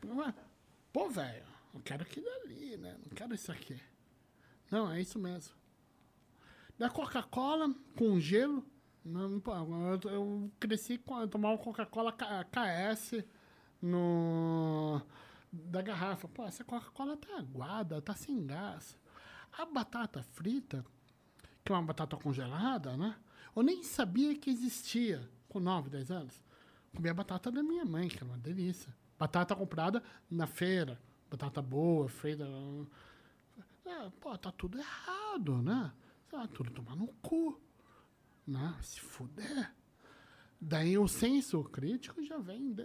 Mas, 0.07 0.33
Pô, 0.91 1.09
velho, 1.09 1.43
eu 1.73 1.79
quero 1.83 2.03
aquilo 2.03 2.27
ali, 2.43 2.77
né? 2.77 2.95
Não 3.03 3.09
quero 3.15 3.33
isso 3.33 3.51
aqui. 3.51 3.75
Não, 4.69 4.91
é 4.91 5.01
isso 5.01 5.17
mesmo. 5.17 5.53
Da 6.77 6.89
Coca-Cola 6.89 7.73
com 7.97 8.19
gelo. 8.19 8.63
Não, 9.05 9.39
pô, 9.39 9.53
eu, 9.53 10.11
eu 10.11 10.51
cresci 10.59 10.97
com 10.97 11.19
eu 11.19 11.27
tomava 11.27 11.57
Coca-Cola 11.57 12.13
KS 12.13 13.23
no 13.81 15.01
da 15.51 15.81
garrafa. 15.81 16.27
Pô, 16.27 16.45
essa 16.45 16.63
Coca-Cola 16.63 17.17
tá 17.17 17.37
aguada, 17.37 18.01
tá 18.01 18.15
sem 18.15 18.45
gás. 18.45 18.97
A 19.57 19.65
batata 19.65 20.23
frita, 20.23 20.85
que 21.63 21.71
é 21.71 21.75
uma 21.75 21.83
batata 21.83 22.17
congelada, 22.17 22.97
né? 22.97 23.15
Eu 23.55 23.61
nem 23.61 23.83
sabia 23.83 24.35
que 24.35 24.49
existia 24.49 25.29
com 25.47 25.59
9, 25.59 25.89
10 25.89 26.11
anos. 26.11 26.43
Comia 26.95 27.11
a 27.11 27.15
batata 27.15 27.51
da 27.51 27.61
minha 27.61 27.85
mãe, 27.85 28.07
que 28.07 28.17
era 28.17 28.25
uma 28.25 28.37
delícia. 28.37 28.93
Batata 29.19 29.55
comprada 29.55 30.01
na 30.29 30.47
feira. 30.47 30.99
Batata 31.29 31.61
boa, 31.61 32.07
feita. 32.07 32.47
É, 33.85 34.09
pô, 34.19 34.35
tá 34.37 34.51
tudo 34.51 34.79
errado, 34.79 35.61
né? 35.61 35.91
Ah, 36.31 36.47
tudo 36.47 36.71
tomar 36.71 36.95
no 36.95 37.07
cu. 37.21 37.59
Né? 38.47 38.73
Se 38.81 38.99
fuder. 38.99 39.71
Daí 40.59 40.97
o 40.97 41.07
senso 41.09 41.61
crítico 41.65 42.23
já 42.23 42.37
vem 42.37 42.71
de- 42.71 42.83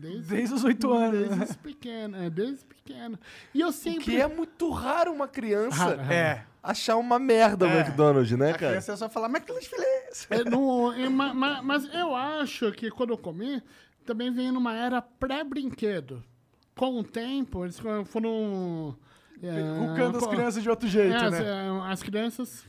desde, 0.00 0.34
Desde 0.34 0.54
os 0.54 0.64
oito 0.64 0.90
anos. 0.92 1.28
Desde 1.36 1.58
pequeno, 1.58 2.16
é, 2.16 2.30
desde 2.30 2.64
pequeno. 2.64 3.18
E 3.54 3.60
eu 3.60 3.68
O 3.68 3.72
sempre. 3.72 4.04
que 4.04 4.16
é 4.20 4.26
muito 4.26 4.70
raro 4.70 5.12
uma 5.12 5.28
criança 5.28 5.76
Raro, 5.76 5.98
raro. 5.98 6.12
É. 6.12 6.46
achar 6.62 6.96
uma 6.96 7.18
merda 7.18 7.66
o 7.66 7.68
É. 7.68 7.80
McDonald's, 7.80 8.30
né, 8.38 8.50
A 8.52 8.58
cara? 8.58 8.68
criança 8.72 8.92
é 8.92 8.96
só 8.96 9.08
falar 9.10 9.28
McDonald's 9.28 9.68
filés. 9.68 10.26
É, 10.30 10.42
no- 10.48 10.90
é, 10.92 11.06
ma- 11.10 11.34
ma- 11.34 11.62
mas 11.62 11.84
eu 11.94 12.14
acho 12.16 12.72
que 12.72 12.90
quando 12.90 13.10
eu 13.10 13.18
comi, 13.18 13.62
também 14.06 14.32
vem 14.32 14.50
numa 14.50 14.74
era 14.74 15.02
pré-brinquedo. 15.02 16.24
Com 16.74 16.98
o 16.98 17.04
tempo, 17.04 17.62
eles 17.64 17.78
foram. 18.06 18.96
É, 19.42 19.86
Rucando 19.86 20.16
as 20.18 20.26
crianças 20.26 20.62
de 20.62 20.70
outro 20.70 20.88
jeito, 20.88 21.12
é, 21.14 21.24
as, 21.26 21.30
né? 21.32 21.44
é, 21.46 21.92
as 21.92 22.02
crianças 22.02 22.66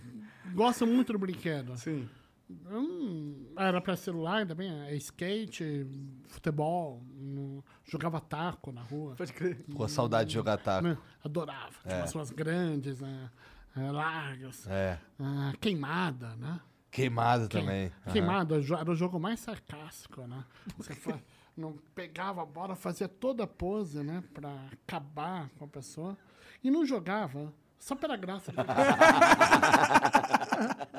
gostam 0.54 0.86
muito 0.88 1.14
do 1.14 1.20
brinquedo. 1.20 1.78
Sim. 1.78 2.10
Hum, 2.50 3.54
era 3.56 3.80
pra 3.80 3.96
celular 3.96 4.46
também, 4.48 4.72
é 4.88 4.96
skate, 4.96 5.86
futebol, 6.28 7.04
no- 7.16 7.64
jogava 7.86 8.20
taco 8.20 8.72
na 8.72 8.82
rua. 8.82 9.16
Pode 9.16 9.32
crer. 9.34 9.64
Pô, 9.76 9.88
saudade 9.88 10.30
de 10.30 10.34
jogar 10.36 10.58
taco. 10.58 10.88
Né? 10.88 10.98
Adorava. 11.24 11.76
Tinha 11.84 11.98
umas 11.98 12.14
ruas 12.14 12.32
grandes, 12.32 13.00
né? 13.02 13.30
é, 13.78 13.92
largas, 13.92 14.66
É. 14.68 15.00
ah, 15.20 15.54
queimada, 15.62 16.36
né? 16.38 16.60
Queimado 16.92 17.48
também. 17.48 17.92
Queimada 18.12 18.60
jo- 18.62 18.76
era 18.76 18.90
o 18.92 18.96
jogo 18.96 19.20
mais 19.20 19.40
sarcástico, 19.40 20.26
né? 20.26 20.44
Você 20.76 20.94
não 21.56 21.78
pegava 21.94 22.42
a 22.42 22.46
bola, 22.46 22.76
fazia 22.76 23.08
toda 23.08 23.44
a 23.44 23.48
pose, 23.48 24.02
né? 24.04 24.24
Pra 24.34 24.50
acabar 24.72 25.50
com 25.58 25.66
a 25.66 25.68
pessoa. 25.68 26.18
E 26.64 26.72
não 26.72 26.84
jogava, 26.84 27.54
só 27.78 27.96
pela 27.96 28.18
graça. 28.18 28.52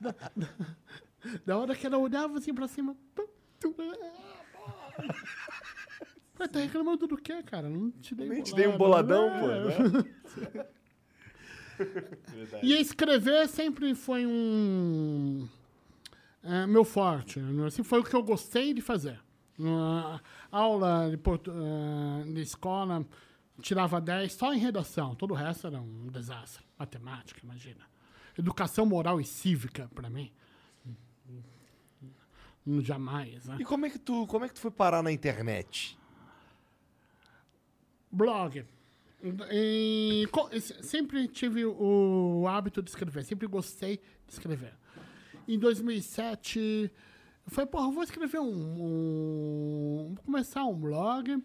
da, 0.00 0.14
da- 0.36 0.76
da 1.44 1.58
hora 1.58 1.74
que 1.76 1.86
ela 1.86 1.98
olhava 1.98 2.38
assim 2.38 2.54
pra 2.54 2.66
cima. 2.68 2.96
tum, 3.60 3.74
ah, 6.38 6.48
tá 6.48 6.58
reclamando 6.60 7.06
do 7.06 7.16
quê, 7.16 7.42
cara? 7.42 7.68
Não 7.68 7.90
te 7.90 8.14
dei 8.14 8.28
Nem 8.28 8.42
te 8.42 8.54
dei 8.54 8.66
um 8.66 8.78
boladão, 8.78 9.28
pô. 9.40 9.50
É. 9.50 9.88
né? 10.58 10.66
E 12.62 12.74
escrever 12.74 13.48
sempre 13.48 13.94
foi 13.94 14.26
um. 14.26 15.48
é, 16.42 16.66
meu 16.66 16.84
forte. 16.84 17.38
né? 17.40 17.66
Assim, 17.66 17.82
foi 17.82 18.00
o 18.00 18.04
que 18.04 18.14
eu 18.14 18.22
gostei 18.22 18.72
de 18.74 18.80
fazer. 18.80 19.20
Na 19.58 20.20
aula 20.50 21.08
de, 21.10 21.18
portu- 21.18 21.52
eh, 21.52 22.24
de 22.32 22.40
escola, 22.40 23.04
tirava 23.60 24.00
10 24.00 24.32
só 24.32 24.54
em 24.54 24.58
redação. 24.58 25.14
Todo 25.14 25.32
o 25.32 25.34
resto 25.34 25.66
era 25.66 25.78
um 25.80 26.06
desastre. 26.08 26.64
Matemática, 26.78 27.40
imagina. 27.44 27.89
Educação 28.40 28.84
moral 28.86 29.20
e 29.20 29.24
cívica, 29.24 29.88
para 29.94 30.08
mim. 30.10 30.30
Hum, 32.66 32.80
Jamais, 32.82 33.46
né? 33.46 33.56
E 33.60 33.64
como 33.64 33.86
é 33.86 33.90
que 33.90 33.98
tu, 33.98 34.26
como 34.26 34.44
é 34.44 34.48
que 34.48 34.54
tu 34.54 34.60
foi 34.60 34.70
parar 34.70 35.02
na 35.02 35.10
internet? 35.12 35.98
Blog. 38.10 38.64
E, 39.52 40.26
sempre 40.82 41.28
tive 41.28 41.64
o 41.64 42.46
hábito 42.48 42.82
de 42.82 42.90
escrever, 42.90 43.24
sempre 43.24 43.46
gostei 43.46 43.98
de 44.26 44.32
escrever. 44.32 44.72
Em 45.46 45.58
2007, 45.58 46.90
eu 47.46 47.50
falei, 47.52 47.66
porra, 47.70 47.90
vou 47.90 48.02
escrever 48.02 48.38
um, 48.40 48.46
um- 48.48 50.12
Vou 50.14 50.24
começar 50.24 50.64
um 50.64 50.74
blog. 50.78 51.42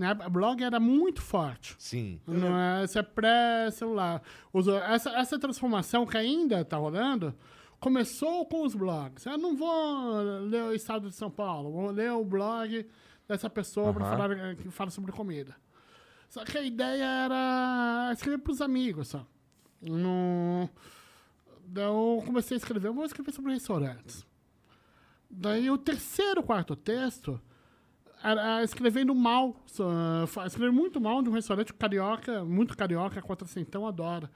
Né? 0.00 0.14
Blog 0.14 0.64
era 0.64 0.80
muito 0.80 1.20
forte. 1.20 1.76
Sim. 1.78 2.18
Não 2.26 2.58
é, 2.58 2.84
isso 2.84 2.98
é 2.98 3.02
pré-celular. 3.02 4.22
Essa, 4.88 5.10
essa 5.10 5.38
transformação 5.38 6.06
que 6.06 6.16
ainda 6.16 6.62
está 6.62 6.78
rolando 6.78 7.34
começou 7.78 8.46
com 8.46 8.64
os 8.64 8.74
blogs. 8.74 9.26
Eu 9.26 9.36
não 9.36 9.54
vou 9.54 10.22
ler 10.48 10.62
o 10.62 10.72
Estado 10.72 11.10
de 11.10 11.14
São 11.14 11.30
Paulo, 11.30 11.70
vou 11.70 11.90
ler 11.90 12.10
o 12.12 12.24
blog 12.24 12.88
dessa 13.28 13.50
pessoa 13.50 13.90
Aham. 13.90 14.00
falar, 14.00 14.56
que 14.56 14.70
fala 14.70 14.90
sobre 14.90 15.12
comida. 15.12 15.54
Só 16.30 16.46
que 16.46 16.56
a 16.56 16.62
ideia 16.62 17.04
era 17.04 18.10
escrever 18.14 18.38
para 18.38 18.52
os 18.52 18.62
amigos 18.62 19.08
só. 19.08 19.26
No... 19.82 20.66
Daí 21.66 21.84
eu 21.84 22.22
comecei 22.24 22.54
a 22.54 22.58
escrever, 22.58 22.88
eu 22.88 22.94
vou 22.94 23.04
escrever 23.04 23.32
sobre 23.32 23.52
restaurantes. 23.52 24.24
Daí 25.28 25.70
o 25.70 25.76
terceiro, 25.76 26.42
quarto 26.42 26.74
texto 26.74 27.38
era 28.22 28.62
escrevendo 28.62 29.14
mal, 29.14 29.56
escrevendo 30.46 30.72
muito 30.72 31.00
mal 31.00 31.22
de 31.22 31.28
um 31.28 31.32
restaurante 31.32 31.72
carioca, 31.72 32.44
muito 32.44 32.76
carioca, 32.76 33.20
quatrocentão, 33.22 33.86
adora. 33.86 34.30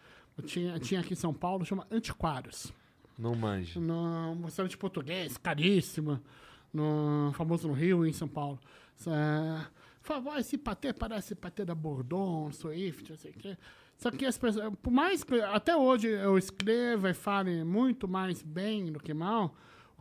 Tinha, 0.44 0.78
tinha 0.78 1.00
aqui 1.00 1.12
em 1.12 1.16
São 1.16 1.32
Paulo, 1.32 1.64
chama 1.64 1.86
Antiquários. 1.90 2.72
Não 3.18 3.34
manjo. 3.34 3.80
No, 3.80 4.32
um 4.32 4.44
restaurante 4.44 4.76
português, 4.76 5.36
caríssimo, 5.36 6.20
no, 6.72 7.32
famoso 7.34 7.68
no 7.68 7.74
Rio 7.74 8.04
e 8.04 8.10
em 8.10 8.12
São 8.12 8.26
Paulo. 8.26 8.58
Falava, 10.02 10.34
"Ah, 10.34 10.40
esse 10.40 10.58
patê 10.58 10.92
parece 10.92 11.34
patê 11.34 11.64
da 11.64 11.74
Bordon, 11.74 12.50
Swift, 12.52 13.10
não 13.10 13.16
sei 13.16 13.30
o 13.30 13.34
quê. 13.34 13.56
Só 13.96 14.10
que 14.10 14.26
as 14.26 14.36
pessoas, 14.36 14.72
por 14.82 14.90
mais 14.90 15.22
que 15.22 15.40
até 15.40 15.76
hoje 15.76 16.08
eu 16.08 16.36
escreva 16.36 17.10
e 17.10 17.14
fale 17.14 17.64
muito 17.64 18.08
mais 18.08 18.42
bem 18.42 18.92
do 18.92 18.98
que 18.98 19.14
mal, 19.14 19.54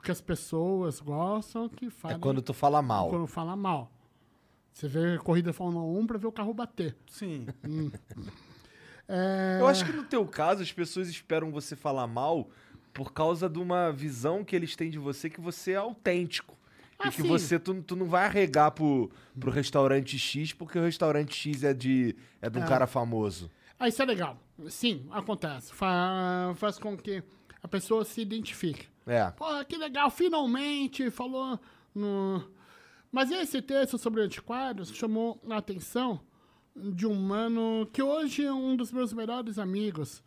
que 0.03 0.11
as 0.11 0.21
pessoas 0.21 0.99
gostam 0.99 1.67
que 1.69 1.85
É 1.85 1.89
fale 1.89 2.19
quando 2.19 2.41
tu 2.41 2.53
fala 2.53 2.81
mal. 2.81 3.09
quando 3.09 3.25
fala 3.27 3.55
mal. 3.55 3.91
Você 4.71 4.87
vê 4.87 5.17
corrida 5.19 5.53
Fórmula 5.53 5.85
1 5.99 6.07
pra 6.07 6.17
ver 6.17 6.27
o 6.27 6.31
carro 6.31 6.53
bater. 6.53 6.95
Sim. 7.07 7.47
É, 9.07 9.57
Eu 9.59 9.67
acho 9.67 9.85
que 9.85 9.91
no 9.91 10.03
teu 10.05 10.25
caso 10.25 10.61
as 10.63 10.71
pessoas 10.71 11.09
esperam 11.09 11.51
você 11.51 11.75
falar 11.75 12.07
mal 12.07 12.49
por 12.93 13.11
causa 13.11 13.49
de 13.49 13.59
uma 13.59 13.91
visão 13.91 14.43
que 14.45 14.55
eles 14.55 14.75
têm 14.75 14.89
de 14.89 14.97
você 14.97 15.29
que 15.29 15.41
você 15.41 15.71
é 15.73 15.75
autêntico. 15.75 16.57
Ah, 16.97 17.09
e 17.09 17.11
que 17.11 17.21
sim. 17.21 17.27
você, 17.27 17.59
tu, 17.59 17.81
tu 17.81 17.95
não 17.97 18.05
vai 18.05 18.25
arregar 18.25 18.71
pro, 18.71 19.11
pro 19.37 19.51
restaurante 19.51 20.17
X 20.17 20.53
porque 20.53 20.79
o 20.79 20.83
restaurante 20.83 21.33
X 21.35 21.63
é 21.65 21.73
de, 21.73 22.15
é 22.41 22.49
de 22.49 22.57
um 22.57 22.63
Ah. 22.63 22.67
cara 22.67 22.87
famoso. 22.87 23.51
Ah, 23.77 23.89
isso 23.89 24.01
é 24.01 24.05
legal. 24.05 24.37
Sim, 24.69 25.05
acontece. 25.11 25.73
Fa- 25.73 26.53
faz 26.55 26.79
com 26.79 26.95
que 26.95 27.21
a 27.61 27.67
pessoa 27.67 28.05
se 28.05 28.21
identifique. 28.21 28.87
É. 29.05 29.31
Pô, 29.31 29.45
que 29.65 29.77
legal, 29.77 30.09
finalmente 30.09 31.09
falou 31.11 31.59
no... 31.93 32.43
Mas 33.11 33.29
esse 33.31 33.61
texto 33.61 33.97
sobre 33.97 34.21
antiquários 34.21 34.89
chamou 34.95 35.39
a 35.49 35.57
atenção 35.57 36.19
de 36.75 37.05
um 37.05 37.13
mano 37.13 37.87
que 37.93 38.01
hoje 38.01 38.43
é 38.43 38.51
um 38.51 38.75
dos 38.75 38.91
meus 38.91 39.13
melhores 39.13 39.59
amigos. 39.59 40.23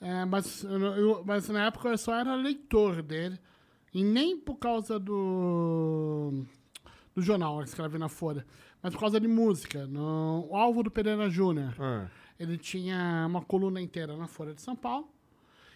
É, 0.00 0.24
mas, 0.26 0.62
eu- 0.64 1.22
mas 1.24 1.48
na 1.48 1.66
época 1.66 1.88
eu 1.88 1.96
só 1.98 2.14
era 2.14 2.34
leitor 2.34 3.02
dele. 3.02 3.38
E 3.94 4.04
nem 4.04 4.36
por 4.38 4.56
causa 4.56 4.98
do, 4.98 6.44
do 7.14 7.22
jornal 7.22 7.58
que 7.60 7.64
escreve 7.68 7.96
na 7.98 8.08
Folha, 8.08 8.46
mas 8.82 8.92
por 8.92 9.00
causa 9.00 9.18
de 9.18 9.26
música. 9.26 9.86
No, 9.86 10.46
o 10.50 10.56
Álvaro 10.56 10.90
Pereira 10.90 11.28
Júnior. 11.30 11.74
Ah. 11.78 12.06
Ele 12.38 12.56
tinha 12.58 13.24
uma 13.28 13.42
coluna 13.42 13.80
inteira 13.80 14.16
na 14.16 14.26
Folha 14.26 14.54
de 14.54 14.60
São 14.60 14.76
Paulo. 14.76 15.08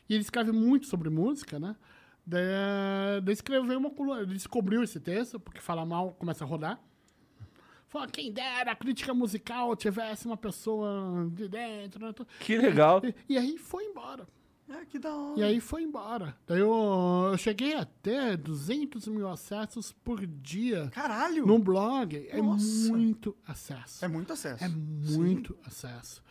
E 0.09 0.15
ele 0.15 0.23
escreve 0.23 0.53
muito 0.53 0.87
sobre 0.87 1.09
música, 1.11 1.59
né? 1.59 1.75
Daí, 2.27 3.21
daí 3.23 3.33
escreveu 3.33 3.79
uma 3.79 3.91
coluna. 3.91 4.23
Ele 4.23 4.35
descobriu 4.35 4.83
esse 4.83 4.99
texto, 5.01 5.39
porque 5.39 5.61
fala 5.61 5.85
mal 5.85 6.13
começa 6.13 6.45
a 6.45 6.47
rodar. 6.47 6.81
Falou, 7.89 8.09
quem 8.09 8.33
dera 8.33 8.73
a 8.73 8.77
crítica 8.77 9.15
musical 9.15 9.77
tivesse 9.77 10.27
uma 10.27 10.37
pessoa 10.37 11.31
de 11.33 11.49
dentro. 11.49 12.07
né? 12.07 12.15
Que 12.41 12.57
legal. 12.57 13.01
E, 13.05 13.35
e 13.35 13.39
aí 13.39 13.57
foi 13.59 13.85
embora. 13.85 14.27
Ah, 14.69 14.85
que 14.89 14.99
da 14.99 15.15
hora. 15.15 15.39
E 15.39 15.43
aí 15.43 15.61
foi 15.61 15.83
embora. 15.83 16.35
Daí 16.47 16.59
eu, 16.59 17.29
eu 17.31 17.37
cheguei 17.37 17.77
a 17.77 17.85
ter 17.85 18.37
200 18.39 19.07
mil 19.09 19.29
acessos 19.29 19.93
por 19.93 20.27
dia 20.27 20.89
Caralho! 20.93 21.47
num 21.47 21.61
blog. 21.61 22.27
É 22.31 22.41
Nossa. 22.41 22.89
muito 22.89 23.37
acesso. 23.47 24.05
É 24.05 24.09
muito 24.09 24.33
acesso. 24.33 24.65
É 24.65 24.69
muito 24.69 25.57
acesso. 25.67 26.23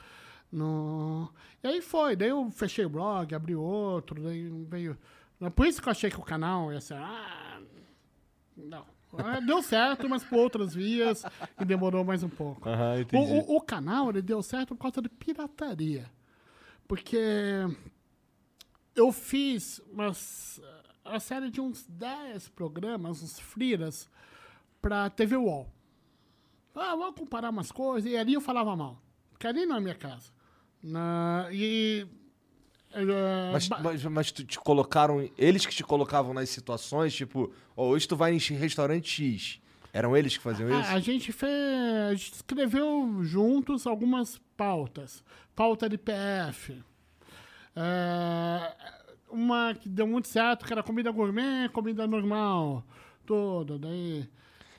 No... 0.52 1.32
E 1.64 1.68
aí 1.68 1.82
foi, 1.82 2.15
daí 2.15 2.30
eu 2.30 2.49
fechei 2.52 2.86
o 2.86 2.90
blog, 2.90 3.34
abri 3.34 3.56
outro, 3.56 4.22
daí 4.22 4.49
veio. 4.68 4.98
Por 5.52 5.65
isso 5.68 5.82
que 5.82 5.88
eu 5.88 5.91
achei 5.91 6.10
que 6.10 6.20
o 6.20 6.24
canal 6.24 6.72
ia 6.72 6.82
ser. 6.82 6.95
Ah, 6.95 7.61
não. 8.56 8.86
Ah, 9.18 9.40
Deu 9.40 9.61
certo, 9.61 10.10
mas 10.10 10.24
por 10.24 10.40
outras 10.40 10.74
vias 10.74 11.24
e 11.60 11.65
demorou 11.65 12.03
mais 12.03 12.24
um 12.24 12.30
pouco. 12.30 12.68
Aham, 12.68 12.95
O, 13.14 13.53
o- 13.53 13.57
o 13.57 13.61
canal 13.61 14.10
ele 14.10 14.22
deu 14.24 14.41
certo 14.41 14.76
por 14.76 14.82
causa 14.82 15.02
de 15.02 15.10
pirataria. 15.10 16.10
Porque 16.88 17.18
eu 18.95 19.11
fiz 19.11 19.80
umas, 19.91 20.60
a 21.06 21.20
série 21.20 21.49
de 21.49 21.61
uns 21.61 21.86
10 21.88 22.49
programas, 22.49 23.22
uns 23.22 23.40
friras, 23.40 24.10
pra 24.82 25.10
TV 25.10 25.36
UOL. 25.38 25.68
Ah, 26.76 26.95
vamos 26.95 27.15
comparar 27.20 27.49
umas 27.52 27.72
coisas. 27.72 28.10
E 28.11 28.18
ali 28.18 28.34
eu 28.34 28.41
falava 28.41 28.76
mal. 28.76 28.99
Porque 29.32 29.45
ali 29.48 29.65
não 29.65 29.78
é 29.78 29.80
minha 29.80 29.95
casa. 29.95 30.32
Na, 30.82 31.48
e. 31.52 32.06
eh, 32.94 33.52
Mas, 33.52 33.70
mas, 33.70 34.03
mas 34.06 34.32
tu 34.32 34.44
te 34.44 34.60
colocaram. 34.60 35.30
Eles 35.38 35.65
que 35.65 35.74
te 35.74 35.84
colocavam 35.84 36.34
nas 36.34 36.49
situações, 36.49 37.14
tipo, 37.14 37.52
ó, 37.76 37.88
hoje 37.88 38.07
tu 38.07 38.15
vai 38.15 38.34
em 38.34 38.38
restaurante 38.38 39.24
X. 39.24 39.60
Eram 39.91 40.18
eles 40.18 40.36
que 40.36 40.44
faziam 40.44 40.70
isso? 40.70 40.90
Ah, 40.90 40.94
a 40.94 40.99
gente 40.99 41.32
fez. 41.32 41.52
A 42.10 42.14
gente 42.14 42.34
escreveu 42.34 43.20
juntos 43.24 43.86
algumas 43.86 44.41
pautas. 44.57 45.24
Pauta 45.56 45.88
de 45.88 45.98
PF. 45.98 46.82
É, 47.76 48.74
uma 49.30 49.76
que 49.76 49.88
deu 49.88 50.07
muito 50.07 50.28
certo, 50.28 50.65
que 50.65 50.74
era 50.74 50.82
comida 50.82 51.11
gourmet, 51.11 51.70
comida 51.70 52.07
normal. 52.07 52.84
Tudo. 53.26 53.78
Daí. 53.78 54.28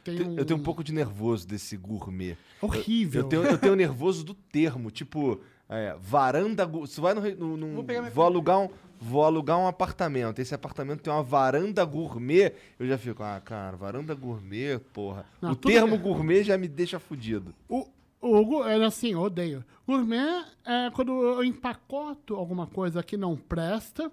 Um, 0.07 0.37
Eu 0.37 0.45
tenho 0.45 0.59
um 0.59 0.63
pouco 0.63 0.85
de 0.85 0.93
nervoso 0.93 1.47
desse 1.47 1.77
gourmet. 1.77 2.37
Horrível. 2.61 3.23
Eu 3.23 3.29
tenho, 3.29 3.45
eu 3.45 3.59
tenho 3.59 3.77
nervoso 3.77 4.25
do 4.25 4.35
termo, 4.35 4.91
tipo, 4.91 5.41
é, 5.69 5.97
varanda. 6.01 6.69
Se 6.87 7.01
vai 7.01 7.15
no, 7.15 7.21
no, 7.23 7.57
num- 7.57 7.75
Vou 7.75 7.85
vou 8.13 8.25
alugar 8.25 8.61
um, 8.61 8.69
vou 9.01 9.25
alugar 9.25 9.59
um 9.59 9.67
apartamento. 9.67 10.39
Esse 10.41 10.55
apartamento 10.55 11.01
tem 11.03 11.13
uma 11.13 11.23
varanda 11.23 11.85
gourmet. 11.85 12.53
Eu 12.79 12.87
já 12.87 12.99
fico, 12.99 13.23
ah, 13.23 13.41
cara, 13.45 13.77
varanda 13.77 14.15
gourmet, 14.15 14.79
porra. 14.93 15.25
Não, 15.41 15.53
o 15.53 15.57
termo 15.57 15.93
bem. 15.97 16.01
gourmet 16.01 16.43
já 16.45 16.57
me 16.59 16.69
deixa 16.69 16.99
fudido. 16.99 17.55
O, 17.69 17.87
o, 18.21 18.65
era 18.65 18.87
assim, 18.87 19.13
eu 19.13 19.21
odeio. 19.21 19.65
Gourmet 19.87 20.45
é 20.65 20.91
quando 20.95 21.13
eu 21.13 21.45
empacoto 21.45 22.35
alguma 22.37 22.67
coisa 22.67 23.03
que 23.03 23.17
não 23.17 23.37
presta 23.37 24.11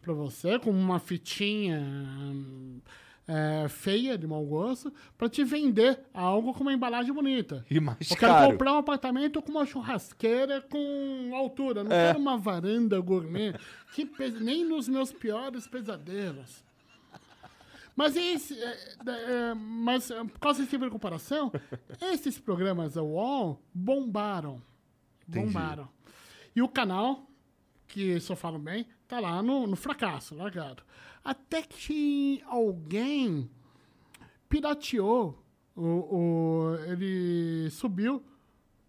pra 0.00 0.12
você, 0.12 0.58
com 0.58 0.70
uma 0.70 0.98
fitinha 0.98 1.78
hum, 1.80 2.80
é, 3.26 3.68
feia, 3.68 4.18
de 4.18 4.26
mau 4.26 4.44
gosto, 4.44 4.92
pra 5.16 5.28
te 5.28 5.44
vender 5.44 6.00
algo 6.12 6.52
com 6.52 6.62
uma 6.62 6.72
embalagem 6.72 7.12
bonita. 7.12 7.64
E 7.70 7.78
mais 7.80 8.10
Eu 8.10 8.16
quero 8.16 8.32
caro. 8.32 8.52
comprar 8.52 8.72
um 8.74 8.78
apartamento 8.78 9.40
com 9.40 9.50
uma 9.52 9.64
churrasqueira 9.66 10.60
com 10.62 11.30
altura. 11.34 11.84
Não 11.84 11.92
É. 11.92 12.08
quero 12.08 12.18
uma 12.18 12.36
varanda 12.36 12.98
gourmet. 13.00 13.54
Que 13.94 14.08
Nem 14.40 14.64
nos 14.64 14.88
meus 14.88 15.12
piores 15.12 15.66
pesadelos. 15.66 16.64
Mas, 17.94 18.16
esse, 18.16 18.54
é, 18.58 18.78
é, 19.06 19.54
mas 19.54 20.10
é, 20.10 20.24
por 20.24 20.38
causa 20.40 20.60
desse 20.60 20.70
tipo 20.70 20.84
de 20.84 20.90
comparação, 20.90 21.52
esses 22.00 22.38
programas 22.38 22.94
da 22.94 23.02
UOL 23.02 23.60
bombaram. 23.72 24.62
Entendi. 25.28 25.46
Bombaram. 25.46 25.88
E 26.56 26.62
o 26.62 26.68
canal, 26.68 27.26
que 27.86 28.18
só 28.18 28.34
falo 28.34 28.58
bem, 28.58 28.86
tá 29.06 29.20
lá 29.20 29.42
no, 29.42 29.66
no 29.66 29.76
fracasso, 29.76 30.34
largado. 30.34 30.82
Até 31.24 31.62
que 31.62 32.42
alguém 32.46 33.48
pirateou, 34.48 35.42
o, 35.74 35.82
o- 35.82 36.74
ele 36.86 37.70
subiu 37.70 38.22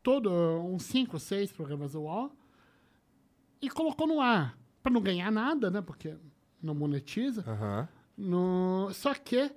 todo, 0.01 0.29
uns 0.31 0.83
5, 0.83 1.19
6 1.19 1.51
programas 1.51 1.93
do 1.93 2.01
UOL 2.01 2.31
e 3.61 3.69
colocou 3.69 4.07
no 4.07 4.19
ar. 4.19 4.57
Pra 4.81 4.91
não 4.91 5.01
ganhar 5.01 5.31
nada, 5.31 5.71
né? 5.71 5.81
Porque 5.81 6.15
não 6.61 6.75
monetiza. 6.75 7.43
Aham. 7.47 7.87
No, 8.17 8.89
só 8.93 9.13
que 9.13 9.49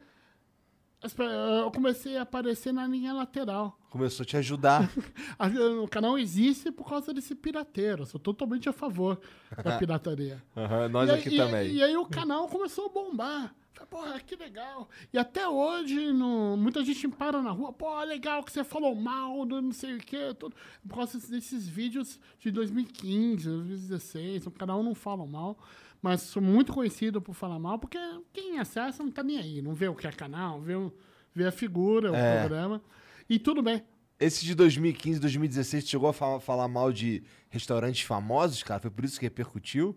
eu 1.02 1.70
comecei 1.72 2.16
a 2.16 2.22
aparecer 2.22 2.72
na 2.72 2.86
linha 2.86 3.12
lateral. 3.12 3.78
Começou 3.96 4.22
a 4.24 4.26
te 4.26 4.36
ajudar. 4.36 4.90
O 5.82 5.88
canal 5.88 6.18
existe 6.18 6.70
por 6.70 6.88
causa 6.88 7.12
desse 7.14 7.34
pirateiro. 7.34 8.02
Eu 8.02 8.06
sou 8.06 8.20
totalmente 8.20 8.68
a 8.68 8.72
favor 8.72 9.18
da 9.64 9.76
pirataria. 9.78 10.42
Aham, 10.56 10.88
Nós 10.88 11.08
E 11.08 11.12
aí- 11.12 11.20
aqui 11.20 11.28
e- 11.34 11.36
também. 11.36 11.70
E 11.72 11.82
aí 11.82 11.96
o 11.96 12.06
canal 12.06 12.48
começou 12.48 12.86
a 12.86 12.88
bombar. 12.88 13.54
Falei, 13.72 13.88
Porra, 13.90 14.20
que 14.20 14.34
legal. 14.36 14.88
E 15.12 15.18
até 15.18 15.46
hoje, 15.48 16.10
no, 16.12 16.56
muita 16.56 16.82
gente 16.84 17.06
para 17.08 17.42
na 17.42 17.50
rua, 17.50 17.72
pô, 17.72 18.02
legal 18.04 18.42
que 18.42 18.50
você 18.50 18.64
falou 18.64 18.94
mal 18.94 19.44
do 19.44 19.60
não 19.60 19.72
sei 19.72 19.96
o 19.96 19.98
quê. 19.98 20.32
Tudo. 20.38 20.54
Por 20.88 20.96
causa 20.96 21.18
desses 21.30 21.68
vídeos 21.68 22.18
de 22.40 22.50
2015, 22.50 23.44
2016, 23.48 24.46
o 24.46 24.50
canal 24.50 24.82
não 24.82 24.94
fala 24.94 25.26
mal. 25.26 25.58
Mas 26.02 26.22
sou 26.22 26.42
muito 26.42 26.72
conhecido 26.72 27.20
por 27.20 27.34
falar 27.34 27.58
mal, 27.58 27.78
porque 27.78 27.98
quem 28.32 28.58
acessa 28.58 29.02
não 29.02 29.10
tá 29.10 29.22
nem 29.22 29.38
aí. 29.38 29.60
Não 29.62 29.74
vê 29.74 29.88
o 29.88 29.94
que 29.94 30.06
é 30.06 30.12
canal, 30.12 30.60
vê, 30.60 30.74
o- 30.74 30.92
vê 31.34 31.46
a 31.46 31.52
figura, 31.52 32.12
o 32.12 32.14
É. 32.14 32.40
programa. 32.40 32.80
E 33.28 33.38
tudo 33.38 33.62
bem. 33.62 33.82
Esse 34.18 34.44
de 34.46 34.54
2015, 34.54 35.20
2016, 35.20 35.84
tu 35.84 35.90
chegou 35.90 36.08
a 36.08 36.12
fa- 36.12 36.40
falar 36.40 36.68
mal 36.68 36.92
de 36.92 37.22
restaurantes 37.50 38.02
famosos, 38.02 38.62
cara? 38.62 38.80
Foi 38.80 38.90
por 38.90 39.04
isso 39.04 39.18
que 39.18 39.26
repercutiu? 39.26 39.94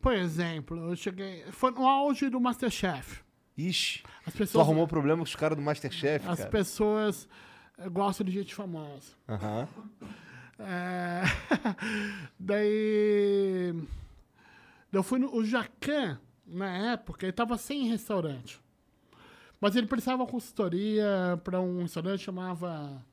Por 0.00 0.14
exemplo, 0.14 0.90
eu 0.90 0.96
cheguei. 0.96 1.44
Foi 1.52 1.70
no 1.72 1.86
auge 1.86 2.30
do 2.30 2.40
Masterchef. 2.40 3.20
Ixi. 3.56 4.02
As 4.24 4.32
Tu 4.32 4.38
pessoas. 4.38 4.64
arrumou 4.64 4.86
problema 4.86 5.18
com 5.18 5.24
os 5.24 5.34
caras 5.36 5.56
do 5.58 5.62
Masterchef, 5.62 6.26
As 6.28 6.38
cara? 6.38 6.50
pessoas 6.50 7.28
eh, 7.76 7.88
gostam 7.88 8.24
de 8.24 8.32
gente 8.32 8.54
famosa. 8.54 9.12
Aham. 9.28 9.68
É, 10.60 11.22
Daí. 12.38 13.74
Eu 14.92 15.02
fui 15.02 15.18
no. 15.18 15.34
O 15.34 15.44
Jacan, 15.44 16.18
na 16.46 16.92
época, 16.92 17.26
ele 17.26 17.32
tava 17.32 17.58
sem 17.58 17.88
restaurante. 17.88 18.60
Mas 19.60 19.74
ele 19.76 19.86
precisava 19.86 20.24
de 20.24 20.30
consultoria 20.30 21.40
para 21.42 21.60
um 21.60 21.82
restaurante 21.82 22.20
que 22.20 22.24
chamava 22.24 23.04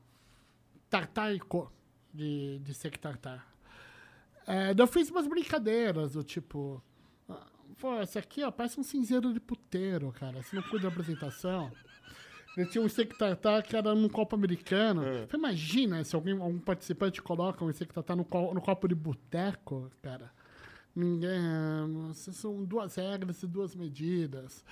Tartar 0.88 1.34
e 1.34 1.40
Co, 1.40 1.70
de, 2.14 2.58
de 2.60 2.72
Sec 2.74 2.96
Tartar. 2.98 3.46
É, 4.46 4.72
eu 4.76 4.86
fiz 4.86 5.10
umas 5.10 5.26
brincadeiras, 5.26 6.12
do 6.12 6.22
tipo. 6.22 6.82
Pô, 7.80 8.00
esse 8.00 8.18
aqui, 8.18 8.42
ó, 8.44 8.50
parece 8.50 8.78
um 8.80 8.82
cinzeiro 8.84 9.32
de 9.34 9.40
puteiro, 9.40 10.12
cara. 10.12 10.40
Você 10.42 10.54
não 10.56 10.62
cuida 10.62 10.82
da 10.84 10.88
apresentação. 10.88 11.70
Ele 12.56 12.66
tinha 12.70 12.82
um 12.82 12.88
steak 12.88 13.18
tartar 13.18 13.62
que 13.62 13.76
era 13.76 13.94
num 13.94 14.08
copo 14.08 14.34
americano. 14.34 15.02
Falei, 15.02 15.28
Imagina 15.34 16.02
se 16.04 16.14
alguém, 16.16 16.32
algum 16.40 16.58
participante 16.58 17.20
coloca 17.20 17.62
um 17.62 17.70
steak 17.72 17.92
tartar 17.92 18.16
no, 18.16 18.24
co- 18.24 18.54
no 18.54 18.62
copo 18.62 18.88
de 18.88 18.94
boteco, 18.94 19.90
cara. 20.00 20.32
Ninguém. 20.94 21.38
Essas 22.10 22.36
são 22.36 22.64
duas 22.64 22.94
regras 22.94 23.42
e 23.42 23.46
duas 23.46 23.74
medidas. 23.74 24.64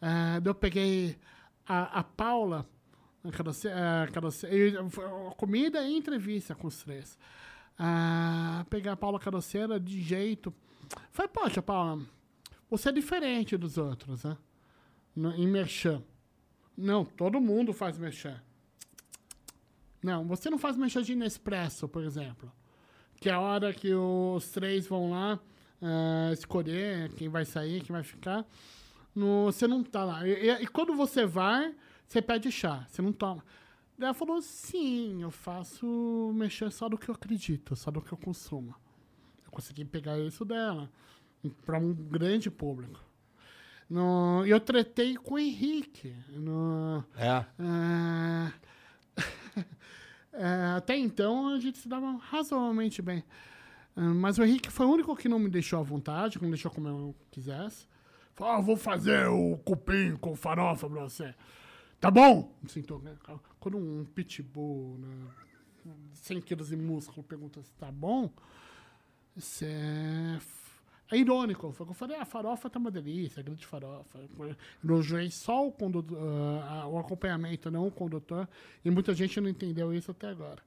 Ah, 0.00 0.40
eu 0.44 0.54
peguei 0.54 1.18
a, 1.66 2.00
a 2.00 2.04
Paula, 2.04 2.66
foi 4.90 5.04
a 5.04 5.34
comida 5.36 5.82
e 5.86 5.96
entrevista 5.96 6.54
com 6.54 6.68
os 6.68 6.82
três. 6.82 7.18
Ah, 7.78 8.64
peguei 8.70 8.90
a 8.90 8.96
Paula 8.96 9.18
Caroceira 9.18 9.78
de 9.78 10.00
jeito. 10.00 10.52
Falei, 11.12 11.30
poxa, 11.32 11.62
Paula, 11.62 12.02
você 12.70 12.88
é 12.88 12.92
diferente 12.92 13.56
dos 13.56 13.78
outros, 13.78 14.24
né? 14.24 14.36
No, 15.14 15.32
em 15.32 15.46
merchan. 15.46 16.02
Não, 16.76 17.04
todo 17.04 17.40
mundo 17.40 17.72
faz 17.72 17.98
merchan. 17.98 18.40
Não, 20.02 20.26
você 20.26 20.48
não 20.48 20.58
faz 20.58 20.76
merchan 20.76 21.02
de 21.02 21.14
Nespresso, 21.14 21.88
por 21.88 22.02
exemplo. 22.02 22.50
Que 23.20 23.28
é 23.28 23.32
a 23.32 23.40
hora 23.40 23.74
que 23.74 23.92
os 23.92 24.48
três 24.48 24.86
vão 24.86 25.10
lá 25.10 25.38
ah, 25.82 26.30
escolher 26.32 27.12
quem 27.14 27.28
vai 27.28 27.44
sair, 27.44 27.82
quem 27.82 27.92
vai 27.92 28.02
ficar. 28.02 28.46
No, 29.14 29.46
você 29.46 29.66
não 29.66 29.82
tá 29.82 30.04
lá. 30.04 30.26
E, 30.26 30.32
e- 30.32 30.62
e 30.62 30.66
quando 30.66 30.94
você 30.94 31.26
vai, 31.26 31.74
você 32.06 32.20
pede 32.22 32.50
chá. 32.52 32.86
Você 32.88 33.02
não 33.02 33.12
toma. 33.12 33.44
Daí 33.98 34.06
ela 34.06 34.14
falou, 34.14 34.40
sim, 34.40 35.22
eu 35.22 35.30
faço 35.30 36.32
merchan 36.34 36.70
só 36.70 36.88
do 36.88 36.96
que 36.96 37.08
eu 37.10 37.14
acredito, 37.14 37.76
só 37.76 37.90
do 37.90 38.00
que 38.00 38.12
eu 38.12 38.18
consumo. 38.18 38.74
Eu 39.44 39.50
consegui 39.50 39.84
pegar 39.84 40.18
isso 40.18 40.44
dela 40.44 40.90
para 41.66 41.78
um 41.78 41.92
grande 41.92 42.50
público. 42.50 42.98
No, 43.88 44.46
e 44.46 44.50
eu 44.50 44.60
tretei 44.60 45.16
com 45.16 45.34
o 45.34 45.38
Henrique. 45.38 46.14
No, 46.30 47.04
É. 47.16 47.44
ah, 47.58 48.52
é, 50.32 50.76
até 50.76 50.96
então 50.96 51.48
a 51.48 51.58
gente 51.58 51.78
se 51.78 51.88
dava 51.88 52.12
razoavelmente 52.16 53.02
bem. 53.02 53.24
Mas 53.96 54.38
o 54.38 54.44
Henrique 54.44 54.70
foi 54.70 54.86
o 54.86 54.90
único 54.92 55.14
que 55.16 55.28
não 55.28 55.38
me 55.38 55.50
deixou 55.50 55.78
à 55.80 55.82
vontade, 55.82 56.38
que 56.38 56.44
não 56.44 56.50
deixou 56.52 56.70
como 56.70 56.88
eu 56.88 57.14
quisesse. 57.30 57.86
Ah, 58.40 58.60
vou 58.60 58.76
fazer 58.76 59.28
o 59.28 59.58
cupim 59.58 60.16
com 60.16 60.34
farofa 60.34 60.88
pra 60.88 61.02
você. 61.02 61.34
Tá 62.00 62.10
bom? 62.10 62.56
Me 62.62 62.68
sentou, 62.68 63.00
né? 63.02 63.14
Quando 63.58 63.76
um 63.76 64.04
pitbull, 64.04 64.98
né, 64.98 65.26
100 66.14 66.40
quilos 66.40 66.68
de 66.68 66.76
músculo, 66.76 67.22
pergunta 67.22 67.62
se 67.62 67.72
tá 67.72 67.90
bom, 67.92 68.30
isso 69.36 69.64
é... 69.64 70.38
É 71.12 71.16
irônico. 71.16 71.72
Foi 71.72 71.86
eu 71.88 71.92
falei, 71.92 72.16
a 72.16 72.24
farofa 72.24 72.70
tá 72.70 72.78
uma 72.78 72.90
delícia, 72.90 73.42
grande 73.42 73.66
farofa. 73.66 74.20
Elogiei 74.82 75.28
só 75.28 75.66
o, 75.66 75.72
condutor, 75.72 76.16
ah, 76.62 76.86
o 76.86 76.98
acompanhamento, 76.98 77.68
não 77.70 77.86
o 77.86 77.90
condutor. 77.90 78.48
E 78.84 78.90
muita 78.90 79.12
gente 79.12 79.40
não 79.40 79.48
entendeu 79.48 79.92
isso 79.92 80.12
até 80.12 80.28
agora. 80.28 80.62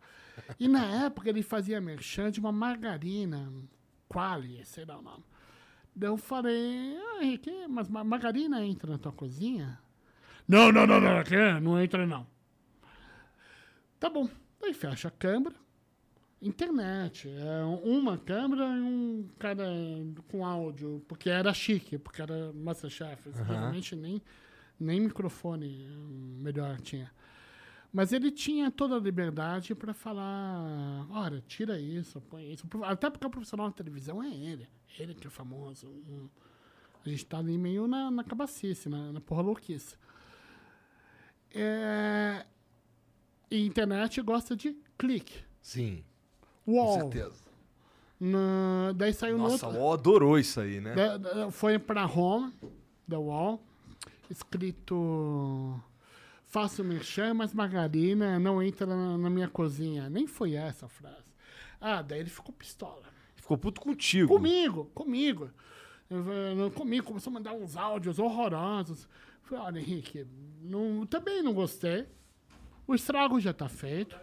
E 0.59 0.67
na 0.67 1.05
época 1.05 1.29
ele 1.29 1.41
fazia 1.41 1.79
merchan 1.79 2.29
de 2.29 2.41
uma 2.41 2.51
margarina, 2.51 3.51
Quali, 4.09 4.63
sei 4.65 4.83
lá 4.83 4.97
o 4.97 5.01
nome. 5.01 5.23
Daí 5.95 6.09
eu 6.09 6.17
falei, 6.17 6.97
ah, 6.97 7.23
Henrique, 7.23 7.67
mas 7.69 7.87
ma- 7.87 8.03
margarina 8.03 8.65
entra 8.65 8.91
na 8.91 8.97
tua 8.97 9.11
cozinha? 9.11 9.79
Não, 10.47 10.71
não, 10.71 10.85
não, 10.87 10.99
não, 10.99 11.17
aqui 11.19 11.35
não 11.61 11.79
entra 11.81 12.05
não. 12.07 12.25
Tá 13.99 14.09
bom. 14.09 14.27
Daí 14.59 14.73
fecha 14.73 15.07
a 15.07 15.11
câmera. 15.11 15.55
Internet. 16.41 17.29
É 17.29 17.63
uma 17.63 18.17
câmera 18.17 18.65
e 18.65 18.81
um 18.81 19.29
cara 19.39 19.65
com 20.29 20.45
áudio. 20.45 21.01
Porque 21.07 21.29
era 21.29 21.53
chique, 21.53 21.97
porque 21.97 22.21
era 22.21 22.51
Masterchef. 22.53 23.31
Geralmente 23.31 23.95
nem, 23.95 24.21
nem 24.77 24.99
microfone 24.99 25.87
melhor 26.41 26.81
tinha. 26.81 27.09
Mas 27.93 28.11
ele 28.11 28.31
tinha 28.31 28.71
toda 28.71 28.95
a 28.95 28.99
liberdade 28.99 29.75
para 29.75 29.93
falar: 29.93 31.05
olha, 31.11 31.43
tira 31.47 31.79
isso, 31.79 32.19
põe 32.21 32.51
isso. 32.51 32.65
Até 32.83 33.07
porque 33.09 33.25
o 33.27 33.29
profissional 33.29 33.67
da 33.67 33.73
televisão 33.73 34.21
é 34.23 34.33
ele. 34.33 34.67
Ele 34.97 35.13
que 35.13 35.27
é 35.27 35.29
famoso. 35.29 35.87
A 37.05 37.09
gente 37.09 37.25
tá 37.25 37.37
ali 37.37 37.55
meio 37.57 37.85
na, 37.87 38.09
na 38.09 38.23
cabacice, 38.23 38.89
na, 38.89 39.11
na 39.11 39.21
porra 39.21 39.41
louquice. 39.43 39.95
É... 41.53 42.45
E 43.51 43.65
internet 43.65 44.21
gosta 44.21 44.55
de 44.55 44.75
clique. 44.97 45.43
Sim, 45.61 46.03
com 46.65 46.73
Wall. 46.77 46.99
certeza. 46.99 47.43
Na- 48.19 48.91
Daí 48.95 49.13
saiu 49.13 49.37
no 49.37 49.43
Nossa, 49.43 49.67
outro. 49.67 49.79
o 49.79 49.83
UOL 49.83 49.93
adorou 49.93 50.39
isso 50.39 50.59
aí, 50.59 50.81
né? 50.81 50.95
Da- 50.95 51.17
da- 51.17 51.51
foi 51.51 51.77
pra 51.77 52.05
home, 52.07 52.51
da 53.07 53.19
wall, 53.19 53.61
escrito 54.29 55.79
faço 56.53 56.83
merchan, 56.83 57.33
mas 57.33 57.51
margarina 57.51 58.37
não 58.37 58.61
entra 58.61 58.85
na, 58.85 59.17
na 59.17 59.29
minha 59.29 59.47
cozinha. 59.47 60.07
Nem 60.07 60.27
foi 60.27 60.53
essa 60.53 60.85
a 60.85 60.89
frase. 60.89 61.33
Ah, 61.81 62.03
daí 62.03 62.19
ele 62.19 62.29
ficou 62.29 62.53
pistola. 62.53 63.01
Ficou 63.35 63.57
puto 63.57 63.81
contigo. 63.81 64.27
Comigo, 64.27 64.85
comigo. 64.93 65.49
Eu, 66.07 66.69
comigo, 66.69 67.07
começou 67.07 67.31
a 67.31 67.33
mandar 67.33 67.53
uns 67.53 67.75
áudios 67.75 68.19
horrorosos. 68.19 69.07
Falei, 69.41 69.63
olha, 69.63 69.79
Henrique, 69.79 70.27
não, 70.61 71.07
também 71.07 71.41
não 71.41 71.53
gostei. 71.53 72.05
O 72.85 72.93
estrago 72.93 73.39
já 73.39 73.51
tá 73.51 73.67
feito. 73.67 74.15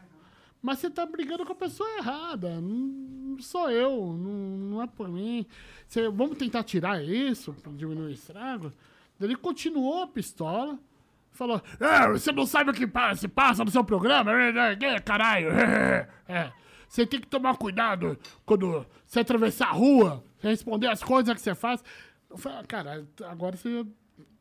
Mas 0.62 0.78
você 0.78 0.88
tá 0.88 1.04
brigando 1.04 1.44
com 1.44 1.52
a 1.52 1.56
pessoa 1.56 1.88
errada. 1.98 2.60
Não, 2.60 3.38
sou 3.40 3.68
eu, 3.70 3.90
não, 4.16 4.56
não 4.70 4.82
é 4.82 4.86
por 4.86 5.08
mim. 5.08 5.44
Você- 5.88 6.08
vamos 6.08 6.38
tentar 6.38 6.62
tirar 6.62 7.02
isso 7.02 7.56
diminuir 7.76 8.06
o 8.06 8.10
estrago? 8.10 8.72
Daí 9.18 9.28
Ele 9.30 9.36
continuou 9.36 10.04
a 10.04 10.06
pistola. 10.06 10.78
Falou, 11.32 11.62
é, 11.78 12.08
você 12.08 12.32
não 12.32 12.46
sabe 12.46 12.70
o 12.70 12.74
que 12.74 12.86
se 13.16 13.28
passa 13.28 13.64
no 13.64 13.70
seu 13.70 13.84
programa? 13.84 14.32
É, 14.32 14.50
é, 14.50 14.84
é, 14.84 15.00
caralho. 15.00 15.48
É. 16.28 16.52
Você 16.88 17.04
tem 17.06 17.20
que 17.20 17.26
tomar 17.26 17.56
cuidado 17.56 18.18
quando 18.44 18.86
você 19.06 19.20
atravessar 19.20 19.68
a 19.68 19.72
rua, 19.72 20.24
responder 20.40 20.88
as 20.88 21.02
coisas 21.02 21.32
que 21.34 21.40
você 21.40 21.54
faz. 21.54 21.82
Eu 22.28 22.36
falei, 22.36 22.58
ah, 22.58 22.64
cara, 22.64 23.06
agora 23.24 23.56
você 23.56 23.84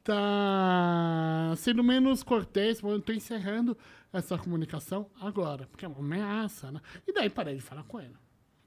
tá 0.04 1.54
sendo 1.58 1.84
menos 1.84 2.24
cortês, 2.24 2.82
eu 2.82 3.00
tô 3.00 3.12
encerrando 3.12 3.78
essa 4.12 4.38
comunicação 4.38 5.08
agora, 5.22 5.68
porque 5.68 5.86
é 5.86 5.88
uma 5.88 6.00
ameaça, 6.00 6.72
né? 6.72 6.82
E 7.08 7.14
daí 7.14 7.30
parei 7.30 7.56
de 7.56 7.62
falar 7.62 7.84
com 7.84 8.00
ele. 8.00 8.16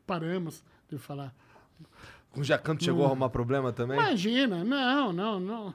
Paramos 0.07 0.65
de 0.89 0.99
falar. 0.99 1.35
Com 2.33 2.41
o 2.41 2.45
Jacanto 2.45 2.83
chegou 2.83 3.05
a 3.05 3.09
arrumar 3.09 3.29
problema 3.29 3.73
também? 3.75 3.99
Imagina, 3.99 4.65
não, 4.65 5.13
não, 5.13 5.39
não. 5.39 5.75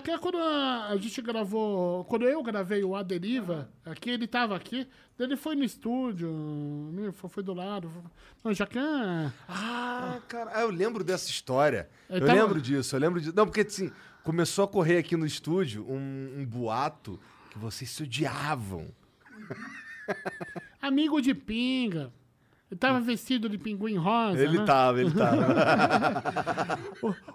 Que 0.00 0.10
é 0.10 0.18
quando 0.18 0.36
a, 0.36 0.88
a 0.88 0.96
gente 0.96 1.22
gravou, 1.22 2.04
quando 2.06 2.24
eu 2.26 2.42
gravei 2.42 2.82
o 2.82 2.96
A 2.96 3.04
Deriva, 3.04 3.68
aqui, 3.86 4.10
ele 4.10 4.26
tava 4.26 4.56
aqui, 4.56 4.86
ele 5.16 5.36
foi 5.36 5.54
no 5.54 5.62
estúdio, 5.62 6.28
né, 6.92 7.12
foi, 7.12 7.44
do 7.44 7.54
lado. 7.54 7.88
Não, 8.42 8.52
que 8.52 8.78
é- 8.78 9.32
Ah, 9.48 10.18
cara, 10.26 10.50
ah, 10.54 10.60
eu 10.62 10.70
lembro 10.70 11.04
dessa 11.04 11.30
história. 11.30 11.88
Eu 12.10 12.18
Eu, 12.18 12.26
tava- 12.26 12.42
lembro 12.42 12.60
disso, 12.60 12.96
eu 12.96 13.00
lembro 13.00 13.20
disso. 13.20 13.32
Não, 13.36 13.46
porque 13.46 13.60
assim, 13.60 13.92
começou 14.24 14.64
a 14.64 14.68
correr 14.68 14.98
aqui 14.98 15.16
no 15.16 15.24
estúdio 15.24 15.86
um, 15.88 16.34
um 16.40 16.44
boato 16.44 17.20
que 17.50 17.58
vocês 17.60 17.88
se 17.88 18.02
odiavam. 18.02 18.88
amigo 20.80 21.20
de 21.20 21.34
pinga. 21.34 22.12
Ele 22.72 22.78
tava 22.78 23.00
vestido 23.00 23.50
de 23.50 23.58
pinguim 23.58 23.96
rosa, 23.98 24.42
Ele 24.42 24.56
né? 24.58 24.64
tava, 24.64 24.98
ele 25.02 25.10
tava. 25.10 26.78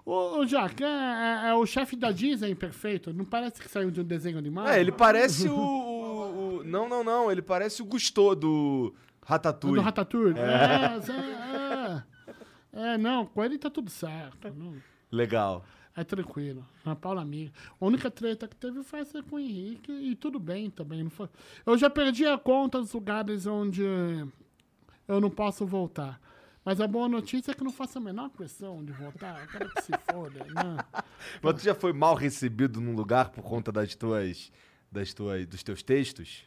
O, 0.04 0.40
o 0.40 0.46
Jack, 0.46 0.84
é, 0.84 0.88
é- 0.88 1.50
é 1.50 1.54
o 1.54 1.64
chefe 1.64 1.96
da 1.96 2.12
Disney 2.12 2.56
perfeito. 2.56 3.14
Não 3.14 3.24
parece 3.24 3.62
que 3.62 3.70
saiu 3.70 3.92
de 3.92 4.02
um 4.02 4.04
desenho 4.04 4.40
animado? 4.40 4.68
é, 4.70 4.80
ele 4.80 4.92
parece 4.92 5.48
o, 5.48 5.56
o- 5.56 6.58
o- 6.58 6.64
Não, 6.64 6.90
não, 6.90 7.04
não. 7.04 7.32
Ele 7.32 7.44
parece 7.44 7.84
o 7.84 7.86
Gusteau 7.86 8.34
do 8.36 8.96
Ratatouille. 9.24 9.78
Do 9.78 9.82
Ratatouille. 9.84 10.40
É, 10.40 10.98
é, 11.14 12.84
é. 12.84 12.94
É, 12.94 12.98
não, 12.98 13.26
com 13.28 13.44
ele 13.44 13.60
tá 13.60 13.70
tudo 13.70 13.92
certo. 13.92 14.52
não- 14.56 14.74
Legal. 15.12 15.64
é 15.96 16.04
tranquilo. 16.04 16.66
A 16.84 16.96
Paula 16.96 17.22
amiga. 17.22 17.52
A 17.80 17.86
única 17.86 18.10
treta 18.10 18.48
que 18.48 18.56
teve 18.56 18.82
foi 18.82 19.02
essa 19.02 19.22
com 19.22 19.36
o 19.36 19.40
Henrique 19.40 19.92
e 19.92 20.16
tudo 20.16 20.40
bem 20.40 20.70
também. 20.72 21.04
Não 21.04 21.12
foi... 21.12 21.30
Eu 21.64 21.78
já 21.78 21.90
perdi 21.92 22.26
a 22.26 22.40
conta 22.40 22.80
dos 22.80 22.92
lugares 22.94 23.46
onde 23.46 23.84
eu 25.08 25.22
não 25.22 25.30
posso 25.30 25.66
voltar. 25.66 26.20
Mas 26.64 26.82
a 26.82 26.88
boa 26.88 27.08
notícia 27.08 27.52
é 27.52 27.54
que 27.54 27.64
não 27.64 27.72
faço 27.72 27.98
a 27.98 28.02
menor 28.02 28.30
questão 28.30 28.84
de 28.84 28.92
voltar. 28.92 29.42
Eu 29.42 29.48
quero 29.48 29.70
que 29.70 29.82
se 29.84 29.92
foda. 30.12 30.44
Né? 30.44 30.78
Mas 31.42 31.56
tu 31.56 31.64
já 31.64 31.74
foi 31.74 31.94
mal 31.94 32.14
recebido 32.14 32.82
num 32.82 32.94
lugar 32.94 33.30
por 33.30 33.42
conta 33.42 33.72
das 33.72 33.96
tuas. 33.96 34.52
Das 34.92 35.14
tuas 35.14 35.46
dos 35.46 35.64
teus 35.64 35.82
textos? 35.82 36.44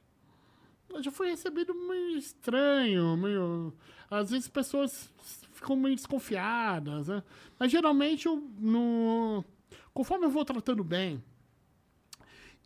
Eu 0.90 1.02
já 1.02 1.10
fui 1.10 1.30
recebido 1.30 1.74
meio 1.74 2.18
estranho, 2.18 3.16
meio. 3.16 3.72
Às 4.10 4.30
vezes 4.30 4.48
pessoas 4.48 5.10
ficam 5.52 5.76
meio 5.76 5.94
desconfiadas, 5.94 7.08
né? 7.08 7.22
Mas 7.58 7.70
geralmente 7.70 8.26
eu 8.26 8.36
no... 8.58 9.44
conforme 9.94 10.26
eu 10.26 10.30
vou 10.30 10.44
tratando 10.44 10.82
bem 10.82 11.22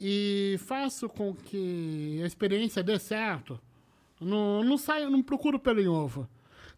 e 0.01 0.57
faço 0.61 1.09
com 1.09 1.35
que 1.35 2.21
a 2.23 2.27
experiência 2.27 2.83
dê 2.83 2.99
certo, 2.99 3.61
não, 4.21 4.63
não 4.65 4.79
saio, 4.79 5.11
não 5.11 5.23
procuro 5.23 5.59
pelo 5.59 5.81
em 5.81 5.89
ovo. 5.89 6.29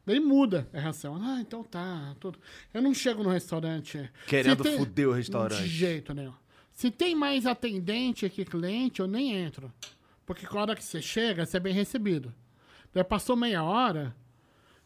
Daí 0.04 0.20
muda 0.20 0.68
a 0.72 0.78
reação. 0.80 1.16
Ah, 1.20 1.38
então 1.40 1.64
tá. 1.64 2.14
Tudo. 2.20 2.38
Eu 2.72 2.80
não 2.80 2.94
chego 2.94 3.22
no 3.24 3.30
restaurante. 3.30 4.08
Querendo 4.26 4.62
tem- 4.62 4.76
fuder 4.78 5.08
o 5.08 5.12
restaurante. 5.12 5.62
De 5.62 5.68
jeito 5.68 6.14
nenhum. 6.14 6.32
Se 6.72 6.90
tem 6.90 7.14
mais 7.14 7.44
atendente 7.46 8.28
que 8.28 8.44
cliente, 8.44 9.00
eu 9.00 9.06
nem 9.08 9.32
entro. 9.34 9.72
Porque 10.24 10.46
na 10.46 10.60
hora 10.60 10.76
que 10.76 10.84
você 10.84 11.00
chega, 11.02 11.44
você 11.44 11.56
é 11.56 11.60
bem 11.60 11.72
recebido. 11.74 12.32
Daí 12.92 13.02
passou 13.02 13.34
meia 13.34 13.62
hora, 13.64 14.14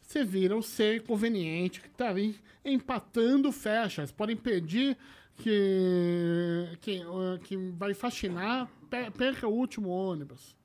você 0.00 0.24
vira 0.24 0.56
o 0.56 0.62
ser 0.62 0.96
inconveniente 1.02 1.80
que 1.80 1.88
tá 1.90 2.08
ali 2.08 2.36
empatando 2.64 3.50
fechas. 3.52 4.10
Podem 4.10 4.36
pedir 4.36 4.96
que, 5.36 6.68
que, 6.80 7.02
que 7.44 7.56
vai 7.76 7.92
faxinar, 7.94 8.70
pe- 8.88 9.10
perca 9.10 9.46
o 9.48 9.52
último 9.52 9.88
ônibus. 9.88 10.56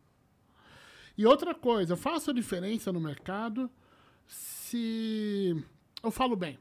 E 1.17 1.25
outra 1.25 1.55
coisa, 1.55 1.93
eu 1.93 1.97
faço 1.97 2.31
a 2.31 2.33
diferença 2.33 2.91
no 2.91 2.99
mercado 2.99 3.69
se 4.27 5.55
eu 6.03 6.11
falo 6.11 6.35
bem. 6.35 6.59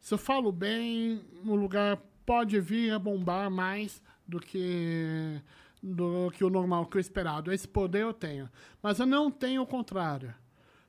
Se 0.00 0.14
eu 0.14 0.18
falo 0.18 0.50
bem, 0.50 1.22
o 1.44 1.54
lugar 1.54 1.98
pode 2.24 2.58
vir 2.60 2.92
a 2.92 2.98
bombar 2.98 3.50
mais 3.50 4.02
do 4.26 4.40
que 4.40 5.40
do 5.82 6.30
que 6.32 6.42
o 6.44 6.50
normal, 6.50 6.86
que 6.86 6.96
o 6.96 7.00
esperado. 7.00 7.52
Esse 7.52 7.68
poder 7.68 8.02
eu 8.02 8.12
tenho. 8.12 8.50
Mas 8.82 8.98
eu 8.98 9.06
não 9.06 9.30
tenho 9.30 9.62
o 9.62 9.66
contrário. 9.66 10.34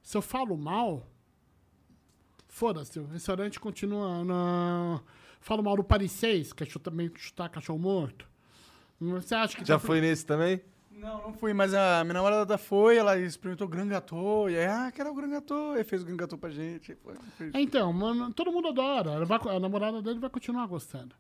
Se 0.01 0.17
eu 0.17 0.21
falo 0.21 0.57
mal, 0.57 1.05
foda-se, 2.47 2.99
o 2.99 3.05
restaurante 3.05 3.59
continua 3.59 4.23
na... 4.23 5.01
Falo 5.39 5.63
mal 5.63 5.75
do 5.75 5.83
Paris 5.83 6.11
6, 6.13 6.53
que 6.53 6.63
é 6.63 6.65
chutar, 6.65 6.91
meio 6.91 7.11
que 7.11 7.21
chutar 7.21 7.49
cachorro 7.49 7.79
morto. 7.79 8.27
Você 8.99 9.35
acha 9.35 9.55
que... 9.55 9.63
Já 9.63 9.75
tá- 9.75 9.79
foi 9.79 10.01
nesse 10.01 10.25
também? 10.25 10.59
Não, 10.99 11.21
não 11.23 11.33
fui, 11.33 11.53
mas 11.53 11.73
a 11.73 12.03
minha 12.03 12.13
namorada 12.15 12.57
foi, 12.57 12.97
ela 12.97 13.17
experimentou 13.17 13.67
Gran 13.67 13.87
Gâteau, 13.87 14.49
e 14.49 14.57
aí, 14.57 14.65
ah, 14.65 14.91
quero 14.93 15.11
o 15.11 15.13
Gran 15.15 15.29
Gâteau, 15.29 15.77
e 15.77 15.83
fez 15.83 16.01
o 16.01 16.05
Gran 16.05 16.17
Gâteau 16.17 16.37
pra 16.37 16.49
gente. 16.49 16.95
Foi, 16.95 17.15
foi. 17.37 17.51
É, 17.53 17.61
Então, 17.61 17.91
mano, 17.93 18.33
todo 18.33 18.51
mundo 18.51 18.67
adora. 18.69 19.23
Vai- 19.25 19.39
a 19.55 19.59
namorada 19.59 20.01
dele 20.01 20.19
vai 20.19 20.29
continuar 20.29 20.65
gostando. 20.67 21.15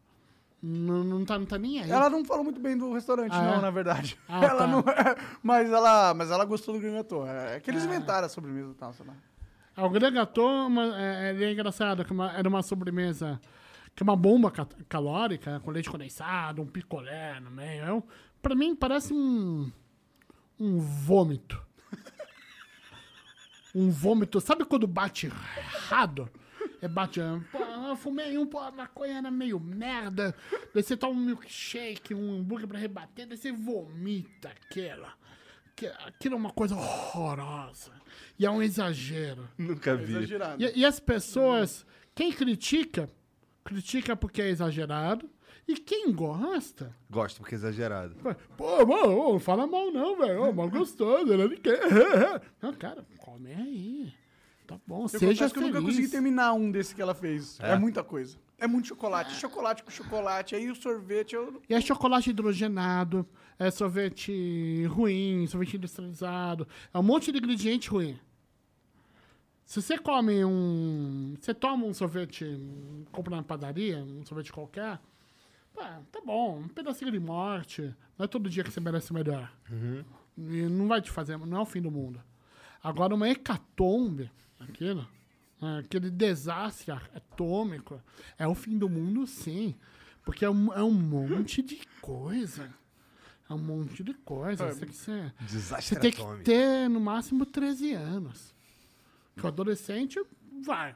Não, 0.61 1.03
não, 1.05 1.23
tá, 1.23 1.39
não 1.39 1.45
tá 1.45 1.57
nem 1.57 1.79
aí. 1.81 1.89
Ela 1.89 2.09
não 2.09 2.25
falou 2.25 2.43
muito 2.43 2.59
bem 2.59 2.77
do 2.77 2.91
restaurante, 2.93 3.31
Ah, 3.33 3.41
não, 3.43 3.53
é? 3.55 3.61
na 3.61 3.69
verdade. 3.71 4.17
Ah, 4.27 4.43
ela 4.43 4.57
tá. 4.57 4.67
não, 4.67 4.83
mas, 5.41 5.71
ela, 5.71 6.13
mas 6.13 6.29
ela 6.31 6.43
gostou 6.43 6.73
do 6.75 6.81
Gran 6.81 6.93
Gâteau. 6.95 7.25
É 7.25 7.59
que 7.61 7.71
eles 7.71 7.85
inventaram 7.85 8.25
a 8.25 8.29
sobremesa 8.29 8.71
e 8.71 8.75
tal, 8.75 8.91
sei 8.91 9.05
lá. 9.05 9.13
Ah, 9.77 9.85
O 9.85 9.89
Gran 9.89 10.11
Gâteau 10.11 10.67
uma- 10.67 10.99
é, 11.01 11.29
ele 11.29 11.45
é 11.45 11.51
engraçado, 11.53 12.03
que 12.03 12.11
uma- 12.11 12.33
era 12.33 12.49
uma 12.49 12.61
sobremesa 12.61 13.39
que 13.95 14.03
é 14.03 14.05
uma 14.05 14.15
bomba 14.15 14.51
ca- 14.51 14.67
calórica, 14.87 15.59
com 15.61 15.71
leite 15.71 15.89
condensado, 15.89 16.61
um 16.61 16.65
picolé 16.65 17.39
no 17.39 17.49
meio. 17.51 17.83
É 17.85 17.93
um- 17.93 18.03
pra 18.41 18.55
mim 18.55 18.75
parece 18.75 19.13
um, 19.13 19.71
um 20.59 20.79
vômito. 20.79 21.61
um 23.73 23.89
vômito. 23.89 24.39
Sabe 24.41 24.65
quando 24.65 24.87
bate 24.87 25.27
errado? 25.27 26.29
É 26.81 26.87
bate, 26.87 27.19
pô, 27.51 27.57
eu 27.59 27.95
fumei 27.97 28.37
um, 28.37 28.45
pô, 28.47 28.59
a 28.59 28.71
maconha 28.71 29.17
era 29.17 29.29
meio 29.31 29.59
merda. 29.59 30.33
Daí 30.73 30.81
você 30.81 30.95
toma 30.95 31.13
um 31.13 31.25
milkshake, 31.25 32.13
um 32.13 32.35
hambúrguer 32.39 32.67
pra 32.67 32.79
rebater, 32.79 33.27
daí 33.27 33.37
você 33.37 33.51
vomita 33.51 34.49
aquela. 34.49 35.13
Que- 35.75 35.87
Aquilo 36.05 36.35
é 36.35 36.37
uma 36.37 36.51
coisa 36.51 36.75
horrorosa. 36.75 37.91
E 38.37 38.45
é 38.45 38.49
um 38.51 38.61
exagero. 38.61 39.47
Nunca 39.57 39.95
vi. 39.95 40.13
Exagerado. 40.13 40.63
E, 40.63 40.79
e 40.79 40.85
as 40.85 40.99
pessoas, 41.01 41.85
quem 42.15 42.31
critica, 42.31 43.09
critica 43.63 44.15
porque 44.15 44.41
é 44.41 44.49
exagerado. 44.49 45.29
E 45.71 45.75
quem 45.77 46.11
gosta, 46.11 46.91
Gosto 47.11 47.41
porque 47.41 47.53
é 47.53 47.57
exagerado. 47.59 48.15
pô, 48.57 48.83
mano, 48.87 49.33
não 49.33 49.39
fala 49.39 49.67
mal 49.67 49.91
não, 49.91 50.17
velho. 50.17 50.51
Mal 50.51 50.67
gostoso, 50.67 51.27
né? 51.37 51.47
Ninguém. 51.47 51.73
Não, 52.59 52.73
cara, 52.73 53.05
come 53.19 53.53
aí. 53.53 54.11
Tá 54.65 54.79
bom, 54.87 55.03
Eu 55.03 55.07
seja 55.09 55.27
confesso 55.27 55.53
que 55.53 55.59
eu 55.59 55.63
feliz. 55.63 55.75
nunca 55.75 55.85
consegui 55.85 56.07
terminar 56.07 56.53
um 56.53 56.71
desse 56.71 56.95
que 56.95 57.01
ela 57.03 57.13
fez. 57.13 57.59
É, 57.59 57.73
É? 57.73 57.77
muita 57.77 58.03
coisa. 58.03 58.35
É 58.57 58.65
muito 58.65 58.87
chocolate. 58.87 59.35
Chocolate 59.35 59.83
com 59.83 59.91
chocolate. 59.91 60.55
Aí 60.55 60.71
o 60.71 60.75
sorvete, 60.75 61.35
eu... 61.35 61.61
E 61.69 61.75
é 61.75 61.79
chocolate 61.79 62.31
hidrogenado, 62.31 63.23
é 63.59 63.69
sorvete 63.69 64.85
ruim, 64.87 65.45
sorvete 65.45 65.77
industrializado, 65.77 66.67
é 66.91 66.97
um 66.97 67.03
monte 67.03 67.31
de 67.31 67.37
ingrediente 67.37 67.89
ruim. 67.91 68.19
Se 69.65 69.79
você 69.83 69.99
come 69.99 70.43
um. 70.43 71.35
Você 71.39 71.53
toma 71.53 71.85
um 71.85 71.93
sorvete, 71.93 72.43
compra 73.11 73.35
na 73.35 73.43
padaria, 73.43 73.99
um 73.99 74.25
sorvete 74.25 74.51
qualquer, 74.51 74.99
tá 76.11 76.21
bom, 76.25 76.59
um 76.59 76.67
pedacinho 76.67 77.11
de 77.11 77.19
morte. 77.19 77.93
Não 78.17 78.25
é 78.25 78.27
todo 78.27 78.49
dia 78.49 78.63
que 78.63 78.71
você 78.71 78.79
merece 78.79 79.13
melhor. 79.13 79.51
E 80.37 80.61
não 80.63 80.87
vai 80.87 81.01
te 81.01 81.11
fazer, 81.11 81.37
não 81.37 81.57
é 81.57 81.61
o 81.61 81.65
fim 81.65 81.81
do 81.81 81.91
mundo. 81.91 82.21
Agora, 82.81 83.13
uma 83.13 83.27
hecatombe, 83.29 84.31
aquilo, 84.59 85.07
né, 85.61 85.79
aquele 85.79 86.09
desastre 86.09 86.91
atômico, 86.91 88.01
é 88.37 88.47
o 88.47 88.55
fim 88.55 88.77
do 88.77 88.87
mundo, 88.89 89.27
sim. 89.27 89.75
Porque 90.23 90.45
é 90.45 90.49
um, 90.49 90.71
é 90.73 90.83
um 90.83 90.93
monte 90.93 91.61
de 91.61 91.81
coisa. 92.01 92.73
É 93.49 93.53
um 93.53 93.57
monte 93.57 94.03
de 94.03 94.13
coisa. 94.13 94.71
Você, 94.71 94.85
você, 94.85 95.33
Desastre 95.41 95.95
você 95.95 95.99
tem 95.99 96.11
que 96.11 96.21
atômico. 96.21 96.43
ter, 96.43 96.87
no 96.89 96.99
máximo, 96.99 97.45
13 97.45 97.93
anos. 97.93 98.53
Que 99.35 99.43
o 99.43 99.47
adolescente 99.47 100.21
vai. 100.63 100.95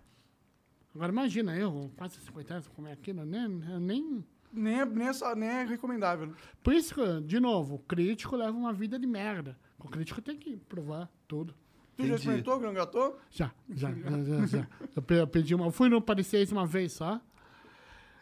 Agora, 0.94 1.12
imagina, 1.12 1.58
eu, 1.58 1.92
quase 1.98 2.20
50 2.20 2.54
anos, 2.54 2.68
comer 2.68 2.92
aquilo, 2.92 3.26
né? 3.26 3.46
Eu 3.72 3.80
nem... 3.80 4.24
Nem 4.54 4.80
é, 4.82 4.86
nem, 4.86 5.08
é 5.08 5.14
só, 5.14 5.36
nem 5.36 5.50
é 5.50 5.64
recomendável. 5.66 6.28
né? 6.28 6.34
Por 6.62 6.74
isso 6.74 6.94
que, 6.94 7.22
de 7.22 7.40
novo, 7.40 7.76
o 7.76 7.80
crítico 7.80 8.36
leva 8.36 8.56
uma 8.56 8.72
vida 8.72 9.00
de 9.00 9.08
merda. 9.08 9.58
O 9.80 9.88
crítico 9.90 10.22
tem 10.22 10.38
que 10.38 10.56
provar 10.58 11.10
tudo. 11.28 11.54
Tu 11.96 12.02
já 12.04 12.06
Entendi. 12.06 12.16
experimentou 12.22 12.56
o 12.56 12.60
Gran 12.60 12.74
Gâteau? 12.74 13.20
Já, 13.30 13.52
já, 13.70 13.92
já, 13.94 14.24
já, 14.24 14.46
já. 14.46 14.68
Eu 14.96 15.02
pe- 15.02 15.14
eu 15.22 15.28
pedi 15.28 15.54
uma. 15.56 15.66
Eu 15.66 15.72
fui 15.72 15.90
no 15.90 16.02
Paris 16.02 16.28
6 16.28 16.52
uma 16.52 16.66
vez 16.66 16.94
só. 16.94 17.20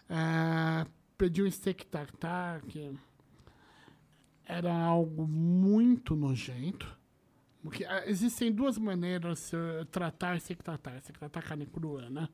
É, 0.10 0.86
pedi 1.18 1.42
um 1.44 1.50
steak 1.50 1.86
tartar, 1.86 2.62
que 2.62 2.92
era 4.46 4.74
algo 4.74 5.28
muito 5.28 6.16
nojento. 6.16 6.98
Porque 7.64 7.86
ah, 7.86 8.04
existem 8.08 8.52
duas 8.52 8.78
maneiras 8.78 9.52
de 9.52 9.86
tratar 9.86 10.40
steak 10.40 10.64
tartar. 10.64 11.00
Steak 11.02 11.20
tartar 11.20 11.44
carne 11.44 11.66
crua, 11.66 12.10
né? 12.10 12.28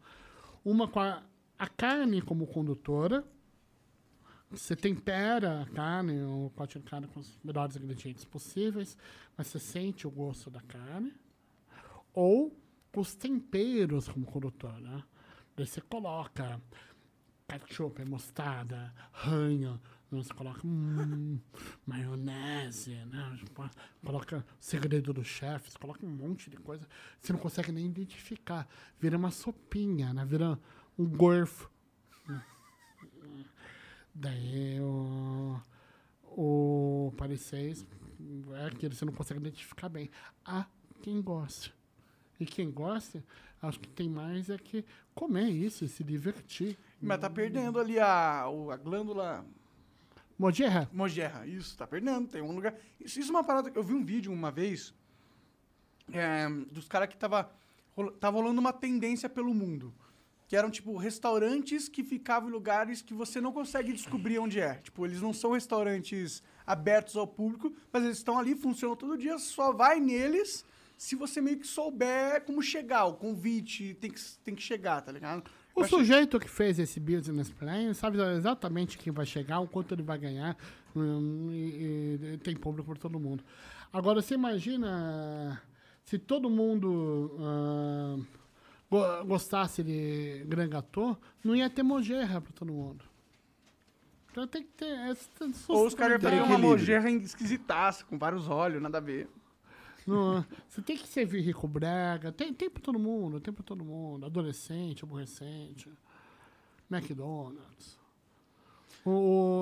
Uma 0.63 0.87
com 0.87 0.99
a, 0.99 1.21
a 1.59 1.67
carne 1.67 2.21
como 2.21 2.47
condutora. 2.47 3.23
Você 4.49 4.75
tempera 4.75 5.61
a 5.61 5.65
carne, 5.65 6.21
o 6.23 6.51
corte 6.55 6.79
de 6.79 6.85
carne 6.85 7.07
com 7.07 7.19
os 7.19 7.37
melhores 7.43 7.75
ingredientes 7.75 8.23
possíveis, 8.23 8.97
mas 9.37 9.47
você 9.47 9.59
sente 9.59 10.07
o 10.07 10.11
gosto 10.11 10.49
da 10.49 10.61
carne 10.61 11.13
ou 12.13 12.55
com 12.91 13.01
os 13.01 13.13
temperos 13.13 14.07
como 14.07 14.25
condutor, 14.25 14.79
né? 14.79 15.03
Daí 15.55 15.67
você 15.67 15.81
coloca 15.81 16.61
ketchup, 17.47 18.03
mostarda, 18.05 18.93
ranho, 19.11 19.79
né? 20.11 20.23
você 20.23 20.33
coloca 20.33 20.65
hum, 20.65 21.39
maionese, 21.85 22.95
né? 23.05 23.39
Coloca 24.03 24.45
segredo 24.59 25.13
do 25.13 25.23
chefe, 25.23 25.71
você 25.71 25.77
coloca 25.77 26.05
um 26.05 26.09
monte 26.09 26.49
de 26.49 26.57
coisa, 26.57 26.87
você 27.19 27.33
não 27.33 27.39
consegue 27.39 27.71
nem 27.71 27.85
identificar. 27.85 28.67
Vira 28.99 29.17
uma 29.17 29.31
sopinha, 29.31 30.13
né? 30.13 30.25
Vira 30.25 30.57
um 30.97 31.05
gorfo. 31.05 31.69
Daí 34.19 34.79
o, 34.81 35.61
o 36.23 37.13
6 37.37 37.85
é 38.55 38.65
aquele 38.65 38.89
que 38.89 38.95
você 38.95 39.05
não 39.05 39.13
consegue 39.13 39.39
identificar 39.39 39.89
bem. 39.89 40.09
Há 40.43 40.65
quem 41.03 41.21
gosta. 41.21 41.71
E 42.39 42.45
quem 42.45 42.71
gosta, 42.71 43.23
acho 43.61 43.79
que 43.79 43.87
tem 43.87 44.09
mais 44.09 44.49
é 44.49 44.57
que 44.57 44.83
comer 45.13 45.49
isso 45.49 45.85
e 45.85 45.87
se 45.87 46.03
divertir. 46.03 46.77
Mas 46.99 47.19
tá 47.19 47.29
perdendo 47.29 47.79
ali 47.79 47.99
a, 47.99 48.43
a 48.45 48.77
glândula 48.77 49.45
Mojerra? 50.37 50.89
Mojerra, 50.91 51.45
isso, 51.45 51.77
tá 51.77 51.85
perdendo. 51.85 52.27
Tem 52.27 52.41
um 52.41 52.53
lugar. 52.53 52.73
Isso, 52.99 53.19
isso 53.19 53.29
é 53.29 53.35
uma 53.35 53.43
parada 53.43 53.69
que 53.69 53.77
eu 53.77 53.83
vi 53.83 53.93
um 53.93 54.03
vídeo 54.03 54.31
uma 54.31 54.49
vez 54.49 54.95
é, 56.11 56.49
dos 56.71 56.87
caras 56.87 57.07
que 57.09 57.17
tava, 57.17 57.51
tava 58.19 58.37
rolando 58.37 58.59
uma 58.59 58.73
tendência 58.73 59.29
pelo 59.29 59.53
mundo. 59.53 59.93
Que 60.47 60.55
eram, 60.55 60.69
tipo, 60.71 60.95
restaurantes 60.95 61.89
que 61.89 62.03
ficavam 62.03 62.49
em 62.49 62.51
lugares 62.53 63.01
que 63.01 63.13
você 63.13 63.41
não 63.41 63.51
consegue 63.51 63.91
descobrir 63.91 64.39
onde 64.39 64.59
é. 64.61 64.75
Tipo, 64.75 65.05
eles 65.05 65.21
não 65.21 65.33
são 65.33 65.51
restaurantes 65.51 66.41
abertos 66.65 67.15
ao 67.17 67.27
público, 67.27 67.73
mas 67.91 68.03
eles 68.05 68.17
estão 68.17 68.39
ali, 68.39 68.55
funcionam 68.55 68.95
todo 68.95 69.17
dia, 69.17 69.37
só 69.39 69.73
vai 69.73 69.99
neles 69.99 70.63
se 70.97 71.15
você 71.15 71.41
meio 71.41 71.59
que 71.59 71.67
souber 71.67 72.43
como 72.45 72.61
chegar. 72.61 73.05
O 73.05 73.13
convite 73.15 73.93
tem 73.99 74.09
que, 74.09 74.19
tem 74.43 74.55
que 74.55 74.63
chegar, 74.63 75.01
tá 75.01 75.11
ligado? 75.11 75.43
O 75.75 75.81
achei- 75.83 75.99
sujeito 75.99 76.39
que 76.39 76.49
fez 76.49 76.79
esse 76.79 76.99
business 76.99 77.51
plan 77.51 77.93
sabe 77.93 78.17
exatamente 78.35 78.97
quem 78.97 79.13
vai 79.13 79.25
chegar, 79.25 79.59
o 79.59 79.67
quanto 79.67 79.93
ele 79.93 80.01
vai 80.01 80.17
ganhar, 80.17 80.57
hum, 80.95 81.49
e, 81.51 82.19
e 82.33 82.37
tem 82.37 82.55
público 82.55 82.89
para 82.89 82.99
todo 82.99 83.19
mundo. 83.19 83.43
Agora, 83.93 84.21
você 84.21 84.33
imagina 84.33 85.61
se 86.03 86.17
todo 86.17 86.49
mundo 86.49 87.35
gostasse 89.25 89.83
de 89.83 90.43
Grand 90.47 90.69
Gâteau, 90.69 91.17
não 91.43 91.55
ia 91.55 91.69
ter 91.69 91.83
mojerra 91.83 92.39
para 92.41 92.53
todo 92.53 92.71
mundo. 92.71 93.03
Então 94.31 94.45
tem 94.47 94.63
que 94.63 94.69
ter... 94.69 94.85
essa 95.09 95.27
Ou 95.67 95.87
os 95.87 95.93
caras 95.95 96.21
iam 96.23 96.45
uma 96.45 96.57
mojerra 96.57 97.09
esquisitaça, 97.09 98.05
com 98.05 98.17
vários 98.17 98.47
olhos, 98.47 98.81
nada 98.81 98.99
a 98.99 99.01
ver. 99.01 99.27
Não, 100.05 100.45
você 100.69 100.81
tem 100.81 100.95
que 100.97 101.05
servir 101.07 101.41
rico 101.41 101.67
brega. 101.67 102.31
Tem, 102.31 102.53
tem 102.53 102.69
pra 102.69 102.81
todo 102.81 102.97
mundo, 102.97 103.41
tem 103.41 103.53
pra 103.53 103.63
todo 103.63 103.83
mundo. 103.83 104.25
Adolescente, 104.25 105.03
aborrecente. 105.03 105.91
McDonald's. 106.89 107.97
O, 109.03 109.09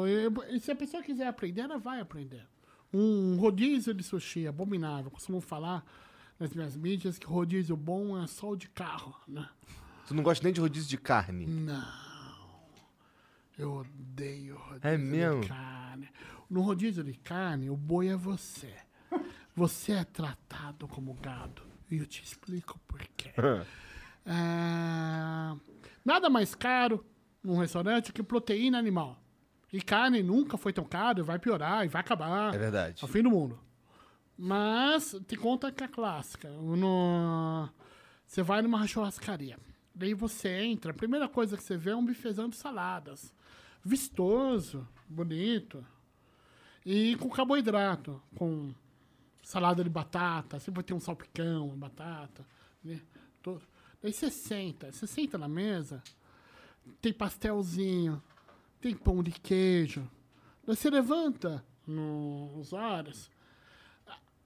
o- 0.02 0.07
e, 0.07 0.56
e 0.56 0.60
se 0.60 0.72
a 0.72 0.76
pessoa 0.76 1.02
quiser 1.02 1.27
aprender, 1.27 1.61
ela 1.61 1.80
vai 1.80 1.99
aprender. 1.99 2.45
Um 2.93 3.38
rodízio 3.38 3.93
de 3.93 4.03
sushi 4.03 4.45
abominável. 4.47 5.10
Costumo 5.10 5.41
falar 5.41 5.84
nas 6.40 6.53
minhas 6.53 6.76
mídias 6.76 7.18
que 7.18 7.26
rodízio 7.26 7.76
bom 7.78 8.22
é 8.22 8.28
só 8.28 8.52
o 8.52 8.56
de 8.56 8.68
carro, 8.70 9.16
né? 9.28 9.48
Tu 10.07 10.14
não 10.14 10.22
gosta 10.24 10.44
nem 10.44 10.53
de 10.53 10.60
rodízio 10.62 10.90
de 10.90 10.98
carne. 10.98 11.45
Não. 11.45 12.06
Eu 13.57 13.74
odeio 13.74 14.57
rodízio 14.57 14.80
É 14.90 14.98
mesmo? 14.98 15.41
de 15.41 15.48
carne. 15.48 16.10
No 16.49 16.62
rodízio 16.62 17.03
de 17.03 17.14
carne, 17.14 17.70
o 17.70 17.76
boi 17.76 18.10
é 18.10 18.16
você. 18.16 18.74
Você 19.56 19.94
é 19.94 20.03
tratado 20.03 20.88
como 20.88 21.14
gado. 21.16 21.62
E 21.90 21.98
eu 21.98 22.06
te 22.06 22.22
explico 22.24 22.80
por 22.88 22.99
quê. 23.16 23.32
Ah, 24.26 25.56
nada 26.03 26.30
mais 26.30 26.53
caro 26.53 27.06
num 27.44 27.57
restaurante 27.57 28.12
que 28.12 28.22
proteína 28.22 28.78
animal. 28.78 29.18
E 29.72 29.82
carne 29.82 30.22
nunca 30.22 30.57
foi 30.57 30.74
tão 30.74 30.84
caro, 30.86 31.24
vai 31.24 31.40
piorar 31.40 31.86
e 31.86 31.88
vai 31.88 32.02
acabar. 32.02 32.53
É 32.53 32.57
verdade. 32.57 33.02
É 33.02 33.06
o 33.06 33.07
fim 33.07 33.22
do 33.24 33.30
mundo. 33.32 33.60
Mas 34.38 35.16
te 35.28 35.36
conta 35.38 35.72
que 35.72 35.84
é 35.84 35.88
clássica. 35.88 36.49
No- 36.49 37.70
Você 38.26 38.41
vai 38.41 38.62
numa 38.62 38.86
churrascaria. 38.88 39.57
Daí 39.94 40.14
você 40.14 40.49
entra, 40.64 40.91
a 40.91 40.94
primeira 40.95 41.30
coisa 41.30 41.56
que 41.56 41.64
você 41.64 41.78
vê 41.78 41.91
é 41.91 41.95
um 41.95 42.06
bifezão 42.06 42.49
de 42.49 42.56
saladas. 42.57 43.34
Vistoso, 43.84 44.86
bonito. 45.07 45.86
E 46.86 47.16
com 47.18 47.30
carboidrato, 47.30 48.22
com 48.36 48.74
salada 49.41 49.84
de 49.84 49.90
batata, 49.90 50.60
sempre 50.60 50.76
vai 50.80 50.84
ter 50.84 50.94
um 50.94 50.99
salpicão, 50.99 51.68
uma 51.68 51.78
batata, 51.78 52.45
né? 52.84 52.99
Daí 54.02 54.12
você 54.12 54.30
senta, 54.30 54.91
você 54.91 55.07
senta 55.07 55.38
na 55.38 55.48
mesa, 55.48 56.03
tem 57.02 57.14
pastelzinho, 57.14 58.22
tem 58.82 58.95
pão 58.95 59.24
de 59.24 59.32
queijo. 59.32 60.02
Daí 60.66 60.76
você 60.76 60.90
levanta 60.90 61.64
nos 61.88 62.74
horas, 62.74 63.30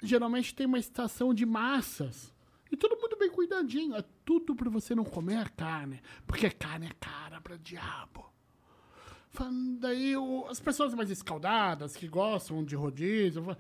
geralmente 0.02 0.54
tem 0.54 0.66
uma 0.66 0.80
estação 0.80 1.34
de 1.34 1.46
massas. 1.46 2.34
E 2.72 2.78
todo 2.78 3.00
mundo 3.00 3.18
bem 3.18 3.30
cuidadinho. 3.30 3.96
É 3.96 4.04
tudo 4.24 4.56
pra 4.56 4.70
você 4.70 4.94
não 4.94 5.04
comer 5.04 5.50
carne. 5.50 6.02
Porque 6.28 6.50
carne 6.50 6.88
é 6.88 6.94
cara 7.00 7.42
pra 7.42 7.58
diabo. 7.58 8.30
Daí 9.80 10.14
as 10.50 10.60
pessoas 10.60 10.94
mais 10.94 11.10
escaldadas, 11.10 11.96
que 11.96 12.08
gostam 12.08 12.64
de 12.64 12.76
rodízio, 12.76 13.56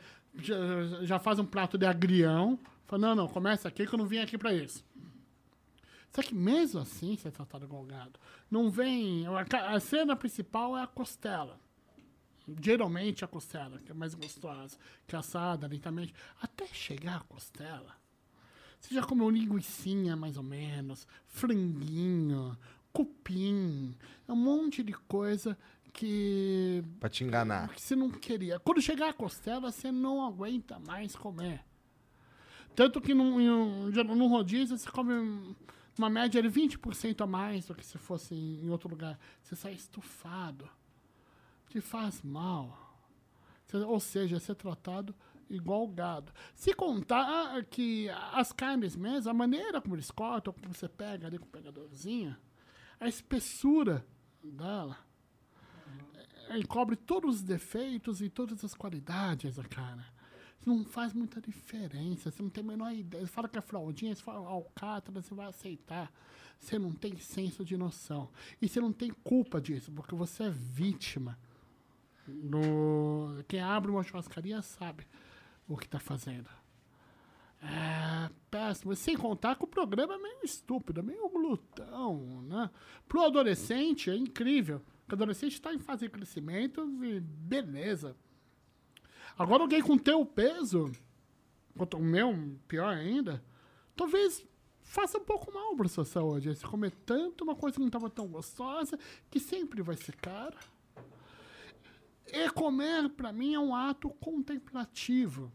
já, 1.03 1.19
fazem 1.19 1.43
um 1.43 1.47
prato 1.47 1.77
de 1.77 1.85
agrião. 1.85 2.59
Falam, 2.85 3.09
não, 3.09 3.23
não, 3.23 3.27
começa 3.27 3.67
aqui 3.67 3.85
que 3.85 3.93
eu 3.93 3.99
não 3.99 4.05
vim 4.05 4.19
aqui 4.19 4.37
pra 4.37 4.53
isso. 4.53 4.83
Só 6.11 6.23
que 6.23 6.33
mesmo 6.33 6.79
assim 6.79 7.15
você 7.15 7.27
é 7.27 7.31
tratado 7.31 7.65
igual 7.65 7.83
gado. 7.83 8.19
Não 8.49 8.69
vem. 8.69 9.25
A 9.27 9.79
cena 9.79 10.15
principal 10.15 10.75
é 10.75 10.81
a 10.81 10.87
costela. 10.87 11.59
Geralmente 12.61 13.23
a 13.23 13.27
costela, 13.27 13.79
que 13.79 13.91
é 13.91 13.93
mais 13.93 14.13
gostosa, 14.13 14.77
que 15.07 15.15
é 15.15 15.19
assada 15.19 15.67
lentamente. 15.67 16.13
Até 16.41 16.65
chegar 16.67 17.17
a 17.17 17.21
costela. 17.21 17.95
Você 18.79 18.95
já 18.95 19.03
comeu 19.03 19.29
linguiçinha, 19.29 20.15
mais 20.15 20.37
ou 20.37 20.43
menos, 20.43 21.05
franguinho, 21.27 22.57
cupim, 22.93 23.93
é 24.27 24.31
um 24.31 24.35
monte 24.37 24.81
de 24.83 24.93
coisa 24.93 25.57
que, 25.91 26.83
Pra 26.99 27.09
te 27.09 27.23
enganar. 27.23 27.69
que 27.69 27.81
você 27.81 27.95
não 27.95 28.09
queria. 28.09 28.59
Quando 28.59 28.81
chegar 28.81 29.09
a 29.09 29.13
costela, 29.13 29.71
você 29.71 29.91
não 29.91 30.25
aguenta 30.25 30.79
mais 30.79 31.15
comer. 31.15 31.63
Tanto 32.75 33.01
que 33.01 33.13
num, 33.13 33.35
um- 33.87 33.91
já 33.91 34.03
num 34.03 34.27
rodízio 34.29 34.77
você 34.77 34.89
come 34.89 35.55
uma 35.97 36.09
média 36.09 36.41
de 36.41 36.47
20% 36.47 37.21
a 37.21 37.27
mais 37.27 37.65
do 37.65 37.75
que 37.75 37.85
se 37.85 37.97
fosse 37.97 38.33
em 38.33 38.69
outro 38.69 38.87
lugar. 38.87 39.19
Você 39.43 39.55
sai 39.55 39.73
estufado. 39.73 40.69
Te 41.69 41.79
faz 41.79 42.21
mal. 42.21 42.77
Ou 43.87 43.99
seja, 43.99 44.39
ser 44.39 44.55
tratado 44.55 45.15
igual 45.49 45.87
gado. 45.87 46.31
Se 46.53 46.73
contar 46.73 47.63
que 47.65 48.09
as 48.33 48.51
carnes 48.51 48.95
mesmo, 48.95 49.29
a 49.29 49.33
maneira 49.33 49.81
como 49.81 49.95
eles 49.95 50.11
cortam, 50.11 50.53
como 50.53 50.73
você 50.73 50.87
pega 50.87 51.27
ali 51.27 51.37
com 51.37 51.45
o 51.45 51.49
pegadorzinho, 51.49 52.35
a 52.99 53.07
espessura 53.07 54.05
dela 54.43 54.97
é, 56.49 56.57
encobre 56.57 56.95
todos 56.95 57.37
os 57.37 57.41
defeitos 57.41 58.21
e 58.21 58.29
todas 58.29 58.63
as 58.63 58.73
qualidades 58.73 59.55
da 59.55 59.63
carne. 59.63 60.03
Não 60.65 60.83
faz 60.83 61.13
muita 61.13 61.39
diferença, 61.39 62.29
você 62.29 62.43
não 62.43 62.49
tem 62.49 62.63
a 62.63 62.67
menor 62.67 62.91
ideia. 62.91 63.25
Você 63.25 63.31
fala 63.31 63.47
que 63.47 63.57
é 63.57 63.61
fraldinha, 63.61 64.13
você 64.13 64.21
fala 64.21 64.47
alcatra, 64.47 65.11
você 65.21 65.33
vai 65.33 65.47
aceitar. 65.47 66.11
Você 66.59 66.77
não 66.77 66.91
tem 66.91 67.17
senso 67.17 67.63
de 67.63 67.77
noção. 67.77 68.29
E 68.61 68.67
você 68.67 68.81
não 68.81 68.91
tem 68.91 69.09
culpa 69.23 69.61
disso, 69.61 69.91
porque 69.91 70.13
você 70.13 70.43
é 70.43 70.49
vítima. 70.49 71.39
No... 72.43 73.43
Quem 73.47 73.61
abre 73.61 73.91
uma 73.91 74.03
churrascaria 74.03 74.61
sabe 74.61 75.07
o 75.67 75.77
que 75.77 75.85
está 75.85 75.99
fazendo. 75.99 76.49
É 77.61 78.29
péssimo. 78.49 78.95
Sem 78.95 79.17
contar 79.17 79.55
que 79.55 79.63
o 79.63 79.67
programa 79.67 80.15
é 80.15 80.17
meio 80.17 80.39
estúpido, 80.43 81.01
é 81.01 81.03
meio 81.03 81.29
glutão, 81.29 82.41
né? 82.43 82.69
Pro 83.07 83.23
adolescente 83.23 84.09
é 84.09 84.15
incrível. 84.15 84.81
O 85.09 85.13
adolescente 85.13 85.53
está 85.53 85.73
em 85.73 85.79
fase 85.79 86.05
de 86.05 86.09
crescimento 86.09 86.81
e 87.03 87.19
beleza. 87.19 88.15
Agora 89.37 89.63
alguém 89.63 89.81
com 89.81 89.97
teu 89.97 90.25
peso, 90.25 90.91
quanto 91.77 91.97
o 91.97 92.01
meu, 92.01 92.57
pior 92.67 92.87
ainda, 92.87 93.43
talvez 93.95 94.45
faça 94.81 95.17
um 95.17 95.23
pouco 95.23 95.53
mal 95.53 95.75
para 95.75 95.87
sua 95.87 96.05
saúde. 96.05 96.55
Se 96.55 96.65
comer 96.65 96.91
tanto 97.05 97.43
uma 97.43 97.55
coisa 97.55 97.75
que 97.75 97.79
não 97.79 97.87
estava 97.87 98.09
tão 98.09 98.27
gostosa, 98.27 98.97
que 99.29 99.39
sempre 99.39 99.81
vai 99.81 99.95
ser 99.95 100.15
cara. 100.15 100.57
E 102.33 102.49
comer, 102.49 103.09
para 103.09 103.31
mim, 103.31 103.53
é 103.53 103.59
um 103.59 103.75
ato 103.75 104.09
contemplativo. 104.09 105.51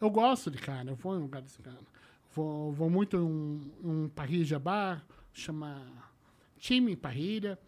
Eu 0.00 0.10
gosto 0.10 0.50
de 0.50 0.58
carne, 0.58 0.90
eu 0.90 0.96
vou 0.96 1.16
em 1.16 1.20
lugares 1.20 1.52
de 1.52 1.62
carne. 1.62 1.86
Vou, 2.34 2.72
vou 2.72 2.90
muito 2.90 3.16
em 3.16 3.20
um, 3.20 3.70
um 3.84 4.08
parrilha 4.08 4.58
bar, 4.58 5.04
chama 5.32 5.80
Time 6.58 6.96
Parrilha. 6.96 7.58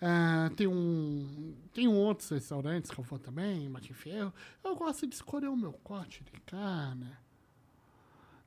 Ah, 0.00 0.50
tem, 0.54 0.66
um, 0.66 1.54
tem 1.72 1.88
outros 1.88 2.28
restaurantes 2.28 2.90
que 2.90 2.98
eu 2.98 3.04
vou 3.04 3.18
também, 3.18 3.68
Martin 3.68 3.92
Ferro. 3.92 4.32
Eu 4.62 4.76
gosto 4.76 5.06
de 5.06 5.14
escolher 5.14 5.48
o 5.48 5.56
meu 5.56 5.72
corte 5.72 6.22
de 6.22 6.40
carne. 6.40 7.10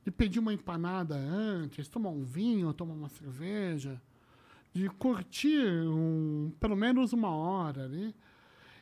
De 0.04 0.10
pedir 0.10 0.38
uma 0.38 0.52
empanada 0.52 1.16
antes, 1.16 1.88
tomar 1.88 2.10
um 2.10 2.22
vinho, 2.22 2.72
tomar 2.72 2.94
uma 2.94 3.08
cerveja. 3.08 4.00
De 4.72 4.88
curtir 4.88 5.86
um, 5.88 6.52
pelo 6.60 6.76
menos 6.76 7.12
uma 7.12 7.34
hora 7.34 7.84
ali. 7.84 8.14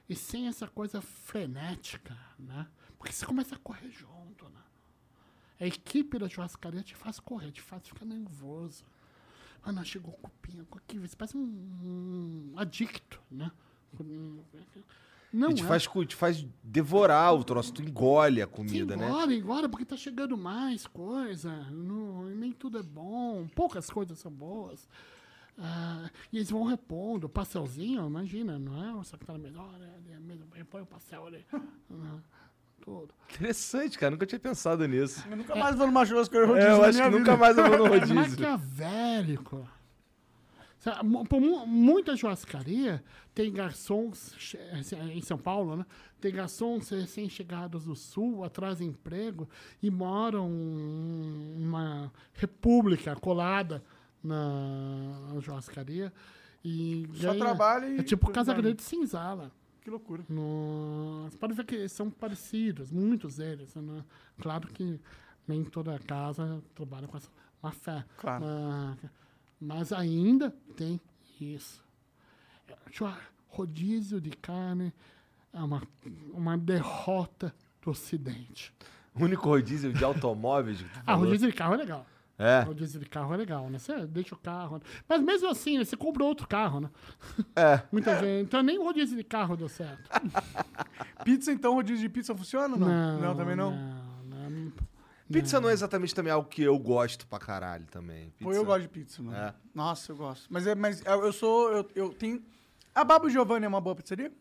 E 0.08 0.14
sem 0.14 0.46
essa 0.46 0.66
coisa 0.68 1.00
frenética, 1.00 2.16
né? 2.38 2.66
Porque 2.98 3.12
você 3.12 3.26
começa 3.26 3.54
a 3.54 3.58
correr 3.58 3.90
junto, 3.90 4.48
né? 4.48 4.60
A 5.60 5.66
equipe 5.66 6.18
da 6.18 6.28
churrascaria 6.28 6.82
te 6.82 6.94
faz 6.94 7.18
correr, 7.18 7.50
te 7.50 7.62
faz 7.62 7.86
ficar 7.86 8.04
nervoso. 8.04 8.84
Ah, 9.62 9.72
não, 9.72 9.84
chegou 9.84 10.12
o 10.12 10.16
cupim, 10.16 10.64
aqui, 10.76 10.98
você 10.98 11.16
parece 11.16 11.36
um, 11.36 11.42
um 11.42 12.52
adicto, 12.56 13.20
né? 13.30 13.50
Não 15.32 15.50
e 15.50 15.54
te 15.54 15.62
é. 15.62 15.66
faz, 15.66 15.88
te 16.06 16.14
faz 16.14 16.46
devorar 16.62 17.34
o 17.34 17.42
troço, 17.42 17.72
tu 17.72 17.82
engole 17.82 18.40
a 18.40 18.46
comida, 18.46 18.96
né? 18.96 19.06
engora, 19.06 19.34
engora, 19.34 19.68
porque 19.68 19.84
tá 19.84 19.96
chegando 19.96 20.36
mais 20.36 20.86
coisa. 20.86 21.52
Não, 21.70 22.24
nem 22.26 22.52
tudo 22.52 22.78
é 22.78 22.82
bom. 22.82 23.46
Poucas 23.54 23.90
coisas 23.90 24.18
são 24.18 24.30
boas. 24.30 24.88
Ah, 25.58 26.10
e 26.32 26.36
eles 26.36 26.50
vão 26.50 26.64
repondo. 26.64 27.28
Pastelzinho, 27.28 28.06
imagina, 28.06 28.58
não 28.58 29.00
é? 29.00 29.04
Só 29.04 29.16
que 29.16 29.24
tá 29.24 29.32
na 29.32 29.38
ali 29.48 30.20
mesmo, 30.20 30.46
repõe 30.52 30.82
o 30.82 30.86
pastel 30.86 31.26
ali. 31.26 31.44
Ah, 31.52 32.18
tudo. 32.82 33.08
Interessante, 33.34 33.98
cara. 33.98 34.10
Nunca 34.10 34.26
tinha 34.26 34.38
pensado 34.38 34.86
nisso. 34.86 35.24
Eu 35.30 35.36
nunca 35.36 35.56
mais 35.56 35.76
vou 35.76 35.86
numa 35.86 36.04
churrascaria 36.04 36.46
rodízio 36.46 36.68
É, 36.68 36.72
eu 36.72 36.84
acho 36.84 36.98
que 37.02 37.08
nunca 37.08 37.18
vida. 37.32 37.36
mais 37.36 37.56
eu 37.58 37.68
vou 37.68 37.78
no 37.78 37.86
É 37.86 37.98
rodízio. 37.98 38.14
maquiavélico. 38.14 39.68
Sabe, 40.78 41.08
mu- 41.08 41.24
Por 41.24 41.40
mu- 41.40 41.66
muita 41.66 42.16
churrascaria 42.16 43.02
tem 43.34 43.50
garçons 43.52 44.34
che- 44.38 44.58
em 45.14 45.22
São 45.22 45.38
Paulo, 45.38 45.74
né? 45.76 45.86
Tem 46.20 46.32
garçons 46.32 46.88
recém-chegados 46.90 47.84
do 47.86 47.96
sul, 47.96 48.44
atrás 48.44 48.78
de 48.78 48.84
emprego 48.84 49.48
e 49.82 49.90
moram 49.90 50.48
numa 50.48 52.12
república 52.34 53.16
colada 53.16 53.82
na 54.26 55.40
churrascaria. 55.40 56.12
E 56.64 57.08
Só 57.14 57.28
ganha- 57.32 57.44
trabalha 57.44 57.86
e- 57.86 57.98
É 57.98 58.02
tipo 58.02 58.30
Casa 58.32 58.52
Grande 58.52 58.76
de 58.76 58.82
Cinzala. 58.82 59.52
Que 59.80 59.88
loucura. 59.90 60.24
No... 60.28 61.26
Você 61.30 61.38
pode 61.38 61.54
ver 61.54 61.64
que 61.64 61.88
são 61.88 62.10
parecidos, 62.10 62.90
muitos 62.90 63.36
deles. 63.36 63.72
Né? 63.76 64.04
Claro 64.40 64.66
que 64.68 65.00
nem 65.46 65.62
toda 65.62 65.96
casa 66.00 66.60
trabalha 66.74 67.06
com 67.06 67.16
essa 67.16 67.30
má 67.62 67.70
fé. 67.70 68.04
Claro. 68.16 68.44
Ah, 68.44 68.96
mas 69.60 69.92
ainda 69.92 70.50
tem 70.76 71.00
isso. 71.40 71.84
Rodízio 73.48 74.20
de 74.20 74.30
carne 74.30 74.92
é 75.52 75.60
uma, 75.60 75.82
uma 76.32 76.58
derrota 76.58 77.54
do 77.82 77.90
Ocidente. 77.90 78.74
O 79.14 79.24
único 79.24 79.48
rodízio 79.48 79.92
de 79.92 80.04
automóveis 80.04 80.84
Ah, 81.06 81.14
rodízio 81.14 81.50
de 81.50 81.56
carro 81.56 81.74
é 81.74 81.78
legal. 81.78 82.06
É. 82.38 82.60
Rodízio 82.60 83.00
de 83.00 83.06
carro 83.06 83.32
é 83.32 83.36
legal, 83.36 83.70
né? 83.70 83.78
Você 83.78 84.06
deixa 84.06 84.34
o 84.34 84.38
carro. 84.38 84.80
Mas 85.08 85.22
mesmo 85.22 85.48
assim, 85.48 85.78
você 85.78 85.96
compra 85.96 86.22
outro 86.22 86.46
carro, 86.46 86.80
né? 86.80 86.90
É. 87.54 87.82
Muita 87.90 88.14
gente. 88.20 88.46
Então 88.46 88.62
nem 88.62 88.78
o 88.78 88.84
rodízio 88.84 89.16
de 89.16 89.24
carro 89.24 89.56
deu 89.56 89.68
certo. 89.68 90.10
Pizza, 91.24 91.50
então, 91.50 91.74
rodízio 91.74 92.02
de 92.02 92.08
pizza 92.08 92.34
funciona 92.34 92.74
ou 92.74 92.80
não? 92.80 93.20
Não, 93.20 93.34
também 93.34 93.56
não. 93.56 93.70
não, 94.24 94.50
não. 94.50 94.72
Pizza 95.32 95.60
não 95.60 95.68
é 95.68 95.72
exatamente 95.72 96.14
também 96.14 96.32
algo 96.32 96.48
que 96.48 96.62
eu 96.62 96.78
gosto 96.78 97.26
pra 97.26 97.38
caralho 97.38 97.86
também. 97.86 98.32
Pô, 98.40 98.52
eu 98.52 98.64
gosto 98.64 98.82
de 98.82 98.88
pizza, 98.88 99.22
mano. 99.22 99.36
É. 99.36 99.54
Nossa, 99.74 100.12
eu 100.12 100.16
gosto. 100.16 100.46
Mas, 100.48 100.66
é, 100.66 100.74
mas 100.74 101.04
eu 101.04 101.24
eu 101.24 101.32
sou. 101.32 101.72
Eu, 101.72 101.90
eu 101.94 102.10
tenho. 102.10 102.42
A 102.94 103.02
Babo 103.02 103.28
Giovanni 103.28 103.64
é 103.64 103.68
uma 103.68 103.80
boa 103.80 103.96
pizzaria? 103.96 104.32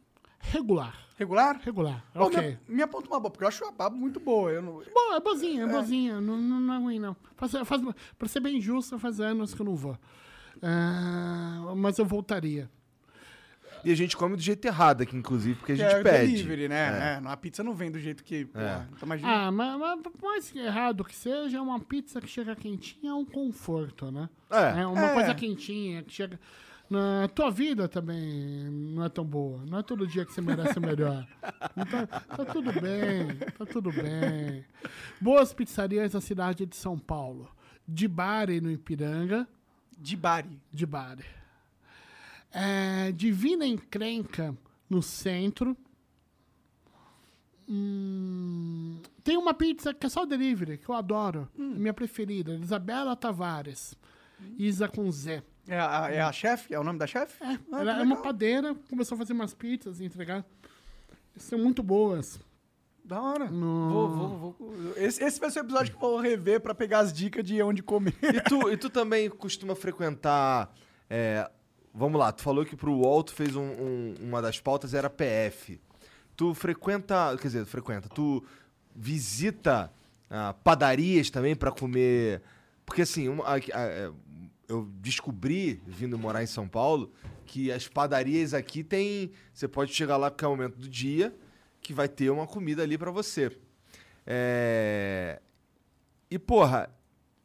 Regular. 0.51 0.95
Regular? 1.17 1.59
Regular. 1.63 2.03
Pô, 2.13 2.25
ok. 2.25 2.57
Me, 2.67 2.75
me 2.75 2.81
aponta 2.83 3.07
uma 3.07 3.19
boa, 3.19 3.31
porque 3.31 3.43
eu 3.43 3.47
acho 3.47 3.63
a 3.65 3.71
Babo 3.71 3.95
muito 3.95 4.19
boa. 4.19 4.51
Eu 4.51 4.61
não, 4.61 4.73
Bom, 4.93 5.13
é 5.13 5.19
boazinha, 5.19 5.63
é 5.63 5.67
boazinha. 5.67 6.19
Não, 6.19 6.37
não, 6.37 6.59
não 6.59 6.73
é 6.73 6.77
ruim, 6.77 6.99
não. 6.99 7.15
Faz, 7.35 7.51
faz, 7.65 7.81
pra 8.17 8.27
ser 8.27 8.39
bem 8.41 8.59
justo, 8.59 8.99
faz 8.99 9.19
anos 9.19 9.53
que 9.53 9.61
eu 9.61 9.65
não 9.65 9.75
vou. 9.75 9.97
Ah, 10.61 11.73
mas 11.77 11.97
eu 11.97 12.05
voltaria. 12.05 12.69
E 13.83 13.91
a 13.91 13.95
gente 13.95 14.17
come 14.17 14.35
do 14.35 14.41
jeito 14.41 14.65
errado 14.65 15.01
aqui, 15.03 15.15
inclusive, 15.15 15.55
porque 15.59 15.73
a 15.73 15.75
gente 15.75 15.93
é 15.93 16.01
pede. 16.01 16.31
delivery, 16.33 16.67
né? 16.67 17.21
É. 17.23 17.27
a 17.29 17.37
pizza 17.37 17.63
não 17.63 17.73
vem 17.75 17.91
do 17.91 17.99
jeito 17.99 18.23
que. 18.23 18.45
porra, 18.45 18.89
Então 18.91 19.05
imagina. 19.05 19.31
Ah, 19.47 19.51
mas, 19.51 19.79
mas 19.79 19.99
mais 20.23 20.55
errado 20.55 21.03
que 21.05 21.15
seja, 21.15 21.61
uma 21.61 21.79
pizza 21.79 22.19
que 22.19 22.27
chega 22.27 22.55
quentinha 22.55 23.11
é 23.11 23.13
um 23.13 23.23
conforto, 23.23 24.09
né? 24.11 24.27
É. 24.49 24.85
uma 24.87 25.11
É. 25.11 25.13
coisa 25.13 25.35
quentinha 25.35 26.01
que 26.01 26.11
chega. 26.11 26.39
Na 26.89 27.27
tua 27.27 27.49
vida 27.49 27.87
também 27.87 28.69
não 28.69 29.03
é 29.03 29.09
tão 29.09 29.25
boa. 29.25 29.65
Não 29.65 29.79
é 29.79 29.83
todo 29.83 30.05
dia 30.05 30.25
que 30.25 30.31
você 30.31 30.41
merece 30.41 30.77
o 30.77 30.81
melhor. 30.81 31.27
Então, 31.75 32.05
tá 32.05 32.45
tudo 32.45 32.71
bem, 32.79 33.37
tá 33.57 33.65
tudo 33.65 33.91
bem. 33.91 34.63
Boas 35.19 35.53
pizzarias 35.53 36.13
na 36.13 36.21
cidade 36.21 36.65
de 36.65 36.75
São 36.75 36.97
Paulo. 36.97 37.49
De 37.87 38.07
Bari, 38.07 38.61
no 38.61 38.71
Ipiranga. 38.71 39.47
De 39.97 40.15
Bari. 40.15 40.61
De 40.71 40.85
Bari. 40.85 41.25
É, 42.51 43.11
Divina 43.11 43.65
Encrenca, 43.65 44.55
no 44.89 45.01
centro. 45.01 45.75
Hum, 47.67 49.01
tem 49.23 49.37
uma 49.37 49.53
pizza 49.53 49.91
que 49.93 50.05
é 50.05 50.09
só 50.09 50.23
delivery, 50.23 50.77
que 50.77 50.87
eu 50.87 50.95
adoro. 50.95 51.49
Minha 51.57 51.93
preferida, 51.93 52.53
Isabela 52.53 53.15
Tavares. 53.15 53.97
Isa 54.57 54.87
com 54.87 55.11
Z. 55.11 55.43
É 55.67 55.79
a, 55.79 56.09
é 56.11 56.21
a 56.21 56.31
chefe? 56.31 56.73
É 56.73 56.79
o 56.79 56.83
nome 56.83 56.99
da 56.99 57.07
chefe? 57.07 57.43
É, 57.43 57.57
Ah, 57.71 57.79
ela 57.81 57.99
é 57.99 58.03
uma 58.03 58.21
padeira, 58.21 58.75
começou 58.89 59.15
a 59.15 59.19
fazer 59.19 59.33
umas 59.33 59.53
pizzas 59.53 59.99
e 59.99 60.05
entregar. 60.05 60.45
São 61.37 61.57
muito 61.59 61.81
boas. 61.83 62.39
Da 63.03 63.21
hora. 63.21 63.49
No- 63.51 63.89
Vou, 63.89 64.09
vou, 64.09 64.55
vou. 64.59 64.93
Esse, 64.97 65.23
esse 65.23 65.39
vai 65.39 65.49
ser 65.51 65.59
o 65.59 65.63
episódio 65.63 65.91
que 65.91 65.97
eu 66.03 66.09
vou 66.09 66.19
rever 66.19 66.59
pra 66.61 66.73
pegar 66.73 66.99
as 66.99 67.11
dicas 67.13 67.43
de 67.43 67.61
onde 67.61 67.83
comer. 67.83 68.15
E 68.21 68.41
tu, 68.41 68.69
e 68.71 68.77
tu 68.77 68.89
também 68.89 69.29
costuma 69.29 69.75
frequentar. 69.75 70.71
é, 71.09 71.49
vamos 71.93 72.19
lá, 72.19 72.31
tu 72.31 72.41
falou 72.41 72.65
que 72.65 72.75
pro 72.75 72.91
UOL 72.93 73.23
tu 73.23 73.33
fez 73.33 73.55
um- 73.55 73.61
um- 73.61 74.15
uma 74.21 74.41
das 74.41 74.59
pautas 74.59 74.93
era 74.93 75.09
PF. 75.09 75.79
Tu 76.35 76.53
frequenta. 76.53 77.35
Quer 77.37 77.47
dizer, 77.47 77.65
frequenta, 77.65 78.09
tu 78.09 78.43
visita 78.95 79.91
ah, 80.29 80.53
padarias 80.63 81.29
também 81.29 81.55
pra 81.55 81.71
comer. 81.71 82.41
Porque 82.85 83.01
assim, 83.03 83.27
uma- 83.29 83.43
a- 83.45 83.53
a- 83.55 83.81
é, 83.81 84.11
eu 84.67 84.89
descobri, 84.99 85.81
vindo 85.85 86.17
morar 86.17 86.43
em 86.43 86.47
São 86.47 86.67
Paulo, 86.67 87.11
que 87.45 87.71
as 87.71 87.87
padarias 87.87 88.53
aqui 88.53 88.83
tem. 88.83 89.31
Você 89.53 89.67
pode 89.67 89.93
chegar 89.93 90.17
lá 90.17 90.27
a 90.27 90.31
qualquer 90.31 90.47
momento 90.47 90.77
do 90.77 90.87
dia 90.89 91.35
que 91.81 91.93
vai 91.93 92.07
ter 92.07 92.29
uma 92.31 92.47
comida 92.47 92.81
ali 92.83 92.97
pra 92.97 93.11
você. 93.11 93.51
É. 94.25 95.39
E, 96.31 96.39
porra, 96.39 96.89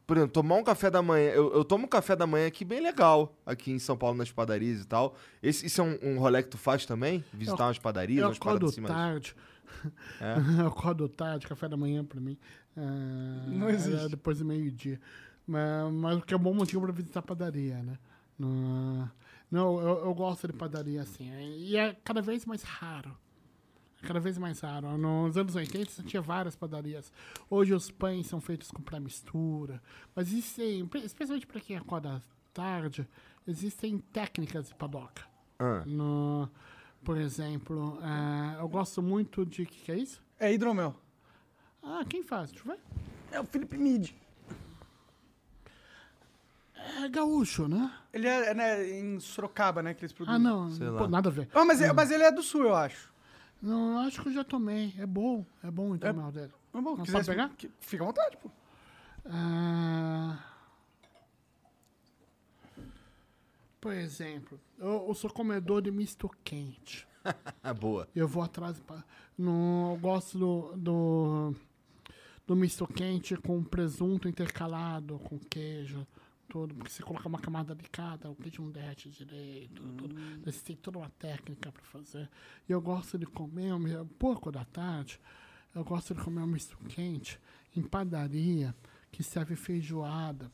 por 0.07 0.17
exemplo, 0.17 0.33
tomar 0.33 0.55
um 0.55 0.63
café 0.63 0.89
da 0.89 1.01
manhã. 1.01 1.29
Eu, 1.29 1.53
eu 1.53 1.63
tomo 1.63 1.85
um 1.85 1.87
café 1.87 2.15
da 2.15 2.25
manhã 2.25 2.47
aqui 2.47 2.65
bem 2.65 2.81
legal, 2.81 3.35
aqui 3.45 3.71
em 3.71 3.79
São 3.79 3.95
Paulo, 3.95 4.17
nas 4.17 4.31
padarias 4.31 4.81
e 4.81 4.85
tal. 4.87 5.15
Esse, 5.41 5.65
isso 5.67 5.79
é 5.79 5.83
um, 5.83 5.97
um 6.15 6.19
rolê 6.19 6.41
que 6.43 6.49
tu 6.49 6.57
faz 6.57 6.85
também? 6.85 7.23
Visitar 7.31 7.63
Eu- 7.63 7.67
umas 7.67 7.77
padarias, 7.79 8.21
Eu 8.21 8.27
umas 8.27 8.39
paradas 8.39 8.71
acordo 8.71 8.87
assim, 8.87 8.93
tarde. 8.93 9.35
É? 10.19 10.35
eu 10.61 10.67
acordo 10.67 11.07
tarde, 11.07 11.47
café 11.47 11.69
da 11.69 11.77
manhã 11.77 12.03
pra 12.03 12.19
mim. 12.19 12.37
Ah, 12.75 13.45
Não 13.47 13.69
existe. 13.69 14.05
é 14.05 14.09
depois 14.09 14.39
do 14.39 14.45
meio-dia. 14.45 14.99
Mas, 15.47 15.91
mas 15.93 16.17
o 16.17 16.21
que 16.21 16.33
é 16.33 16.37
um 16.37 16.41
bom 16.41 16.53
motivo 16.53 16.81
pra 16.81 16.91
visitar 16.91 17.21
padaria, 17.21 17.81
né? 17.81 17.97
Não, 18.37 19.09
não 19.49 19.79
eu, 19.79 20.05
eu 20.05 20.13
gosto 20.13 20.47
de 20.47 20.53
padaria 20.53 21.01
assim. 21.01 21.29
E 21.57 21.75
é 21.77 21.93
cada 22.03 22.21
vez 22.21 22.45
mais 22.45 22.63
raro. 22.63 23.17
É 24.01 24.07
cada 24.07 24.19
vez 24.19 24.37
mais 24.37 24.59
raro. 24.59 24.97
Nos 24.97 25.37
anos 25.37 25.55
80 25.55 25.91
você 25.91 26.03
tinha 26.03 26.21
várias 26.21 26.55
padarias. 26.55 27.11
Hoje 27.49 27.73
os 27.73 27.91
pães 27.91 28.27
são 28.27 28.41
feitos 28.41 28.71
com 28.71 28.81
pré-mistura. 28.81 29.81
Mas 30.15 30.27
existem, 30.29 30.89
especialmente 31.03 31.45
para 31.45 31.61
quem 31.61 31.77
acorda 31.77 32.21
tarde, 32.53 33.07
existem 33.47 33.99
técnicas 33.99 34.69
de 34.69 34.75
padoca. 34.75 35.23
Ah. 35.59 35.83
No, 35.85 36.49
por 37.03 37.17
exemplo, 37.17 37.99
eh, 38.01 38.57
eu 38.59 38.67
gosto 38.67 39.01
muito 39.01 39.45
de. 39.45 39.63
O 39.63 39.65
que, 39.65 39.83
que 39.83 39.91
é 39.91 39.97
isso? 39.97 40.21
É 40.39 40.51
hidromel. 40.51 40.95
Ah, 41.83 42.03
quem 42.07 42.23
faz? 42.23 42.51
Deixa 42.51 42.67
eu 42.67 42.73
ver. 42.73 42.81
É 43.31 43.39
o 43.39 43.43
Felipe 43.43 43.77
Mid. 43.77 44.11
É 47.03 47.09
gaúcho, 47.09 47.67
né? 47.67 47.91
Ele 48.13 48.27
é, 48.27 48.49
é, 48.49 48.53
né, 48.53 48.89
em 48.99 49.19
Sorocaba, 49.19 49.81
né, 49.83 49.93
que 49.93 50.01
eles 50.03 50.13
produzem. 50.13 50.35
Ah, 50.35 50.39
não. 50.39 50.69
Sei 50.71 50.87
pô, 50.87 50.93
lá. 50.93 51.07
nada 51.07 51.29
a 51.29 51.31
ver. 51.31 51.49
Ah, 51.53 51.63
mas, 51.65 51.81
é- 51.81 51.93
mas 51.93 52.11
ele 52.11 52.23
é 52.23 52.31
do 52.31 52.41
sul, 52.43 52.63
eu 52.63 52.75
acho. 52.75 53.11
Não, 53.61 53.93
eu 53.93 53.99
acho 54.07 54.21
que 54.21 54.29
eu 54.29 54.33
já 54.33 54.43
tomei. 54.43 54.93
É 54.97 55.05
bom. 55.05 55.45
É 55.63 55.69
bom 55.69 55.91
o 55.91 55.95
hidromel 55.95 56.31
dele. 56.31 56.51
Mas, 56.73 56.83
bom, 56.83 56.95
Não 56.97 57.03
quiser 57.05 57.25
pegar? 57.25 57.49
que- 57.49 57.69
Fica 57.79 58.03
à 58.03 58.07
vontade, 58.07 58.37
pô. 58.37 58.49
Ah, 59.25 60.39
por 63.79 63.93
exemplo, 63.93 64.59
eu, 64.77 65.05
eu 65.07 65.13
sou 65.13 65.29
comedor 65.29 65.81
de 65.81 65.91
misto 65.91 66.29
quente. 66.43 67.07
Ah, 67.63 67.73
boa. 67.73 68.07
Eu 68.15 68.27
vou 68.27 68.43
atrás. 68.43 68.79
pra- 68.79 69.03
No, 69.37 69.93
eu 69.93 69.99
gosto 69.99 70.37
do, 70.37 70.73
do, 70.77 71.55
do 72.47 72.55
misto 72.55 72.85
quente 72.87 73.35
com 73.37 73.63
presunto 73.63 74.27
intercalado, 74.27 75.19
com 75.19 75.37
queijo, 75.39 76.05
tudo. 76.51 76.75
Porque 76.75 76.91
você 76.91 77.01
coloca 77.01 77.27
uma 77.27 77.39
camada 77.39 77.73
de 77.73 77.87
cada, 77.89 78.29
o 78.29 78.35
queijo 78.35 78.61
não 78.61 78.71
derrete 78.71 79.09
direito. 79.09 79.81
Tudo. 79.81 80.15
Você 80.43 80.59
tem 80.63 80.75
toda 80.75 80.97
uma 80.99 81.09
técnica 81.11 81.71
para 81.71 81.83
fazer. 81.83 82.29
E 82.67 82.71
eu 82.71 82.81
gosto 82.81 83.17
de 83.17 83.25
comer, 83.25 83.73
um 83.73 84.05
pouco 84.07 84.51
da 84.51 84.65
tarde, 84.65 85.19
eu 85.73 85.83
gosto 85.83 86.13
de 86.13 86.21
comer 86.21 86.41
um 86.41 86.47
misto 86.47 86.77
quente 86.89 87.39
em 87.75 87.81
padaria 87.81 88.75
que 89.11 89.23
serve 89.23 89.55
feijoada. 89.55 90.51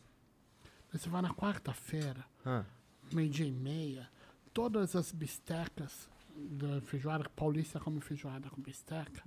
Aí 0.94 1.00
você 1.00 1.10
vai 1.10 1.22
na 1.22 1.34
quarta-feira, 1.34 2.24
Ah. 2.46 2.64
meio-dia 3.12 3.46
e 3.48 3.52
meia, 3.52 4.08
todas 4.54 4.96
as 4.96 5.12
bistecas 5.12 6.08
da 6.36 6.80
feijoada, 6.82 7.28
paulista 7.30 7.80
come 7.80 8.00
feijoada 8.00 8.50
com 8.50 8.62
bisteca, 8.62 9.24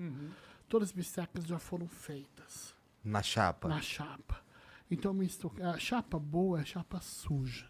todas 0.68 0.88
as 0.90 0.92
bistecas 0.94 1.44
já 1.44 1.58
foram 1.58 1.88
feitas 1.88 2.74
Na 3.04 3.22
chapa. 3.22 3.68
na 3.68 3.80
chapa. 3.82 4.40
Então, 4.90 5.16
a 5.62 5.78
chapa 5.78 6.18
boa 6.18 6.60
é 6.60 6.64
chapa 6.64 7.00
suja. 7.00 7.66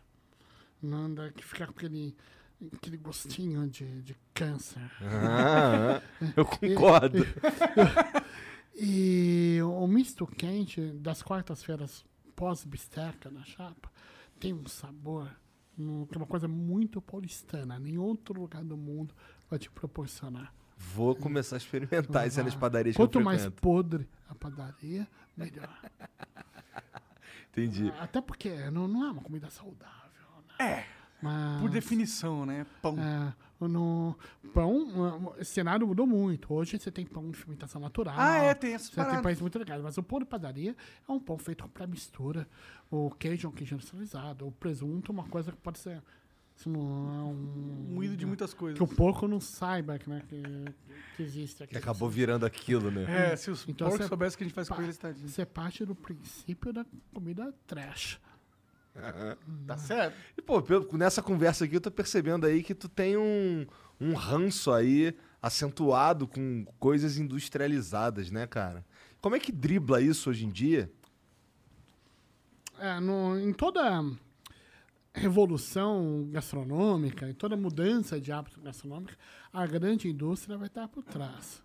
Não 0.82 0.98
anda 0.98 1.30
que 1.32 1.44
fica 1.44 1.66
com 1.66 1.72
aquele 1.72 2.16
aquele 2.74 2.96
gostinho 2.98 3.68
de, 3.68 4.02
de 4.02 4.16
câncer. 4.34 4.90
Ah, 5.00 6.02
eu 6.36 6.44
concordo. 6.46 7.18
E 8.82 9.58
o 9.62 9.86
misto 9.86 10.26
quente 10.26 10.80
das 10.92 11.22
quartas-feiras 11.22 12.02
pós-bisteca 12.34 13.30
na 13.30 13.44
chapa 13.44 13.92
tem 14.38 14.54
um 14.54 14.66
sabor, 14.66 15.28
que 15.76 16.14
é 16.14 16.16
uma 16.16 16.26
coisa 16.26 16.48
muito 16.48 17.02
paulistana. 17.02 17.78
Nem 17.78 17.98
outro 17.98 18.40
lugar 18.40 18.64
do 18.64 18.78
mundo 18.78 19.14
vai 19.50 19.58
te 19.58 19.70
proporcionar. 19.70 20.54
Vou 20.78 21.14
começar 21.14 21.56
a 21.56 21.58
experimentar 21.58 22.26
isso 22.26 22.42
nas 22.42 22.54
padarias 22.54 22.96
Quanto 22.96 23.12
que 23.12 23.18
eu 23.18 23.22
mais 23.22 23.46
podre 23.50 24.08
a 24.30 24.34
padaria, 24.34 25.06
melhor. 25.36 25.68
Entendi. 27.52 27.92
Até 27.98 28.20
porque 28.20 28.50
não, 28.70 28.86
não 28.86 29.04
é 29.06 29.10
uma 29.10 29.22
comida 29.22 29.50
saudável. 29.50 29.90
Né? 30.58 30.66
É. 30.66 30.86
Mas, 31.22 31.60
Por 31.60 31.70
definição, 31.70 32.46
né? 32.46 32.64
Pão. 32.80 32.96
É, 32.98 33.34
no 33.68 34.16
pão, 34.54 35.34
o 35.38 35.44
cenário 35.44 35.86
mudou 35.86 36.06
muito. 36.06 36.52
Hoje 36.54 36.78
você 36.78 36.90
tem 36.90 37.04
pão 37.04 37.30
de 37.30 37.36
fermentação 37.36 37.78
natural. 37.78 38.14
Ah, 38.16 38.36
é, 38.36 38.54
tem 38.54 38.72
essas 38.72 38.88
Você 38.88 38.94
tem 38.94 39.04
paradas. 39.04 39.22
pães 39.22 39.40
muito 39.40 39.58
legais. 39.58 39.82
Mas 39.82 39.98
o 39.98 40.02
pão 40.02 40.18
de 40.18 40.24
padaria 40.24 40.74
é 41.06 41.12
um 41.12 41.20
pão 41.20 41.36
feito 41.36 41.68
para 41.68 41.86
mistura. 41.86 42.48
O 42.90 43.10
queijo 43.10 43.46
é 43.46 43.50
um 43.50 43.52
queijo 43.52 43.74
industrializado. 43.74 44.46
O 44.46 44.52
presunto 44.52 45.12
é 45.12 45.14
uma 45.14 45.24
coisa 45.24 45.52
que 45.52 45.58
pode 45.58 45.78
ser. 45.78 46.02
Isso 46.60 46.68
não 46.68 46.80
é 47.14 47.22
um. 47.24 47.94
Moído 47.94 48.14
de 48.14 48.26
muitas 48.26 48.52
coisas. 48.52 48.76
Que 48.76 48.82
o 48.84 48.86
porco 48.86 49.26
não 49.26 49.40
saiba 49.40 49.98
que, 49.98 50.10
né, 50.10 50.22
que, 50.28 50.42
que 51.16 51.22
existe 51.22 51.62
aqui. 51.62 51.72
Que 51.72 51.78
acabou 51.78 52.06
virando 52.10 52.44
aquilo, 52.44 52.90
né? 52.90 53.32
É, 53.32 53.34
se 53.36 53.50
os 53.50 53.66
Então 53.66 53.88
porcos 53.88 54.06
soubessem 54.08 54.34
o 54.34 54.38
que 54.38 54.44
a 54.44 54.46
gente 54.46 54.54
faz 54.54 54.68
com 54.68 54.82
eles, 54.82 54.98
tadinho. 54.98 55.26
Isso 55.26 55.40
é 55.40 55.46
parte 55.46 55.86
do 55.86 55.94
princípio 55.94 56.70
da 56.70 56.84
comida 57.14 57.54
trash. 57.66 58.20
Tá 59.66 59.78
certo? 59.78 60.14
E, 60.36 60.42
pô, 60.42 60.60
pelo- 60.60 60.86
nessa 60.98 61.22
conversa 61.22 61.64
aqui, 61.64 61.76
eu 61.76 61.80
tô 61.80 61.90
percebendo 61.90 62.44
aí 62.44 62.62
que 62.62 62.74
tu 62.74 62.90
tem 62.90 63.16
um, 63.16 63.66
um 63.98 64.12
ranço 64.12 64.70
aí 64.70 65.16
acentuado 65.40 66.28
com 66.28 66.66
coisas 66.78 67.16
industrializadas, 67.16 68.30
né, 68.30 68.46
cara? 68.46 68.84
Como 69.22 69.34
é 69.34 69.40
que 69.40 69.50
dribla 69.50 70.02
isso 70.02 70.28
hoje 70.28 70.44
em 70.44 70.50
dia? 70.50 70.92
É, 72.78 73.00
no- 73.00 73.38
em 73.40 73.52
toda 73.54 74.04
revolução 75.12 76.28
gastronômica, 76.30 77.28
em 77.28 77.34
toda 77.34 77.56
mudança 77.56 78.20
de 78.20 78.30
hábito 78.32 78.60
gastronômico, 78.60 79.14
a 79.52 79.66
grande 79.66 80.08
indústria 80.08 80.56
vai 80.56 80.68
estar 80.68 80.88
por 80.88 81.02
trás. 81.02 81.62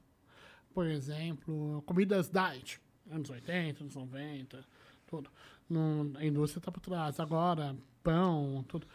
Por 0.73 0.87
exemplo, 0.87 1.81
comidas 1.85 2.29
diet, 2.29 2.81
anos 3.09 3.29
80, 3.29 3.83
anos 3.83 3.95
90, 3.95 4.65
tudo. 5.07 5.29
A 6.17 6.25
indústria 6.25 6.59
está 6.59 6.71
por 6.71 6.81
trás. 6.81 7.19
Agora, 7.19 7.75
pão, 8.03 8.63
tudo. 8.67 8.87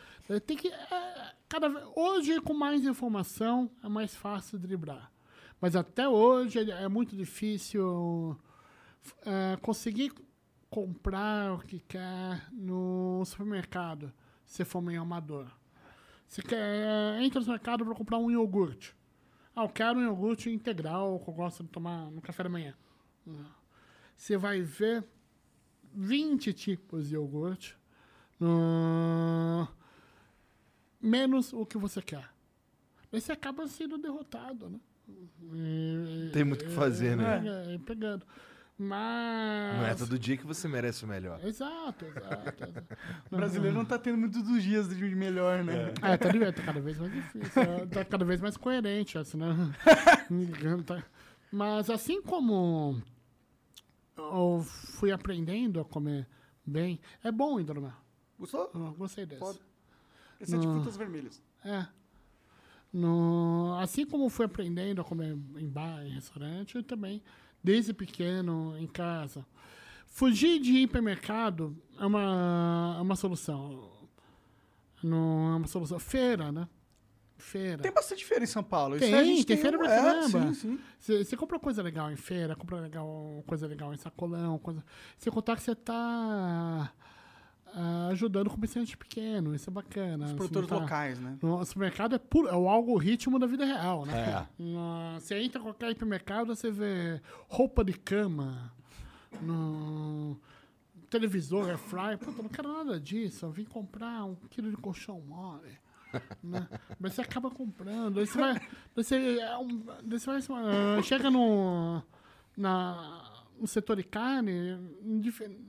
Tem 0.46 0.56
que, 0.56 0.68
é, 0.68 1.34
cada, 1.48 1.68
hoje, 1.96 2.40
com 2.40 2.54
mais 2.54 2.84
informação, 2.84 3.70
é 3.82 3.88
mais 3.88 4.14
fácil 4.14 4.58
driblar. 4.58 5.10
Mas 5.60 5.76
até 5.76 6.08
hoje 6.08 6.58
é 6.58 6.84
é 6.84 6.88
muito 6.88 7.16
difícil 7.16 8.36
é, 9.24 9.56
conseguir 9.60 10.12
comprar 10.70 11.54
o 11.54 11.58
que 11.58 11.80
quer 11.80 12.46
no 12.52 13.22
supermercado, 13.26 14.12
se 14.50 14.64
for 14.64 14.82
meio 14.82 15.00
amador. 15.00 15.46
Você 16.26 16.42
quer, 16.42 17.20
entra 17.22 17.40
no 17.40 17.46
mercado 17.46 17.84
para 17.84 17.94
comprar 17.94 18.18
um 18.18 18.28
iogurte. 18.30 18.96
Ah, 19.54 19.62
eu 19.62 19.68
quero 19.68 19.98
um 19.98 20.02
iogurte 20.02 20.50
integral 20.50 21.20
que 21.20 21.30
eu 21.30 21.34
gosto 21.34 21.62
de 21.62 21.68
tomar 21.70 22.10
no 22.10 22.20
café 22.20 22.42
da 22.42 22.48
manhã. 22.48 22.74
Você 24.16 24.36
vai 24.36 24.60
ver 24.60 25.04
20 25.94 26.52
tipos 26.52 27.08
de 27.08 27.14
iogurte, 27.14 27.76
no- 28.40 29.68
menos 31.00 31.52
o 31.52 31.64
que 31.64 31.78
você 31.78 32.02
quer. 32.02 32.28
Aí 33.12 33.20
você 33.20 33.30
acaba 33.32 33.66
sendo 33.68 33.98
derrotado, 33.98 34.68
né? 34.68 34.80
E- 35.54 36.30
Tem 36.32 36.44
muito 36.44 36.62
o 36.62 36.68
que 36.68 36.74
fazer, 36.74 37.16
né? 37.16 37.42
É, 37.70 37.74
é, 37.74 37.78
pegando. 37.78 38.24
Mas. 38.82 39.76
Não 39.76 39.86
é 39.86 39.94
todo 39.94 40.18
dia 40.18 40.38
que 40.38 40.46
você 40.46 40.66
merece 40.66 41.04
o 41.04 41.06
melhor. 41.08 41.38
Exato, 41.44 42.06
exato. 42.06 42.64
exato. 42.64 42.86
O 43.30 43.36
brasileiro 43.36 43.76
não 43.76 43.84
tá 43.84 43.98
tendo 43.98 44.16
muito 44.16 44.42
dos 44.42 44.62
dias 44.62 44.88
de 44.88 45.14
melhor, 45.14 45.62
né? 45.62 45.92
É, 46.00 46.16
tá, 46.16 46.30
di- 46.30 46.38
tá 46.52 46.62
cada 46.62 46.80
vez 46.80 46.96
mais 46.98 47.12
difícil. 47.12 47.62
é, 47.62 47.86
Tá 47.86 48.04
cada 48.06 48.24
vez 48.24 48.40
mais 48.40 48.56
coerente, 48.56 49.18
assim, 49.18 49.36
né? 49.36 49.48
Tá- 50.86 51.04
Mas 51.52 51.90
assim 51.90 52.22
como 52.22 53.02
eu 54.16 54.62
fui 54.64 55.12
aprendendo 55.12 55.78
a 55.78 55.84
comer 55.84 56.26
bem, 56.64 56.98
é 57.22 57.30
bom 57.30 57.60
hidromel. 57.60 57.92
Gostou? 58.38 58.70
Eu 58.74 58.92
gostei 58.94 59.26
desse. 59.26 59.40
Foda. 59.40 59.58
Esse 60.40 60.54
é 60.54 60.58
de 60.58 60.66
frutas 60.66 60.96
vermelhas. 60.96 61.42
É. 61.62 61.86
No, 62.90 63.76
assim 63.78 64.06
como 64.06 64.28
fui 64.30 64.46
aprendendo 64.46 65.02
a 65.02 65.04
comer 65.04 65.36
em 65.58 65.68
bar, 65.68 66.02
em 66.06 66.10
restaurante, 66.14 66.76
eu 66.76 66.82
também, 66.82 67.22
desde 67.62 67.92
pequeno, 67.92 68.76
em 68.78 68.86
casa. 68.86 69.44
Fugir 70.06 70.60
de 70.60 70.72
hipermercado 70.78 71.76
é 71.98 72.04
uma, 72.04 72.96
é 72.98 73.02
uma 73.02 73.16
solução. 73.16 73.90
Não 75.02 75.52
é 75.52 75.56
uma 75.56 75.66
solução. 75.66 75.98
Feira, 75.98 76.50
né? 76.50 76.68
Feira. 77.38 77.82
Tem 77.82 77.92
bastante 77.92 78.24
feira 78.24 78.44
em 78.44 78.46
São 78.46 78.62
Paulo. 78.62 78.96
Isso 78.96 79.04
Tem, 79.06 79.24
gente 79.24 79.46
tem 79.46 79.56
feira 79.56 79.78
pra 79.78 79.92
é, 79.92 79.96
caramba. 79.96 80.52
Você 80.98 81.36
compra 81.36 81.58
coisa 81.58 81.82
legal 81.82 82.10
em 82.10 82.16
feira, 82.16 82.54
compra 82.54 82.80
legal, 82.80 83.42
coisa 83.46 83.66
legal 83.66 83.94
em 83.94 83.96
sacolão, 83.96 84.58
coisa. 84.58 84.84
Você 85.16 85.30
contar 85.30 85.56
que 85.56 85.62
você 85.62 85.74
tá 85.74 86.92
ajudando 88.10 88.48
o 88.48 88.50
comerciante 88.50 88.96
pequeno, 88.96 89.54
isso 89.54 89.70
é 89.70 89.72
bacana. 89.72 90.24
Os 90.24 90.30
Você 90.32 90.36
produtores 90.36 90.68
tá- 90.68 90.76
locais, 90.78 91.18
né? 91.20 91.38
no 91.42 91.64
supermercado 91.64 92.14
é, 92.14 92.18
puro, 92.18 92.48
é 92.48 92.56
o 92.56 92.68
algoritmo 92.68 93.38
da 93.38 93.46
vida 93.46 93.64
real, 93.64 94.04
né? 94.06 94.46
É. 94.58 94.62
No- 94.62 95.20
Você 95.20 95.38
entra 95.40 95.60
em 95.60 95.64
qualquer 95.64 95.90
hipermercado, 95.90 96.54
você 96.54 96.70
vê 96.70 97.20
roupa 97.48 97.84
de 97.84 97.92
cama, 97.92 98.72
no 99.40 100.36
televisor, 101.08 101.68
air 101.68 101.78
fryer. 101.78 102.18
Puta, 102.18 102.42
não 102.42 102.48
quero 102.48 102.72
nada 102.72 102.98
disso. 103.00 103.46
Eu 103.46 103.50
vim 103.50 103.64
comprar 103.64 104.24
um 104.24 104.34
quilo 104.48 104.70
de 104.70 104.76
colchão 104.76 105.20
mole. 105.20 105.78
né? 106.42 106.68
Mas 106.98 107.14
você 107.14 107.20
acaba 107.20 107.50
comprando. 107.50 108.18
Aí 108.18 108.26
você 108.26 108.38
vai. 108.38 108.60
Você, 108.96 109.38
é 109.40 109.56
um- 109.58 109.82
você 110.08 110.26
vai 110.26 110.40
ah, 110.64 111.02
chega 111.02 111.30
no. 111.30 112.02
Na, 112.56 113.29
no 113.60 113.66
setor 113.66 113.96
de 113.96 114.04
carne, 114.04 114.78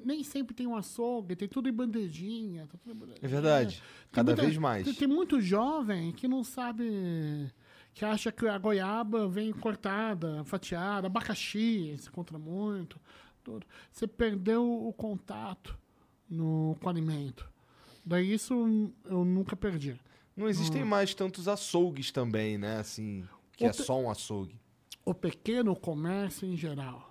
nem 0.06 0.24
sempre 0.24 0.56
tem 0.56 0.66
um 0.66 0.76
açougue, 0.76 1.36
tem 1.36 1.48
tudo 1.48 1.68
em 1.68 1.74
bandejinha. 1.74 2.66
tá 2.68 2.78
tudo 2.82 2.94
em 2.96 2.98
bandejinha. 2.98 3.26
É 3.26 3.28
verdade. 3.28 3.76
Tem 3.76 3.84
Cada 4.12 4.32
muita- 4.32 4.42
vez 4.46 4.58
mais. 4.58 4.86
Tem, 4.86 4.94
tem 4.94 5.08
muito 5.08 5.40
jovem 5.42 6.12
que 6.14 6.28
não 6.28 6.44
sabe. 6.44 7.52
que 7.94 8.06
acha 8.06 8.32
que 8.32 8.48
a 8.48 8.58
goiaba 8.58 9.28
vem 9.28 9.52
cortada, 9.52 10.44
fatiada, 10.46 11.08
abacaxi, 11.08 11.94
se 12.00 12.08
encontra 12.08 12.38
muito. 12.40 12.98
Tudo. 13.44 13.66
Você 13.92 14.08
perdeu 14.08 14.64
o 14.88 14.94
contato 14.94 15.78
no, 16.30 16.78
com 16.80 16.88
o 16.88 16.90
alimento. 16.90 17.50
Daí 18.06 18.34
isso 18.34 18.54
eu 19.06 19.26
nunca 19.26 19.56
perdi. 19.58 20.00
Não 20.38 20.48
existem 20.48 20.86
mais 20.86 21.14
tantos 21.14 21.48
açougues 21.50 22.12
também, 22.12 22.58
né? 22.58 22.78
Assim, 22.78 23.28
que 23.58 23.66
é 23.66 23.68
Outra- 23.68 23.84
só 23.84 24.00
um 24.00 24.10
açougue. 24.10 24.56
O 25.04 25.14
pequeno 25.14 25.76
comércio 25.76 26.48
em 26.48 26.56
geral, 26.56 27.11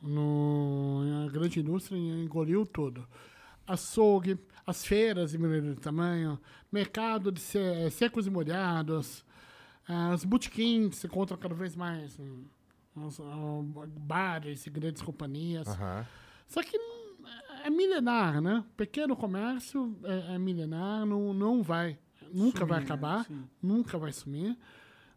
no, 0.00 1.02
a 1.26 1.30
grande 1.30 1.60
indústria 1.60 1.96
engoliu 1.98 2.64
tudo. 2.66 3.06
Açougue, 3.66 4.38
as 4.66 4.84
feiras 4.84 5.32
diminuíram 5.32 5.74
de 5.74 5.80
tamanho, 5.80 6.38
mercado 6.70 7.32
de 7.32 7.40
se- 7.40 7.90
secos 7.90 8.26
e 8.26 8.30
molhados, 8.30 9.24
ah, 9.88 10.12
os 10.14 10.24
botequins 10.24 10.96
se 10.96 11.06
encontram 11.06 11.36
cada 11.38 11.54
vez 11.54 11.74
mais, 11.74 12.18
os, 12.94 13.20
bares 13.98 14.66
e 14.66 14.70
grandes 14.70 15.02
companhias. 15.02 15.66
Aham. 15.68 16.06
Só 16.46 16.62
que 16.62 16.76
hum, 16.78 17.24
é 17.64 17.70
milenar, 17.70 18.40
né? 18.40 18.64
Pequeno 18.76 19.16
comércio 19.16 19.96
é, 20.04 20.34
é 20.34 20.38
milenar, 20.38 21.04
não, 21.04 21.34
não 21.34 21.62
vai, 21.62 21.98
nunca 22.32 22.64
vai 22.64 22.78
Sumir, 22.78 22.88
né? 22.88 22.94
acabar, 22.94 23.24
Sim. 23.24 23.44
nunca 23.60 23.98
vai 23.98 24.12
sumir, 24.12 24.56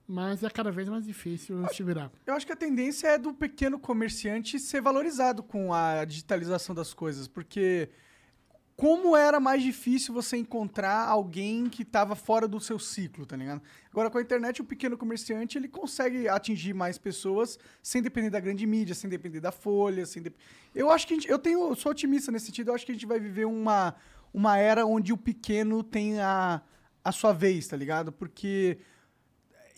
mas 0.10 0.42
é 0.42 0.50
cada 0.50 0.72
vez 0.72 0.90
mais 0.90 1.06
difícil 1.06 1.64
se 1.68 1.84
virar. 1.84 2.12
Eu 2.26 2.34
acho 2.34 2.44
que 2.44 2.52
a 2.52 2.56
tendência 2.56 3.10
é 3.10 3.18
do 3.20 3.32
pequeno 3.32 3.78
comerciante 3.78 4.58
ser 4.58 4.82
valorizado 4.82 5.44
com 5.44 5.72
a 5.72 6.04
digitalização 6.04 6.74
das 6.74 6.96
coisas, 6.96 7.28
porque 7.28 7.90
como 8.76 9.16
era 9.16 9.40
mais 9.40 9.62
difícil 9.62 10.12
você 10.12 10.36
encontrar 10.36 11.08
alguém 11.08 11.70
que 11.70 11.84
estava 11.84 12.16
fora 12.16 12.48
do 12.48 12.60
seu 12.60 12.80
ciclo, 12.80 13.24
tá 13.24 13.36
ligado? 13.36 13.62
Agora 13.92 14.10
com 14.10 14.18
a 14.18 14.22
internet 14.22 14.62
o 14.62 14.66
pequeno 14.66 14.98
comerciante 14.98 15.60
ele 15.60 15.68
consegue 15.68 16.28
atingir 16.28 16.74
mais 16.74 16.98
pessoas 16.98 17.60
sem 17.84 18.02
depender 18.02 18.32
da 18.32 18.40
grande 18.40 18.66
mídia, 18.66 18.96
sem 18.96 19.12
depender 19.12 19.40
da 19.40 19.52
folha, 19.52 20.08
sem 20.08 20.24
Eu 20.74 20.90
acho 20.90 21.06
que 21.06 21.14
gente, 21.14 21.30
eu 21.30 21.38
tenho, 21.38 21.70
eu 21.70 21.76
sou 21.76 21.92
otimista 21.92 22.32
nesse 22.32 22.48
sentido, 22.48 22.72
eu 22.72 22.74
acho 22.74 22.84
que 22.84 22.92
a 22.92 22.96
gente 22.96 23.06
vai 23.06 23.20
viver 23.20 23.46
uma 23.46 23.94
uma 24.34 24.58
era 24.58 24.88
onde 24.88 25.14
o 25.14 25.18
pequeno 25.18 25.84
tem 25.84 26.20
a, 26.20 26.62
a 27.04 27.12
sua 27.12 27.32
vez, 27.32 27.68
tá 27.68 27.78
ligado? 27.78 28.12
Porque 28.12 28.80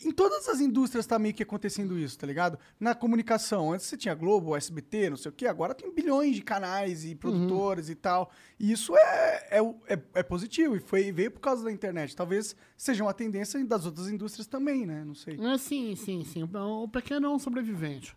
em 0.04 0.12
todas 0.12 0.48
as 0.50 0.60
indústrias 0.60 1.06
tá 1.06 1.18
meio 1.20 1.34
que 1.34 1.44
acontecendo 1.44 1.98
isso, 1.98 2.18
tá 2.18 2.26
ligado? 2.28 2.58
Na 2.80 2.94
comunicação, 2.96 3.72
antes 3.74 3.86
você 3.86 3.96
tinha 3.98 4.14
Globo, 4.16 4.56
SBT, 4.56 5.10
não 5.12 5.18
sei 5.18 5.30
o 5.30 5.34
quê, 5.34 5.48
agora 5.48 5.74
tem 5.74 5.94
bilhões 5.94 6.36
de 6.36 6.42
canais 6.42 7.06
e 7.06 7.14
produtores 7.16 7.90
e 7.90 7.96
tal. 7.96 8.32
E 8.60 8.72
isso 8.72 8.96
é, 8.96 9.48
é, 9.52 9.60
é, 9.88 10.00
é 10.16 10.24
positivo 10.24 10.76
e 10.76 10.80
foi, 10.80 11.12
veio 11.12 11.32
por 11.32 11.40
causa 11.40 11.64
da 11.64 11.72
internet. 11.72 12.16
Talvez 12.16 12.56
seja 12.78 13.04
uma 13.04 13.14
tendência 13.14 13.64
das 13.66 13.86
outras 13.86 14.08
indústrias 14.10 14.48
também, 14.48 14.86
né? 14.86 15.04
Não 15.06 15.16
sei. 15.16 15.40
É, 15.40 15.58
sim, 15.58 15.96
sim, 15.96 16.24
sim. 16.24 16.44
O 16.44 16.88
pequeno 16.88 17.28
é 17.28 17.30
um 17.30 17.40
sobrevivente. 17.40 18.16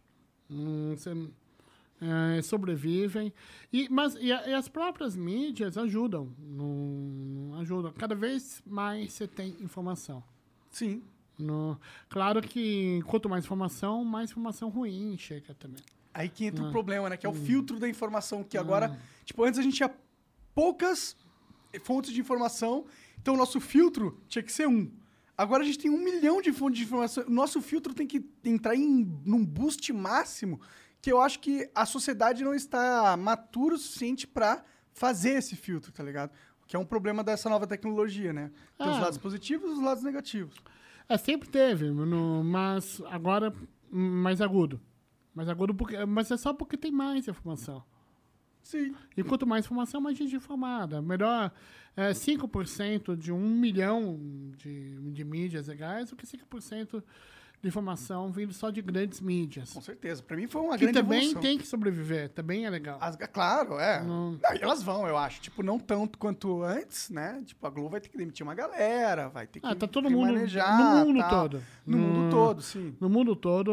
Hum, 0.50 0.94
você- 0.96 1.10
é, 2.36 2.42
sobrevivem. 2.42 3.32
E, 3.72 3.88
mas 3.88 4.14
e, 4.16 4.26
e 4.26 4.52
as 4.54 4.68
próprias 4.68 5.16
mídias 5.16 5.78
ajudam. 5.78 6.34
Não, 6.38 7.58
ajudam. 7.60 7.92
Cada 7.92 8.14
vez 8.14 8.60
mais 8.66 9.12
você 9.12 9.26
tem 9.26 9.56
informação. 9.60 10.22
Sim. 10.70 11.02
No, 11.38 11.78
claro 12.08 12.40
que 12.40 13.02
quanto 13.06 13.28
mais 13.28 13.44
informação, 13.44 14.04
mais 14.04 14.30
informação 14.30 14.68
ruim 14.68 15.16
chega 15.18 15.54
também. 15.54 15.82
Aí 16.12 16.28
que 16.28 16.44
Ah. 16.44 16.48
entra 16.48 16.64
o 16.64 16.70
problema, 16.70 17.08
né? 17.10 17.16
Que 17.16 17.26
é 17.26 17.28
o 17.28 17.32
Hum. 17.32 17.44
filtro 17.44 17.78
da 17.80 17.88
informação, 17.88 18.44
que 18.44 18.56
agora, 18.56 18.96
tipo, 19.24 19.42
antes 19.42 19.58
a 19.58 19.62
gente 19.62 19.74
tinha 19.76 19.92
poucas 20.54 21.16
fontes 21.82 22.12
de 22.12 22.20
informação, 22.20 22.84
então 23.20 23.34
o 23.34 23.36
nosso 23.36 23.60
filtro 23.60 24.20
tinha 24.28 24.42
que 24.42 24.52
ser 24.52 24.68
um. 24.68 24.90
Agora 25.36 25.64
a 25.64 25.66
gente 25.66 25.78
tem 25.80 25.90
um 25.90 25.98
milhão 25.98 26.40
de 26.40 26.52
fontes 26.52 26.78
de 26.78 26.84
informação. 26.84 27.24
O 27.26 27.30
nosso 27.30 27.60
filtro 27.60 27.92
tem 27.92 28.06
que 28.06 28.24
entrar 28.44 28.76
em 28.76 29.04
num 29.24 29.44
boost 29.44 29.92
máximo, 29.92 30.60
que 31.02 31.10
eu 31.10 31.20
acho 31.20 31.40
que 31.40 31.68
a 31.74 31.84
sociedade 31.84 32.44
não 32.44 32.54
está 32.54 33.16
matura 33.16 33.74
o 33.74 33.78
suficiente 33.78 34.26
pra 34.28 34.64
fazer 34.92 35.30
esse 35.30 35.56
filtro, 35.56 35.90
tá 35.90 36.04
ligado? 36.04 36.30
Que 36.68 36.76
é 36.76 36.78
um 36.78 36.84
problema 36.86 37.24
dessa 37.24 37.50
nova 37.50 37.66
tecnologia, 37.66 38.32
né? 38.32 38.52
Tem 38.78 38.88
os 38.88 38.96
Ah. 38.98 39.00
lados 39.00 39.18
positivos 39.18 39.68
e 39.70 39.72
os 39.74 39.80
lados 39.82 40.04
negativos. 40.04 40.54
É, 41.08 41.16
sempre 41.16 41.48
teve, 41.48 41.90
no, 41.90 42.42
mas 42.42 43.02
agora 43.06 43.52
mais 43.90 44.40
agudo. 44.40 44.80
Mais 45.34 45.48
agudo, 45.48 45.74
porque, 45.74 46.04
mas 46.06 46.30
é 46.30 46.36
só 46.36 46.52
porque 46.54 46.76
tem 46.76 46.90
mais 46.90 47.26
informação. 47.28 47.82
Sim. 48.62 48.94
E 49.16 49.22
quanto 49.22 49.46
mais 49.46 49.66
informação, 49.66 50.00
mais 50.00 50.16
gente 50.16 50.34
informada. 50.34 51.02
Melhor 51.02 51.52
é, 51.96 52.10
5% 52.10 53.16
de 53.16 53.30
um 53.30 53.58
milhão 53.58 54.18
de, 54.56 54.94
de 55.12 55.24
mídias 55.24 55.68
legais 55.68 56.10
do 56.10 56.16
que 56.16 56.26
5% 56.26 57.02
de 57.64 57.68
informação 57.68 58.30
vindo 58.30 58.52
só 58.52 58.68
de 58.68 58.82
grandes 58.82 59.22
mídias. 59.22 59.72
Com 59.72 59.80
certeza. 59.80 60.22
Pra 60.22 60.36
mim 60.36 60.46
foi 60.46 60.60
uma 60.60 60.76
Que 60.76 60.84
grande 60.84 60.98
também 61.00 61.18
evolução. 61.20 61.40
tem 61.40 61.56
que 61.56 61.66
sobreviver, 61.66 62.28
também 62.28 62.66
é 62.66 62.70
legal. 62.70 62.98
As- 63.00 63.16
claro, 63.32 63.78
é. 63.78 64.02
Não. 64.04 64.32
Não, 64.32 64.50
elas 64.60 64.82
vão, 64.82 65.06
eu 65.08 65.16
acho. 65.16 65.40
Tipo, 65.40 65.62
não 65.62 65.78
tanto 65.78 66.18
quanto 66.18 66.62
antes, 66.62 67.08
né? 67.08 67.42
Tipo, 67.46 67.66
a 67.66 67.70
Globo 67.70 67.88
vai 67.88 68.00
ter 68.02 68.10
que 68.10 68.18
demitir 68.18 68.44
uma 68.44 68.54
galera, 68.54 69.30
vai 69.30 69.46
ter 69.46 69.60
que 69.60 69.66
Ah, 69.66 69.74
tá 69.74 69.86
todo 69.88 70.10
mundo 70.10 70.26
remanejar, 70.26 70.78
no 71.00 71.06
mundo 71.06 71.18
tal. 71.20 71.30
todo. 71.30 71.62
No 71.86 71.96
mundo 71.98 72.30
todo, 72.30 72.60
sim. 72.62 72.94
No 73.00 73.08
mundo 73.08 73.34
todo 73.34 73.72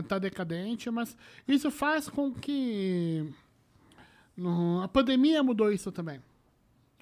está 0.00 0.18
decadente, 0.18 0.90
mas 0.90 1.14
isso 1.46 1.70
faz 1.70 2.08
com 2.08 2.32
que 2.32 3.30
no- 4.36 4.80
a 4.82 4.88
pandemia 4.88 5.42
mudou 5.42 5.70
isso 5.70 5.92
também. 5.92 6.20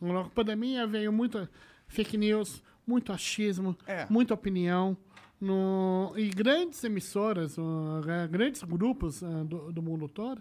A 0.03 0.25
pandemia 0.31 0.85
veio 0.87 1.13
muito 1.13 1.49
fake 1.87 2.17
news, 2.17 2.61
muito 2.85 3.13
achismo, 3.13 3.77
É. 3.87 4.05
muita 4.11 4.35
opinião. 4.35 4.97
No, 5.45 6.15
e 6.17 6.31
grandes 6.31 6.83
emissoras, 6.85 7.59
uh, 7.59 8.01
grandes 8.31 8.63
grupos 8.63 9.21
uh, 9.21 9.45
do, 9.45 9.71
do 9.71 9.83
mundo 9.83 10.09
todo, 10.09 10.41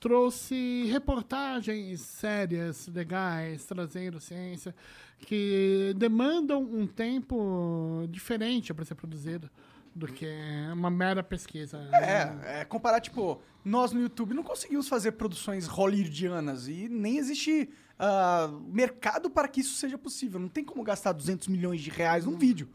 trouxe 0.00 0.86
reportagens 0.90 2.00
sérias, 2.00 2.88
legais, 2.88 3.66
trazendo 3.66 4.18
ciência, 4.18 4.74
que 5.18 5.92
demandam 5.96 6.62
um 6.62 6.86
tempo 6.86 8.06
diferente 8.08 8.72
para 8.72 8.84
ser 8.86 8.94
produzido 8.94 9.50
do 9.94 10.06
que 10.06 10.26
uma 10.72 10.90
mera 10.90 11.22
pesquisa. 11.22 11.78
É, 11.92 12.60
é, 12.60 12.64
comparar, 12.64 13.00
tipo, 13.00 13.42
nós 13.62 13.92
no 13.92 14.00
YouTube 14.00 14.32
não 14.32 14.42
conseguimos 14.42 14.88
fazer 14.88 15.12
produções 15.12 15.66
hollywoodianas 15.66 16.66
e 16.66 16.88
nem 16.88 17.18
existe 17.18 17.68
ah, 17.98 18.50
mercado 18.68 19.28
para 19.28 19.48
que 19.48 19.60
isso 19.60 19.74
seja 19.74 19.98
possível. 19.98 20.40
Não 20.40 20.48
tem 20.48 20.64
como 20.64 20.82
gastar 20.82 21.12
200 21.12 21.48
milhões 21.48 21.82
de 21.82 21.90
reais 21.90 22.24
num 22.24 22.38
vídeo. 22.38 22.68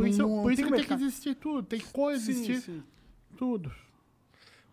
Por 0.00 0.08
isso, 0.08 0.22
Não- 0.22 0.42
por 0.42 0.52
isso 0.52 0.62
tem 0.62 0.70
que 0.72 0.76
tem 0.78 0.86
que 0.86 1.04
existir 1.04 1.34
tudo, 1.34 1.62
tem 1.62 1.78
que 1.80 1.92
coexistir 1.92 2.56
Sim, 2.60 2.78
sim. 2.78 2.82
tudo. 3.36 3.70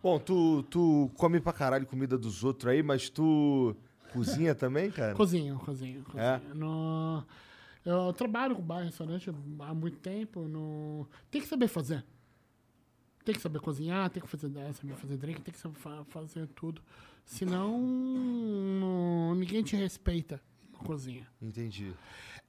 Bom, 0.02 0.18
tu, 0.18 0.62
tu 0.64 1.10
come 1.16 1.40
pra 1.40 1.52
caralho 1.52 1.84
comida 1.86 2.16
dos 2.16 2.44
outros 2.44 2.72
aí, 2.72 2.82
mas 2.82 3.08
tu 3.10 3.74
cozinha 4.12 4.54
também, 4.56 4.90
cara? 4.90 5.14
Cozinho, 5.14 5.58
cozinho, 5.58 6.02
cozinho. 6.04 6.22
É? 6.22 6.40
No- 6.54 7.24
eu 7.84 8.12
trabalho 8.12 8.54
com 8.54 8.62
bar 8.62 8.82
e 8.82 8.86
restaurante 8.86 9.28
há 9.60 9.74
muito 9.74 9.98
tempo. 9.98 10.42
No, 10.48 11.06
tem 11.30 11.40
que 11.40 11.46
saber 11.48 11.68
fazer. 11.68 12.04
Tem 13.24 13.34
que 13.34 13.40
saber 13.42 13.60
cozinhar, 13.60 14.08
tem 14.08 14.22
que 14.22 14.28
fazer, 14.28 14.50
eh, 14.56 14.72
saber 14.72 14.94
fazer 14.94 15.16
drink, 15.18 15.40
tem 15.42 15.52
que 15.52 15.60
saber 15.60 15.74
fa- 15.78 16.04
fazer 16.08 16.46
tudo. 16.54 16.80
Senão, 17.26 17.78
no- 17.78 19.34
ninguém 19.34 19.62
te 19.62 19.76
respeita 19.76 20.40
na 20.72 20.78
cozinha. 20.78 21.26
Entendi. 21.42 21.92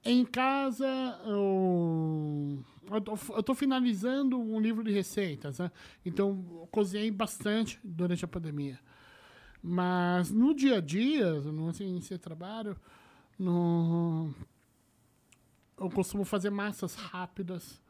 Em 0.04 0.24
casa, 0.24 0.86
eu, 1.26 2.64
tô 3.44 3.54
finalizando 3.54 4.40
um 4.40 4.58
livro 4.58 4.82
de 4.82 4.90
receitas, 4.90 5.58
né? 5.58 5.70
Então, 6.04 6.42
eu 6.60 6.68
cozinhei 6.70 7.10
bastante 7.10 7.78
durante 7.84 8.24
a 8.24 8.28
pandemia. 8.28 8.80
Mas 9.62 10.30
no 10.30 10.54
dia 10.54 10.78
a 10.78 10.80
dia, 10.80 11.32
no 11.42 11.68
assim, 11.68 12.00
trabalho, 12.18 12.76
no, 13.38 14.34
eu 15.80 15.90
costumo 15.90 16.24
fazer 16.24 16.50
massas 16.50 16.94
rápidas, 16.94 17.80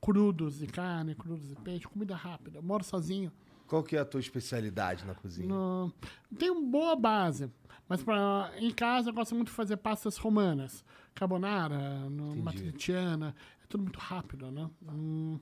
crudos 0.00 0.58
de 0.58 0.66
carne, 0.66 1.14
crudos 1.14 1.48
de 1.48 1.56
peixe, 1.56 1.86
comida 1.86 2.14
rápida. 2.14 2.58
Eu 2.58 2.62
moro 2.62 2.84
sozinho. 2.84 3.32
Qual 3.70 3.84
que 3.84 3.94
é 3.96 4.00
a 4.00 4.04
tua 4.04 4.18
especialidade 4.18 5.04
na 5.06 5.14
cozinha? 5.14 5.46
No, 5.48 5.92
tem 6.36 6.50
uma 6.50 6.68
boa 6.68 6.96
base, 6.96 7.48
mas 7.88 8.02
pra, 8.02 8.50
em 8.58 8.72
casa 8.72 9.10
eu 9.10 9.14
gosto 9.14 9.32
muito 9.32 9.46
de 9.46 9.54
fazer 9.54 9.76
pastas 9.76 10.16
romanas. 10.16 10.84
Carbonara, 11.14 11.78
matriciana, 12.42 13.32
é 13.62 13.66
tudo 13.68 13.84
muito 13.84 13.98
rápido, 14.00 14.50
né? 14.50 14.68
Um, 14.92 15.38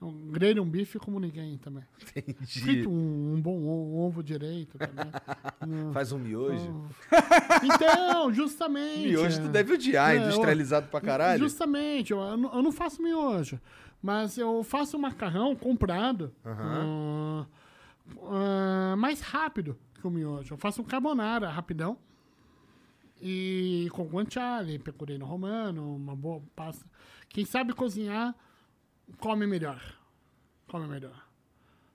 um 0.00 0.28
grelho 0.30 0.62
um 0.62 0.68
bife 0.70 0.98
como 1.00 1.18
ninguém 1.18 1.58
também. 1.58 1.82
Entendi. 2.16 2.60
Frito 2.60 2.88
um, 2.88 3.34
um 3.34 3.40
bom 3.42 3.56
o- 3.58 3.98
ovo 4.06 4.22
direito 4.22 4.78
também. 4.78 5.10
Faz 5.92 6.12
um 6.12 6.18
miojo? 6.20 6.88
então, 7.64 8.32
justamente. 8.32 9.08
Miojo 9.08 9.42
tu 9.42 9.48
deve 9.48 9.74
odiar, 9.74 10.14
É, 10.14 10.18
industrializado 10.18 10.86
pra 10.88 11.00
caralho. 11.00 11.40
Justamente, 11.40 12.12
eu, 12.12 12.20
eu 12.20 12.30
eu 12.52 12.62
não 12.62 12.70
faço 12.72 13.02
miojo, 13.02 13.60
mas 14.02 14.38
eu 14.38 14.62
faço 14.64 14.98
macarrão 14.98 15.54
comprado 15.54 16.34
ah, 16.44 17.46
ah, 18.22 18.94
mais 18.96 19.20
rápido 19.20 19.78
que 19.94 20.06
o 20.06 20.10
miojo. 20.10 20.54
Eu 20.54 20.58
faço 20.58 20.80
um 20.82 20.84
carbonara 20.84 21.48
rapidão 21.48 21.98
e 23.20 23.88
com 23.92 24.06
guanciale, 24.06 24.78
pecorino 24.78 25.26
romano, 25.26 25.94
uma 25.94 26.16
boa 26.16 26.42
pasta. 26.56 26.84
Quem 27.28 27.44
sabe 27.44 27.74
cozinhar, 27.74 28.34
come 29.18 29.46
melhor. 29.46 29.80
Come 30.66 30.86
melhor. 30.86 31.28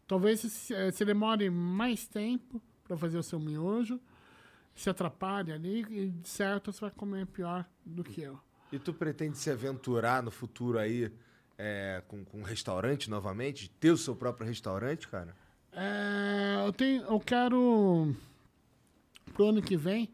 Talvez 0.07 0.41
se, 0.41 0.91
se 0.91 1.05
demore 1.05 1.49
mais 1.49 2.07
tempo 2.07 2.61
para 2.83 2.95
fazer 2.95 3.17
o 3.17 3.23
seu 3.23 3.39
miojo, 3.39 3.99
se 4.75 4.89
atrapalhe 4.89 5.51
ali 5.51 5.81
e 5.89 6.09
de 6.11 6.29
certo 6.29 6.71
você 6.71 6.81
vai 6.81 6.91
comer 6.91 7.25
pior 7.25 7.65
do 7.83 8.03
que 8.03 8.21
eu. 8.21 8.39
E 8.71 8.77
tu 8.77 8.93
pretende 8.93 9.37
se 9.37 9.49
aventurar 9.49 10.21
no 10.21 10.29
futuro 10.29 10.77
aí 10.77 11.11
é, 11.57 12.01
com, 12.07 12.23
com 12.25 12.39
um 12.39 12.43
restaurante 12.43 13.09
novamente? 13.09 13.69
Ter 13.79 13.91
o 13.91 13.97
seu 13.97 14.15
próprio 14.15 14.47
restaurante, 14.47 15.07
cara? 15.07 15.35
É, 15.71 16.63
eu, 16.65 16.71
tenho, 16.73 17.03
eu 17.03 17.19
quero, 17.19 18.15
pro 19.33 19.47
ano 19.49 19.61
que 19.61 19.75
vem, 19.75 20.09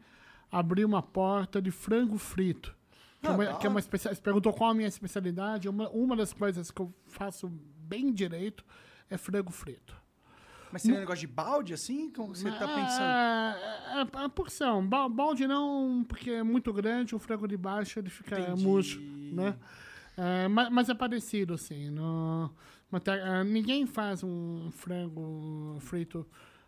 abrir 0.50 0.84
uma 0.84 1.02
porta 1.02 1.60
de 1.62 1.70
frango 1.70 2.18
frito. 2.18 2.74
Que, 3.20 3.28
é 3.28 3.30
Ah, 3.30 3.34
uma, 3.34 3.54
que 3.58 3.66
é 3.66 3.70
uma 3.70 3.80
Você 3.80 4.14
perguntou 4.16 4.52
qual 4.52 4.70
a 4.70 4.74
minha 4.74 4.88
especialidade. 4.88 5.68
Uma, 5.68 5.88
uma 5.90 6.16
das 6.16 6.32
coisas 6.32 6.70
que 6.70 6.80
eu 6.82 6.92
faço 7.06 7.48
bem 7.48 8.12
direito 8.12 8.64
é 9.08 9.16
frango 9.16 9.52
frito. 9.52 9.94
Mas 10.72 10.82
seria 10.82 10.96
um 10.96 11.00
negócio 11.00 11.20
de 11.20 11.32
balde, 11.32 11.74
assim? 11.74 12.10
Como 12.10 12.34
você 12.34 12.50
tá 12.50 12.66
pensando? 12.66 13.02
É, 13.02 14.18
é, 14.18 14.22
é 14.22 14.24
a 14.24 14.28
porção. 14.28 14.84
Ba- 14.86 15.08
Balde 15.08 15.46
não, 15.46 16.02
porque 16.08 16.30
é 16.30 16.42
muito 16.42 16.72
grande, 16.72 17.14
o 17.14 17.18
frango 17.18 17.46
de 17.46 17.58
baixo 17.58 17.98
ele 17.98 18.08
fica 18.08 18.40
Entendi. 18.40 18.64
murcho, 18.64 19.00
né? 19.00 19.54
É, 20.16 20.48
ma- 20.48 20.70
mas, 20.70 20.88
é 20.88 20.94
parecido, 20.94 21.54
assim. 21.54 21.90
No, 21.90 22.50
mas 22.90 23.02
é, 23.06 23.44
ninguém 23.44 23.86
faz 23.86 24.22
um 24.22 24.70
frango 24.72 25.78
frito 25.80 26.26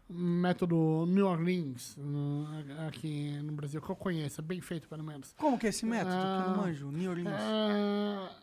método 0.08 1.06
New 1.08 1.26
Orleans 1.26 1.96
no- 1.96 2.46
aqui 2.86 3.38
no 3.42 3.52
Brasil, 3.52 3.80
que 3.80 3.90
eu 3.90 3.96
conheço, 3.96 4.40
é 4.40 4.44
bem 4.44 4.60
feito, 4.60 4.88
pelo 4.88 5.02
menos. 5.02 5.34
Como 5.38 5.58
que 5.58 5.66
é 5.66 5.70
esse 5.70 5.86
método? 5.86 6.14
que 6.14 6.22
eu 6.22 6.24
não 6.24 6.54
Ah, 6.54 6.66
manjo. 6.66 6.90
New 6.90 7.10
Orleans. 7.10 7.40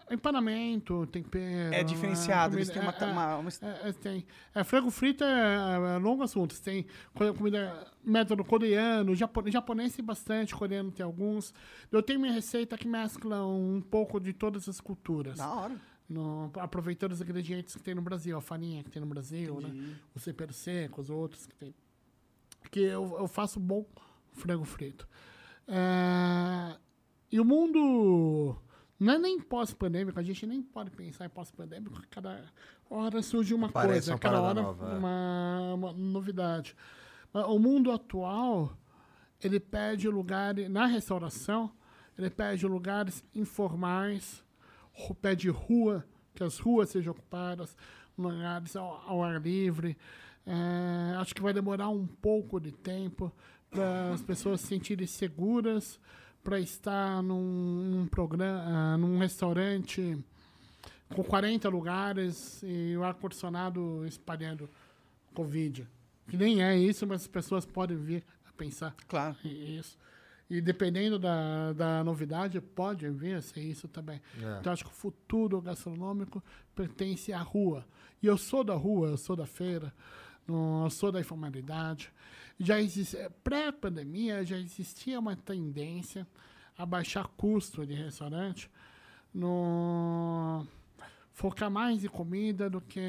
É, 0.10 0.14
empanamento, 0.14 1.06
tempero. 1.08 1.74
É 1.74 1.84
diferenciado, 1.84 2.58
eles 2.58 2.70
comida- 2.70 2.92
têm 2.94 3.10
uma- 3.12 3.12
é, 3.12 3.36
uma- 3.38 3.38
uma- 3.38 3.50
é, 3.62 3.90
é, 3.90 3.94
tem. 3.94 4.26
É, 4.56 4.64
frango 4.64 4.90
frito 4.92 5.24
é, 5.24 5.96
é 5.96 5.98
longo 5.98 6.24
assunto. 6.24 6.60
Tem 6.62 6.86
co- 7.14 7.34
comida, 7.34 7.88
método 8.04 8.44
coreano, 8.44 9.16
japo- 9.16 9.50
japonês 9.50 9.96
tem 9.96 10.04
bastante, 10.04 10.56
coreano 10.56 10.92
tem 10.92 11.06
alguns. 11.06 11.54
Eu 11.92 12.02
tenho 12.02 12.20
minha 12.20 12.34
receita 12.34 12.78
que 12.78 12.88
mescla 12.88 13.46
um 13.46 13.82
pouco 13.82 14.20
de 14.20 14.34
todas 14.34 14.68
as 14.68 14.82
culturas. 14.82 15.38
Da 15.38 15.50
hora. 15.50 15.91
No- 16.12 16.52
aproveitando 16.58 17.12
os 17.14 17.22
ingredientes 17.22 17.76
que 17.76 17.82
tem 17.82 17.96
no 17.96 18.02
Brasil, 18.02 18.38
a 18.38 18.42
farinha 18.42 18.84
que 18.84 18.92
tem 18.92 19.02
no 19.02 19.08
Brasil, 19.08 19.60
né? 19.62 19.96
Os 20.16 20.24
temperos 20.24 20.56
secos, 20.58 21.10
outros 21.10 21.46
que 21.46 21.56
tem. 21.56 21.74
Que 22.70 22.82
eu, 22.82 23.16
eu 23.20 23.28
faço 23.28 23.60
bom 23.60 23.86
frango 24.34 24.66
frito. 24.66 25.08
É, 25.68 26.78
e 27.32 27.40
o 27.40 27.46
mundo 27.46 28.56
não 29.00 29.14
é 29.14 29.18
nem 29.18 29.40
pós-pandêmico, 29.40 30.20
a 30.20 30.24
gente 30.24 30.46
nem 30.46 30.62
pode 30.62 30.92
pensar 30.92 31.26
em 31.26 31.30
pós-pandêmico, 31.30 32.02
cada 32.10 32.44
hora 32.90 33.22
surge 33.22 33.54
uma 33.54 33.68
Aparece 33.68 33.94
coisa, 33.94 34.12
uma 34.14 34.20
cada 34.20 34.42
hora 34.42 34.62
nova, 34.62 34.92
é. 34.94 34.98
uma, 34.98 35.74
uma 35.74 35.94
novidade. 35.94 36.76
Mas 37.34 37.46
O 37.46 37.58
mundo 37.58 37.92
atual, 37.92 38.76
ele 39.42 39.60
pede 39.60 40.08
lugares, 40.10 40.70
na 40.70 40.86
restauração, 40.86 41.72
ele 42.18 42.30
pede 42.30 42.68
lugares 42.68 43.24
informais, 43.34 44.44
pede 45.20 45.50
rua, 45.50 46.06
que 46.36 46.44
as 46.44 46.58
ruas 46.60 46.90
sejam 46.90 47.12
ocupadas, 47.12 47.76
lugares 48.18 48.76
ao, 48.76 49.04
ao 49.08 49.24
ar 49.24 49.42
livre. 49.42 49.98
É, 50.46 51.16
acho 51.18 51.36
que 51.36 51.42
vai 51.42 51.54
demorar 51.54 51.90
um 51.90 52.08
pouco 52.08 52.60
de 52.60 52.72
tempo 52.72 53.32
para 53.70 54.14
as 54.14 54.22
pessoas 54.22 54.62
se 54.62 54.68
sentirem 54.68 55.08
seguras 55.08 56.00
para 56.44 56.60
estar 56.60 57.22
num, 57.22 57.40
num 57.92 58.08
programa, 58.08 58.98
num 58.98 59.20
restaurante 59.20 60.18
com 61.16 61.24
40 61.24 61.70
lugares 61.70 62.62
e 62.64 62.96
o 62.98 63.04
ar-condicionado 63.04 64.06
espalhando 64.08 64.70
Covid. 65.34 65.88
Que 66.28 66.38
nem 66.38 66.64
é 66.64 66.78
isso, 66.78 67.06
mas 67.06 67.22
as 67.22 67.28
pessoas 67.28 67.66
podem 67.66 67.98
vir 67.98 68.24
a 68.48 68.52
pensar 68.54 68.96
Claro. 69.08 69.36
isso. 69.44 69.98
E 70.52 70.60
dependendo 70.60 71.18
da, 71.18 71.72
da 71.72 72.04
novidade, 72.04 72.60
pode 72.60 73.10
vir 73.10 73.36
a 73.36 73.42
ser 73.42 73.62
isso 73.62 73.88
também. 73.88 74.22
É. 74.38 74.58
Então, 74.60 74.74
acho 74.74 74.84
que 74.84 74.90
o 74.90 74.94
futuro 74.94 75.62
gastronômico 75.62 76.44
pertence 76.76 77.32
à 77.32 77.40
rua. 77.40 77.88
E 78.22 78.28
eu 78.28 78.38
sou 78.38 78.62
da 78.62 78.74
rua, 78.74 79.08
eu 79.08 79.18
sou 79.18 79.34
da 79.34 79.46
feira, 79.46 79.94
eu 80.46 80.90
sou 80.90 81.10
da 81.10 81.22
informalidade. 81.22 82.12
Já 82.60 82.82
existe, 82.82 83.18
pré-pandemia, 83.42 84.44
já 84.44 84.58
existia 84.58 85.18
uma 85.22 85.38
tendência 85.38 86.28
a 86.78 86.86
baixar 86.86 87.30
custo 87.38 87.86
de 87.86 87.94
restaurante, 87.94 88.70
no, 89.34 90.68
focar 91.32 91.72
mais 91.72 92.04
em 92.04 92.10
comida 92.10 92.70
do 92.70 92.82
que 92.82 93.00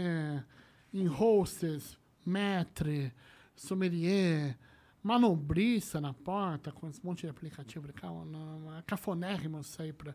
em 0.95 1.09
hostess, 1.09 1.99
maître, 2.25 3.13
sommelier, 3.57 4.57
manobrista 5.03 6.01
na 6.01 6.13
porta, 6.15 6.71
com 6.73 6.89
esse 6.89 7.05
monte 7.05 7.23
de 7.23 7.29
aplicativo 7.29 7.87
na- 8.25 8.79
É 8.79 8.83
cafonérrimo 8.83 9.63
sair 9.65 9.93
para 9.93 10.15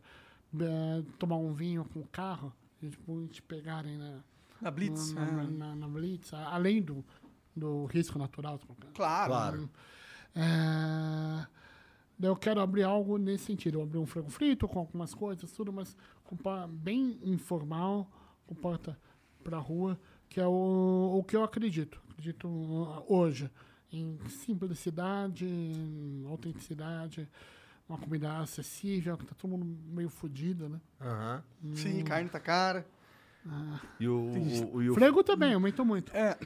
tomar 1.20 1.38
um 1.38 1.54
vinho 1.54 1.84
com 1.86 2.00
o 2.00 2.08
carro 2.08 2.54
e 2.82 2.90
tipo, 2.90 3.28
te 3.28 3.42
pegarem 3.42 3.98
na, 3.98 4.20
Na 4.62 4.72
Blitz. 4.72 5.12
na, 5.14 5.22
é. 5.28 5.32
na, 5.32 5.44
na- 5.44 5.76
na 5.76 5.88
Blitz, 5.88 6.34
além 6.34 6.82
do, 6.82 7.04
do 7.56 7.86
risco 7.86 8.18
natural. 8.18 8.60
Claro. 8.94 9.30
Claro. 9.32 9.70
É, 10.36 11.48
eu 12.22 12.36
quero 12.36 12.62
abrir 12.62 12.84
algo 12.84 13.18
nesse 13.18 13.46
sentido. 13.46 13.80
Eu 13.80 13.84
abrir 13.84 13.98
um 14.00 14.06
frango 14.06 14.30
frito 14.30 14.68
com 14.68 14.80
algumas 14.80 15.14
coisas, 15.14 15.52
tudo, 15.52 15.74
mas 15.74 15.96
bem 16.68 17.20
informal, 17.24 18.10
com 18.46 18.56
porta 18.56 18.98
pra 19.44 19.58
rua, 19.60 20.00
que 20.30 20.40
é 20.40 20.46
o, 20.48 21.18
o 21.20 21.24
que 21.24 21.36
eu 21.36 21.44
acredito. 21.44 22.02
Acredito 22.12 22.48
uh, 22.48 23.04
hoje 23.08 23.50
em 23.92 24.18
simplicidade, 24.30 25.46
em 25.46 26.26
autenticidade, 26.28 27.28
uma 27.88 27.98
comida 27.98 28.40
acessível, 28.40 29.18
que 29.18 29.26
tá 29.26 29.34
todo 29.38 29.52
mundo 29.52 29.66
meio 29.94 30.10
fodido, 30.10 30.68
né? 30.70 30.80
Aham. 31.02 31.44
Sim, 31.74 32.04
carne 32.04 32.30
tá 32.30 32.40
cara. 32.40 32.86
E 34.00 34.08
o, 34.08 34.72
o- 34.74 34.82
e 34.84 34.90
o- 34.90 34.94
Frango 34.94 35.24
também, 35.24 35.54
aumentou 35.54 35.86
muito. 35.86 36.12
É, 36.16 36.38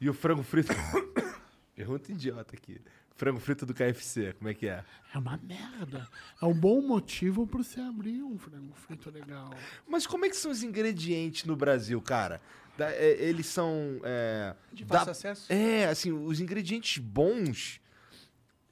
e 0.00 0.10
o 0.10 0.14
frango 0.14 0.42
frito. 0.42 0.68
Pergunta 1.74 2.12
idiota 2.12 2.54
aqui. 2.54 2.80
Frango 3.14 3.40
frito 3.40 3.64
do 3.66 3.72
KFC, 3.74 4.34
como 4.34 4.48
é 4.48 4.54
que 4.54 4.68
é? 4.68 4.84
É 5.14 5.18
uma 5.18 5.36
merda. 5.38 6.06
É 6.40 6.44
um 6.44 6.54
bom 6.54 6.80
motivo 6.82 7.46
pra 7.46 7.62
você 7.62 7.80
abrir 7.80 8.22
um 8.22 8.38
frango 8.38 8.72
frito 8.74 9.10
legal. 9.10 9.50
Mas 9.88 10.06
como 10.06 10.24
é 10.24 10.28
que 10.28 10.36
são 10.36 10.50
os 10.52 10.62
ingredientes 10.62 11.44
no 11.44 11.56
Brasil, 11.56 12.00
cara? 12.02 12.40
Da- 12.78 12.92
é, 12.92 13.10
eles 13.24 13.46
são. 13.46 14.00
É, 14.04 14.54
de 14.72 14.84
da- 14.84 14.98
fácil 14.98 15.10
acesso. 15.10 15.52
é, 15.52 15.86
assim, 15.86 16.12
os 16.12 16.38
ingredientes 16.40 16.98
bons 17.02 17.80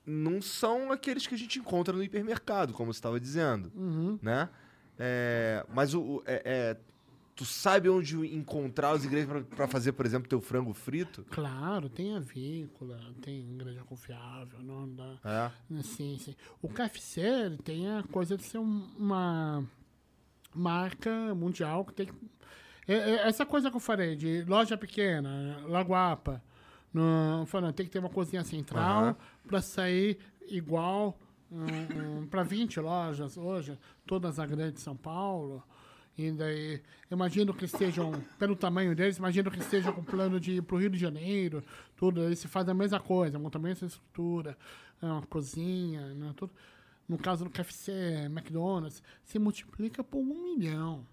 não 0.07 0.41
são 0.41 0.93
aqueles 0.93 1.27
que 1.27 1.35
a 1.35 1.39
gente 1.39 1.59
encontra 1.59 1.93
no 1.95 2.03
hipermercado, 2.05 2.73
como 2.73 2.93
você 2.93 2.99
estava 2.99 3.19
dizendo, 3.19 3.73
Uhum. 3.75 4.17
né? 4.23 4.49
É, 4.97 5.67
mas 5.75 5.93
o, 5.95 6.23
é- 6.25 6.43
é, 6.45 6.77
tu 7.35 7.45
sabe 7.45 7.89
onde 7.89 8.17
encontrar 8.33 8.95
os 8.95 9.05
ingredientes 9.05 9.45
para 9.55 9.67
fazer, 9.67 9.91
por 9.93 10.07
exemplo, 10.07 10.29
teu 10.29 10.41
frango 10.41 10.73
frito? 10.73 11.27
Claro, 11.29 11.89
tem 11.89 12.15
avícola, 12.17 13.01
tem 13.21 13.41
ingrediente 13.41 13.85
confiável, 13.89 14.61
não 14.63 14.89
dá. 14.89 15.19
É. 15.25 15.83
Sim, 15.83 16.17
sim. 16.21 16.37
O 16.63 16.69
KFC 16.69 17.59
tem 17.65 17.91
a 17.91 18.05
coisa 18.05 18.37
de 18.37 18.45
ser 18.45 18.59
um- 18.59 18.89
uma 18.97 19.69
marca 20.55 21.35
mundial 21.35 21.85
que 21.85 21.93
tem 21.93 22.07
que. 22.07 22.13
É- 22.89 22.95
é 22.95 23.29
essa 23.29 23.45
coisa 23.47 23.71
que 23.71 23.77
eu 23.77 23.81
falei, 23.81 24.17
de 24.17 24.43
loja 24.45 24.77
pequena, 24.77 25.61
Laguapa, 25.67 26.43
no, 26.93 27.45
falando, 27.47 27.75
tem 27.75 27.85
que 27.87 27.93
ter 27.93 27.99
uma 27.99 28.09
cozinha 28.09 28.43
central 28.45 29.03
Aham. 29.05 29.17
para 29.47 29.61
sair 29.61 30.19
igual 30.49 31.19
um, 31.51 32.27
para 32.27 32.43
20 32.43 32.81
lojas 32.81 33.37
hoje, 33.37 33.79
todas 34.07 34.39
a 34.39 34.47
grande 34.47 34.81
São 34.81 34.97
Paulo. 34.97 35.63
E 36.19 36.31
daí, 36.33 36.83
imagino 37.11 37.53
que 37.53 37.67
estejam, 37.67 38.13
pelo 38.39 38.57
tamanho 38.57 38.97
deles, 38.97 39.19
imagino 39.19 39.51
que 39.51 39.59
estejam 39.59 39.93
com 39.93 40.03
plano 40.03 40.41
de 40.41 40.53
ir 40.53 40.63
para 40.63 40.77
o 40.77 40.79
Rio 40.79 40.89
de 40.89 40.99
Janeiro, 40.99 41.63
tudo, 41.95 42.23
aí 42.23 42.35
se 42.35 42.49
faz 42.49 42.67
a 42.69 42.73
mesma 42.75 42.99
coisa, 42.99 43.39
monta 43.39 43.59
a 43.59 43.61
mesma 43.61 43.87
estrutura, 43.87 44.57
é 45.03 45.07
uma 45.07 45.23
cozinha, 45.27 46.15
né, 46.15 46.33
tudo. 46.35 46.53
No 47.07 47.19
caso 47.19 47.45
do 47.45 47.51
KFC, 47.51 47.93
McDonald's, 48.31 49.03
se 49.23 49.39
multiplica 49.39 50.03
por 50.03 50.19
um 50.19 50.25
milhão. 50.57 51.07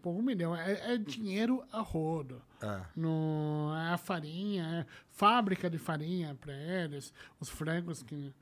Por 0.00 0.10
um 0.10 0.22
milhão. 0.22 0.56
É, 0.56 0.94
é 0.94 0.96
dinheiro 0.96 1.62
a 1.70 1.80
rodo. 1.80 2.40
É. 2.62 2.82
No, 2.96 3.72
é 3.74 3.92
a 3.92 3.98
farinha, 3.98 4.64
é 4.64 4.86
fábrica 5.10 5.68
de 5.68 5.78
farinha 5.78 6.34
para 6.34 6.54
eles, 6.54 7.12
os 7.38 7.50
frangos 7.50 8.02
que 8.02 8.32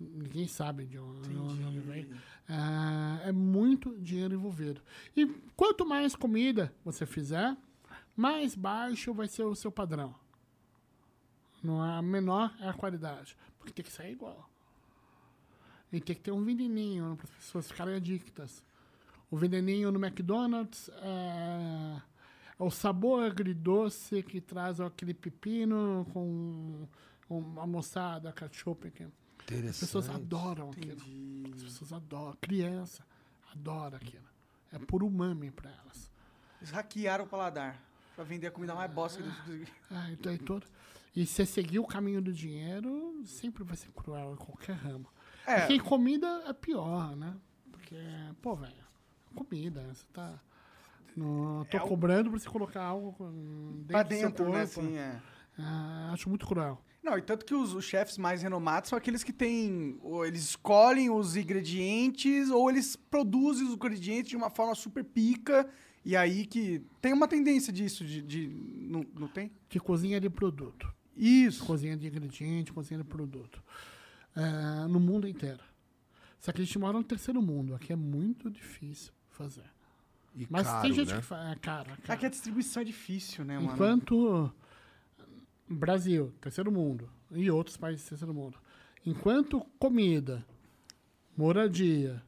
ninguém 0.00 0.46
sabe 0.46 0.86
de 0.86 0.98
onde, 0.98 1.28
de 1.28 1.36
onde 1.36 1.80
vem. 1.80 2.10
É, 2.48 3.28
é 3.28 3.32
muito 3.32 3.94
dinheiro 3.98 4.34
envolvido. 4.34 4.80
E 5.14 5.26
quanto 5.54 5.86
mais 5.86 6.16
comida 6.16 6.72
você 6.82 7.04
fizer, 7.04 7.54
mais 8.16 8.54
baixo 8.54 9.12
vai 9.12 9.28
ser 9.28 9.44
o 9.44 9.54
seu 9.54 9.70
padrão. 9.70 10.14
Não 11.62 11.84
é, 11.84 12.00
menor 12.00 12.54
é 12.60 12.68
a 12.68 12.72
qualidade. 12.72 13.36
Porque 13.58 13.72
tem 13.72 13.84
que 13.84 13.92
sair 13.92 14.12
igual. 14.12 14.48
E 15.92 16.00
tem 16.00 16.16
que 16.16 16.22
ter 16.22 16.30
um 16.30 16.42
veneninho 16.42 17.16
para 17.16 17.26
as 17.26 17.30
pessoas 17.30 17.68
ficarem 17.70 17.94
adictas. 17.94 18.64
O 19.30 19.36
veneninho 19.36 19.92
no 19.92 20.04
McDonald's 20.04 20.88
é, 20.88 22.02
é 22.58 22.62
o 22.62 22.70
sabor 22.70 23.24
agridoce 23.24 24.22
que 24.22 24.40
traz 24.40 24.80
aquele 24.80 25.14
pepino 25.14 26.06
com 26.12 26.88
uma 27.28 27.66
moçada, 27.66 28.32
ketchup. 28.32 28.90
Que 28.90 29.06
as 29.68 29.78
pessoas 29.78 30.08
adoram 30.08 30.70
aquilo. 30.70 31.00
As 31.54 31.62
pessoas 31.62 31.92
adoram. 31.92 32.36
Criança 32.40 33.04
adora 33.52 33.96
aquilo. 33.96 34.28
É 34.72 34.78
por 34.78 35.02
umami 35.02 35.50
para 35.50 35.70
elas. 35.70 36.10
Eles 36.60 36.70
hackearam 36.70 37.24
o 37.24 37.28
paladar 37.28 37.80
pra 38.14 38.24
vender 38.24 38.48
a 38.48 38.50
comida 38.50 38.74
mais 38.74 38.90
bosta 38.92 39.22
que 39.22 39.50
eles 39.50 39.68
Ah, 39.90 40.10
então 40.10 40.32
é 40.32 40.38
todo. 40.38 40.66
E 41.14 41.26
se 41.26 41.44
seguir 41.44 41.78
o 41.78 41.86
caminho 41.86 42.20
do 42.20 42.32
dinheiro, 42.32 43.22
sempre 43.26 43.64
vai 43.64 43.76
ser 43.76 43.90
cruel 43.92 44.32
em 44.34 44.36
qualquer 44.36 44.76
ramo. 44.76 45.08
É. 45.46 45.60
Porque 45.60 45.74
em 45.74 45.80
comida 45.80 46.44
é 46.46 46.52
pior, 46.52 47.16
né? 47.16 47.36
Porque, 47.72 47.96
pô, 48.40 48.54
velho, 48.54 48.79
comida, 49.34 49.82
você 49.92 50.04
tá. 50.12 50.40
No, 51.16 51.64
tô 51.70 51.76
É 51.76 51.82
o- 51.82 51.86
cobrando 51.88 52.30
pra 52.30 52.38
você 52.38 52.48
colocar 52.48 52.82
algo 52.82 53.14
Pra 53.86 54.02
dentro 54.02 54.04
do 54.04 54.20
seu 54.20 54.28
dentro, 54.28 54.44
corpo. 54.44 54.56
né? 54.56 54.62
Assim, 54.62 54.96
é. 54.96 55.20
Ah, 55.58 56.10
acho 56.12 56.28
muito 56.28 56.46
cruel. 56.46 56.80
Não, 57.02 57.16
e 57.18 57.22
tanto 57.22 57.44
que 57.46 57.54
os, 57.54 57.74
os 57.74 57.84
chefes 57.84 58.16
mais 58.18 58.42
renomados 58.42 58.90
são 58.90 58.96
aqueles 58.98 59.24
que 59.24 59.32
têm. 59.32 59.98
Ou 60.02 60.24
eles 60.24 60.42
escolhem 60.42 61.10
os 61.10 61.34
ingredientes, 61.36 62.50
ou 62.50 62.70
eles 62.70 62.94
produzem 62.94 63.66
os 63.66 63.72
ingredientes 63.74 64.30
de 64.30 64.36
uma 64.36 64.50
forma 64.50 64.74
super 64.74 65.02
pica. 65.04 65.68
E 66.04 66.14
aí 66.16 66.46
que. 66.46 66.82
Tem 67.00 67.12
uma 67.12 67.26
tendência 67.26 67.72
disso, 67.72 68.04
de. 68.04 68.22
de 68.22 68.48
não, 68.48 69.04
não 69.18 69.28
tem? 69.28 69.50
De 69.68 69.80
cozinha 69.80 70.20
de 70.20 70.30
produto. 70.30 70.92
Isso. 71.16 71.64
Cozinha 71.64 71.96
de 71.96 72.06
ingrediente, 72.06 72.72
cozinha 72.72 72.98
de 72.98 73.04
produto. 73.04 73.62
Ah, 74.36 74.86
no 74.88 75.00
mundo 75.00 75.26
inteiro. 75.26 75.60
Só 76.38 76.52
que 76.52 76.62
a 76.62 76.64
gente 76.64 76.78
mora 76.78 76.96
no 76.96 77.04
terceiro 77.04 77.42
mundo. 77.42 77.74
Aqui 77.74 77.92
é 77.92 77.96
muito 77.96 78.50
difícil 78.50 79.12
fazer. 79.44 79.64
E 80.36 80.46
Mas 80.48 80.66
caro, 80.66 80.82
tem 80.82 80.92
gente 80.92 81.10
né? 81.12 81.16
que 81.20 81.22
faz. 81.26 81.52
É 81.52 81.54
caro, 81.56 81.90
é 81.90 81.96
caro. 81.96 82.12
Aqui 82.12 82.26
a 82.26 82.28
distribuição 82.28 82.82
é 82.82 82.84
difícil, 82.84 83.44
né, 83.44 83.58
mano? 83.58 83.72
Enquanto 83.72 84.52
Brasil, 85.68 86.32
terceiro 86.40 86.70
mundo, 86.70 87.08
e 87.30 87.50
outros 87.50 87.76
países 87.76 88.04
terceiro 88.08 88.34
mundo, 88.34 88.58
enquanto 89.04 89.60
comida, 89.78 90.44
moradia, 91.36 92.22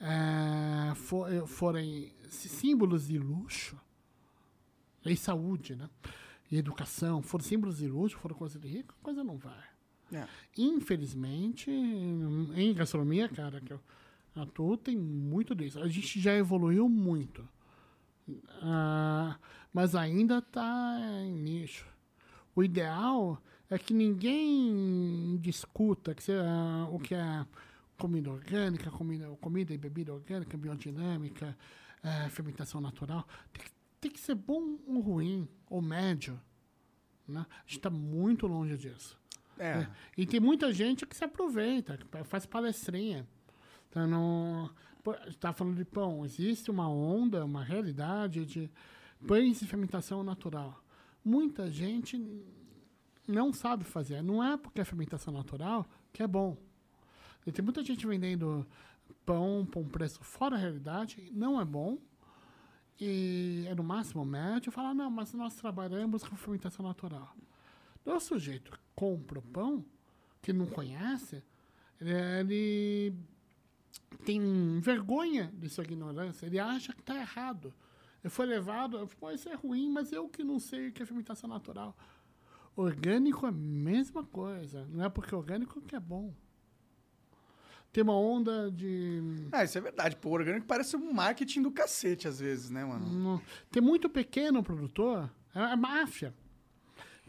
é, 0.00 0.94
for- 0.94 1.32
eh, 1.32 1.46
forem 1.46 2.12
sí- 2.28 2.48
símbolos 2.48 3.06
de 3.08 3.18
luxo, 3.18 3.76
e 5.04 5.16
saúde, 5.16 5.74
né? 5.76 5.88
E 6.50 6.56
educação, 6.56 7.20
forem 7.22 7.46
símbolos 7.46 7.78
de 7.78 7.86
luxo, 7.88 8.16
forem 8.18 8.36
coisa 8.36 8.58
de 8.58 8.66
rico, 8.68 8.94
a 9.00 9.04
coisa 9.04 9.22
não 9.22 9.36
vai. 9.36 9.64
É. 10.12 10.26
Infelizmente, 10.56 11.70
em 11.70 12.72
gastronomia, 12.74 13.28
cara, 13.28 13.60
que 13.60 13.72
eu 13.72 13.80
atuo, 14.34 14.76
tem 14.76 14.96
muito 14.96 15.54
disso. 15.54 15.80
A 15.80 15.88
gente 15.88 16.20
já 16.20 16.34
evoluiu 16.34 16.88
muito. 16.88 17.46
Ah, 18.62 19.38
mas 19.72 19.94
ainda 19.94 20.38
está 20.38 20.98
em 21.24 21.32
nicho. 21.32 21.86
O 22.54 22.62
ideal 22.62 23.42
é 23.68 23.78
que 23.78 23.92
ninguém 23.92 25.36
discuta 25.40 26.14
que 26.14 26.22
se, 26.22 26.32
ah, 26.32 26.88
o 26.90 26.98
que 26.98 27.14
é 27.14 27.46
comida 27.98 28.30
orgânica, 28.30 28.90
comida, 28.90 29.28
comida 29.40 29.72
e 29.72 29.78
bebida 29.78 30.12
orgânica, 30.12 30.56
biodinâmica, 30.56 31.56
eh, 32.02 32.28
fermentação 32.28 32.80
natural. 32.80 33.26
Tem 33.52 33.64
que, 33.64 33.70
tem 34.00 34.10
que 34.10 34.20
ser 34.20 34.34
bom 34.34 34.78
ou 34.86 35.00
ruim, 35.00 35.48
ou 35.68 35.80
médio. 35.80 36.40
Né? 37.26 37.46
A 37.48 37.60
gente 37.62 37.78
está 37.78 37.90
muito 37.90 38.46
longe 38.46 38.76
disso. 38.76 39.18
É. 39.58 39.86
E 40.16 40.26
tem 40.26 40.40
muita 40.40 40.72
gente 40.72 41.06
que 41.06 41.16
se 41.16 41.24
aproveita, 41.24 41.98
faz 42.24 42.44
palestrinha. 42.44 43.26
Então, 43.94 44.08
não, 44.08 44.70
pô, 45.04 45.14
tá 45.38 45.52
falando 45.52 45.76
de 45.76 45.84
pão. 45.84 46.24
Existe 46.24 46.68
uma 46.68 46.88
onda, 46.88 47.44
uma 47.44 47.62
realidade 47.62 48.44
de 48.44 48.68
pães 49.24 49.60
de 49.60 49.68
fermentação 49.68 50.24
natural. 50.24 50.82
Muita 51.24 51.70
gente 51.70 52.20
não 53.24 53.52
sabe 53.52 53.84
fazer. 53.84 54.20
Não 54.20 54.42
é 54.42 54.56
porque 54.56 54.80
é 54.80 54.84
fermentação 54.84 55.32
natural 55.32 55.86
que 56.12 56.24
é 56.24 56.26
bom. 56.26 56.56
E 57.46 57.52
tem 57.52 57.64
muita 57.64 57.84
gente 57.84 58.04
vendendo 58.04 58.66
pão 59.24 59.64
por 59.64 59.78
um 59.78 59.88
preço 59.88 60.24
fora 60.24 60.56
da 60.56 60.62
realidade, 60.62 61.30
não 61.32 61.60
é 61.60 61.64
bom. 61.64 61.96
E 63.00 63.64
é 63.68 63.76
no 63.76 63.84
máximo 63.84 64.24
médio. 64.24 64.72
Fala, 64.72 64.92
não, 64.92 65.08
mas 65.08 65.32
nós 65.34 65.54
trabalhamos 65.54 66.24
com 66.24 66.34
fermentação 66.34 66.84
natural. 66.84 67.32
O 68.04 68.18
sujeito 68.18 68.76
compra 68.92 69.38
o 69.38 69.42
pão, 69.42 69.84
que 70.42 70.52
não 70.52 70.66
conhece, 70.66 71.44
ele 72.00 73.14
tem 74.24 74.80
vergonha 74.80 75.52
de 75.54 75.68
sua 75.68 75.84
ignorância, 75.84 76.46
ele 76.46 76.58
acha 76.58 76.92
que 76.92 77.00
está 77.00 77.16
errado. 77.16 77.72
Ele 78.22 78.30
foi 78.30 78.46
levado, 78.46 79.08
pode 79.20 79.38
ser 79.38 79.54
ruim, 79.54 79.90
mas 79.90 80.10
eu 80.12 80.28
que 80.28 80.42
não 80.42 80.58
sei 80.58 80.88
o 80.88 80.92
que 80.92 81.02
é 81.02 81.06
fermentação 81.06 81.48
natural. 81.48 81.96
Orgânico 82.74 83.46
é 83.46 83.50
a 83.50 83.52
mesma 83.52 84.24
coisa, 84.24 84.86
não 84.90 85.04
é 85.04 85.08
porque 85.08 85.34
orgânico 85.34 85.80
que 85.82 85.94
é 85.94 86.00
bom. 86.00 86.34
Tem 87.92 88.02
uma 88.02 88.18
onda 88.18 88.72
de. 88.72 89.22
Ah, 89.52 89.62
isso 89.62 89.78
é 89.78 89.80
verdade. 89.80 90.16
Pô, 90.16 90.30
o 90.30 90.32
orgânico 90.32 90.66
parece 90.66 90.96
um 90.96 91.12
marketing 91.12 91.62
do 91.62 91.70
cacete, 91.70 92.26
às 92.26 92.40
vezes, 92.40 92.68
né, 92.68 92.84
mano? 92.84 93.08
Não. 93.08 93.42
Tem 93.70 93.80
muito 93.80 94.08
pequeno 94.08 94.64
produtor, 94.64 95.30
é, 95.54 95.60
é 95.60 95.76
máfia. 95.76 96.34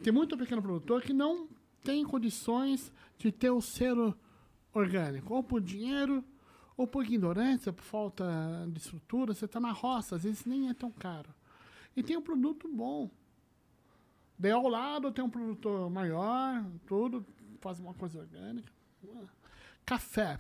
Tem 0.02 0.12
muito 0.12 0.36
pequeno 0.36 0.64
produtor 0.64 1.04
que 1.04 1.14
não 1.14 1.48
tem 1.84 2.04
condições 2.04 2.92
de 3.20 3.32
ter 3.32 3.52
o 3.52 3.62
selo 3.62 4.18
orgânico, 4.74 5.36
ou 5.36 5.44
por 5.44 5.62
dinheiro, 5.62 6.24
ou 6.78 6.86
por 6.86 7.06
ignorância, 7.06 7.72
por 7.72 7.84
falta 7.84 8.26
de 8.70 8.80
estrutura. 8.80 9.34
Você 9.34 9.46
está 9.46 9.60
na 9.60 9.72
roça, 9.72 10.16
às 10.16 10.24
vezes 10.24 10.46
nem 10.46 10.70
é 10.70 10.74
tão 10.74 10.92
caro. 10.92 11.34
E 11.96 12.04
tem 12.04 12.18
um 12.18 12.22
produto 12.22 12.68
bom. 12.68 13.10
Daí 14.38 14.52
ao 14.52 14.68
lado 14.68 15.12
tem 15.12 15.24
um 15.24 15.30
produtor 15.30 15.90
maior, 15.90 16.66
tudo, 16.86 17.26
faz 17.62 17.80
uma 17.80 17.94
coisa 17.94 18.20
orgânica. 18.20 18.72
Café. 19.86 20.40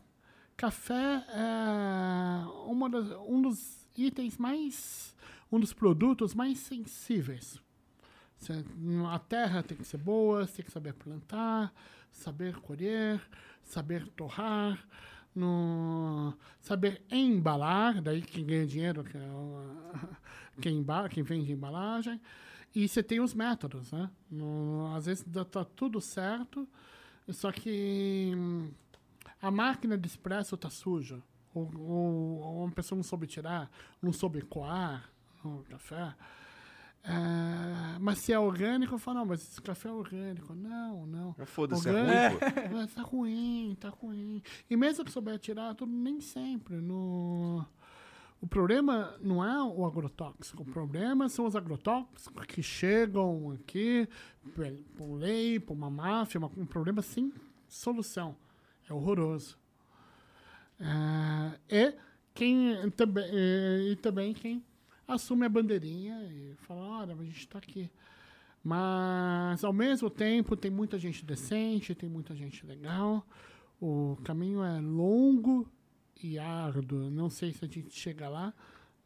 Café 0.57 1.25
é 1.29 2.45
uma 2.67 2.89
das, 2.89 3.09
um 3.27 3.41
dos 3.41 3.87
itens 3.95 4.37
mais. 4.37 5.15
um 5.51 5.59
dos 5.59 5.73
produtos 5.73 6.33
mais 6.33 6.59
sensíveis. 6.59 7.61
A 9.11 9.19
terra 9.19 9.63
tem 9.63 9.77
que 9.77 9.85
ser 9.85 9.97
boa, 9.97 10.45
você 10.45 10.57
tem 10.57 10.65
que 10.65 10.71
saber 10.71 10.93
plantar, 10.93 11.73
saber 12.11 12.57
colher, 12.57 13.21
saber 13.63 14.07
torrar, 14.09 14.85
no, 15.35 16.33
saber 16.61 17.01
embalar, 17.11 18.01
daí 18.01 18.21
quem 18.21 18.45
ganha 18.45 18.65
dinheiro, 18.65 19.03
que 19.03 19.17
é 19.17 19.21
quem, 20.61 20.77
emba- 20.79 21.09
quem 21.09 21.23
vende 21.23 21.51
embalagem. 21.51 22.19
E 22.73 22.87
você 22.87 23.01
tem 23.03 23.19
os 23.19 23.33
métodos, 23.33 23.91
né? 23.91 24.09
No- 24.29 24.93
às 24.95 25.05
vezes 25.05 25.25
tá 25.51 25.63
tudo 25.63 26.01
certo, 26.01 26.67
só 27.29 27.51
que 27.51 28.33
hum, 28.35 28.71
a 29.41 29.51
máquina 29.51 29.97
de 29.97 30.07
expresso 30.07 30.57
tá 30.57 30.69
suja. 30.69 31.21
Ou, 31.53 31.71
ou, 31.77 32.39
ou 32.39 32.63
uma 32.65 32.71
pessoa 32.71 32.97
não 32.97 33.03
soube 33.03 33.27
tirar, 33.27 33.71
não 34.01 34.11
soube 34.11 34.41
coar 34.41 35.09
o 35.43 35.63
café. 35.69 36.13
É, 37.07 37.99
mas 37.99 38.17
se 38.17 38.33
é 38.33 38.39
orgânico, 38.39 38.95
eu 38.95 38.97
falo, 38.97 39.19
não, 39.19 39.25
mas 39.27 39.41
esse 39.41 39.61
café 39.61 39.89
é 39.89 39.91
orgânico. 39.91 40.55
Não, 40.55 41.05
não. 41.05 41.35
Mas 41.37 41.49
foda-se, 41.49 41.87
é 41.87 42.29
ruim, 42.29 42.39
pô. 42.39 42.45
mas 42.73 42.93
tá 42.93 43.01
ruim, 43.03 43.77
tá 43.79 43.89
ruim. 43.89 44.41
E 44.69 44.75
mesmo 44.75 45.05
que 45.05 45.11
souber 45.11 45.37
tirar, 45.37 45.75
tudo 45.75 45.91
nem 45.91 46.19
sempre. 46.19 46.77
No... 46.77 47.63
O 48.41 48.47
problema 48.47 49.15
não 49.21 49.43
é 49.43 49.63
o 49.63 49.85
agrotóxico, 49.85 50.63
o 50.63 50.65
problema 50.65 51.29
são 51.29 51.45
os 51.45 51.55
agrotóxicos 51.55 52.45
que 52.45 52.61
chegam 52.61 53.51
aqui 53.51 54.07
por 54.97 55.15
lei, 55.15 55.59
por 55.59 55.73
uma 55.73 55.89
máfia, 55.89 56.39
um 56.57 56.65
problema 56.65 57.01
sem 57.01 57.31
solução. 57.67 58.35
É 58.89 58.93
horroroso. 58.93 59.57
É, 60.79 61.59
e 61.69 61.95
quem 62.33 62.89
também 62.91 63.23
e 63.89 63.95
também 63.95 64.33
quem 64.33 64.63
assume 65.07 65.45
a 65.45 65.49
bandeirinha 65.49 66.21
e 66.23 66.55
fala, 66.57 66.81
olha, 67.01 67.13
a 67.13 67.23
gente 67.23 67.39
está 67.39 67.59
aqui. 67.59 67.89
Mas 68.63 69.63
ao 69.63 69.71
mesmo 69.71 70.09
tempo 70.09 70.55
tem 70.55 70.71
muita 70.71 70.97
gente 70.97 71.23
decente, 71.23 71.93
tem 71.93 72.09
muita 72.09 72.33
gente 72.35 72.65
legal. 72.65 73.25
O 73.79 74.17
caminho 74.23 74.63
é 74.63 74.79
longo 74.79 75.69
e 76.21 76.39
árduo. 76.39 77.11
Não 77.11 77.29
sei 77.29 77.53
se 77.53 77.63
a 77.63 77.67
gente 77.67 77.93
chega 77.93 78.27
lá, 78.27 78.53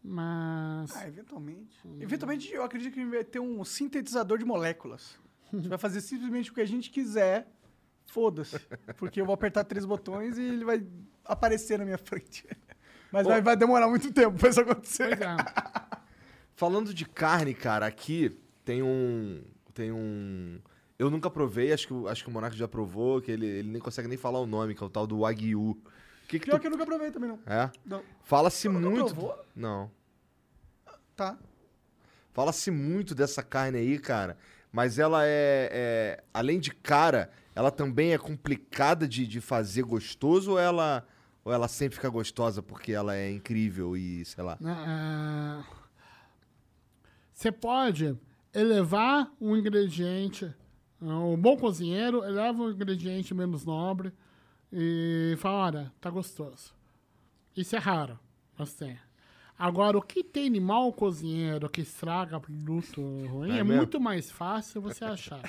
mas 0.01 0.95
Ah, 0.95 1.07
eventualmente. 1.07 1.77
Eventualmente, 1.99 2.53
eu 2.53 2.63
acredito 2.63 2.93
que 2.93 3.05
vai 3.05 3.23
ter 3.23 3.39
um 3.39 3.63
sintetizador 3.65 4.37
de 4.37 4.45
moléculas. 4.45 5.19
A 5.51 5.55
gente 5.57 5.67
vai 5.67 5.77
fazer 5.77 5.99
simplesmente 6.01 6.51
o 6.51 6.53
que 6.53 6.61
a 6.61 6.65
gente 6.65 6.89
quiser. 6.89 7.51
Foda-se. 8.05 8.59
Porque 8.97 9.19
eu 9.19 9.25
vou 9.25 9.33
apertar 9.33 9.63
três 9.65 9.85
botões 9.85 10.37
e 10.37 10.41
ele 10.41 10.63
vai 10.63 10.87
aparecer 11.25 11.77
na 11.77 11.85
minha 11.85 11.97
frente. 11.97 12.47
Mas 13.11 13.25
vai, 13.25 13.41
vai 13.41 13.55
demorar 13.57 13.87
muito 13.87 14.11
tempo 14.13 14.37
pra 14.37 14.49
isso 14.49 14.61
acontecer. 14.61 15.17
pois 15.17 15.21
é. 15.21 15.35
Falando 16.55 16.93
de 16.93 17.05
carne, 17.05 17.53
cara, 17.53 17.85
aqui 17.85 18.37
tem 18.65 18.83
um. 18.83 19.41
Tem 19.73 19.91
um. 19.91 20.59
Eu 20.97 21.09
nunca 21.09 21.29
provei, 21.29 21.71
acho 21.71 21.87
que, 21.87 21.93
o- 21.93 22.07
acho 22.09 22.23
que 22.23 22.29
o 22.29 22.33
Monark 22.33 22.57
já 22.57 22.67
provou, 22.67 23.21
que 23.21 23.31
ele, 23.31 23.45
ele 23.45 23.69
nem 23.69 23.81
consegue 23.81 24.07
nem 24.09 24.17
falar 24.17 24.39
o 24.39 24.45
nome, 24.45 24.75
que 24.75 24.83
é 24.83 24.85
o 24.85 24.89
tal 24.89 25.07
do 25.07 25.19
Wagyu. 25.19 25.81
Que 26.27 26.37
que 26.37 26.45
Pior 26.45 26.57
tu... 26.57 26.61
que 26.61 26.67
eu 26.67 26.71
nunca 26.71 26.85
provei 26.85 27.09
também, 27.11 27.29
não. 27.29 27.39
É? 27.45 27.71
Não. 27.85 28.03
Fala-se 28.25 28.67
muito. 28.67 29.05
provou? 29.15 29.39
Não. 29.55 29.89
Tá. 31.15 31.37
Fala-se 32.33 32.69
muito 32.69 33.15
dessa 33.15 33.41
carne 33.41 33.77
aí, 33.77 33.97
cara. 33.97 34.37
Mas 34.71 34.99
ela 34.99 35.25
é, 35.25 35.69
é- 35.71 36.23
Além 36.33 36.59
de 36.59 36.71
cara, 36.71 37.29
ela 37.55 37.71
também 37.71 38.13
é 38.13 38.17
complicada 38.17 39.07
de, 39.07 39.25
de 39.25 39.39
fazer 39.41 39.83
gostoso 39.83 40.51
ou 40.51 40.59
ela. 40.59 41.07
Ou 41.43 41.53
ela 41.53 41.67
sempre 41.67 41.95
fica 41.95 42.09
gostosa 42.09 42.61
porque 42.61 42.91
ela 42.91 43.15
é 43.15 43.31
incrível 43.31 43.95
e, 43.95 44.23
sei 44.25 44.43
lá. 44.43 44.57
Né, 44.59 44.75
é, 44.87 45.63
Você 47.33 47.51
pode 47.51 48.17
elevar 48.53 49.31
um 49.39 49.55
ingrediente. 49.55 50.53
O 51.01 51.37
bom 51.37 51.55
cozinheiro 51.55 52.23
eleva 52.25 52.61
um 52.61 52.71
ingrediente 52.71 53.33
menos 53.33 53.63
nobre 53.63 54.11
e 54.71 55.35
fala, 55.39 55.65
olha, 55.65 55.93
tá 56.01 56.09
gostoso. 56.09 56.73
Isso 57.55 57.75
é 57.75 57.79
raro, 57.79 58.19
mas 58.57 58.73
tem. 58.73 58.97
Agora, 59.57 59.97
o 59.97 60.01
que 60.01 60.23
tem 60.23 60.49
de 60.49 60.59
mau 60.59 60.93
cozinheiro 60.93 61.69
que 61.69 61.81
estraga 61.81 62.39
produto 62.39 63.01
ruim 63.27 63.51
É 63.51 63.59
é, 63.59 63.63
muito 63.63 63.99
mais 63.99 64.31
fácil 64.31 64.81
você 64.81 65.03
achar. 65.03 65.41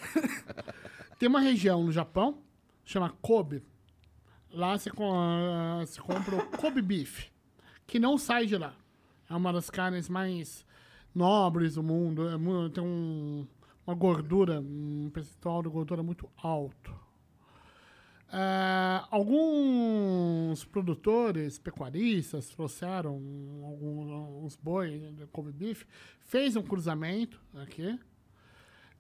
tem 1.17 1.29
uma 1.29 1.41
região 1.41 1.85
no 1.85 1.93
Japão, 1.93 2.39
chama 2.85 3.11
Kobe. 3.23 3.63
Lá 4.53 4.77
co- 4.91 5.13
ah, 5.15 5.85
você 5.87 6.01
compra 6.01 6.37
o 6.37 6.47
Kobe 6.57 6.83
Beef, 6.83 7.29
que 7.87 7.99
não 7.99 8.19
sai 8.19 8.47
de 8.47 8.57
lá. 8.57 8.75
É 9.29 9.35
uma 9.35 9.53
das 9.53 9.71
carnes 9.71 10.09
mais 10.09 10.67
nobres 11.15 11.75
do 11.75 11.83
mundo. 11.83 12.29
É 12.29 12.37
tem 12.69 12.83
um- 12.83 13.47
uma 13.87 13.95
gordura, 13.95 14.61
um 14.61 15.09
percentual 15.13 15.63
de 15.63 15.69
gordura 15.69 16.03
muito 16.03 16.29
alto. 16.37 16.93
Ah, 18.33 19.07
alguns 19.11 20.65
produtores 20.65 21.59
pecuaristas 21.59 22.49
trouxeram 22.51 23.15
alguns 23.65 24.57
bois 24.57 25.01
de 25.17 25.27
Kobe 25.29 25.51
Beef, 25.53 25.85
fez 26.21 26.55
um 26.55 26.63
cruzamento 26.63 27.41
aqui, 27.55 27.99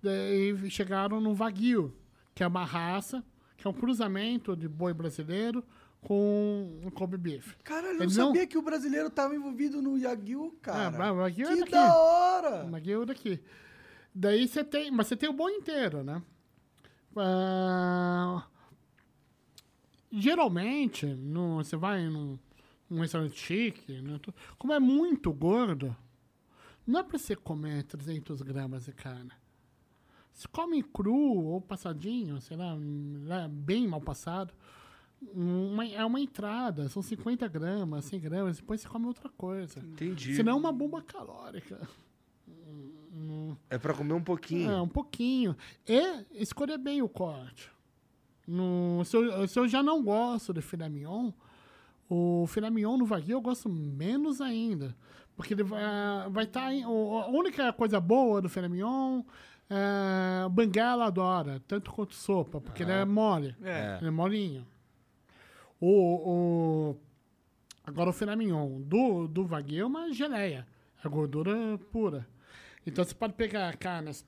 daí 0.02 0.68
chegaram 0.68 1.20
no 1.20 1.32
Wagyu, 1.35 1.94
que 2.35 2.43
é 2.43 2.47
uma 2.47 2.64
raça 2.64 3.24
que 3.61 3.66
é 3.66 3.70
um 3.70 3.74
cruzamento 3.74 4.57
de 4.57 4.66
boi 4.66 4.95
brasileiro 4.95 5.62
com 6.01 6.81
um 6.82 6.91
Kobe 6.91 7.19
beef. 7.19 7.55
Caralho, 7.62 7.99
eu 7.99 8.05
não 8.05 8.11
sabia 8.11 8.47
que 8.47 8.57
o 8.57 8.62
brasileiro 8.62 9.11
tava 9.11 9.35
envolvido 9.37 9.82
no 9.82 9.99
Yagyu, 9.99 10.57
cara. 10.62 11.09
Ah, 11.09 11.12
o 11.12 11.16
Wagyu 11.16 11.47
é 11.47 11.53
que 11.53 11.61
daqui. 11.61 11.73
da 11.73 11.95
hora! 11.95 12.65
Uma 12.65 12.81
guia 12.81 13.05
daqui. 13.05 13.39
Daí 14.15 14.49
você 14.49 14.65
tem. 14.65 14.91
Mas 14.91 15.09
você 15.09 15.16
tem 15.16 15.28
o 15.28 15.35
boi 15.35 15.53
inteiro, 15.53 16.03
né? 16.03 16.23
Ah, 17.15 18.47
geralmente, 20.11 21.05
no, 21.05 21.57
você 21.57 21.77
vai 21.77 22.09
num, 22.09 22.39
num 22.89 23.01
restaurante 23.01 23.39
chique, 23.39 24.01
né, 24.01 24.19
como 24.57 24.73
é 24.73 24.81
muito 24.81 25.32
gordo, 25.32 25.95
não 26.87 27.01
é 27.01 27.03
pra 27.03 27.19
você 27.19 27.35
comer 27.37 27.82
300 27.82 28.41
gramas 28.43 28.87
de 28.87 28.93
carne. 28.93 29.32
Se 30.32 30.48
come 30.48 30.82
cru 30.82 31.44
ou 31.44 31.61
passadinho, 31.61 32.40
sei 32.40 32.57
lá, 32.57 32.77
lá, 33.24 33.48
bem 33.48 33.86
mal 33.86 34.01
passado, 34.01 34.55
uma- 35.35 35.86
é 35.86 36.05
uma 36.05 36.20
entrada, 36.20 36.89
são 36.89 37.02
50 37.02 37.47
gramas, 37.48 38.05
100 38.07 38.20
gramas, 38.20 38.57
depois 38.57 38.81
você 38.81 38.89
come 38.89 39.07
outra 39.07 39.28
coisa. 39.28 39.81
Entendi. 39.81 40.35
Senão 40.35 40.52
é 40.52 40.57
uma 40.57 40.73
bomba 40.73 41.02
calórica. 41.02 41.81
É 43.69 43.78
pra 43.78 43.93
comer 43.94 44.15
um 44.15 44.23
pouquinho. 44.23 44.70
É, 44.70 44.81
um 44.81 44.89
pouquinho. 44.89 45.57
E 45.86 46.24
escolher 46.32 46.78
bem 46.78 47.02
o 47.02 47.09
corte. 47.09 47.70
No, 48.47 49.05
se, 49.05 49.16
eu, 49.16 49.47
se 49.47 49.59
eu 49.59 49.69
já 49.69 49.82
não 49.82 50.02
gosto 50.02 50.52
de 50.52 50.61
filé 50.62 50.89
mignon, 50.89 51.32
o 52.09 52.47
filé 52.48 52.70
mignon 52.70 52.97
no 52.97 53.05
Wagyu 53.05 53.32
eu 53.36 53.40
gosto 53.40 53.69
menos 53.69 54.40
ainda. 54.40 54.97
Porque 55.36 55.55
ele 55.55 55.62
vai 55.62 55.81
vai 56.31 56.44
estar... 56.44 56.70
a 56.70 57.28
única 57.28 57.73
coisa 57.73 58.01
boa 58.01 58.40
do 58.43 58.48
filé 58.48 58.69
mignon 58.69 59.23
é 59.70 60.44
o 60.44 60.51
banguela 60.51 61.06
adora, 61.06 61.62
tanto 61.68 61.92
quanto 61.92 62.14
sopa, 62.14 62.60
porque 62.60 62.82
ele 62.82 62.90
é 62.90 63.05
mole. 63.05 63.55
É. 63.62 63.98
Ele 63.98 64.09
é 64.09 64.10
molinho. 64.10 64.66
O, 65.80 65.88
o, 66.30 66.97
agora 67.84 68.10
o 68.10 68.12
filé 68.12 68.34
mignon 68.34 68.80
do, 68.80 69.28
do 69.28 69.47
Wagyu 69.47 69.84
é 69.84 69.86
uma 69.86 70.12
geleia. 70.12 70.66
É 71.02 71.09
gordura 71.09 71.78
pura. 71.92 72.26
Então 72.84 73.05
você 73.05 73.14
pode 73.14 73.34
pegar 73.34 73.76
carnes 73.76 74.26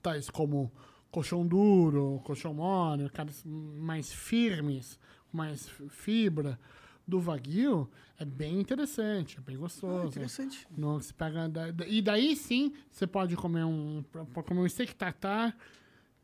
tais 0.00 0.30
como 0.30 0.72
colchão 1.10 1.46
duro, 1.46 2.20
colchão 2.24 2.54
mole, 2.54 3.10
carnes 3.10 3.42
mais 3.44 4.12
firmes, 4.12 4.98
mais 5.32 5.68
fibra 5.88 6.58
do 7.06 7.20
Wagyu, 7.20 7.90
é 8.18 8.24
bem 8.24 8.60
interessante, 8.60 9.38
é 9.38 9.40
bem 9.40 9.56
gostoso. 9.56 10.04
Ah, 10.04 10.06
interessante. 10.06 10.66
Não, 10.76 11.00
você 11.00 11.12
pega 11.12 11.48
da- 11.48 11.70
da- 11.70 11.86
e 11.86 12.00
daí 12.00 12.34
sim, 12.36 12.72
você 12.90 13.06
pode 13.06 13.36
comer 13.36 13.64
um, 13.64 14.02
pode 14.32 14.46
comer 14.46 14.60
um 14.60 14.68
steak 14.68 14.94
tartar 14.94 15.56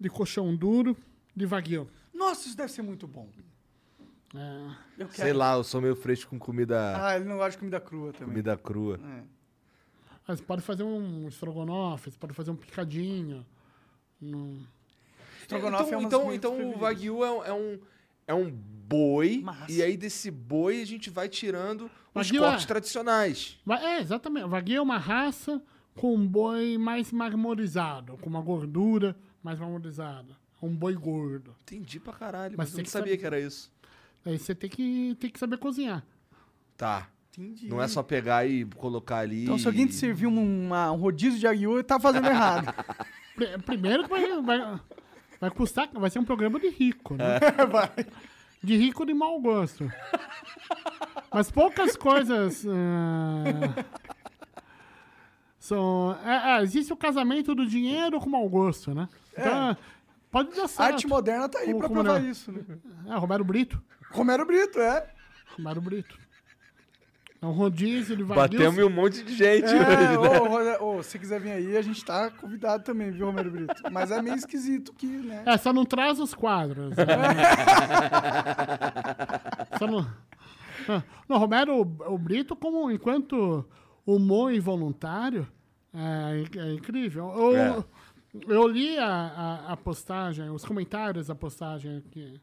de 0.01 0.09
colchão 0.09 0.55
duro 0.57 0.97
de 1.35 1.45
Wagyu. 1.47 1.89
Nossa, 2.15 2.47
isso 2.49 2.57
deve 2.57 2.73
ser 2.73 2.83
muito 2.83 3.07
bom. 3.07 3.29
É, 4.35 4.67
Eu 5.03 5.09
quero. 5.09 5.13
Sei 5.23 5.33
lá, 5.33 5.55
eu 5.55 5.65
sou 5.65 5.81
meio 5.81 5.95
fresco 5.95 6.31
com 6.31 6.39
comida, 6.39 6.95
Ah, 7.07 7.17
ele 7.17 7.27
não 7.27 7.37
gosta 7.37 7.51
de 7.53 7.59
comida 7.59 7.81
crua 7.81 8.13
também. 8.13 8.29
comida 8.29 8.57
crua. 8.57 8.99
É. 9.03 9.23
Aí 10.29 10.37
você 10.37 10.43
pode 10.43 10.63
fazer 10.63 10.85
um 10.85 11.29
estrogonofe, 11.29 12.11
você 12.11 12.17
pode 12.19 12.33
fazer 12.33 12.51
um 12.51 12.57
picadinho. 12.57 13.45
No... 14.21 14.61
Estrogonofe 15.43 15.85
então, 15.89 16.01
é 16.01 16.05
então, 16.05 16.21
comidas 16.23 16.51
então 16.53 16.71
o. 16.75 16.79
Wagyu 16.79 17.25
é, 17.25 17.31
um- 17.31 17.45
é 17.45 17.53
um, 17.53 17.81
é 18.27 18.35
um 18.35 18.51
boi, 18.51 19.41
Massa. 19.43 19.71
e 19.73 19.83
aí 19.83 19.97
desse 19.97 20.31
boi 20.31 20.83
a 20.83 20.87
gente 20.87 21.09
vai 21.11 21.29
tirando 21.29 21.91
os 22.15 22.27
Wagyu 22.29 22.41
cortes 22.43 22.65
é- 22.65 22.67
tradicionais. 22.69 23.59
É, 23.81 24.01
exatamente. 24.01 24.45
O 24.45 24.49
Wagyu 24.51 24.77
é 24.79 24.83
uma 24.83 24.99
raça 24.99 25.63
com 25.97 26.15
um 26.15 26.27
boi 26.27 26.77
mais 26.79 27.11
marmorizado, 27.13 28.17
com 28.19 28.29
uma 28.29 28.41
gordura 28.43 29.17
mais 29.43 29.59
marmorizada. 29.59 30.37
Um 30.63 30.75
boi 30.75 30.95
gordo. 30.95 31.55
Entendi 31.63 31.99
pra 31.99 32.13
caralho, 32.13 32.55
Mas 32.57 32.69
mas, 32.71 32.79
eu 32.79 32.85
não 32.85 32.91
sabia 32.91 33.07
saber- 33.13 33.17
que 33.19 33.27
era 33.27 33.41
isso. 33.41 33.73
Aí 34.25 34.39
você 34.39 34.55
tem 34.55 34.71
que, 34.71 35.17
tem 35.19 35.29
que 35.31 35.39
saber 35.39 35.57
cozinhar. 35.59 36.05
Tá. 36.77 37.09
Entendi. 37.37 37.67
Não 37.69 37.83
é 37.83 37.89
só 37.89 38.03
pegar 38.03 38.47
e 38.47 38.65
colocar 38.77 39.19
ali. 39.19 39.45
Então, 39.45 39.59
se 39.59 39.67
alguém 39.67 39.87
te 39.87 39.95
servir 39.95 40.27
um, 40.27 40.67
uma- 40.67 40.93
um 40.93 40.97
rodízio 40.97 41.39
de 41.41 41.47
ele 41.47 41.83
tá 41.83 41.99
fazendo 41.99 42.27
errado. 42.29 42.73
Pri- 43.35 43.59
Primeiro 43.65 44.03
que 44.05 44.11
vai, 44.11 44.43
vai, 44.43 44.81
vai 45.43 45.51
custar, 45.51 45.89
vai 45.93 46.09
ser 46.09 46.21
um 46.21 46.25
programa 46.25 46.61
de 46.61 46.69
rico, 46.69 47.17
né? 47.17 47.41
Vai. 47.69 47.91
De 48.63 48.77
rico 48.77 49.05
de 49.05 49.13
mau 49.13 49.41
gosto. 49.41 49.91
Mas 51.33 51.51
poucas 51.51 51.97
coisas. 51.97 52.65
ah, 52.65 53.85
são, 55.59 56.17
é, 56.25 56.59
é, 56.59 56.63
existe 56.63 56.93
o 56.93 56.97
casamento 56.97 57.57
do 57.57 57.67
dinheiro 57.67 58.21
com 58.21 58.31
mau 58.31 58.49
gosto, 58.49 58.95
né? 58.95 59.09
Então, 59.33 59.77
pode 60.31 60.55
dar 60.55 60.65
A 60.65 60.69
certo. 60.69 60.93
arte 60.93 61.07
moderna 61.09 61.49
tá 61.49 61.59
aí 61.59 61.67
Como- 61.67 61.79
pra 61.81 61.89
provar 61.89 62.21
não? 62.21 62.31
isso, 62.31 62.53
né? 62.53 62.61
É, 63.09 63.15
Romero 63.17 63.45
Brito. 63.45 63.83
Romero 64.13 64.47
Brito, 64.47 64.79
é. 64.81 65.11
Romero 65.57 65.81
Brito. 65.81 66.19
É 67.43 67.47
um 67.47 67.51
rodízio 67.51 68.17
de 68.17 68.23
Wagyu. 68.23 68.59
Batemos 68.61 68.79
em 68.79 68.85
um 68.85 68.89
monte 68.91 69.25
de 69.25 69.35
gente 69.35 69.67
É, 69.67 70.17
hoje, 70.17 70.65
né? 70.65 70.79
ô, 70.79 70.99
ô, 70.99 71.03
se 71.03 71.19
quiser 71.19 71.41
vir 71.41 71.51
aí, 71.51 71.77
a 71.77 71.83
gente 71.83 72.05
tá 72.05 72.31
convidado 72.31 72.85
também, 72.85 73.11
viu, 73.11 73.27
Romero 73.27 73.51
Brito? 73.51 73.75
Mas 73.91 74.13
é 74.13 74.23
meio 74.23 74.37
esquisito 74.37 74.93
que, 74.93 75.07
né? 75.09 75.43
É, 75.45 75.59
só 75.59 75.73
não 75.73 75.85
traz 75.85 76.21
os 76.21 76.35
quadros. 76.35 76.95
né? 76.97 77.05
só 79.79 79.87
não... 79.87 80.07
Ah, 80.89 81.03
Não, 81.29 81.39
Romero 81.39 81.81
o 81.81 82.19
Brito, 82.19 82.57
como 82.57 82.91
enquanto 82.91 83.65
humor 84.07 84.53
involuntário, 84.53 85.47
é, 85.95 86.59
é 86.59 86.73
incrível. 86.75 87.33
Eu, 87.37 87.57
É. 87.57 87.85
eu 88.49 88.67
li 88.67 88.99
a, 88.99 89.07
a, 89.07 89.73
a 89.73 89.77
postagem, 89.77 90.51
os 90.51 90.65
comentários 90.65 91.29
da 91.29 91.35
postagem 91.35 91.99
aqui, 91.99 92.35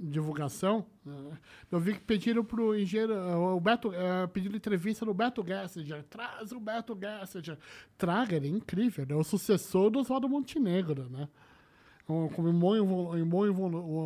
divulgação. 0.00 0.84
né? 1.04 1.38
Eu 1.70 1.78
vi 1.80 1.94
que 1.94 2.00
pediram 2.00 2.44
pro 2.44 2.78
engenheiro, 2.78 3.14
o 3.14 3.60
Beto, 3.60 3.92
eh, 3.92 4.26
pediram 4.28 4.56
entrevista 4.56 5.04
no 5.04 5.14
Beto 5.14 5.44
Gessinger. 5.46 6.02
Traz 6.10 6.52
o 6.52 6.60
Beto 6.60 6.98
Gessinger. 7.00 7.58
Traga, 7.96 8.36
ele 8.36 8.48
é 8.48 8.50
incrível. 8.50 9.04
Ele 9.04 9.12
é 9.12 9.16
o 9.16 9.24
sucessor 9.24 9.90
do 9.90 9.98
Oswaldo 10.00 10.28
Montenegro, 10.28 11.08
né? 11.08 11.28
O- 12.08 12.28
Como 12.34 12.48
o 12.48 13.22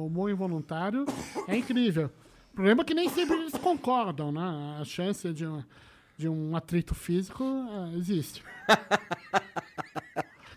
humor 0.06 0.30
involuntário 0.30 1.04
é 1.48 1.56
incrível. 1.56 2.10
O 2.52 2.54
problema 2.56 2.82
é 2.82 2.84
que 2.84 2.94
nem 2.94 3.08
sempre 3.08 3.36
eles 3.36 3.52
concordam, 3.54 4.30
né? 4.32 4.76
A 4.80 4.84
chance 4.84 5.32
de 5.32 5.46
um, 5.46 5.62
de 6.16 6.28
um 6.28 6.54
atrito 6.56 6.94
físico 6.94 7.44
eh, 7.44 7.96
existe. 7.98 8.42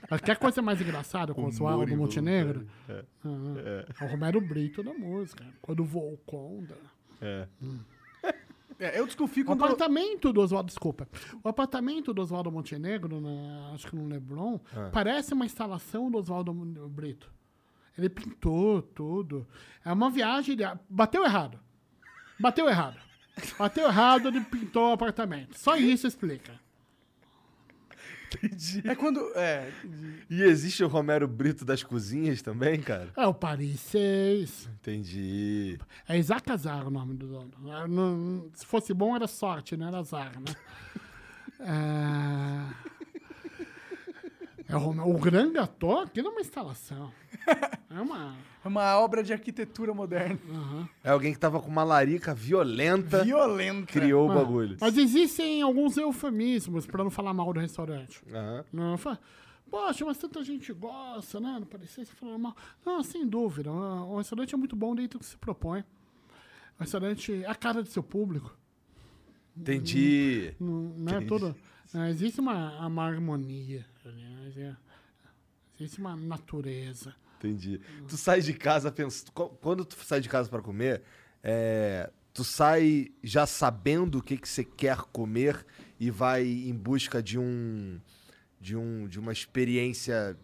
Mas 0.10 0.22
quer 0.22 0.38
coisa 0.38 0.61
mais 0.61 0.81
engraçada 0.81 1.34
com 1.34 1.44
o 1.44 1.48
Oswaldo 1.48 1.95
Montenegro? 1.95 2.65
Ah, 2.90 3.03
É. 3.23 4.06
o 4.06 4.07
Romero 4.07 4.41
Brito 4.41 4.81
da 4.84 4.94
música. 4.94 5.44
Quando 5.61 5.84
voou 5.86 6.14
o 6.14 6.18
Conda. 6.18 6.76
É. 7.22 7.48
É, 8.80 8.98
eu 8.98 9.06
desconfio 9.06 9.44
O 9.44 9.48
quando... 9.48 9.64
apartamento 9.65 10.31
do 10.31 10.40
Oswaldo, 10.40 10.68
desculpa. 10.68 11.06
O 11.44 11.49
apartamento 11.49 12.14
do 12.14 12.22
Oswaldo 12.22 12.49
Montenegro, 12.49 13.19
na- 13.19 13.72
acho 13.73 13.88
que 13.88 13.95
no 13.95 14.07
Leblon, 14.07 14.57
parece 14.94 15.34
uma 15.34 15.45
instalação 15.45 16.10
do 16.10 16.18
Oswaldo 16.18 16.53
Brito. 16.88 17.30
Ele 17.98 18.07
pintou 18.10 18.81
tudo. 18.81 19.45
É 19.84 19.91
uma 19.91 20.10
viagem. 20.10 20.56
de- 20.56 20.64
Bateu 20.90 21.26
errado. 21.26 21.60
Bateu 22.40 22.69
errado. 22.69 22.98
Bateu 23.57 23.86
errado, 23.88 24.30
ele 24.30 24.40
pintou 24.41 24.90
o 24.91 24.94
apartamento. 24.94 25.57
Só 25.60 25.76
isso 25.76 26.07
explica. 26.07 26.57
É 28.84 28.95
quando... 28.95 29.19
É, 29.35 29.72
E 30.30 30.41
existe 30.43 30.84
o 30.84 30.88
Romero 30.88 31.27
Brito 31.27 31.64
das 31.65 31.81
cozinhas 31.84 32.41
também, 32.41 32.80
cara? 32.81 33.10
É 33.18 33.26
o 33.26 33.34
Paris 33.34 33.80
6. 33.81 34.69
Entendi. 34.80 35.77
É 36.07 36.18
Isaac 36.18 36.51
Azar 36.51 36.88
o 36.88 36.91
nome 36.91 37.15
do 37.15 37.27
dono. 37.27 37.51
Não- 37.88 38.49
Se 38.53 38.65
fosse 38.65 38.93
bom, 38.93 39.15
era 39.15 39.27
sorte, 39.27 39.76
não 39.77 39.88
era 39.88 39.99
azar, 39.99 40.31
né? 40.39 40.56
É, 41.61 42.99
é 44.70 44.76
o, 44.78 45.18
Gran 45.18 45.52
Gatô, 45.52 46.00
aquilo 46.00 46.28
é 46.28 46.32
uma 46.32 46.41
instalação. 46.41 47.12
É 47.91 48.00
uma... 48.02 48.36
é 48.64 48.68
uma 48.68 49.00
obra 49.00 49.24
de 49.24 49.34
arquitetura 49.34 49.96
moderna. 49.96 50.38
É 51.04 51.10
alguém 51.10 51.34
que 51.34 51.40
tava 51.40 51.60
com 51.60 51.68
uma 51.68 51.84
larica 51.84 52.36
violenta, 52.36 53.24
Violenta. 53.24 53.88
criou 53.91 54.28
o 54.28 54.32
Ah, 54.32 54.36
bagulho. 54.36 54.78
Mas 54.80 54.96
existem 54.96 55.64
alguns 55.64 55.98
eufemismos 55.98 56.86
para 56.86 57.04
não 57.04 57.10
falar 57.10 57.34
mal 57.34 57.52
do 57.52 57.60
restaurante. 57.60 58.22
Aham. 58.32 58.64
Não, 58.72 58.96
fa- 58.98 59.18
Poxa, 59.72 60.06
mas 60.06 60.20
tanta 60.20 60.44
gente 60.44 60.72
gosta, 60.72 61.40
né? 61.40 61.58
Não 61.60 61.66
parecia 61.66 62.06
se 62.06 62.12
falando 62.14 62.38
mal. 62.40 62.56
Não, 62.86 63.02
sem 63.04 63.26
dúvida. 63.28 63.72
O 63.72 64.18
restaurante 64.18 64.54
é 64.54 64.58
muito 64.58 64.76
bom 64.76 64.94
dentro 64.94 65.18
do 65.18 65.24
que 65.24 65.26
se 65.30 65.38
propõe. 65.38 65.80
O 66.80 66.82
restaurante 66.82 67.44
é 67.44 67.48
a 67.50 67.56
cara 67.56 67.82
do 67.82 67.90
seu 67.90 68.04
público. 68.04 68.56
Entendi. 69.58 70.54
Não, 70.60 70.94
não 70.96 71.18
é 71.18 71.22
todo. 71.22 71.56
não, 71.94 72.06
existe 72.08 72.40
uma, 72.40 72.86
uma 72.86 73.04
harmonia. 73.06 73.86
Aliás, 74.56 74.76
é- 74.76 74.76
existe 75.80 76.00
uma 76.00 76.16
natureza. 76.16 77.16
Entendi. 77.38 77.80
Tu 78.08 78.18
sai 78.18 78.42
de 78.42 78.54
casa 78.54 78.92
pensando. 78.92 79.32
Quando 79.32 79.86
tu 79.86 79.96
sai 80.04 80.20
de 80.20 80.28
casa 80.28 80.50
pra 80.50 80.62
comer, 80.62 81.02
é, 81.42 82.10
tu 82.34 82.44
sai 82.44 83.12
já 83.24 83.46
sabendo 83.46 84.18
o 84.18 84.22
que, 84.22 84.38
que 84.38 84.48
você 84.50 84.64
quer 84.64 84.98
comer 85.14 85.66
e 86.00 86.12
vai 86.12 86.46
em 86.46 86.74
busca 86.74 87.24
de 87.24 87.40
um. 87.40 88.00
de, 88.60 88.76
um, 88.76 89.08
de 89.08 89.18
uma 89.18 89.32
experiência 89.32 90.38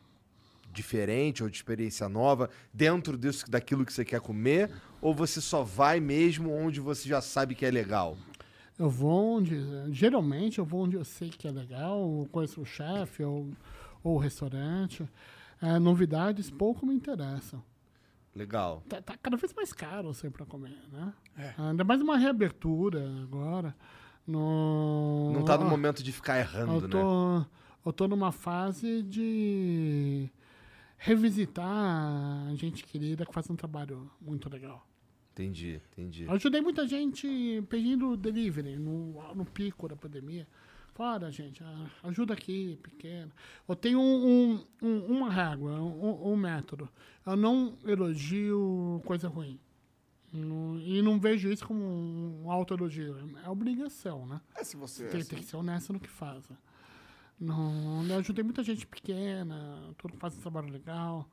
diferente 0.71 1.43
ou 1.43 1.49
de 1.49 1.55
experiência 1.57 2.07
nova 2.09 2.49
dentro 2.73 3.17
disso, 3.17 3.49
daquilo 3.49 3.85
que 3.85 3.91
você 3.93 4.05
quer 4.05 4.21
comer? 4.21 4.71
Ou 5.01 5.13
você 5.13 5.41
só 5.41 5.63
vai 5.63 5.99
mesmo 5.99 6.51
onde 6.51 6.79
você 6.79 7.07
já 7.09 7.19
sabe 7.21 7.55
que 7.55 7.65
é 7.65 7.71
legal? 7.71 8.17
Eu 8.79 8.89
vou 8.89 9.37
onde. 9.37 9.57
Geralmente 9.91 10.59
eu 10.59 10.65
vou 10.65 10.83
onde 10.83 10.95
eu 10.95 11.03
sei 11.05 11.29
que 11.29 11.45
é 11.47 11.51
legal, 11.51 12.25
conheço 12.31 12.61
o 12.61 12.65
chefe, 12.65 13.23
ou, 13.23 13.49
ou 14.05 14.15
o 14.15 14.19
restaurante. 14.19 15.07
É, 15.59 15.79
novidades 15.79 16.51
pouco 16.51 16.85
me 16.85 16.93
interessam. 16.93 17.63
Legal. 18.35 18.83
Tá, 18.87 19.01
tá 19.01 19.17
cada 19.17 19.35
vez 19.35 19.53
mais 19.53 19.73
caro 19.73 20.09
assim 20.09 20.29
pra 20.29 20.45
comer, 20.45 20.77
né? 20.91 21.13
Ainda 21.57 21.83
mais 21.83 22.01
uma 22.01 22.17
reabertura 22.17 23.09
agora. 23.23 23.75
No... 24.27 25.31
Não 25.33 25.43
tá 25.43 25.57
no 25.57 25.65
momento 25.65 26.03
de 26.03 26.11
ficar 26.11 26.37
errando, 26.37 26.73
eu 26.73 26.81
né? 26.81 26.87
tô, 26.89 27.45
eu 27.85 27.93
tô 27.93 28.07
numa 28.07 28.31
fase 28.31 29.01
de 29.03 30.29
revisitar 30.97 31.67
a 32.47 32.55
gente 32.55 32.83
querida 32.83 33.25
que 33.25 33.33
faz 33.33 33.49
um 33.49 33.55
trabalho 33.55 34.09
muito 34.21 34.49
legal. 34.49 34.85
Entendi, 35.31 35.81
entendi. 35.91 36.23
Eu 36.25 36.33
ajudei 36.33 36.61
muita 36.61 36.87
gente 36.87 37.63
pedindo 37.69 38.15
delivery 38.15 38.77
no, 38.77 39.33
no 39.33 39.45
pico 39.45 39.87
da 39.87 39.95
pandemia. 39.95 40.47
Fora, 40.95 41.29
gente, 41.29 41.61
ajuda 42.03 42.33
aqui, 42.33 42.79
pequeno. 42.81 43.29
Eu 43.67 43.75
tenho 43.75 43.99
um, 43.99 44.53
um- 44.53 44.65
um- 44.81 45.05
uma 45.17 45.29
régua, 45.29 45.71
um, 45.81 46.37
método. 46.37 46.87
Eu 47.25 47.35
não 47.35 47.77
elogio 47.83 49.01
coisa 49.05 49.27
ruim. 49.27 49.59
Não- 50.31 50.79
e 50.79 51.01
não 51.01 51.19
vejo 51.19 51.49
isso 51.51 51.67
como 51.67 51.83
um 51.83 52.49
autoelogio. 52.49 53.17
É 53.43 53.49
obrigação, 53.49 54.25
né? 54.25 54.39
É, 54.55 54.63
se 54.63 54.77
você... 54.77 55.07
Tem, 55.09 55.23
tem 55.23 55.39
que 55.39 55.45
ser 55.45 55.57
honesto 55.57 55.91
no 55.91 55.99
que 55.99 56.07
faz. 56.09 56.47
né? 56.49 56.55
Não, 57.37 58.05
eu 58.07 58.17
ajudei 58.19 58.43
muita 58.45 58.63
gente 58.63 58.87
pequena, 58.87 59.93
tudo 59.97 60.13
que 60.13 60.19
faz 60.19 60.37
um 60.37 60.41
trabalho 60.41 60.69
legal. 60.69 61.29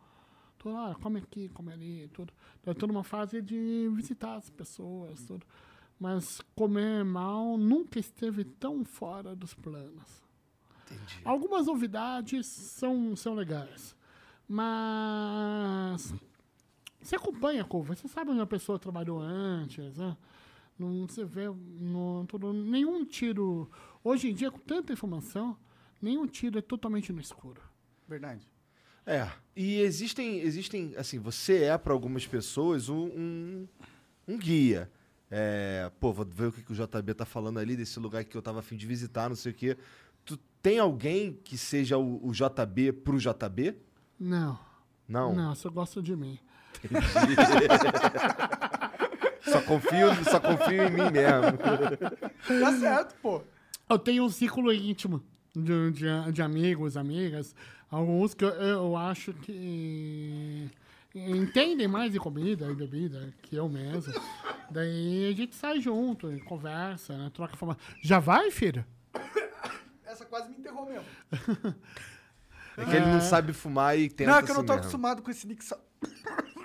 Tudo, 0.58 0.76
ah, 0.76 0.96
come 1.00 1.20
aqui, 1.20 1.48
come 1.50 1.72
ali, 1.72 2.08
tudo. 2.12 2.32
Eu 2.66 2.74
tô 2.74 2.88
numa 2.88 3.04
fase 3.04 3.40
de 3.40 3.88
visitar 3.94 4.34
as 4.34 4.50
pessoas, 4.50 5.22
tudo. 5.24 5.46
Mas 6.02 6.40
comer 6.56 7.04
mal 7.04 7.56
nunca 7.56 8.00
esteve 8.00 8.42
tão 8.42 8.84
fora 8.84 9.36
dos 9.36 9.54
planos. 9.54 10.02
Entendi. 10.84 11.20
Algumas 11.24 11.66
novidades 11.68 12.44
são, 12.44 13.14
são 13.14 13.34
legais. 13.34 13.94
Mas 14.48 16.12
você 17.00 17.14
acompanha 17.14 17.62
a 17.62 17.64
curva, 17.64 17.94
você 17.94 18.08
sabe 18.08 18.32
onde 18.32 18.40
a 18.40 18.46
pessoa 18.46 18.80
trabalhou 18.80 19.20
antes, 19.20 19.96
né? 19.96 20.16
Não 20.76 21.06
você 21.06 21.24
vê 21.24 21.46
no, 21.46 22.26
tudo, 22.26 22.52
nenhum 22.52 23.04
tiro. 23.04 23.70
Hoje 24.02 24.28
em 24.28 24.34
dia, 24.34 24.50
com 24.50 24.58
tanta 24.58 24.92
informação, 24.92 25.56
nenhum 26.00 26.26
tiro 26.26 26.58
é 26.58 26.62
totalmente 26.62 27.12
no 27.12 27.20
escuro. 27.20 27.62
Verdade. 28.08 28.44
É. 29.06 29.30
E 29.54 29.78
existem, 29.78 30.40
existem, 30.40 30.96
assim, 30.96 31.20
você 31.20 31.62
é 31.62 31.78
para 31.78 31.92
algumas 31.92 32.26
pessoas 32.26 32.88
um, 32.88 33.04
um, 33.04 33.68
um 34.26 34.36
guia. 34.36 34.90
É, 35.34 35.90
pô, 35.98 36.12
vou 36.12 36.26
ver 36.26 36.48
o 36.48 36.52
que, 36.52 36.62
que 36.62 36.72
o 36.72 36.74
JB 36.74 37.14
tá 37.14 37.24
falando 37.24 37.58
ali 37.58 37.74
desse 37.74 37.98
lugar 37.98 38.22
que 38.22 38.36
eu 38.36 38.42
tava 38.42 38.58
afim 38.58 38.76
de 38.76 38.86
visitar, 38.86 39.30
não 39.30 39.36
sei 39.36 39.50
o 39.50 39.54
quê. 39.54 39.78
Tu 40.26 40.36
tem 40.60 40.78
alguém 40.78 41.32
que 41.42 41.56
seja 41.56 41.96
o, 41.96 42.20
o 42.22 42.32
JB 42.32 42.92
pro 42.92 43.18
JB? 43.18 43.74
Não. 44.20 44.60
Não. 45.08 45.34
Não, 45.34 45.54
você 45.54 45.70
gosta 45.70 46.02
de 46.02 46.14
mim. 46.14 46.38
Só 49.42 49.60
confio, 49.62 50.08
só 50.24 50.38
confio 50.38 50.84
em 50.84 50.90
mim 50.90 51.10
mesmo. 51.10 51.58
Tá 52.60 52.72
certo, 52.78 53.14
pô. 53.20 53.42
Eu 53.88 53.98
tenho 53.98 54.24
um 54.24 54.28
círculo 54.28 54.72
íntimo 54.72 55.20
de, 55.54 55.90
de, 55.90 56.32
de 56.32 56.42
amigos, 56.42 56.96
amigas. 56.96 57.54
Alguns 57.90 58.34
que 58.34 58.44
eu, 58.44 58.50
eu 58.50 58.96
acho 58.96 59.32
que 59.34 60.70
entendem 61.14 61.86
mais 61.88 62.12
de 62.12 62.18
comida 62.18 62.70
e 62.70 62.74
bebida 62.74 63.32
que 63.42 63.56
eu 63.56 63.68
mesmo. 63.68 64.12
Daí 64.70 65.28
a 65.30 65.36
gente 65.36 65.54
sai 65.54 65.80
junto, 65.80 66.28
conversa, 66.44 67.16
né, 67.16 67.30
troca 67.34 67.54
informação. 67.54 67.82
Já 68.02 68.18
vai, 68.18 68.50
filho? 68.50 68.84
Essa 70.04 70.24
quase 70.24 70.48
me 70.48 70.56
enterrou 70.56 70.86
mesmo. 70.86 71.04
É 72.74 72.86
que 72.86 72.96
ele 72.96 73.04
não 73.04 73.20
sabe 73.20 73.52
fumar 73.52 73.98
e 73.98 74.08
tenta 74.08 74.30
não, 74.30 74.38
é 74.38 74.42
que 74.42 74.50
eu 74.50 74.54
não 74.54 74.60
assim 74.62 74.66
tô 74.66 74.72
mesmo. 74.72 74.80
acostumado 74.80 75.20
com 75.20 75.30
esse 75.30 75.46
nick 75.46 75.62
só... 75.62 75.78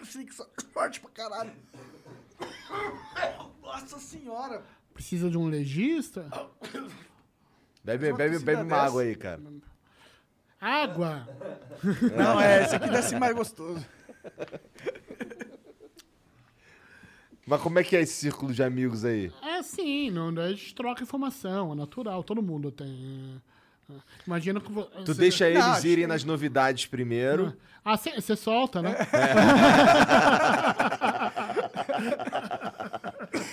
esse 0.01 0.17
nick 0.19 0.33
só... 0.33 0.47
forte 0.71 1.01
pra 1.01 1.09
caralho. 1.09 1.51
Nossa 3.61 3.99
senhora. 3.99 4.63
Precisa 4.93 5.29
de 5.29 5.37
um 5.37 5.47
legista? 5.47 6.29
Bebe, 7.83 8.07
Uma 8.09 8.17
bebe, 8.17 8.33
tossida 8.35 8.51
bebe 8.51 8.61
uma 8.63 8.69
dessa. 8.75 8.87
água 8.87 9.01
aí, 9.01 9.15
cara. 9.15 9.41
Água! 10.61 11.27
Não, 12.15 12.39
é, 12.39 12.63
esse 12.63 12.75
aqui 12.75 12.89
desce 12.89 13.15
mais 13.19 13.35
gostoso. 13.35 13.85
Mas 17.45 17.61
como 17.61 17.79
é 17.79 17.83
que 17.83 17.95
é 17.95 18.01
esse 18.01 18.13
círculo 18.13 18.53
de 18.53 18.61
amigos 18.61 19.05
aí? 19.05 19.31
É 19.41 19.63
sim, 19.63 20.09
não, 20.11 20.29
a 20.37 20.49
gente 20.49 20.75
troca 20.75 21.01
informação, 21.01 21.71
é 21.71 21.75
natural, 21.75 22.21
todo 22.23 22.41
mundo 22.41 22.71
tem. 22.71 23.41
é, 23.89 23.93
Imagina 24.25 24.59
que 24.59 24.69
vo- 24.69 24.83
Tu 24.83 25.05
você- 25.13 25.21
deixa 25.21 25.49
eles 25.49 25.63
acho 25.63 25.87
irem 25.87 26.03
que- 26.03 26.07
nas 26.07 26.25
novidades 26.25 26.85
primeiro. 26.87 27.55
Ah, 27.85 27.95
você 27.95 28.35
solta, 28.35 28.81
né? 28.81 28.97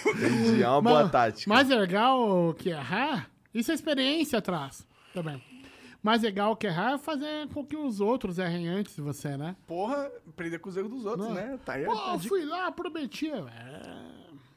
Entendi. 0.06 0.62
É 0.62 0.68
uma 0.68 0.82
boa 0.82 1.02
Mas- 1.02 1.12
tática. 1.12 1.48
Mais 1.48 1.68
legal 1.68 2.54
que 2.54 2.70
errar, 2.70 3.30
isso 3.54 3.70
é 3.70 3.74
experiência 3.74 4.38
atrás 4.38 4.86
também. 5.12 5.40
Mais 6.04 6.20
legal 6.20 6.54
que 6.54 6.66
errar 6.66 6.92
é 6.92 6.98
fazer 6.98 7.48
com 7.48 7.64
que 7.64 7.74
os 7.74 7.98
outros 7.98 8.38
errem 8.38 8.68
antes 8.68 8.94
de 8.94 9.00
você, 9.00 9.38
né? 9.38 9.56
Porra, 9.66 10.12
aprender 10.28 10.58
com 10.58 10.68
os 10.68 10.76
erros 10.76 10.90
dos 10.90 11.06
outros, 11.06 11.26
Não. 11.26 11.34
né? 11.34 11.58
Tá 11.64 11.72
aí. 11.72 11.86
Pô, 11.86 11.92
a 11.92 12.12
eu 12.12 12.16
dica. 12.18 12.28
fui 12.28 12.44
lá, 12.44 12.70
prometi. 12.70 13.30
É, 13.30 14.04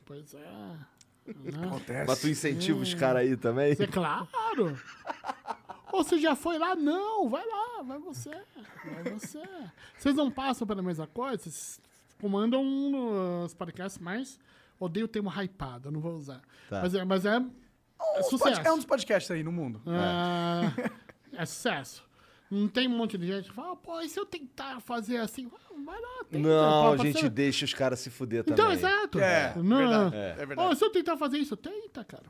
pois 0.05 0.33
é. 0.33 0.39
Né? 1.25 1.65
Acontece. 1.65 2.05
Mas 2.05 2.19
tu 2.19 2.27
incentiva 2.27 2.77
os 2.79 2.93
caras 2.93 3.21
aí 3.21 3.37
também? 3.37 3.71
É 3.71 3.87
claro. 3.87 4.77
Ou 5.93 6.03
você 6.03 6.19
já 6.19 6.35
foi 6.35 6.59
lá? 6.59 6.75
Não, 6.75 7.29
vai 7.29 7.45
lá, 7.47 7.81
vai 7.81 7.97
você. 7.97 8.31
Vai 8.83 9.13
você. 9.13 9.41
Vocês 9.97 10.15
não 10.15 10.29
passam 10.29 10.67
pela 10.67 10.81
mesma 10.81 11.07
coisa? 11.07 11.43
Vocês 11.43 11.79
comandam 12.19 12.61
um 12.61 13.43
dos 13.43 13.53
podcasts 13.53 14.01
mais. 14.01 14.37
Odeio 14.77 15.05
o 15.05 15.09
termo 15.09 15.29
hypado, 15.29 15.87
eu 15.87 15.91
não 15.93 16.01
vou 16.01 16.13
usar. 16.13 16.41
Tá. 16.69 16.81
Mas, 16.81 16.93
é, 16.93 17.05
mas 17.05 17.25
é, 17.25 17.41
é 18.15 18.23
sucesso. 18.23 18.59
É 18.65 18.71
um 18.71 18.75
dos 18.75 18.85
podcasts 18.85 19.31
aí 19.31 19.43
no 19.43 19.51
mundo. 19.51 19.81
Ah, 19.87 20.73
é 21.37 21.45
sucesso. 21.45 22.03
Não 22.49 22.67
tem 22.67 22.87
um 22.87 22.91
monte 22.97 23.17
de 23.17 23.27
gente 23.27 23.49
que 23.49 23.53
fala, 23.55 23.75
pô, 23.75 23.99
e 23.99 24.07
se 24.07 24.17
eu 24.19 24.25
tentar 24.25 24.79
fazer 24.79 25.17
assim? 25.17 25.49
Vai 25.85 25.99
lá, 25.99 26.23
tenta. 26.29 26.47
Não, 26.47 26.93
a 26.93 26.97
gente 26.97 27.19
ser. 27.19 27.29
deixa 27.29 27.65
os 27.65 27.73
caras 27.73 27.99
se 27.99 28.09
fuder 28.09 28.43
também. 28.43 28.53
Então, 28.53 28.71
exato. 28.71 29.19
É, 29.19 29.53
não, 29.57 29.77
verdade, 29.77 30.15
é 30.15 30.45
verdade. 30.45 30.69
Pô, 30.69 30.75
se 30.75 30.83
eu 30.83 30.89
tentar 30.89 31.17
fazer 31.17 31.37
isso, 31.37 31.55
tenta, 31.57 32.03
cara. 32.05 32.25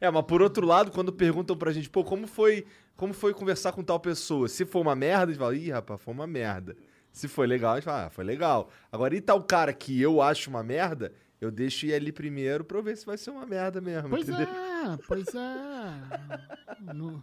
É, 0.00 0.10
mas 0.10 0.24
por 0.24 0.40
outro 0.40 0.66
lado, 0.66 0.90
quando 0.90 1.12
perguntam 1.12 1.56
pra 1.56 1.72
gente, 1.72 1.90
pô, 1.90 2.02
como 2.02 2.26
foi, 2.26 2.66
como 2.96 3.12
foi 3.12 3.34
conversar 3.34 3.72
com 3.72 3.82
tal 3.82 4.00
pessoa? 4.00 4.48
Se 4.48 4.64
for 4.64 4.80
uma 4.80 4.96
merda, 4.96 5.24
a 5.24 5.28
gente 5.28 5.38
fala, 5.38 5.54
ih, 5.54 5.70
rapaz, 5.70 6.00
foi 6.00 6.14
uma 6.14 6.26
merda. 6.26 6.74
Se 7.12 7.28
foi 7.28 7.46
legal, 7.46 7.72
a 7.72 7.74
gente 7.76 7.84
fala, 7.84 8.06
ah, 8.06 8.10
foi 8.10 8.24
legal. 8.24 8.70
Agora, 8.90 9.14
e 9.14 9.20
tal 9.20 9.42
cara 9.42 9.72
que 9.74 10.00
eu 10.00 10.22
acho 10.22 10.48
uma 10.48 10.62
merda, 10.62 11.12
eu 11.40 11.50
deixo 11.50 11.84
ir 11.84 11.92
ali 11.92 12.12
primeiro 12.12 12.64
pra 12.64 12.78
eu 12.78 12.82
ver 12.82 12.96
se 12.96 13.04
vai 13.04 13.18
ser 13.18 13.30
uma 13.30 13.44
merda 13.44 13.80
mesmo, 13.80 14.08
Pois 14.08 14.26
entendeu? 14.28 14.48
é, 14.48 14.98
pois 15.06 15.26
é. 15.34 16.80
No- 16.94 17.22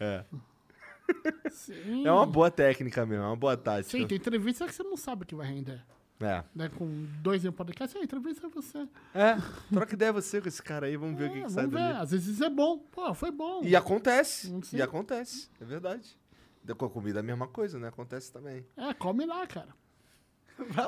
É. 0.00 0.24
Sim. 1.50 2.06
É 2.06 2.12
uma 2.12 2.26
boa 2.26 2.50
técnica 2.50 3.04
mesmo, 3.04 3.24
é 3.24 3.26
uma 3.26 3.36
boa 3.36 3.56
tática. 3.56 3.90
Sim, 3.90 4.06
tem 4.06 4.16
entrevista 4.16 4.66
que 4.66 4.74
você 4.74 4.82
não 4.82 4.96
sabe 4.96 5.24
o 5.24 5.26
que 5.26 5.34
vai 5.34 5.46
render. 5.46 5.84
É. 6.20 6.44
Né? 6.54 6.68
Com 6.68 7.06
dois 7.22 7.44
em 7.44 7.48
um 7.48 7.52
podcast, 7.52 7.96
a 7.96 8.02
entrevista 8.02 8.46
é 8.46 8.50
você. 8.50 8.86
É, 9.14 9.36
troca 9.72 9.94
ideia 9.94 10.12
você 10.12 10.40
com 10.40 10.48
esse 10.48 10.62
cara 10.62 10.86
aí, 10.86 10.96
vamos 10.96 11.18
ver 11.18 11.30
o 11.30 11.32
que, 11.32 11.38
É, 11.38 11.42
que 11.44 11.50
sai 11.50 11.64
vamos 11.66 11.80
ver. 11.80 11.88
dali. 11.92 12.02
Às 12.02 12.10
vezes 12.10 12.40
é 12.40 12.50
bom. 12.50 12.78
Pô, 12.78 13.14
foi 13.14 13.30
bom. 13.30 13.62
E 13.64 13.74
acontece, 13.74 14.48
Sim. 14.64 14.76
e 14.76 14.82
acontece, 14.82 15.48
é 15.60 15.64
verdade. 15.64 16.16
Com 16.76 16.84
a 16.84 16.90
comida 16.90 17.18
é 17.18 17.20
a 17.20 17.22
mesma 17.22 17.48
coisa, 17.48 17.78
né? 17.78 17.88
Acontece 17.88 18.30
também. 18.32 18.64
É, 18.76 18.92
come 18.94 19.24
lá, 19.26 19.46
cara. 19.46 19.74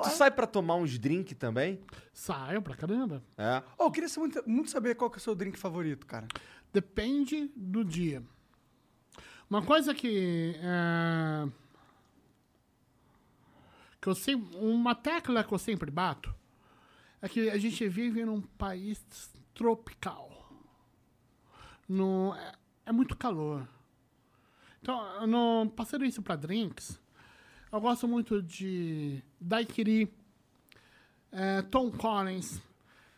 Tu 0.02 0.10
sai 0.10 0.30
pra 0.30 0.46
tomar 0.46 0.76
uns 0.76 0.98
drink 0.98 1.34
também? 1.34 1.80
Saiu 2.12 2.60
pra 2.60 2.76
caramba. 2.76 3.22
É. 3.38 3.62
Oh, 3.78 3.84
eu 3.84 3.90
queria 3.90 4.08
muito, 4.18 4.42
muito 4.46 4.70
saber 4.70 4.94
qual 4.94 5.10
que 5.10 5.16
é 5.16 5.18
o 5.18 5.22
seu 5.22 5.34
drink 5.34 5.58
favorito, 5.58 6.06
cara. 6.06 6.28
Depende 6.72 7.50
do 7.56 7.82
dia. 7.82 8.22
Uma 9.48 9.62
coisa 9.62 9.94
que. 9.94 10.54
é, 10.58 11.48
que 14.00 14.08
eu 14.08 14.14
sempre. 14.14 14.56
Uma 14.58 14.94
tecla 14.94 15.44
que 15.44 15.52
eu 15.52 15.58
sempre 15.58 15.90
bato 15.90 16.34
é 17.20 17.28
que 17.28 17.50
a 17.50 17.58
gente 17.58 17.86
vive 17.88 18.24
num 18.24 18.40
país 18.40 19.04
tropical. 19.54 20.30
No, 21.88 22.34
é, 22.34 22.52
é 22.86 22.92
muito 22.92 23.16
calor. 23.16 23.68
Então, 24.80 25.26
no, 25.26 25.70
passando 25.70 26.04
isso 26.04 26.22
para 26.22 26.34
drinks, 26.34 26.98
eu 27.70 27.80
gosto 27.80 28.08
muito 28.08 28.42
de 28.42 29.22
daiquiri, 29.40 30.12
é, 31.30 31.62
Tom 31.62 31.90
Collins, 31.92 32.60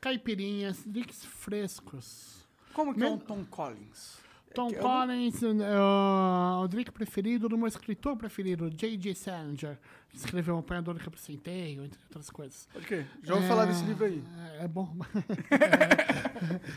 caipirinhas, 0.01 0.83
drinks 0.85 1.25
frescos. 1.25 2.45
Como 2.75 2.93
que 2.93 3.01
é 3.01 3.05
Men- 3.05 3.15
um 3.15 3.19
Tom 3.19 3.45
Collins? 3.47 4.19
Tom 4.55 4.69
que 4.69 4.77
eu 4.77 4.81
Collins, 4.81 5.43
uh, 5.43 6.63
o 6.63 6.69
drink 6.69 6.91
preferido 6.93 7.49
do 7.49 7.59
meu 7.59 7.67
escritor 7.67 8.17
preferido, 8.17 8.71
J.J. 8.71 9.15
Salinger, 9.15 9.79
que 10.11 10.17
escreveu 10.17 10.57
O 10.57 10.59
Apanhador 10.61 10.97
que 10.97 11.21
Centeio, 11.21 11.85
entre 11.85 11.99
outras 12.05 12.31
coisas. 12.31 12.69
Pode 12.73 12.87
crer. 12.87 13.07
Já 13.23 13.35
ouvi 13.35 13.49
falar 13.49 13.67
desse 13.67 13.85
livro 13.85 14.05
aí. 14.05 14.23
É, 14.59 14.65
é 14.65 14.69
bom. 14.69 14.95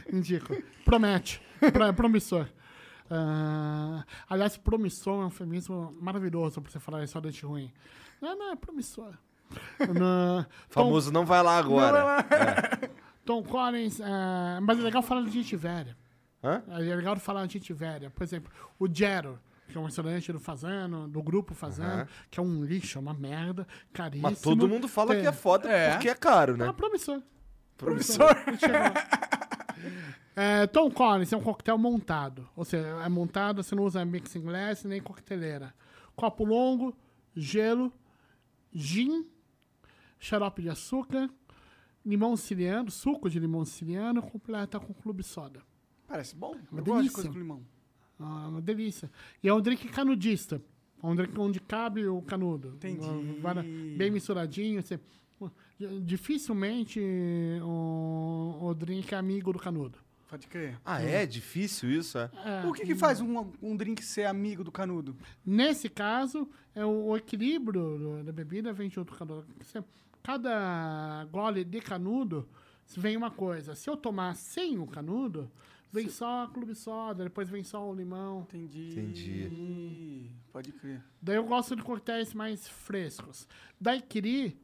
É, 0.10 0.12
indico. 0.16 0.56
Promete. 0.84 1.42
Pro- 1.72 1.94
promissor. 1.94 2.48
Ah, 3.10 4.04
aliás, 4.30 4.58
promissor 4.58 5.14
é 5.14 5.18
um 5.20 5.24
eufemismo 5.24 5.96
maravilhoso 6.02 6.62
pra 6.62 6.72
você 6.72 6.80
falar 6.80 7.00
restaurante 7.00 7.46
ruim. 7.46 7.72
Não, 8.22 8.38
não, 8.38 8.52
é 8.52 8.56
promissor. 8.56 9.14
No- 9.80 10.46
Famoso 10.70 11.12
não 11.12 11.26
vai 11.26 11.42
lá 11.42 11.58
agora. 11.58 12.26
Tom, 13.24 13.42
Tom 13.42 13.50
Collins, 13.50 14.02
ah, 14.02 14.60
mas 14.62 14.78
é 14.80 14.82
legal 14.82 15.02
falar 15.02 15.22
de 15.24 15.32
gente 15.32 15.56
velha. 15.56 15.96
Hã? 16.44 16.64
É 16.70 16.78
legal 16.96 17.16
falar 17.18 17.46
de 17.48 17.54
gente 17.54 17.74
velha. 17.74 18.10
Por 18.10 18.24
exemplo, 18.24 18.52
o 18.80 18.88
Jero, 18.92 19.40
que 19.68 19.78
é 19.78 19.82
um 19.82 19.86
restaurante 19.86 20.32
do 20.32 20.40
Fazano, 20.40 21.08
do 21.08 21.22
grupo 21.22 21.54
Fazano, 21.54 22.02
Aham. 22.02 22.08
que 22.30 22.40
é 22.40 22.44
um 22.44 22.64
lixo, 22.64 22.98
é 22.98 23.02
uma 23.02 23.14
merda, 23.14 23.68
caríssimo. 23.92 24.30
Mas 24.30 24.42
todo 24.42 24.68
mundo 24.68 24.88
fala 24.88 25.14
Tem- 25.14 25.22
que 25.24 25.28
é 25.28 25.32
foda 25.34 25.70
É. 25.70 25.92
porque 25.94 26.10
é 26.10 26.16
caro, 26.16 26.56
né? 26.56 26.68
Ah, 26.70 26.74
promissor. 26.74 27.22
Professor. 27.78 28.36
É, 30.36 30.68
Tom 30.68 30.90
Collins 30.92 31.34
é 31.34 31.38
um 31.38 31.42
coquetel 31.42 31.78
montado. 31.78 32.48
Ou 32.56 32.64
seja, 32.64 32.86
é 33.04 33.10
montado, 33.10 33.64
você 33.64 33.74
não 33.76 33.84
usa 33.84 34.04
mixing 34.06 34.42
glass 34.42 34.84
nem 34.84 35.02
coqueteleira. 35.02 35.74
Copo 36.16 36.44
longo, 36.46 36.96
gelo, 37.36 37.92
gin, 38.72 39.26
xarope 40.20 40.62
de 40.62 40.70
açúcar, 40.70 41.30
limão 42.06 42.36
siciliano, 42.38 42.90
suco 42.92 43.30
de 43.30 43.40
limão 43.40 43.66
siciliano, 43.66 44.22
completa 44.22 44.80
com 44.80 44.94
clube 44.94 45.24
soda. 45.24 45.62
Parece 46.08 46.36
bom. 46.36 46.56
Uma 46.72 46.80
eu 46.80 46.84
gosto 46.86 46.86
de 46.86 46.94
delícia. 46.94 47.14
coisa 47.16 47.30
com 47.30 47.38
limão. 47.38 47.62
Ah, 48.20 48.48
uma 48.48 48.62
delícia. 48.62 49.12
E 49.44 49.48
é 49.48 49.54
um 49.54 49.62
drink 49.62 49.88
canudista. 49.90 50.62
É 51.04 51.06
um 51.06 51.16
drink 51.16 51.38
onde 51.40 51.60
cabe 51.60 52.08
o 52.08 52.22
canudo. 52.22 52.70
Entendi. 52.76 53.40
Vara- 53.42 53.64
Bem 53.64 54.10
misturadinho. 54.10 54.82
Você, 54.82 55.00
dificilmente 56.02 57.00
o, 57.62 58.58
o 58.62 58.74
drink 58.74 59.14
é 59.14 59.18
amigo 59.18 59.52
do 59.54 59.60
canudo. 59.60 60.00
Pode 60.30 60.48
crer. 60.48 60.78
Ah, 60.84 61.02
é? 61.02 61.26
Difícil 61.26 61.90
isso, 61.90 62.18
é? 62.18 62.30
O 62.68 62.74
que 62.74 62.86
que 62.86 62.96
faz 62.96 63.22
um, 63.22 63.50
um 63.62 63.78
drink 63.78 64.04
ser 64.04 64.26
amigo 64.26 64.62
do 64.64 64.72
canudo? 64.72 65.16
Nesse 65.46 65.88
caso, 65.88 66.50
é 66.76 66.86
o, 66.86 67.06
o 67.10 67.18
equilíbrio 67.18 68.22
da 68.26 68.32
bebida 68.34 68.74
vem 68.74 68.90
junto 68.90 69.10
com 69.10 69.16
o 69.16 69.28
canudo. 69.28 69.48
Você- 69.62 69.84
cada 70.22 71.26
gole 71.32 71.64
de 71.64 71.80
canudo 71.80 72.46
vem 72.98 73.16
uma 73.16 73.32
coisa. 73.32 73.74
Se 73.76 73.90
eu 73.90 73.96
tomar 73.96 74.36
sem 74.36 74.78
o 74.80 74.86
canudo, 74.86 75.50
vem 75.92 76.10
só 76.10 76.44
a 76.44 76.48
clube 76.48 76.76
soda, 76.76 77.24
depois 77.24 77.50
vem 77.50 77.64
só 77.64 77.88
o 77.90 77.94
limão. 77.94 78.42
Entendi. 78.42 78.90
Entendi. 78.92 80.32
Pode 80.52 80.72
crer. 80.74 81.04
Daí 81.22 81.36
eu 81.36 81.44
gosto 81.46 81.76
de 81.76 81.84
coquetéis 81.84 82.34
mais 82.34 82.68
frescos. 82.68 83.48
Daiquiri, 83.80 84.60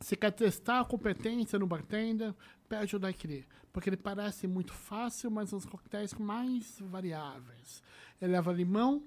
se 0.00 0.16
quer 0.16 0.30
testar 0.32 0.80
a 0.80 0.84
competência 0.84 1.58
no 1.58 1.66
bartender, 1.66 2.34
pede 2.68 2.96
o 2.96 2.98
daiquiri. 2.98 3.46
Porque 3.72 3.88
ele 3.88 3.96
parece 3.96 4.46
muito 4.48 4.72
fácil, 4.72 5.30
mas 5.30 5.50
são 5.50 5.58
os 5.58 5.66
coquetéis 5.66 6.12
mais 6.14 6.78
variáveis. 6.80 7.82
Ele 8.20 8.32
leva 8.32 8.52
limão, 8.52 9.04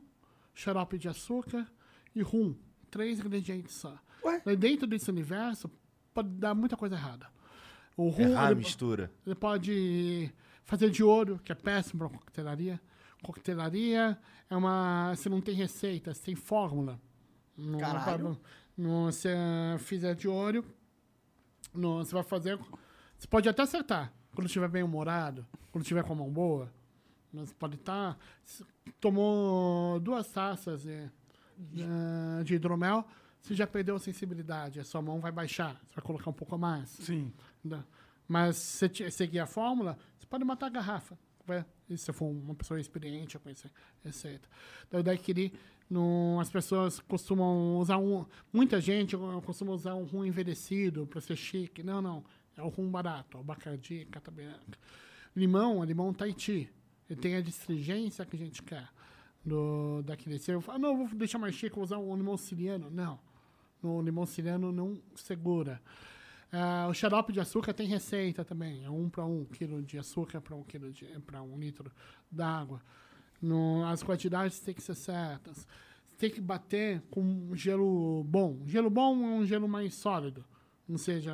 xarope 0.54 0.98
de 0.98 1.10
açúcar 1.10 1.68
e 2.16 2.22
rum. 2.22 2.56
Três 2.90 3.20
ingredientes 3.20 3.76
só. 3.76 3.98
Ué? 4.24 4.42
Daí 4.46 4.56
dentro 4.56 4.88
desse 4.88 5.10
universo, 5.10 5.70
pode 6.14 6.30
dar 6.30 6.54
muita 6.56 6.78
coisa 6.78 6.96
errada. 6.96 7.28
O 7.98 8.08
rum, 8.08 8.30
Errar 8.30 8.48
a 8.48 8.52
ele- 8.52 8.60
mistura. 8.60 9.12
ele 9.26 9.36
pode 9.36 10.32
fazer 10.64 10.90
de 10.90 11.04
ouro, 11.04 11.40
que 11.44 11.52
é 11.52 11.56
péssimo 11.56 12.00
para 12.08 12.18
coquetelaria. 12.18 12.80
Coquetelaria 13.22 14.18
é 14.50 14.56
uma. 14.56 15.14
Você 15.16 15.30
não 15.30 15.42
tem 15.42 15.56
receita, 15.56 16.14
você 16.14 16.22
tem 16.24 16.36
fórmula. 16.36 17.00
Não, 17.58 17.80
Caralho. 17.80 18.40
Não, 18.78 19.12
se 19.12 19.28
eh, 19.30 19.78
fizer 19.80 20.16
de 20.16 20.28
ouro, 20.28 20.66
não, 21.74 21.98
você 22.00 22.14
vai 22.14 22.24
fazer. 22.24 22.58
Você 23.18 23.28
pode 23.28 23.48
até 23.48 23.62
acertar. 23.62 24.12
Quando 24.36 24.48
estiver 24.48 24.68
bem 24.68 24.82
humorado, 24.84 25.46
quando 25.72 25.84
estiver 25.84 26.04
com 26.04 26.14
a 26.14 26.16
mão 26.16 26.32
boa. 26.32 26.72
Mas 27.32 27.52
pode 27.54 27.76
estar. 27.76 28.18
tomou 29.00 30.00
duas 30.00 30.28
taças 30.28 30.84
de, 30.84 31.10
de- 31.58 32.44
de 32.44 32.56
hidromel, 32.56 33.06
você 33.42 33.54
já 33.56 33.66
perdeu 33.68 33.96
a 33.96 34.00
sensibilidade. 34.00 34.80
A 34.80 34.84
sua 34.84 35.02
mão 35.02 35.20
vai 35.20 35.32
baixar. 35.32 35.80
Você 35.86 35.96
vai 35.96 36.04
colocar 36.04 36.30
um 36.30 36.34
pouco 36.34 36.56
a 36.56 36.58
mais. 36.58 36.90
Sim. 36.90 37.32
Mas 38.28 38.58
se 38.58 38.88
você 38.90 39.12
seguir 39.12 39.40
a 39.40 39.46
fórmula, 39.46 39.98
pode 40.34 40.44
matar 40.44 40.66
a 40.66 40.70
garrafa. 40.70 41.16
Vai. 41.46 41.64
Se 41.88 41.96
você 41.96 42.12
for 42.12 42.26
uma 42.26 42.56
pessoa 42.56 42.80
experiente 42.80 43.38
a 43.38 43.40
conhecer 43.40 43.70
receita. 44.04 44.50
Então, 44.88 45.04
daiquiri, 45.04 45.54
no, 45.88 46.40
as 46.42 46.50
pessoas 46.50 47.00
costumam 47.02 47.78
usar 47.78 48.00
um. 48.00 48.26
Muita 48.52 48.82
gente 48.82 49.16
uh, 49.16 49.40
costuma 49.46 49.74
usar 49.74 49.94
um 49.94 50.06
rum 50.06 50.26
envelhecido 50.26 51.06
para 51.06 51.22
ser 51.22 51.36
chique. 51.36 51.84
Não, 51.84 52.02
não. 52.02 52.24
É 52.58 52.64
o 52.64 52.68
rum 52.70 52.90
barato. 52.90 53.38
O 53.38 53.44
Bacardi, 53.44 54.08
Cata 54.10 54.32
Branca. 54.32 54.80
Limão, 55.36 55.84
é 55.84 55.86
limão 55.86 56.12
Tahiti. 56.12 56.68
Ele 57.08 57.20
tem 57.20 57.36
a 57.36 57.42
distringência 57.42 58.26
que 58.26 58.36
a 58.36 58.40
gente 58.40 58.64
quer 58.64 58.90
do, 59.46 60.02
daiquiri. 60.02 60.40
Se 60.40 60.50
eu 60.50 60.62
falo, 60.62 60.80
não, 60.80 60.98
vou 60.98 61.16
deixar 61.16 61.38
mais 61.38 61.54
chique, 61.54 61.76
vou 61.76 61.84
usar 61.84 62.00
um 62.00 62.16
limão 62.16 62.38
siciliano. 62.38 62.90
Não. 62.90 63.20
O 63.84 64.02
limão 64.02 64.26
siciliano 64.26 64.72
não 64.72 65.00
segura. 65.14 65.80
Ah, 66.56 66.88
o 66.88 66.94
xarope 66.94 67.34
de 67.34 67.40
açúcar 67.40 67.74
tem 67.74 67.88
receita 67.88 68.46
também. 68.46 68.84
É 68.84 68.90
um 68.90 69.10
para 69.10 69.26
um 69.26 69.44
quilo 69.44 69.82
de 69.82 69.98
açúcar 69.98 70.40
para 70.40 70.56
um 70.56 70.64
quilo 70.64 70.92
de 70.92 71.04
para 71.26 71.42
um 71.42 71.58
litro 71.58 71.92
d'água. 72.32 72.80
As 73.92 74.04
quantidades 74.04 74.60
têm 74.60 74.76
que 74.76 74.84
ser 74.84 74.94
certas. 74.94 75.68
Tem 76.16 76.30
que 76.30 76.40
bater 76.40 77.02
com 77.10 77.56
gelo 77.56 78.24
bom. 78.24 78.62
Gelo 78.68 78.90
bom 78.92 79.16
é 79.26 79.40
um 79.40 79.46
gelo 79.46 79.68
mais 79.68 79.96
sólido. 79.96 80.46
Não 80.88 80.98
seja 80.98 81.34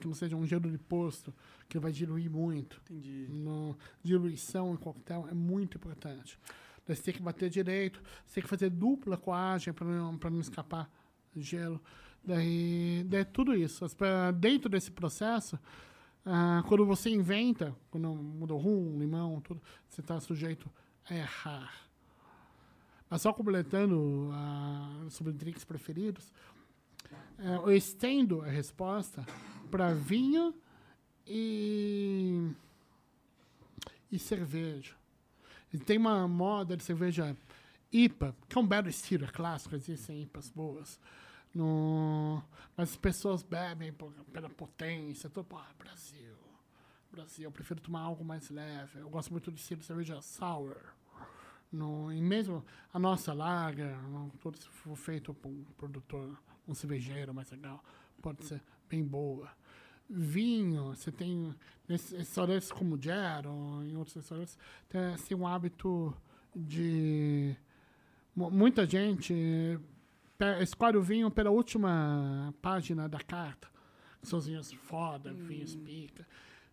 que 0.00 0.06
não 0.06 0.14
seja 0.14 0.36
um 0.36 0.46
gelo 0.46 0.70
de 0.70 0.78
posto 0.78 1.34
que 1.68 1.76
vai 1.78 1.90
diluir 1.90 2.30
muito. 2.30 2.80
Entendi. 2.84 3.26
No, 3.28 3.76
diluição 4.00 4.74
em 4.74 4.76
coquetel 4.76 5.26
é 5.28 5.34
muito 5.34 5.76
importante. 5.76 6.38
Você 6.86 7.02
tem 7.02 7.14
que 7.14 7.22
bater 7.22 7.50
direito, 7.50 8.00
você 8.24 8.36
tem 8.36 8.42
que 8.44 8.48
fazer 8.48 8.70
dupla 8.70 9.16
coagem 9.16 9.74
para 9.74 9.86
não, 9.86 10.16
pra 10.16 10.30
não 10.30 10.40
escapar 10.40 10.88
gelo. 11.34 11.82
Daí, 12.24 13.04
daí 13.08 13.24
tudo 13.24 13.54
isso. 13.54 13.84
Dentro 14.38 14.68
desse 14.68 14.90
processo, 14.90 15.58
ah, 16.24 16.62
quando 16.68 16.86
você 16.86 17.10
inventa, 17.10 17.74
quando 17.90 18.14
muda 18.14 18.54
o 18.54 18.58
rum, 18.58 18.98
limão, 18.98 19.40
tudo, 19.40 19.60
você 19.88 20.00
está 20.00 20.20
sujeito 20.20 20.70
a 21.08 21.14
errar. 21.14 21.74
Mas 23.10 23.22
só 23.22 23.32
completando 23.32 24.30
ah, 24.32 25.06
sobre 25.10 25.32
drinks 25.32 25.64
preferidos, 25.64 26.32
eh, 27.38 27.56
eu 27.56 27.72
estendo 27.72 28.42
a 28.42 28.46
resposta 28.46 29.26
para 29.70 29.92
vinho 29.92 30.54
e, 31.26 32.50
e 34.10 34.18
cerveja. 34.18 34.94
E 35.72 35.78
tem 35.78 35.98
uma 35.98 36.28
moda 36.28 36.76
de 36.76 36.84
cerveja 36.84 37.36
IPA, 37.90 38.34
que 38.48 38.56
é 38.56 38.60
um 38.60 38.66
belo 38.66 38.88
estilo, 38.88 39.24
é 39.24 39.28
clássico, 39.28 39.74
existem 39.74 40.22
IPAs 40.22 40.50
boas. 40.50 41.00
No, 41.54 42.42
mas 42.76 42.90
as 42.90 42.96
pessoas 42.96 43.42
bebem 43.42 43.92
pela 44.32 44.48
potência, 44.48 45.28
tudo, 45.28 45.44
pô, 45.44 45.60
Brasil. 45.78 46.34
Brasil, 47.10 47.44
eu 47.44 47.52
prefiro 47.52 47.80
tomar 47.80 48.00
algo 48.00 48.24
mais 48.24 48.48
leve. 48.48 48.98
Eu 49.00 49.10
gosto 49.10 49.30
muito 49.30 49.52
de 49.52 49.60
cerveja 49.60 50.20
sour. 50.22 50.76
No, 51.70 52.12
e 52.12 52.20
mesmo 52.20 52.64
a 52.92 52.98
nossa 52.98 53.32
lager, 53.32 53.94
tudo 54.40 54.58
se 54.58 54.68
for 54.68 54.96
feito 54.96 55.32
por 55.34 55.48
um 55.50 55.64
produtor, 55.76 56.38
um 56.68 56.74
cervejeiro 56.74 57.32
mais 57.32 57.50
legal, 57.50 57.82
pode 58.20 58.44
ser 58.44 58.62
bem 58.88 59.02
boa. 59.02 59.50
Vinho, 60.08 60.88
você 60.94 61.10
tem 61.10 61.54
nesses 61.88 62.12
restaurantes 62.12 62.70
como 62.70 62.96
o 62.96 63.02
Ger, 63.02 63.46
ou 63.46 63.82
em 63.82 63.96
outros 63.96 64.14
restaurantes, 64.16 64.58
tem 64.88 65.00
assim, 65.14 65.34
um 65.34 65.46
hábito 65.46 66.14
de 66.54 67.56
mu- 68.36 68.50
muita 68.50 68.86
gente 68.86 69.78
escolhe 70.62 70.96
o 70.96 71.02
vinho 71.02 71.30
pela 71.30 71.50
última 71.50 72.54
página 72.62 73.08
da 73.08 73.20
carta. 73.20 73.68
São 74.22 74.38
os 74.38 74.46
vinhos 74.46 74.72
foda, 74.72 75.32
vinhos 75.32 75.74
pica. 75.74 76.26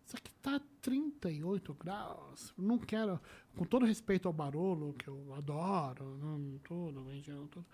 Só 0.04 0.16
que 0.16 0.30
tá 0.34 0.60
38 0.82 1.74
graus. 1.74 2.52
Não 2.56 2.78
quero, 2.78 3.20
com 3.56 3.64
todo 3.64 3.86
respeito 3.86 4.26
ao 4.28 4.32
Barolo, 4.34 4.94
que 4.94 5.08
eu 5.08 5.34
adoro, 5.36 6.16
não, 6.20 6.58
tudo, 6.64 7.04
região, 7.04 7.46
tudo. 7.48 7.66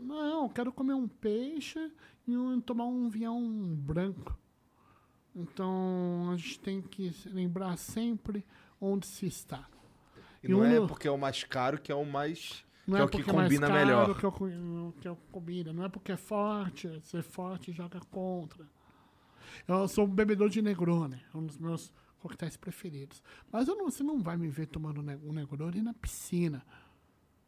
Não, 0.00 0.42
eu 0.44 0.48
quero 0.48 0.72
comer 0.72 0.94
um 0.94 1.06
peixe 1.06 1.92
e 2.26 2.36
um- 2.36 2.60
tomar 2.60 2.86
um 2.86 3.08
vinhão 3.08 3.40
branco. 3.76 4.36
Então, 5.34 6.30
a 6.32 6.36
gente 6.36 6.58
tem 6.60 6.80
que 6.80 7.12
lembrar 7.26 7.76
sempre 7.76 8.44
onde 8.80 9.06
se 9.06 9.26
está. 9.26 9.68
E 10.42 10.46
E 10.46 10.50
não 10.50 10.60
um 10.60 10.64
é 10.64 10.86
porque 10.86 11.06
é 11.06 11.10
o 11.10 11.18
mais 11.18 11.44
caro 11.44 11.78
que 11.80 11.92
é 11.92 11.94
o 11.94 12.04
mais. 12.06 12.64
Não 12.86 12.94
que 12.94 13.00
é 13.00 13.00
é 13.00 13.04
o 13.04 13.24
que 13.24 13.30
é 13.30 13.32
mais 13.32 13.46
combina 13.48 13.66
caro 13.66 13.78
melhor. 13.80 14.18
Que 14.18 14.24
é, 14.24 14.28
o, 14.28 14.32
co- 14.32 14.92
que 15.00 15.08
é 15.08 15.10
o 15.10 15.16
combina. 15.32 15.72
Não 15.72 15.84
é 15.84 15.88
porque 15.88 16.12
é 16.12 16.16
forte, 16.16 17.00
ser 17.02 17.22
forte 17.22 17.72
joga 17.72 18.00
contra. 18.10 18.64
Eu 19.66 19.88
sou 19.88 20.04
um 20.04 20.08
bebedor 20.10 20.48
de 20.48 20.60
Negroni, 20.62 21.20
um 21.34 21.44
dos 21.44 21.58
meus 21.58 21.92
coquetéis 22.20 22.56
preferidos. 22.56 23.22
Mas 23.50 23.66
eu 23.68 23.74
não, 23.76 23.90
você 23.90 24.02
não 24.02 24.20
vai 24.20 24.36
me 24.36 24.48
ver 24.48 24.66
tomando 24.66 25.00
um 25.00 25.32
Negroni 25.32 25.82
na 25.82 25.94
piscina. 25.94 26.64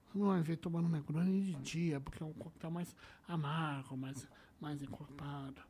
Você 0.06 0.19
não 0.19 0.28
vai 0.28 0.39
me 0.39 0.43
ver 0.44 0.56
tomando 0.56 0.89
Negroni 0.89 1.40
de 1.43 1.55
dia, 1.56 2.01
porque 2.01 2.23
é 2.23 2.27
um 2.27 2.32
coquetel 2.32 2.70
mais 2.70 2.97
amargo, 3.27 3.97
mais, 3.97 4.27
mais 4.60 4.82
encorpado. 4.82 5.60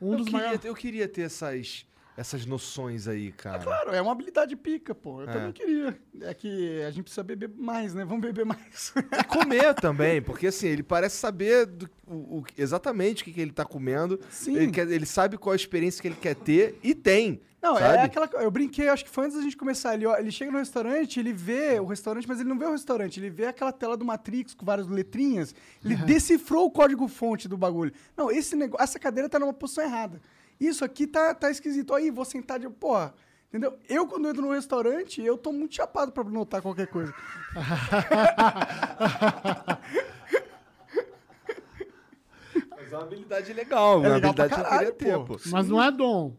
Um 0.00 0.12
Eu 0.12 0.18
dos 0.18 0.26
queria, 0.26 0.40
maiores... 0.40 0.64
eu 0.64 0.74
queria 0.74 1.08
ter 1.08 1.22
essas, 1.22 1.86
essas 2.18 2.44
noções 2.44 3.06
aí, 3.06 3.30
cara. 3.30 3.60
Claro, 3.60 3.90
é 3.94 4.02
uma 4.02 4.10
habilidade 4.10 4.56
pica, 4.56 4.92
pô. 4.94 5.22
Eu 5.22 5.28
É. 5.28 5.32
também 5.32 5.52
queria. 5.52 5.96
É 6.22 6.34
que 6.34 6.82
a 6.82 6.90
gente 6.90 7.04
precisa 7.04 7.22
beber 7.22 7.48
mais, 7.56 7.94
né? 7.94 8.04
Vamos 8.04 8.20
beber 8.22 8.44
mais. 8.44 8.92
E 8.96 9.24
comer 9.24 9.72
também, 9.74 10.20
porque 10.20 10.48
assim, 10.48 10.66
ele 10.66 10.82
parece 10.82 11.16
saber 11.16 11.64
do- 11.66 11.88
o- 12.06 12.38
o- 12.40 12.44
exatamente 12.56 13.22
o 13.22 13.24
que, 13.24 13.32
que 13.32 13.40
ele 13.40 13.52
tá 13.52 13.64
comendo. 13.64 14.18
Sim. 14.30 14.56
Ele, 14.56 14.72
quer- 14.72 14.90
ele 14.90 15.06
sabe 15.06 15.38
qual 15.38 15.52
a 15.52 15.56
experiência 15.56 16.02
que 16.02 16.08
ele 16.08 16.16
quer 16.20 16.34
ter 16.34 16.76
e 16.82 16.92
tem. 16.94 17.40
Não, 17.62 17.76
sabe? 17.76 17.96
é 17.98 18.02
aquela. 18.02 18.28
Eu 18.34 18.50
brinquei, 18.52 18.88
acho 18.88 19.04
que 19.04 19.10
foi 19.10 19.24
antes 19.26 19.36
da 19.36 19.42
gente 19.42 19.56
começar. 19.56 19.94
Ele, 19.94 20.06
ele 20.06 20.30
chega 20.30 20.50
no 20.50 20.58
restaurante, 20.58 21.18
ele 21.18 21.32
vê 21.32 21.78
o 21.80 21.86
restaurante, 21.86 22.26
mas 22.28 22.38
ele 22.40 22.48
não 22.48 22.58
vê 22.58 22.64
o 22.66 22.70
restaurante. 22.72 23.18
Ele 23.18 23.30
vê 23.30 23.46
aquela 23.46 23.72
tela 23.72 23.96
do 23.96 24.04
Matrix 24.04 24.54
com 24.54 24.64
várias 24.64 24.86
letrinhas. 24.86 25.54
Ele 25.84 25.96
decifrou 25.96 26.66
o 26.66 26.70
código-fonte 26.70 27.48
do 27.48 27.56
bagulho. 27.56 27.92
Não, 28.16 28.30
esse 28.30 28.54
negócio, 28.54 28.82
essa 28.84 28.98
cadeira 28.98 29.28
tá 29.28 29.38
numa 29.40 29.52
posição 29.52 29.82
errada. 29.84 30.20
Isso 30.60 30.84
aqui 30.84 31.06
tá, 31.06 31.34
tá 31.34 31.50
esquisito. 31.50 31.94
Aí, 31.94 32.10
vou 32.10 32.24
sentar 32.24 32.58
de. 32.58 32.68
Porra. 32.68 33.14
Entendeu? 33.48 33.78
Eu, 33.88 34.06
quando 34.06 34.28
entro 34.28 34.42
no 34.42 34.52
restaurante, 34.52 35.22
eu 35.22 35.38
tô 35.38 35.52
muito 35.52 35.74
chapado 35.74 36.12
pra 36.12 36.22
notar 36.24 36.60
qualquer 36.60 36.86
coisa. 36.86 37.14
Mas 42.76 42.92
é 42.92 42.96
uma 42.96 43.04
habilidade 43.04 43.52
legal, 43.54 44.00
uma 44.00 44.08
legal 44.08 44.30
habilidade 44.30 44.54
que 44.54 44.60
eu 44.60 44.64
queria 44.64 44.92
caralho, 44.92 45.38
ter. 45.38 45.50
Mas 45.50 45.68
não 45.68 45.82
é 45.82 45.90
dom. 45.90 46.34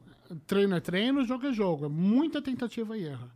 Treino 0.45 0.75
é 0.75 0.79
treino, 0.79 1.25
jogo 1.25 1.47
é 1.47 1.53
jogo. 1.53 1.85
É 1.85 1.89
muita 1.89 2.41
tentativa 2.41 2.95
e 2.95 3.05
erro. 3.05 3.31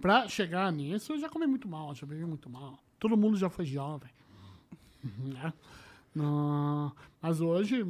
Pra 0.00 0.28
chegar 0.28 0.70
nisso, 0.70 1.14
eu 1.14 1.18
já 1.18 1.30
comi 1.30 1.46
muito 1.46 1.66
mal, 1.66 1.94
já 1.94 2.06
bebi 2.06 2.26
muito 2.26 2.50
mal. 2.50 2.78
Todo 2.98 3.16
mundo 3.16 3.38
já 3.38 3.48
foi 3.48 3.64
jovem. 3.64 4.10
né? 5.18 5.52
Não, 6.14 6.92
mas 7.22 7.40
hoje, 7.40 7.86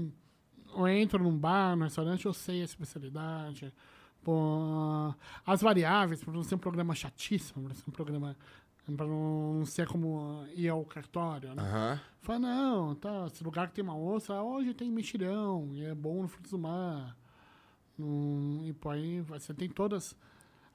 eu 0.77 0.89
entro 0.89 1.23
num 1.23 1.37
bar, 1.37 1.77
num 1.77 1.85
restaurante, 1.85 2.27
eu 2.27 2.33
sei 2.33 2.63
a 2.63 2.65
especialidade. 2.65 3.73
Pô, 4.23 5.15
as 5.47 5.61
variáveis, 5.61 6.25
para 6.25 6.33
não 6.33 6.43
ser 6.43 6.55
um 6.55 6.59
programa 6.59 6.95
chatíssimo, 6.95 7.65
para 7.65 7.75
ser 7.75 7.85
um 7.89 7.93
programa. 7.93 8.37
Para 8.97 9.07
não 9.07 9.65
ser 9.65 9.87
como 9.87 10.47
ir 10.55 10.69
ao 10.69 10.85
cartório, 10.85 11.55
né? 11.55 11.63
Aham. 11.63 12.01
Fala, 12.21 12.39
não, 12.39 12.95
tá, 12.95 13.27
esse 13.27 13.43
lugar 13.43 13.69
que 13.69 13.75
tem 13.75 13.85
uma 13.85 13.97
ostra, 13.97 14.43
hoje 14.43 14.75
tem 14.75 14.91
mexilhão, 14.91 15.71
e 15.73 15.85
é 15.85 15.95
bom 15.95 16.23
no 16.23 16.29
frutos 16.29 16.51
do 16.51 16.59
mar. 16.59 17.17
Hum, 17.99 18.63
e 18.65 18.73
pô, 18.73 18.91
aí 18.91 19.21
você 19.23 19.55
tem 19.55 19.69
todas 19.69 20.17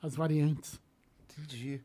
as 0.01 0.15
variantes. 0.15 0.79
Entendi. 1.23 1.81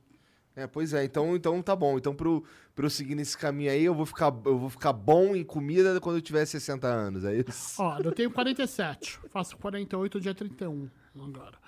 É, 0.56 0.66
pois 0.68 0.93
é, 0.93 1.05
então, 1.05 1.35
então 1.35 1.60
tá 1.60 1.74
bom. 1.74 1.98
Então, 1.98 2.14
pro, 2.14 2.44
pra 2.74 2.86
eu 2.86 2.90
seguir 2.90 3.14
nesse 3.16 3.36
caminho 3.36 3.70
aí, 3.70 3.85
eu 3.85 3.94
vou, 3.94 4.06
ficar, 4.06 4.32
eu 4.44 4.56
vou 4.59 4.70
ficar 4.70 4.93
bom 4.93 5.35
em 5.35 5.43
comida 5.43 6.01
quando 6.01 6.16
eu 6.16 6.22
tiver 6.22 6.44
60 6.44 6.86
anos, 6.86 7.24
é 7.24 7.35
isso? 7.36 7.82
Ó, 7.82 7.98
eu 7.98 8.12
tenho 8.12 8.31
47, 8.31 9.18
faço 9.31 9.56
48 9.56 10.20
dia 10.20 10.35
31 10.35 10.89
agora. 11.16 11.59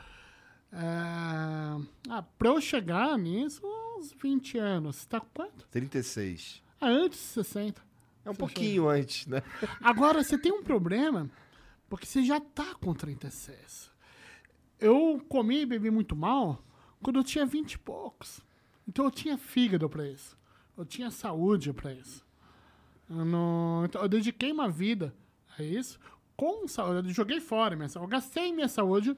É, 0.72 0.78
ah, 2.10 2.22
pra 2.38 2.48
eu 2.50 2.60
chegar 2.60 3.18
nisso, 3.18 3.62
uns 3.98 4.12
20 4.12 4.58
anos. 4.58 4.96
Você 4.96 5.08
tá 5.08 5.20
com 5.20 5.26
quanto? 5.34 5.66
36. 5.68 6.62
Ah, 6.80 6.88
antes 6.88 7.18
de 7.18 7.24
60. 7.24 7.82
É 8.24 8.30
um 8.30 8.34
pouquinho 8.34 8.88
antes, 8.88 9.26
né? 9.26 9.42
Agora, 9.80 10.22
você 10.22 10.36
tem 10.36 10.52
um 10.52 10.62
problema, 10.62 11.30
porque 11.88 12.06
você 12.06 12.22
já 12.24 12.40
tá 12.40 12.74
com 12.74 12.92
36. 12.92 13.90
Eu 14.78 15.24
comi 15.28 15.62
e 15.62 15.66
bebi 15.66 15.90
muito 15.90 16.14
mal 16.14 16.62
quando 17.02 17.20
eu 17.20 17.24
tinha 17.24 17.46
20 17.46 17.72
e 17.72 17.78
poucos. 17.78 18.45
Então 18.86 19.04
eu 19.04 19.10
tinha 19.10 19.36
fígado 19.36 19.88
pra 19.88 20.06
isso. 20.06 20.36
Eu 20.76 20.84
tinha 20.84 21.10
saúde 21.10 21.72
pra 21.72 21.92
isso. 21.92 22.24
Eu, 23.08 23.24
não, 23.24 23.84
então, 23.84 24.02
eu 24.02 24.08
dediquei 24.08 24.52
uma 24.52 24.68
vida 24.68 25.14
a 25.58 25.62
isso 25.62 25.98
com 26.36 26.68
saúde. 26.68 27.08
Eu 27.08 27.14
joguei 27.14 27.40
fora 27.40 27.74
minha 27.76 27.88
saúde. 27.88 28.06
Eu 28.06 28.10
gastei 28.10 28.52
minha 28.52 28.68
saúde 28.68 29.16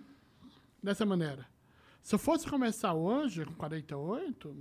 dessa 0.82 1.04
maneira. 1.04 1.46
Se 2.02 2.14
eu 2.14 2.18
fosse 2.18 2.46
começar 2.46 2.94
hoje, 2.94 3.44
com 3.44 3.54
48, 3.54 4.56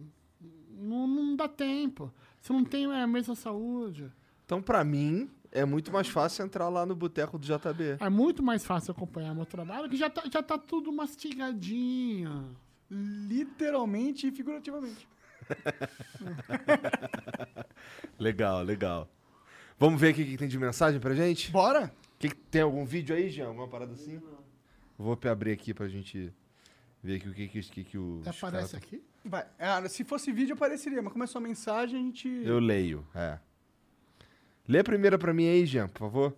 não, 0.72 1.08
não 1.08 1.36
dá 1.36 1.48
tempo. 1.48 2.12
Você 2.42 2.52
não 2.52 2.66
tem 2.66 2.86
a 2.86 3.08
mesma 3.08 3.36
saúde. 3.36 4.12
Então, 4.46 4.62
pra 4.62 4.84
mim, 4.84 5.30
é 5.52 5.66
muito 5.66 5.92
mais 5.92 6.08
fácil 6.08 6.46
entrar 6.46 6.70
lá 6.70 6.86
no 6.86 6.96
boteco 6.96 7.38
do 7.38 7.46
JB. 7.46 7.98
É 8.00 8.10
muito 8.10 8.42
mais 8.44 8.66
fácil 8.66 8.92
acompanhar 8.92 9.34
meu 9.36 9.46
trabalho, 9.46 9.90
que 9.90 9.98
já 9.98 10.10
tá, 10.10 10.24
já 10.32 10.42
tá 10.42 10.58
tudo 10.58 10.92
mastigadinho. 10.92 12.56
Literalmente 12.90 14.28
e 14.28 14.32
figurativamente. 14.32 15.08
Legal, 18.20 18.64
legal. 18.64 19.10
Vamos 19.80 20.00
ver 20.02 20.10
aqui 20.10 20.24
o 20.24 20.26
que 20.26 20.38
tem 20.38 20.48
de 20.48 20.58
mensagem 20.58 21.00
pra 21.00 21.14
gente? 21.14 21.52
Bora? 21.52 21.92
Que 22.18 22.30
que- 22.30 22.36
tem 22.36 22.62
algum 22.62 22.84
vídeo 22.86 23.16
aí, 23.16 23.30
Jean? 23.30 23.48
Alguma 23.48 23.68
parada 23.68 23.94
assim? 23.94 24.22
Vou 24.98 25.18
abrir 25.30 25.52
aqui 25.52 25.74
pra 25.74 25.88
gente 25.88 26.34
ver 27.04 27.18
aqui 27.18 27.30
o 27.30 27.34
que, 27.34 27.48
que, 27.48 27.62
que, 27.62 27.84
que 27.84 27.98
o. 27.98 28.22
Aparece 28.22 28.42
caras- 28.42 28.74
aqui? 28.74 29.04
Vai. 29.24 29.46
Ah, 29.60 29.88
se 29.88 30.04
fosse 30.04 30.32
vídeo, 30.32 30.56
apareceria, 30.56 31.02
mas 31.02 31.12
como 31.14 31.24
é 31.24 31.28
só 31.28 31.40
mensagem, 31.40 32.00
a 32.00 32.04
gente. 32.04 32.28
Eu 32.28 32.60
leio, 32.60 33.06
é. 33.14 33.38
Lê 34.68 34.80
a 34.80 34.84
primeira 34.84 35.18
pra 35.18 35.34
mim 35.34 35.48
aí, 35.48 35.66
Jean, 35.66 35.88
por 35.88 36.00
favor. 36.00 36.36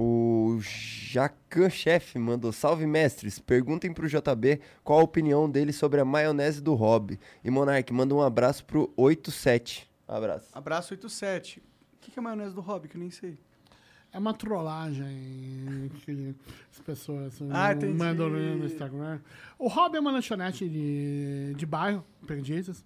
O 0.00 0.60
Jacan 0.60 1.68
Chef 1.68 2.16
mandou 2.20 2.52
salve 2.52 2.86
mestres. 2.86 3.40
Perguntem 3.40 3.92
pro 3.92 4.06
JB 4.06 4.60
qual 4.84 5.00
a 5.00 5.02
opinião 5.02 5.50
dele 5.50 5.72
sobre 5.72 6.00
a 6.00 6.04
maionese 6.04 6.62
do 6.62 6.72
Hobby. 6.74 7.18
E 7.42 7.50
Monark 7.50 7.92
manda 7.92 8.14
um 8.14 8.22
abraço 8.22 8.64
pro 8.64 8.92
87. 8.96 9.90
Abraço. 10.06 10.50
Abraço 10.52 10.94
87. 10.94 11.58
O 11.58 11.62
que 12.00 12.12
que 12.12 12.18
é 12.20 12.22
maionese 12.22 12.54
do 12.54 12.60
hobby, 12.60 12.86
que 12.86 12.96
eu 12.96 13.00
nem 13.00 13.10
sei? 13.10 13.36
É 14.12 14.18
uma 14.20 14.32
trollagem 14.32 15.90
que 16.04 16.32
as 16.70 16.78
pessoas 16.78 17.36
Ah, 17.50 17.74
mandam 17.92 18.30
no 18.30 18.66
Instagram. 18.66 19.18
O 19.58 19.66
Hobby 19.66 19.96
é 19.96 20.00
uma 20.00 20.12
lanchonete 20.12 20.68
de, 20.68 21.54
de 21.56 21.66
bairro, 21.66 22.04
perdizes. 22.24 22.84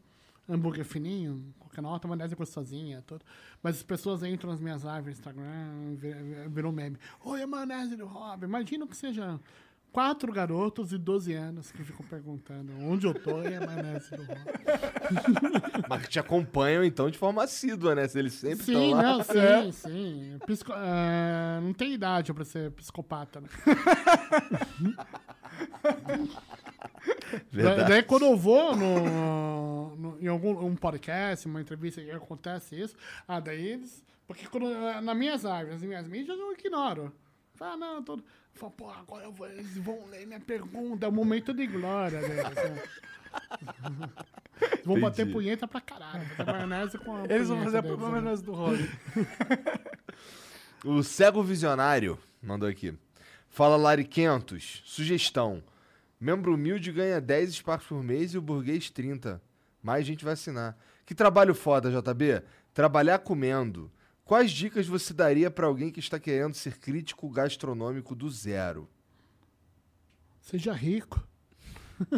Hambúrguer 0.49 0.85
fininho, 0.87 1.45
qualquer 1.73 1.81
nota, 1.83 2.07
maionese 2.07 2.35
gostosinha, 2.35 3.03
tudo. 3.07 3.25
Mas 3.63 3.77
as 3.77 3.83
pessoas 3.83 4.23
entram 4.23 4.51
nas 4.51 4.61
minhas 4.61 4.83
lives 4.83 5.05
no 5.07 5.11
Instagram, 5.13 5.95
vi- 5.97 6.49
virou 6.51 6.71
meme. 6.71 6.99
Oi, 7.25 7.43
a 7.43 7.47
maionese 7.47 7.97
do 7.97 8.05
Hobby. 8.07 8.45
Imagina 8.45 8.87
que 8.87 8.95
seja 8.97 9.41
quatro 9.91 10.31
garotos 10.33 10.89
de 10.91 10.97
12 10.99 11.33
anos 11.35 11.71
que 11.71 11.83
ficam 11.85 12.05
perguntando 12.07 12.73
onde 12.81 13.07
eu 13.07 13.13
tô 13.15 13.43
e 13.43 13.55
a 13.55 13.61
maionese 13.67 14.11
do 14.11 14.23
Hobby. 14.23 14.51
Mas 15.89 16.03
que 16.03 16.09
te 16.11 16.19
acompanham, 16.19 16.85
então, 16.85 17.09
de 17.11 17.17
forma 17.19 17.43
assídua, 17.45 17.95
né? 17.95 18.07
Se 18.09 18.19
eles 18.19 18.35
sempre 18.35 18.61
estão 18.61 18.81
Sim, 18.83 18.95
lá. 18.95 19.03
não, 19.03 19.23
sim, 19.23 19.73
sim. 19.73 20.39
Psico- 20.47 20.73
ah, 20.75 21.59
não 21.63 21.73
tem 21.73 21.93
idade 21.95 22.33
pra 22.35 22.45
ser 22.45 22.71
psicopata, 22.73 23.41
né? 23.41 23.49
Da- 27.53 27.63
Verdade. 27.63 27.89
Daí 27.91 28.03
quando 28.03 28.27
eu 28.27 28.37
vou 28.37 28.77
no, 28.77 29.97
no- 29.97 30.19
em 30.21 30.27
algum 30.29 30.65
um 30.67 30.77
podcast, 30.77 31.47
uma 31.47 31.61
entrevista 31.61 32.01
que 32.03 32.11
acontece 32.11 32.79
isso, 32.81 32.95
ah, 33.27 33.41
daí 33.41 33.67
eles. 33.69 34.05
Porque 34.27 34.47
quando, 34.47 34.67
ah, 34.67 35.01
nas 35.01 35.17
minhas 35.17 35.43
lives, 35.43 35.69
nas 35.73 35.83
minhas 35.83 36.07
mídias, 36.07 36.39
eu 36.39 36.53
ignoro. 36.53 37.13
Fala, 37.55 37.77
não, 37.77 38.03
todo. 38.03 38.25
Fala, 38.55 38.73
pô, 38.73 38.91
agora 38.91 39.29
vou, 39.31 39.47
eles 39.49 39.77
vão 39.79 39.99
ler 40.11 40.27
minha 40.27 40.41
pergunta, 40.41 41.07
é 41.07 41.09
o 41.09 41.13
momento 41.13 41.53
de 41.55 41.67
glória 41.67 42.21
deles, 42.21 42.43
né? 42.45 42.83
Vão 44.85 45.01
bater 45.01 45.31
punheta 45.31 45.67
pra 45.67 45.81
caralho. 45.81 46.23
Maionese 46.45 46.99
com 46.99 47.17
a 47.17 47.25
Eles 47.33 47.49
vão 47.49 47.63
fazer 47.63 47.79
a 47.79 47.83
né? 47.83 47.97
maionese 47.97 48.43
do 48.43 48.53
hobby. 48.53 48.89
O 50.85 51.03
Cego 51.03 51.43
Visionário 51.43 52.19
mandou 52.43 52.69
aqui. 52.69 52.95
Fala 53.49 53.77
Lariquentos. 53.77 54.83
Sugestão. 54.85 55.63
Membro 56.23 56.55
humilde 56.55 56.93
ganha 56.93 57.21
10 57.21 57.53
Sparks 57.53 57.89
por 57.89 58.01
mês 58.01 58.33
e 58.33 58.39
o 58.39 58.41
burguês 58.41 58.89
30. 58.89 59.43
Mais 59.83 60.07
gente 60.07 60.25
vai 60.25 60.35
assinar. 60.35 60.79
Que 61.05 61.17
trabalho 61.17 61.53
foda, 61.53 61.91
JB. 61.91 62.45
Trabalhar 62.73 63.19
comendo. 63.19 63.91
Quais 64.25 64.53
dicas 64.53 64.87
você 64.87 65.13
daria 65.13 65.51
pra 65.51 65.67
alguém 65.67 65.91
que 65.91 65.99
está 65.99 66.21
querendo 66.21 66.55
ser 66.55 66.79
crítico 66.79 67.29
gastronômico 67.29 68.15
do 68.15 68.31
zero? 68.31 68.89
Seja 70.41 70.73
rico. 70.73 71.27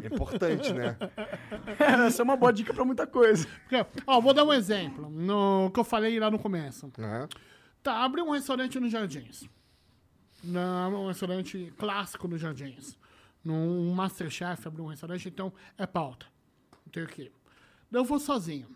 É 0.02 0.14
importante, 0.14 0.70
né? 0.74 0.98
Essa 2.06 2.20
é 2.20 2.24
uma 2.24 2.36
boa 2.36 2.52
dica 2.52 2.74
pra 2.74 2.84
muita 2.84 3.06
coisa. 3.06 3.48
Porque, 3.66 3.86
ó, 4.06 4.20
vou 4.20 4.34
dar 4.34 4.44
um 4.44 4.52
exemplo. 4.52 5.08
No 5.08 5.70
que 5.72 5.80
eu 5.80 5.84
falei 5.84 6.20
lá 6.20 6.30
no 6.30 6.38
começo. 6.38 6.92
Aham. 6.98 7.26
Tá, 7.82 8.04
abre 8.04 8.20
um 8.20 8.32
restaurante 8.32 8.78
nos 8.78 8.92
Jardins. 8.92 9.48
Na, 10.42 10.88
um 10.88 11.08
restaurante 11.08 11.72
clássico 11.78 12.28
nos 12.28 12.38
Jardins. 12.38 12.98
Num 13.44 13.92
Masterchef 13.94 14.66
abre 14.66 14.80
um 14.82 14.86
restaurante, 14.86 15.28
então 15.28 15.52
é 15.76 15.86
pauta. 15.86 16.26
Não 16.84 16.90
tem 16.92 17.02
o 17.02 17.06
quê. 17.06 17.30
Daí 17.90 18.00
eu 18.00 18.04
vou 18.04 18.18
sozinho. 18.18 18.68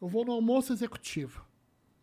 Eu 0.00 0.08
vou 0.08 0.24
no 0.24 0.32
almoço 0.32 0.72
executivo. 0.72 1.44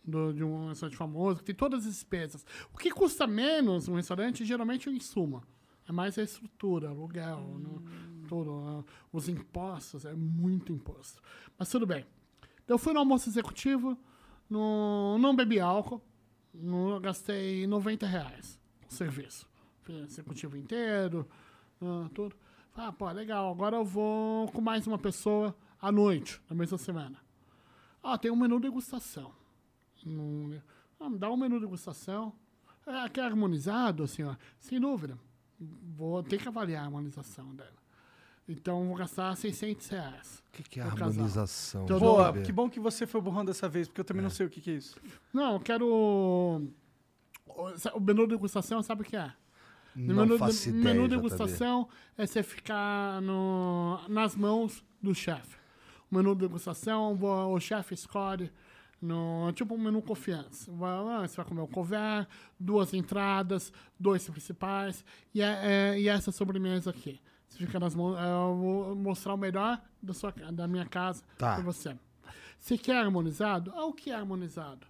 do- 0.03 0.33
de 0.33 0.43
um 0.43 0.69
restaurante 0.69 0.97
famoso, 0.97 1.37
que 1.39 1.45
tem 1.45 1.53
todas 1.53 1.85
as 1.85 1.93
despesas. 1.93 2.43
O 2.73 2.77
que 2.77 2.89
custa 2.89 3.27
menos 3.27 3.87
um 3.87 3.93
restaurante, 3.93 4.43
geralmente 4.43 4.89
é 4.89 4.91
o 4.91 4.95
insumo. 4.95 5.43
É 5.87 5.91
mais 5.91 6.17
a 6.17 6.23
estrutura, 6.23 6.89
aluguel, 6.89 7.39
no- 7.59 7.83
tudo. 8.27 8.83
os 9.13 9.29
impostos, 9.29 10.03
é 10.03 10.13
muito 10.15 10.73
imposto. 10.73 11.21
Mas 11.55 11.69
tudo 11.69 11.85
bem. 11.85 12.03
Eu 12.67 12.79
fui 12.79 12.93
no 12.93 12.99
almoço 12.99 13.29
executivo, 13.29 13.95
no, 14.49 15.19
não 15.19 15.35
bebi 15.35 15.59
álcool, 15.59 16.01
no, 16.51 16.99
gastei 16.99 17.67
90 17.67 18.07
reais 18.07 18.59
no 18.83 18.89
serviço. 18.91 19.47
Fiz 19.83 19.95
executivo 20.11 20.57
inteiro, 20.57 21.27
ah, 21.81 22.09
tudo. 22.13 22.35
Ah, 22.75 22.91
pô, 22.91 23.09
legal, 23.11 23.51
agora 23.51 23.77
eu 23.77 23.85
vou 23.85 24.47
com 24.51 24.61
mais 24.61 24.87
uma 24.87 24.97
pessoa 24.97 25.55
à 25.81 25.91
noite, 25.91 26.41
na 26.49 26.55
mesma 26.55 26.77
semana. 26.77 27.17
Ah, 28.03 28.17
tem 28.17 28.31
um 28.31 28.35
menu 28.35 28.59
degustação. 28.59 29.31
Hum, 30.05 30.59
ah, 30.99 31.09
me 31.09 31.17
dá 31.17 31.29
um 31.29 31.37
menu 31.37 31.59
degustação. 31.59 32.33
É, 32.85 33.09
que 33.09 33.19
é 33.19 33.23
harmonizado, 33.23 34.03
assim, 34.03 34.23
ó. 34.23 34.35
Sem 34.59 34.79
dúvida. 34.79 35.17
Vou 35.59 36.23
ter 36.23 36.41
que 36.41 36.47
avaliar 36.47 36.81
a 36.81 36.85
harmonização 36.85 37.53
dela. 37.55 37.81
Então, 38.47 38.87
vou 38.87 38.95
gastar 38.95 39.35
600 39.35 39.87
reais. 39.89 40.43
O 40.47 40.51
que, 40.51 40.63
que 40.63 40.79
é 40.79 40.83
harmonização? 40.83 41.83
Então, 41.83 41.99
Boa, 41.99 42.33
que 42.33 42.51
bom 42.51 42.69
que 42.69 42.79
você 42.79 43.05
foi 43.05 43.21
burrão 43.21 43.45
dessa 43.45 43.69
vez, 43.69 43.87
porque 43.87 44.01
eu 44.01 44.05
também 44.05 44.23
não 44.23 44.31
sei 44.31 44.47
o 44.47 44.49
que, 44.49 44.59
que 44.59 44.71
é 44.71 44.73
isso. 44.75 44.95
Não, 45.31 45.53
eu 45.53 45.59
quero... 45.59 45.87
O 45.87 46.71
o 47.93 47.99
menu 47.99 48.27
degustação, 48.27 48.81
sabe 48.81 49.01
o 49.01 49.05
que 49.05 49.15
é? 49.15 49.31
No 49.95 50.13
Não 50.15 50.23
menu, 50.25 50.37
faço 50.37 50.69
ideia, 50.69 50.83
menu 50.95 51.07
degustação 51.07 51.87
é 52.17 52.25
você 52.25 52.41
ficar 52.43 53.21
no, 53.21 53.99
nas 54.07 54.35
mãos 54.35 54.83
do 55.01 55.13
chefe. 55.13 55.57
O 56.09 56.15
menu 56.15 56.33
degustação, 56.35 57.13
o, 57.21 57.59
chefe 57.59 57.93
escolhe 57.93 58.51
no, 59.01 59.51
tipo 59.53 59.73
um 59.75 59.77
menu 59.77 60.01
confiança. 60.01 60.71
Você 60.71 61.35
vai 61.37 61.45
comer 61.45 61.61
o 61.61 61.67
couvert, 61.67 62.27
duas 62.59 62.93
entradas, 62.93 63.71
dois 63.99 64.27
principais 64.29 65.03
e, 65.33 65.41
é, 65.41 65.59
é- 65.93 65.99
e 65.99 66.07
essa 66.07 66.31
sobremesa 66.31 66.89
aqui. 66.89 67.19
Você 67.47 67.65
fica 67.65 67.79
nas 67.79 67.93
mãos. 67.95 68.17
é, 68.17 68.23
Eu 68.23 68.55
vou 68.55 68.95
mostrar 68.95 69.33
o 69.33 69.37
melhor 69.37 69.81
da, 70.01 70.13
sua, 70.13 70.31
da 70.53 70.67
minha 70.67 70.85
casa 70.85 71.21
Tá. 71.37 71.55
para 71.55 71.63
você. 71.63 71.97
Se 72.59 72.77
quer 72.77 72.97
harmonizado, 72.97 73.73
ah, 73.75 73.85
o 73.85 73.93
que 73.93 74.11
é 74.11 74.15
harmonizado? 74.15 74.85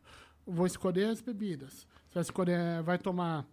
Vou 0.45 0.65
escolher 0.68 1.06
as 1.10 1.22
bebidas. 1.22 1.88
Você 2.10 2.14
vai 2.15 2.22
escolher, 2.22 2.84
vai 2.84 2.98
tomar 2.98 3.45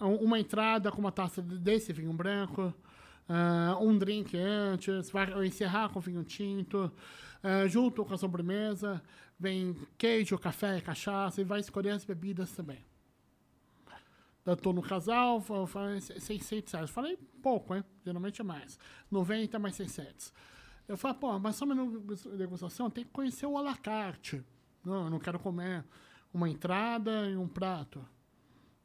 uma 0.00 0.38
entrada 0.38 0.90
com 0.90 0.98
uma 0.98 1.12
taça 1.12 1.40
de- 1.42 1.58
desse 1.58 1.92
vinho 1.92 2.12
branco, 2.12 2.72
ah, 3.28 3.76
um 3.80 3.96
drink 3.96 4.36
antes, 4.36 5.10
vai 5.10 5.46
encerrar 5.46 5.88
com 5.90 6.00
vinho 6.00 6.22
tinto, 6.24 6.90
ah, 7.42 7.66
junto 7.66 8.04
com 8.04 8.14
a 8.14 8.18
sobremesa, 8.18 9.02
vem 9.38 9.74
queijo, 9.96 10.38
café 10.38 10.80
cachaça, 10.80 11.40
e 11.40 11.44
vai 11.44 11.60
escolher 11.60 11.90
as 11.90 12.04
bebidas 12.04 12.52
também. 12.52 12.84
Tô 14.62 14.72
no 14.72 14.82
casal, 14.82 15.40
fa- 15.40 15.66
fa- 15.66 16.00
600 16.00 16.72
reais. 16.72 16.90
Falei 16.90 17.16
pouco, 17.42 17.74
hein? 17.74 17.84
Geralmente 18.04 18.40
é 18.40 18.44
mais. 18.44 18.78
90 19.10 19.58
mais 19.58 19.76
600. 19.76 20.32
Eu 20.88 20.96
falei, 20.96 21.16
pô, 21.18 21.38
mas 21.38 21.54
só 21.56 21.64
menu 21.64 22.00
de 22.00 22.36
degustação 22.36 22.90
tem 22.90 23.04
que 23.04 23.10
conhecer 23.10 23.46
o 23.46 23.56
à 23.56 23.62
la 23.62 23.76
carte. 23.76 24.42
Não, 24.84 25.04
eu 25.04 25.10
não 25.10 25.20
quero 25.20 25.38
comer 25.38 25.84
uma 26.34 26.48
entrada 26.48 27.28
e 27.30 27.36
um 27.36 27.46
prato. 27.46 28.04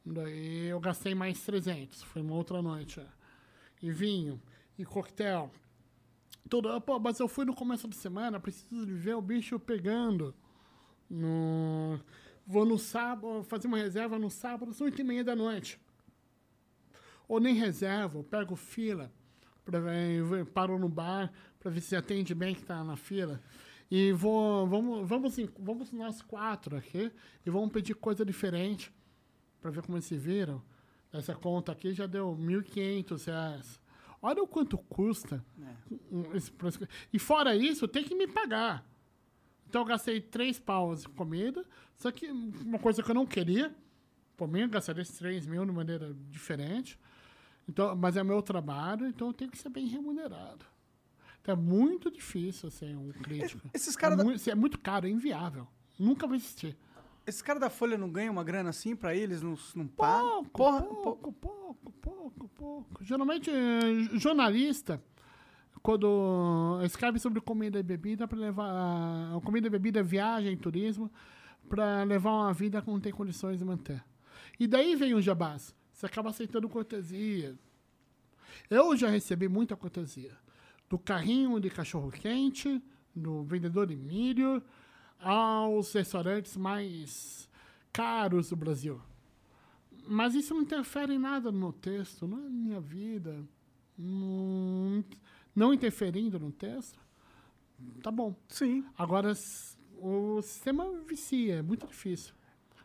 Daí 0.06 0.66
eu 0.68 0.80
gastei 0.80 1.16
mais 1.16 1.42
300. 1.44 2.04
Foi 2.04 2.22
uma 2.22 2.36
outra 2.36 2.62
noite. 2.62 3.00
é. 3.00 3.06
E 3.82 3.92
vinho, 3.92 4.42
e 4.78 4.86
coquetel. 4.86 5.52
Tudo. 6.50 6.80
Pô, 6.82 7.00
mas 7.00 7.20
eu 7.20 7.28
fui 7.28 7.44
no 7.46 7.56
começo 7.56 7.88
de 7.88 7.96
semana, 7.96 8.40
preciso 8.40 8.86
de 8.86 8.94
ver 8.94 9.16
o 9.16 9.22
bicho 9.22 9.60
pegando. 9.60 10.34
No... 11.10 12.00
Vou 12.48 12.64
no 12.66 12.78
sábado, 12.78 13.44
fazer 13.44 13.68
uma 13.68 13.78
reserva 13.78 14.20
no 14.20 14.30
sábado, 14.30 14.70
às 14.70 14.80
8 14.80 15.02
e 15.02 15.04
meia 15.04 15.24
da 15.24 15.36
noite. 15.36 15.80
Ou 17.28 17.40
nem 17.40 17.56
reservo, 17.56 18.24
pego 18.24 18.56
fila, 18.56 19.12
pra, 19.64 19.80
ver- 19.80 20.46
paro 20.46 20.78
no 20.78 20.88
bar 20.88 21.34
para 21.60 21.72
ver 21.72 21.82
se 21.82 21.96
atende 21.96 22.36
bem 22.36 22.54
que 22.54 22.64
tá 22.64 22.84
na 22.84 22.96
fila. 22.96 23.42
E 23.90 24.12
vou, 24.12 24.68
vamos, 24.68 25.08
vamos, 25.10 25.40
em- 25.40 25.50
vamos 25.58 25.92
nós 25.92 26.22
quatro 26.22 26.76
aqui 26.78 27.12
e 27.44 27.50
vamos 27.50 27.72
pedir 27.72 27.96
coisa 27.96 28.24
diferente 28.24 28.94
para 29.66 29.72
ver 29.72 29.82
como 29.82 29.98
eles 29.98 30.06
se 30.06 30.16
viram. 30.16 30.62
Essa 31.12 31.34
conta 31.34 31.72
aqui 31.72 31.92
já 31.92 32.06
deu 32.06 32.36
1.500 32.38 33.26
reais. 33.26 33.82
Olha 34.22 34.44
o 34.44 34.48
quanto 34.48 34.78
custa. 34.78 35.44
um- 36.12 36.36
esse. 36.36 36.52
E 37.12 37.18
fora 37.18 37.56
isso, 37.56 37.88
tem 37.88 38.04
que 38.04 38.14
me 38.14 38.28
pagar. 38.28 38.88
Então 39.68 39.82
eu 39.82 39.86
gastei 39.86 40.22
três 40.22 40.60
paus 40.60 41.02
de 41.02 41.10
comida, 41.10 41.66
só 41.98 42.12
que 42.12 42.28
uma 42.30 42.78
coisa 42.78 43.02
que 43.02 43.10
eu 43.10 43.16
não 43.16 43.26
queria, 43.26 43.76
por 44.38 44.48
mim 44.48 44.62
eu 44.62 44.70
gastaria 44.70 45.02
esses 45.02 45.18
3 45.18 45.48
mil 45.48 45.66
de 45.66 45.72
maneira 45.72 46.14
diferente. 46.30 47.00
Então, 47.68 47.96
mas 47.96 48.16
é 48.16 48.24
meu 48.24 48.42
trabalho, 48.44 49.08
então 49.08 49.28
eu 49.30 49.34
tenho 49.34 49.50
que 49.50 49.58
ser 49.58 49.70
bem 49.70 49.88
remunerado. 49.88 50.64
Então 51.42 51.54
é 51.54 51.58
muito 51.58 52.12
difícil 52.12 52.70
ser 52.70 52.96
um 52.96 53.12
crítico. 53.12 53.68
Esses 53.74 53.96
caras 53.96 54.16
é, 54.20 54.24
da- 54.24 54.24
muito, 54.30 54.50
é 54.50 54.56
muito 54.56 54.80
caro, 54.80 55.08
é 55.08 55.10
inviável. 55.10 55.68
Nunca 55.98 56.28
vai 56.28 56.38
existir. 56.38 56.78
Esses 57.28 57.42
caras 57.42 57.60
da 57.60 57.70
Folha 57.70 57.98
não 57.98 58.10
ganham 58.10 58.32
uma 58.34 58.44
grana 58.44 58.70
assim 58.70 58.96
pra 58.96 59.16
eles? 59.16 59.42
Não, 59.42 59.58
não? 59.76 59.88
Pouco, 59.88 60.50
Porra, 60.52 60.82
pouco, 60.84 61.32
pouco, 61.32 61.92
pouco, 62.02 62.50
pouco. 62.50 63.04
Geralmente, 63.04 63.50
eh, 63.50 64.18
jornalista, 64.20 65.02
quando 65.82 66.80
escreve 66.84 67.18
sobre 67.18 67.42
comida 67.42 67.80
e 67.80 67.84
bebida, 67.84 68.28
para 68.28 68.38
levar. 68.38 69.40
Comida 69.44 69.68
e 69.68 69.70
bebida, 69.70 70.04
viagem, 70.04 70.56
turismo, 70.56 71.12
para 71.68 72.04
levar 72.04 72.32
uma 72.32 72.54
vida 72.54 72.82
que 72.82 72.90
não 72.90 73.00
tem 73.00 73.12
condições 73.12 73.58
de 73.58 73.66
manter. 73.66 74.04
E 74.60 74.68
daí 74.68 74.96
vem 74.96 75.16
o 75.16 75.22
jabás. 75.22 75.76
Você 75.92 76.06
acaba 76.06 76.30
aceitando 76.30 76.70
cortesia. 76.70 77.58
Eu 78.70 78.96
já 78.96 79.10
recebi 79.10 79.48
muita 79.48 79.76
cortesia. 79.76 80.38
Do 80.90 81.00
carrinho 81.00 81.60
de 81.60 81.70
cachorro-quente, 81.70 82.82
do 83.16 83.44
vendedor 83.44 83.88
de 83.88 83.96
milho, 83.96 84.62
aos 85.26 85.92
restaurantes 85.92 86.56
mais 86.56 87.50
caros 87.92 88.50
do 88.50 88.56
Brasil. 88.56 89.02
Mas 90.08 90.36
isso 90.36 90.54
não 90.54 90.62
interfere 90.62 91.16
em 91.16 91.18
nada 91.18 91.52
no 91.52 91.58
meu 91.58 91.74
texto, 91.74 92.28
não 92.28 92.46
é 92.46 92.50
minha 92.50 92.80
vida. 92.80 93.44
Não, 93.98 95.04
não 95.56 95.74
interferindo 95.74 96.38
no 96.40 96.52
texto, 96.52 97.00
tá 98.04 98.12
bom. 98.12 98.36
Sim. 98.48 98.86
Agora, 98.96 99.34
o 99.98 100.42
sistema 100.44 100.86
vicia, 101.08 101.56
é 101.56 101.62
muito 101.64 101.88
difícil. 101.88 102.36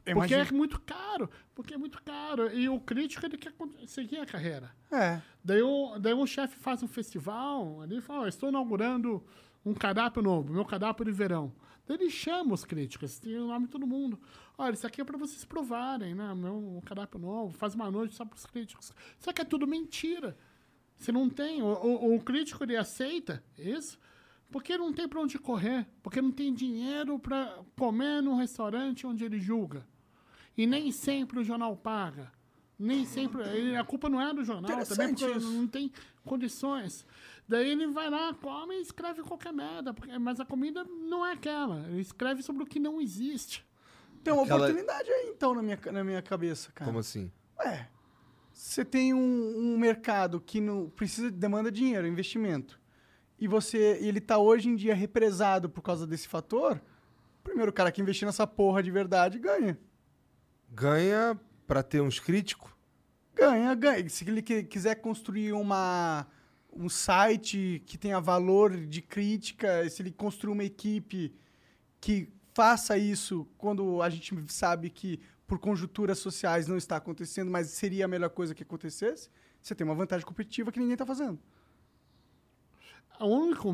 Eu 0.06 0.14
porque 0.14 0.32
imagino. 0.32 0.56
é 0.56 0.58
muito 0.58 0.80
caro, 0.80 1.28
porque 1.54 1.74
é 1.74 1.76
muito 1.76 2.02
caro. 2.02 2.50
E 2.56 2.70
o 2.70 2.80
crítico, 2.80 3.26
ele 3.26 3.36
quer 3.36 3.52
seguir 3.86 4.18
a 4.18 4.24
carreira. 4.24 4.74
É. 4.90 5.20
Daí 5.44 5.60
o, 5.60 5.98
daí 5.98 6.14
o 6.14 6.26
chefe 6.26 6.56
faz 6.56 6.82
um 6.82 6.88
festival, 6.88 7.82
ali 7.82 8.00
fala, 8.00 8.20
"Ó, 8.22 8.26
estou 8.26 8.48
inaugurando 8.48 9.22
um 9.62 9.74
cardápio 9.74 10.22
novo, 10.22 10.54
meu 10.54 10.64
cardápio 10.64 11.04
de 11.04 11.12
verão. 11.12 11.52
Daí 11.90 11.96
ele 11.96 12.08
chama 12.08 12.54
os 12.54 12.64
críticos, 12.64 13.18
tem 13.18 13.36
o 13.36 13.48
nome 13.48 13.66
de 13.66 13.72
todo 13.72 13.84
mundo. 13.84 14.16
Olha, 14.56 14.74
isso 14.74 14.86
aqui 14.86 15.00
é 15.00 15.04
para 15.04 15.18
vocês 15.18 15.44
provarem, 15.44 16.14
né? 16.14 16.32
Meu 16.36 16.80
cardápio 16.86 17.18
novo, 17.18 17.52
faz 17.52 17.74
uma 17.74 17.90
noite 17.90 18.14
só 18.14 18.24
para 18.24 18.36
os 18.36 18.46
críticos. 18.46 18.92
Só 19.18 19.32
que 19.32 19.42
é 19.42 19.44
tudo 19.44 19.66
mentira. 19.66 20.36
Você 20.96 21.10
não 21.10 21.28
tem, 21.28 21.60
o, 21.62 21.66
o, 21.66 22.14
o 22.14 22.20
crítico 22.20 22.62
ele 22.62 22.76
aceita 22.76 23.42
isso 23.58 23.98
porque 24.52 24.78
não 24.78 24.92
tem 24.92 25.08
para 25.08 25.20
onde 25.20 25.36
correr, 25.36 25.84
porque 26.00 26.22
não 26.22 26.30
tem 26.30 26.54
dinheiro 26.54 27.18
para 27.18 27.58
comer 27.76 28.22
no 28.22 28.36
restaurante 28.36 29.04
onde 29.04 29.24
ele 29.24 29.40
julga. 29.40 29.84
E 30.56 30.68
nem 30.68 30.92
sempre 30.92 31.40
o 31.40 31.44
jornal 31.44 31.76
paga. 31.76 32.30
Nem 32.78 33.04
sempre. 33.04 33.76
A 33.76 33.82
culpa 33.82 34.08
não 34.08 34.20
é 34.20 34.32
do 34.32 34.44
jornal, 34.44 34.84
também 34.86 35.12
porque 35.12 35.38
isso. 35.38 35.50
não 35.50 35.66
tem 35.66 35.92
condições. 36.24 37.04
Daí 37.50 37.68
ele 37.70 37.88
vai 37.88 38.08
lá, 38.08 38.32
come 38.34 38.76
e 38.76 38.80
escreve 38.80 39.22
qualquer 39.22 39.52
merda. 39.52 39.92
porque- 39.92 40.16
mas 40.18 40.38
a 40.38 40.44
comida 40.44 40.84
não 40.84 41.26
é 41.26 41.32
aquela. 41.32 41.84
Ele 41.88 42.00
escreve 42.00 42.42
sobre 42.44 42.62
o 42.62 42.66
que 42.66 42.78
não 42.78 43.00
existe. 43.00 43.66
Tem 44.22 44.32
uma 44.32 44.44
Aquela- 44.44 44.60
oportunidade 44.66 45.10
aí, 45.10 45.30
então, 45.34 45.52
na 45.54 45.60
minha, 45.62 45.78
na 45.90 46.04
minha 46.04 46.22
cabeça, 46.22 46.70
cara. 46.72 46.88
Como 46.88 47.00
assim? 47.00 47.28
Ué, 47.58 47.88
você 48.52 48.84
tem 48.84 49.12
um, 49.12 49.72
um 49.74 49.76
mercado 49.78 50.40
que 50.40 50.60
não 50.60 50.88
precisa 50.90 51.28
demanda 51.28 51.72
dinheiro, 51.72 52.06
investimento. 52.06 52.78
E 53.36 53.48
você, 53.48 53.98
e 54.00 54.06
ele 54.06 54.20
tá 54.20 54.38
hoje 54.38 54.68
em 54.68 54.76
dia 54.76 54.94
represado 54.94 55.68
por 55.68 55.82
causa 55.82 56.06
desse 56.06 56.28
fator. 56.28 56.80
Primeiro, 57.42 57.70
o 57.70 57.74
cara 57.74 57.90
que 57.90 58.00
investir 58.00 58.26
nessa 58.26 58.46
porra 58.46 58.80
de 58.80 58.92
verdade 58.92 59.40
ganha. 59.40 59.76
Ganha 60.70 61.36
pra 61.66 61.82
ter 61.82 62.00
uns 62.00 62.20
críticos? 62.20 62.70
Ganha, 63.34 63.74
ganha. 63.74 64.08
Se 64.08 64.28
ele 64.28 64.40
qui- 64.42 64.62
quiser 64.64 64.96
construir 64.96 65.52
uma, 65.52 66.26
um 66.72 66.88
site 66.88 67.82
que 67.86 67.98
tenha 67.98 68.20
valor 68.20 68.76
de 68.76 69.02
crítica, 69.02 69.88
se 69.88 70.02
ele 70.02 70.12
construir 70.12 70.52
uma 70.52 70.64
equipe 70.64 71.34
que 72.00 72.28
faça 72.54 72.96
isso 72.96 73.46
quando 73.58 74.00
a 74.02 74.08
gente 74.10 74.34
sabe 74.52 74.90
que 74.90 75.20
por 75.46 75.58
conjunturas 75.58 76.18
sociais 76.18 76.66
não 76.68 76.76
está 76.76 76.96
acontecendo, 76.96 77.50
mas 77.50 77.68
seria 77.68 78.04
a 78.04 78.08
melhor 78.08 78.30
coisa 78.30 78.54
que 78.54 78.62
acontecesse, 78.62 79.28
você 79.60 79.74
tem 79.74 79.84
uma 79.84 79.94
vantagem 79.94 80.24
competitiva 80.24 80.70
que 80.70 80.78
ninguém 80.78 80.94
está 80.94 81.04
fazendo. 81.04 81.38
O 83.18 83.26
único 83.26 83.72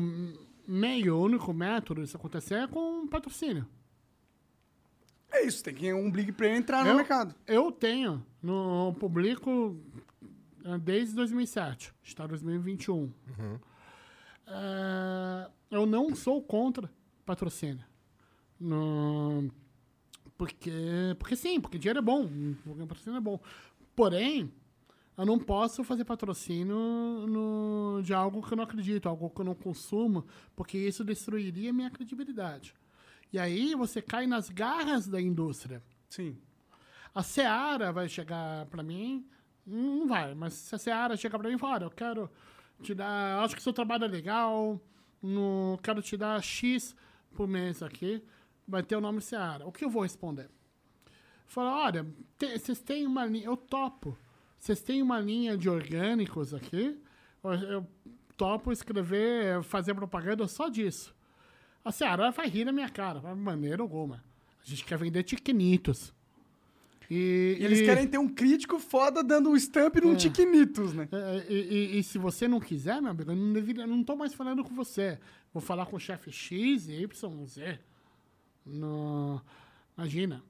meio, 0.67 1.15
o 1.15 1.21
único 1.21 1.53
método 1.53 2.01
disso 2.01 2.17
acontecer 2.17 2.55
é 2.55 2.67
com 2.67 3.07
patrocínio. 3.07 3.65
É 5.31 5.45
isso, 5.45 5.63
tem 5.63 5.73
que 5.73 5.93
um 5.93 6.09
Big 6.09 6.31
Player 6.31 6.55
entrar 6.57 6.83
no 6.83 6.91
Eu- 6.91 6.95
mercado. 6.95 7.35
Eu 7.45 7.71
tenho, 7.71 8.25
no 8.41 8.93
publico 8.99 9.77
né, 9.93 10.01
desde 10.83 11.15
2007. 11.15 11.93
Está 12.03 12.25
em 12.25 12.27
2021. 12.29 13.11
É, 14.47 15.49
eu 15.71 15.85
não 15.85 16.15
sou 16.15 16.41
contra 16.41 16.89
patrocínio. 17.25 17.83
No, 18.59 19.51
porque, 20.37 20.71
porque 21.19 21.35
sim, 21.35 21.59
porque 21.59 21.77
dinheiro 21.77 21.99
é 21.99 22.01
bom. 22.01 22.27
Porque 22.63 22.85
patrocínio 22.85 23.17
é 23.17 23.21
bom. 23.21 23.39
Porém, 23.95 24.51
eu 25.17 25.25
não 25.25 25.37
posso 25.39 25.83
fazer 25.83 26.05
patrocínio 26.05 26.75
no- 27.27 28.01
de 28.03 28.13
algo 28.13 28.41
que 28.41 28.53
eu 28.53 28.57
não 28.57 28.63
acredito, 28.63 29.09
algo 29.09 29.29
que 29.29 29.41
eu 29.41 29.45
não 29.45 29.55
consumo, 29.55 30.25
porque 30.55 30.77
isso 30.77 31.03
destruiria 31.03 31.73
minha 31.73 31.89
credibilidade. 31.89 32.73
E 33.33 33.37
aí 33.39 33.75
você 33.75 34.01
cai 34.01 34.25
nas 34.25 34.49
garras 34.49 35.07
da 35.07 35.19
indústria. 35.19 35.83
Sim. 36.09 36.37
A 37.13 37.21
Seara 37.23 37.91
vai 37.91 38.07
chegar 38.07 38.65
pra 38.67 38.81
mim, 38.83 39.27
não 39.67 40.07
vai, 40.07 40.33
mas 40.33 40.53
se 40.53 40.73
a 40.73 40.77
Seara 40.77 41.17
chegar 41.17 41.37
pra 41.37 41.49
mim 41.49 41.57
e 41.61 41.65
olha, 41.65 41.83
eu 41.83 41.91
quero 41.91 42.29
te 42.81 42.93
dar, 42.93 43.43
acho 43.43 43.55
que 43.55 43.61
seu 43.61 43.73
trabalho 43.73 44.05
é 44.05 44.07
legal, 44.07 44.81
no, 45.21 45.77
quero 45.83 46.01
te 46.01 46.15
dar 46.15 46.41
X 46.41 46.95
por 47.35 47.47
mês 47.47 47.83
aqui, 47.83 48.23
vai 48.67 48.81
ter 48.81 48.95
o 48.95 49.01
nome 49.01 49.21
Seara. 49.21 49.67
O 49.67 49.71
que 49.71 49.83
eu 49.83 49.89
vou 49.89 50.03
responder? 50.03 50.49
Falar, 51.45 51.85
olha, 51.85 52.05
vocês 52.39 52.79
têm 52.79 53.05
uma 53.05 53.25
linha, 53.25 53.45
eu 53.45 53.57
topo, 53.57 54.17
vocês 54.57 54.81
têm 54.81 55.01
uma 55.01 55.19
linha 55.19 55.57
de 55.57 55.69
orgânicos 55.69 56.53
aqui, 56.53 56.99
eu, 57.43 57.85
topo 58.37 58.71
escrever, 58.71 59.63
fazer 59.63 59.93
propaganda 59.93 60.47
só 60.47 60.69
disso. 60.69 61.15
A 61.83 61.91
Seara 61.91 62.31
vai 62.31 62.47
rir 62.47 62.65
na 62.65 62.71
minha 62.71 62.89
cara, 62.89 63.19
de 63.19 63.35
maneira 63.35 63.81
alguma. 63.81 64.23
A 64.61 64.69
gente 64.69 64.85
quer 64.85 64.97
vender 64.97 65.23
tiquinitos. 65.23 66.13
E, 67.09 67.57
E 67.59 67.63
eles 67.63 67.79
e- 67.79 67.85
querem 67.85 68.05
ter 68.07 68.17
um 68.17 68.27
crítico 68.27 68.77
foda 68.79 69.23
dando 69.23 69.49
um 69.49 69.55
stamp 69.55 69.95
num 70.03 70.15
Tiquinitos, 70.15 70.93
né? 70.93 71.07
é, 71.11 71.45
E, 71.49 71.55
e- 71.95 71.99
e 71.99 72.03
se 72.03 72.17
você 72.17 72.47
não 72.47 72.59
quiser, 72.59 73.01
meu 73.01 73.11
amigo, 73.11 73.31
eu 73.31 73.35
não, 73.35 73.53
deveria, 73.53 73.87
não 73.87 74.03
tô 74.03 74.15
mais 74.15 74.33
falando 74.33 74.63
com 74.63 74.75
você. 74.75 75.17
Vou 75.53 75.61
falar 75.61 75.85
com 75.85 75.95
o 75.95 75.99
chefe 75.99 76.31
X 76.31 76.87
Y, 76.89 77.45
Z. 77.45 77.79
No, 78.65 79.41
imagina. 79.97 80.43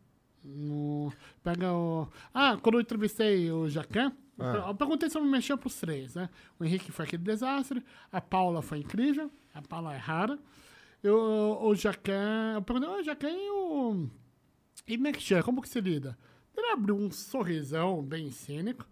No, 0.44 1.11
pega 1.44 1.72
o. 1.74 2.08
Ah, 2.34 2.58
quando 2.61 2.76
eu 2.76 2.82
entrevistei 2.82 3.52
o 3.52 3.68
Jacan, 3.69 4.14
eu 4.40 4.74
perguntei 4.76 5.10
se 5.10 5.18
eu 5.18 5.24
me 5.24 5.30
mexia 5.30 5.58
pros 5.58 5.76
três, 5.76 6.16
né? 6.16 6.30
O 6.60 6.64
Henrique 6.64 6.92
foi 6.92 7.06
aquele 7.06 7.24
desastre, 7.24 7.84
a 8.11 8.22
Paula 8.22 8.61
foi 8.61 8.80
incrível, 8.80 9.30
a 9.53 9.61
Paula 9.61 9.94
é 9.94 9.98
rara. 9.98 10.40
Eu, 11.03 11.60
o 11.61 11.76
Jacan. 11.76 12.53
Eu 12.56 12.61
perguntei, 12.61 12.90
ô 12.90 13.03
Jacan, 13.03 13.30
e 13.30 13.50
o. 13.52 14.10
E 14.88 14.95
como 14.98 15.08
é? 15.08 15.44
Como 15.44 15.61
que 15.61 15.69
se 15.69 15.82
lida? 15.82 16.18
Ele 16.58 16.72
abriu 16.72 16.95
um 16.95 17.11
sorrisão 17.11 18.02
bem 18.03 18.32
cínico. 18.32 18.86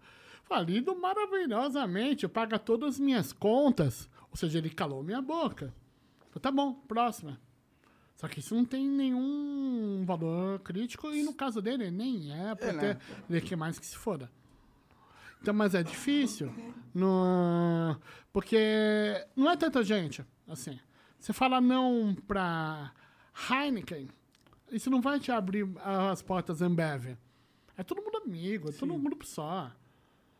Falei, 0.44 0.76
lido 0.76 0.94
maravilhosamente, 0.96 2.28
paga 2.28 2.58
todas 2.58 2.94
as 2.94 3.00
minhas 3.00 3.32
contas. 3.32 4.08
Ou 4.30 4.36
seja, 4.36 4.58
ele 4.58 4.70
calou 4.70 5.02
minha 5.02 5.20
boca. 5.20 5.74
Falei, 6.30 6.40
tá 6.40 6.52
bom, 6.52 6.72
próxima. 6.72 7.40
Só 8.14 8.28
que 8.28 8.40
isso 8.40 8.54
não 8.54 8.64
tem 8.64 8.88
nenhum 8.88 10.04
valor 10.06 10.60
crítico 10.60 11.12
e 11.12 11.22
no 11.22 11.34
caso 11.34 11.60
dele 11.60 11.90
nem 11.90 12.32
é, 12.32 12.54
porque 12.54 12.86
né? 12.86 12.98
ele 13.28 13.40
quer 13.42 13.56
mais 13.56 13.78
que 13.78 13.84
se 13.84 13.96
foda. 13.96 14.30
Então, 15.42 15.52
mas 15.52 15.74
é 15.74 15.82
difícil. 15.82 16.50
No, 16.94 18.00
porque 18.32 19.26
não 19.36 19.50
é 19.50 19.56
tanta 19.56 19.82
gente, 19.82 20.24
assim. 20.48 20.78
Você 21.18 21.32
fala 21.32 21.60
não 21.60 22.16
pra 22.26 22.90
Heineken, 23.50 24.08
isso 24.70 24.88
não 24.90 25.00
vai 25.00 25.20
te 25.20 25.30
abrir 25.30 25.68
as 25.84 26.22
portas 26.22 26.62
Ambev. 26.62 27.16
É 27.76 27.82
todo 27.82 28.02
mundo 28.02 28.16
amigo, 28.24 28.68
é 28.68 28.72
todo 28.72 28.96
mundo 28.98 29.16
só. 29.24 29.70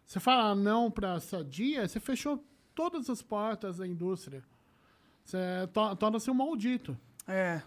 Você 0.05 0.19
fala 0.21 0.55
não 0.55 0.91
pra 0.91 1.19
Sadia, 1.21 1.87
você 1.87 1.99
fechou 2.01 2.43
todas 2.75 3.11
as 3.11 3.23
portas 3.23 3.79
da 3.79 3.87
indústria. 3.87 4.43
Você 5.25 5.39
to- 5.73 5.97
torna-se 5.97 6.31
um 6.31 6.35
maldito. 6.35 6.97
É. 7.27 7.61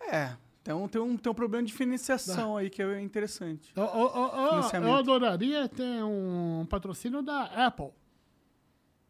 É. 0.00 0.36
Então 0.60 0.86
tem 0.88 1.00
um, 1.00 1.16
tem 1.16 1.30
um 1.30 1.34
problema 1.34 1.66
de 1.66 1.72
financiação 1.72 2.56
aí 2.56 2.70
que 2.70 2.82
é 2.82 3.00
interessante. 3.00 3.72
Eu, 3.74 3.84
eu- 3.84 3.90
eu- 4.14 4.30
eu- 4.56 4.62
adoraria 4.94 5.68
ter 5.68 6.02
um 6.04 6.66
patrocínio 6.68 7.22
da 7.22 7.44
Apple. 7.66 7.90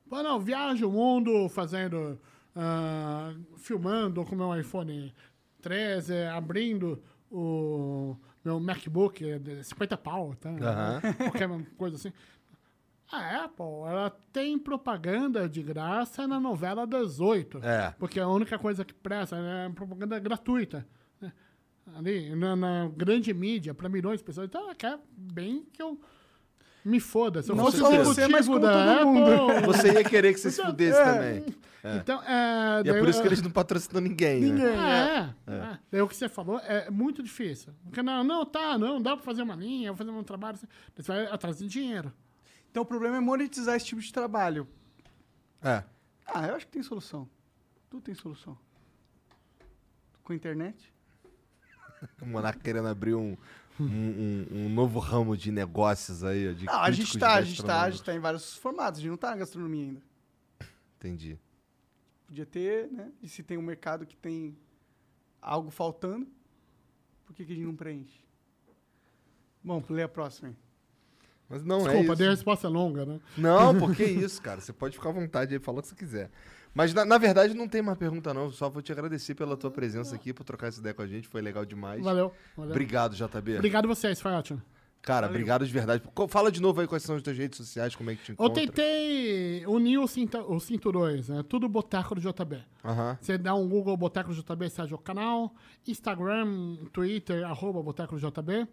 Pô, 0.09 0.23
não, 0.23 0.39
viajo 0.41 0.89
o 0.89 0.93
mundo 0.93 1.49
fazendo. 1.49 2.19
ah, 2.57 3.35
filmando 3.57 4.25
com 4.25 4.37
meu 4.37 4.57
iPhone 4.59 5.13
13, 5.61 6.25
abrindo 6.27 7.03
o 7.29 8.17
meu 8.45 8.61
MacBook 8.61 9.25
é 9.29 9.39
de 9.39 9.65
50 9.65 9.97
pau, 9.97 10.35
tá? 10.35 10.51
Aham. 10.51 11.01
Qualquer 11.31 11.49
coisa 11.77 11.97
assim. 11.97 12.13
A 13.11 13.45
Apple, 13.45 13.65
ela 13.87 14.11
tem 14.33 14.59
propaganda 14.59 15.49
de 15.49 15.63
graça 15.63 16.27
na 16.27 16.41
novela 16.41 16.87
das 16.87 17.21
oito. 17.21 17.59
É. 17.63 17.95
Porque 17.99 18.19
a 18.19 18.29
única 18.29 18.59
coisa 18.59 18.85
que 18.85 18.95
presta 18.95 19.37
é 19.37 19.69
propaganda 19.69 20.19
gratuita. 20.19 20.87
né? 21.21 21.33
Ali, 21.95 22.35
na, 22.35 22.57
na 22.57 22.89
grande 22.89 23.33
mídia, 23.33 23.75
para 23.75 23.89
milhões 23.89 24.19
de 24.21 24.25
pessoas. 24.25 24.47
Então, 24.49 24.63
ela 24.63 24.75
quer 24.75 24.99
bem 25.17 25.65
que 25.73 25.83
eu 25.83 26.01
me 26.85 27.01
foda. 27.01 27.43
Se 27.43 27.51
eu 27.51 27.57
Não 27.57 27.65
fosse 27.65 27.79
só 27.79 27.91
você, 27.91 28.29
mas 28.29 28.47
executivo 28.47 28.47
como 28.47 28.61
da 28.61 28.97
todo 28.99 29.07
mundo. 29.09 29.51
Apple... 29.53 29.67
Você 29.67 29.93
ia 29.93 30.05
querer 30.05 30.35
que 30.35 30.41
você 30.41 30.51
se 30.51 30.63
fudesse 30.63 30.99
É. 30.99 31.05
também. 31.05 31.45
Então, 32.01 32.23
é... 32.23 32.83
E 32.85 32.89
é 32.91 32.99
por 32.99 33.09
isso 33.09 33.19
eu- 33.19 33.23
que 33.23 33.29
eles 33.29 33.43
não 33.43 33.51
patrocinam 33.51 34.01
ninguém, 34.01 34.41
né? 34.41 34.49
Ninguém. 34.49 34.67
é, 34.69 35.35
é. 35.47 35.79
Daí 35.91 36.01
o 36.01 36.09
que 36.09 36.17
você 36.17 36.29
falou 36.29 36.59
é 36.61 36.91
muito 36.91 37.23
difícil. 37.23 37.73
Porque 37.85 38.03
não, 38.03 38.25
não, 38.25 38.45
tá, 38.47 38.79
não, 38.79 39.01
dá 39.03 39.17
pra 39.17 39.25
fazer 39.25 39.43
uma 39.43 39.55
linha, 39.55 39.93
vou 39.93 39.99
fazer 39.99 40.11
um 40.11 40.23
trabalho. 40.25 40.55
assim. 40.57 40.67
Você 40.97 41.03
vai 41.13 41.27
atrás 41.27 41.59
de 41.59 41.67
dinheiro. 41.67 42.13
Então 42.71 42.83
o 42.83 42.87
problema 42.87 43.17
é 43.17 43.21
monetizar 43.21 43.77
esse 43.77 43.87
tipo 43.87 44.01
de 44.01 44.13
trabalho. 44.13 44.67
É. 45.63 45.83
Ah, 46.27 46.47
eu 46.49 46.55
acho 46.57 46.67
que 46.67 46.73
tem 46.73 46.83
solução. 46.83 47.29
Tudo 47.91 48.03
tem 48.03 48.15
solução. 48.15 48.57
Com 50.23 50.33
a 50.33 50.37
internet? 50.37 50.93
O 52.21 52.27
Monarca 52.27 52.61
querendo 52.61 52.89
abrir 52.89 53.15
um, 53.15 53.37
um, 53.81 53.85
um- 53.85 54.47
um 54.67 54.69
novo 54.69 54.99
ramo 54.99 55.37
de 55.37 55.51
negócios 55.51 56.23
aí, 56.25 56.55
de 56.55 56.67
Não, 56.67 56.75
a 56.75 56.91
gente 56.91 57.11
críticos 57.13 57.21
tá, 57.21 57.35
a 57.35 57.43
gente 57.43 57.63
tá, 57.65 57.83
a 57.83 57.91
gente 57.91 58.03
tá 58.05 58.15
em 58.15 58.19
vários 58.21 58.57
formatos. 58.57 58.99
A 58.99 59.03
gente 59.03 59.11
não 59.11 59.17
tá 59.17 59.31
na 59.31 59.37
gastronomia 59.39 59.85
ainda. 59.87 60.03
Entendi. 60.99 61.39
Podia 62.27 62.47
ter, 62.47 62.91
né? 62.91 63.11
E 63.23 63.29
se 63.29 63.43
tem 63.43 63.59
um 63.59 63.63
mercado 63.63 64.07
que 64.07 64.17
tem 64.17 64.57
algo 65.43 65.71
faltando, 65.71 66.27
por 67.27 67.35
que, 67.35 67.45
que 67.45 67.53
a 67.53 67.57
gente 67.57 67.67
não 67.67 67.77
preenche? 67.77 68.25
Bom, 69.63 69.83
lê 69.89 70.03
a 70.03 70.09
próxima 70.09 70.49
aí. 70.49 70.57
Mas 71.49 71.63
não 71.63 71.81
é 71.87 71.91
Desculpa, 71.91 72.17
dei 72.17 72.27
a 72.27 72.31
resposta 72.31 72.69
longa, 72.69 73.05
né? 73.05 73.21
Não, 73.37 73.79
porque 73.79 74.05
isso, 74.05 74.41
cara. 74.41 74.61
Você 74.61 74.73
pode 74.73 74.97
ficar 74.97 75.11
à 75.11 75.13
vontade 75.13 75.53
aí, 75.55 75.61
falar 75.61 75.81
o 75.81 75.83
que 75.83 75.89
você 75.89 75.95
quiser. 75.95 76.31
Mas 76.75 76.93
na, 76.93 77.05
na 77.05 77.19
verdade 77.19 77.55
não 77.55 77.69
tem 77.69 77.81
mais 77.81 77.97
pergunta, 77.97 78.35
não. 78.35 78.51
Só 78.51 78.69
vou 78.69 78.83
te 78.83 78.91
agradecer 78.91 79.35
pela 79.35 79.57
tua 79.57 79.71
presença 79.71 80.15
aqui, 80.17 80.33
por 80.33 80.43
trocar 80.45 80.67
essa 80.67 80.81
ideia 80.81 80.93
com 80.95 81.03
a 81.03 81.07
gente. 81.07 81.29
Foi 81.29 81.41
legal 81.41 81.65
demais. 81.65 82.03
Valeu. 82.03 82.33
valeu. 82.57 82.73
Obrigado, 82.73 83.15
JB. 83.15 83.59
Obrigado 83.59 83.85
a 83.85 83.89
vocês, 83.89 84.21
foi 84.21 84.33
ótimo. 84.33 84.61
Cara, 85.01 85.27
obrigado 85.27 85.67
de 85.67 85.73
verdade. 85.73 86.03
Fala 86.29 86.51
de 86.51 86.63
novo 86.63 86.81
aí 86.81 86.87
quais 86.87 87.03
são 87.03 87.15
as 87.15 87.23
tuas 87.23 87.37
redes 87.37 87.59
sociais, 87.59 87.95
como 87.95 88.11
é 88.11 88.17
que 88.17 88.23
te 88.23 88.29
Eu 88.31 88.33
encontra. 88.33 88.55
tentei 88.63 89.65
unir 89.67 89.99
os, 89.99 90.17
os 90.49 90.63
cinturões, 90.65 91.29
né? 91.29 91.45
Tudo 91.47 91.69
Boteco 91.69 92.15
do 92.15 92.23
JB. 92.23 92.65
Você 93.21 93.37
dá 93.37 93.55
um 93.55 93.69
Google 93.69 93.97
Boteco 93.99 94.31
do 94.33 94.35
JB, 94.43 94.71
você 94.71 94.81
acha 94.81 94.95
o 94.95 94.99
canal. 94.99 95.55
Instagram, 95.87 96.77
Twitter, 96.91 97.45
arroba 97.45 97.83
Boteco 97.83 98.19
do 98.19 98.21
JB. 98.31 98.67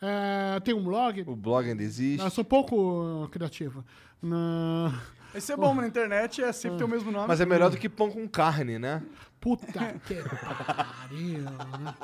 É, 0.00 0.60
tem 0.60 0.72
um 0.74 0.84
blog. 0.84 1.24
O 1.26 1.34
blog 1.34 1.68
ainda 1.68 1.82
existe. 1.82 2.22
Eu 2.22 2.30
sou 2.30 2.44
pouco 2.44 3.28
criativo. 3.32 3.84
Na- 4.22 5.02
Esse 5.34 5.52
é 5.52 5.56
bom, 5.56 5.74
na 5.74 5.86
internet 5.86 6.42
é 6.42 6.52
sempre 6.52 6.78
ter 6.78 6.84
o 6.84 6.88
mesmo 6.88 7.10
nome. 7.10 7.26
Mas 7.28 7.40
é 7.40 7.46
melhor 7.46 7.70
do 7.70 7.76
que 7.76 7.88
pão 7.88 8.10
com 8.10 8.26
carne, 8.28 8.78
né? 8.78 9.02
Puta 9.40 9.94
que 10.06 10.14
pariu. 10.14 11.42
né? 11.42 11.94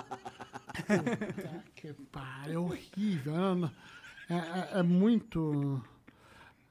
Puta 0.75 1.65
que 1.75 1.93
pariu. 2.11 2.53
É 2.55 2.59
horrível. 2.59 3.55
né? 3.57 3.71
É, 4.29 4.35
é- 4.35 4.81
é 4.81 4.83
muito. 4.83 5.83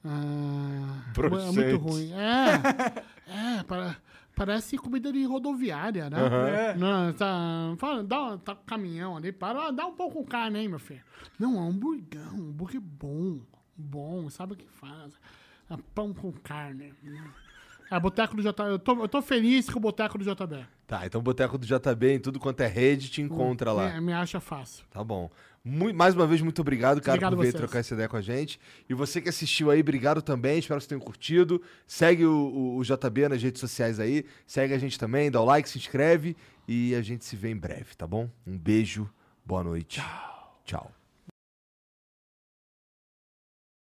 ah, 0.06 1.04
é 1.18 1.52
muito 1.52 1.78
ruim. 1.78 2.12
É. 2.14 3.60
É, 3.60 3.64
para- 3.64 3.96
parece 4.36 4.78
comida 4.78 5.12
de 5.12 5.24
rodoviária, 5.26 6.10
né? 6.10 6.18
É. 6.72 6.76
Não, 6.76 7.12
tá, 7.14 7.76
fala, 7.78 8.04
dá, 8.04 8.38
tá 8.38 8.56
com 8.56 8.64
caminhão 8.64 9.18
ali, 9.18 9.32
para, 9.32 9.68
ah, 9.68 9.72
dá 9.72 9.86
um 9.86 9.94
pouco 9.94 10.22
de 10.22 10.28
carne 10.28 10.60
aí, 10.60 10.68
meu 10.68 10.80
filho. 10.80 11.02
Não, 11.38 11.56
é 11.58 11.62
um 11.62 11.70
hamburgão, 11.70 12.34
um 12.36 12.50
hambúrguer 12.50 12.80
bom, 12.82 13.40
bom, 13.76 14.30
sabe 14.30 14.54
o 14.54 14.56
que 14.56 14.68
faz. 14.68 15.14
É 15.70 15.76
pão 15.94 16.14
com 16.14 16.32
carne. 16.32 16.94
É, 17.92 18.00
Boteco 18.00 18.36
do 18.36 18.42
JB. 18.44 18.62
Eu 18.72 18.80
tô, 18.80 19.02
eu 19.04 19.08
tô 19.08 19.22
feliz 19.22 19.70
com 19.70 19.78
o 19.78 19.82
Boteco 19.82 20.18
do 20.18 20.24
JB. 20.24 20.66
Tá, 20.88 21.06
então 21.06 21.22
Boteco 21.22 21.58
do 21.58 21.66
JB 21.66 22.14
em 22.16 22.20
tudo 22.20 22.40
quanto 22.40 22.62
é 22.62 22.68
rede 22.68 23.10
te 23.10 23.22
encontra 23.22 23.72
lá. 23.72 23.94
Me, 23.94 24.02
me 24.08 24.14
acha 24.14 24.40
fácil. 24.40 24.84
Tá 24.92 25.04
bom. 25.04 25.30
Mui- 25.64 25.92
mais 25.94 26.16
uma 26.16 26.26
vez, 26.26 26.42
muito 26.42 26.62
obrigado, 26.62 27.02
cara, 27.02 27.16
Obrigado 27.18 27.36
por 27.36 27.42
vir 27.44 27.52
vocês. 27.52 27.62
trocar 27.62 27.80
essa 27.80 27.94
ideia 27.94 28.08
com 28.10 28.16
a 28.18 28.22
gente. 28.22 28.60
E 28.88 28.94
você 28.94 29.20
que 29.22 29.28
assistiu 29.30 29.70
aí, 29.70 29.82
obrigado 29.82 30.22
também. 30.22 30.58
Espero 30.60 30.80
que 30.80 30.84
vocês 30.84 30.88
tenham 30.88 31.02
curtido. 31.02 31.62
Segue 31.86 32.26
o, 32.26 32.32
o- 32.34 32.78
o 32.78 32.84
JB 32.84 33.28
nas 33.30 33.42
redes 33.44 33.60
sociais 33.60 34.00
aí. 34.00 34.26
Segue 34.48 34.74
a 34.74 34.78
gente 34.80 34.98
também, 34.98 35.30
dá 35.30 35.42
o 35.42 35.46
like, 35.46 35.68
se 35.70 35.78
inscreve. 35.78 36.36
E 36.68 36.94
a 36.96 37.02
gente 37.02 37.26
se 37.26 37.36
vê 37.36 37.50
em 37.50 37.58
breve, 37.58 37.96
tá 37.98 38.08
bom? 38.08 38.30
Um 38.48 38.58
beijo, 38.58 39.10
boa 39.46 39.64
noite. 39.64 40.00
Tchau. 40.00 40.62
Tchau. 40.64 40.99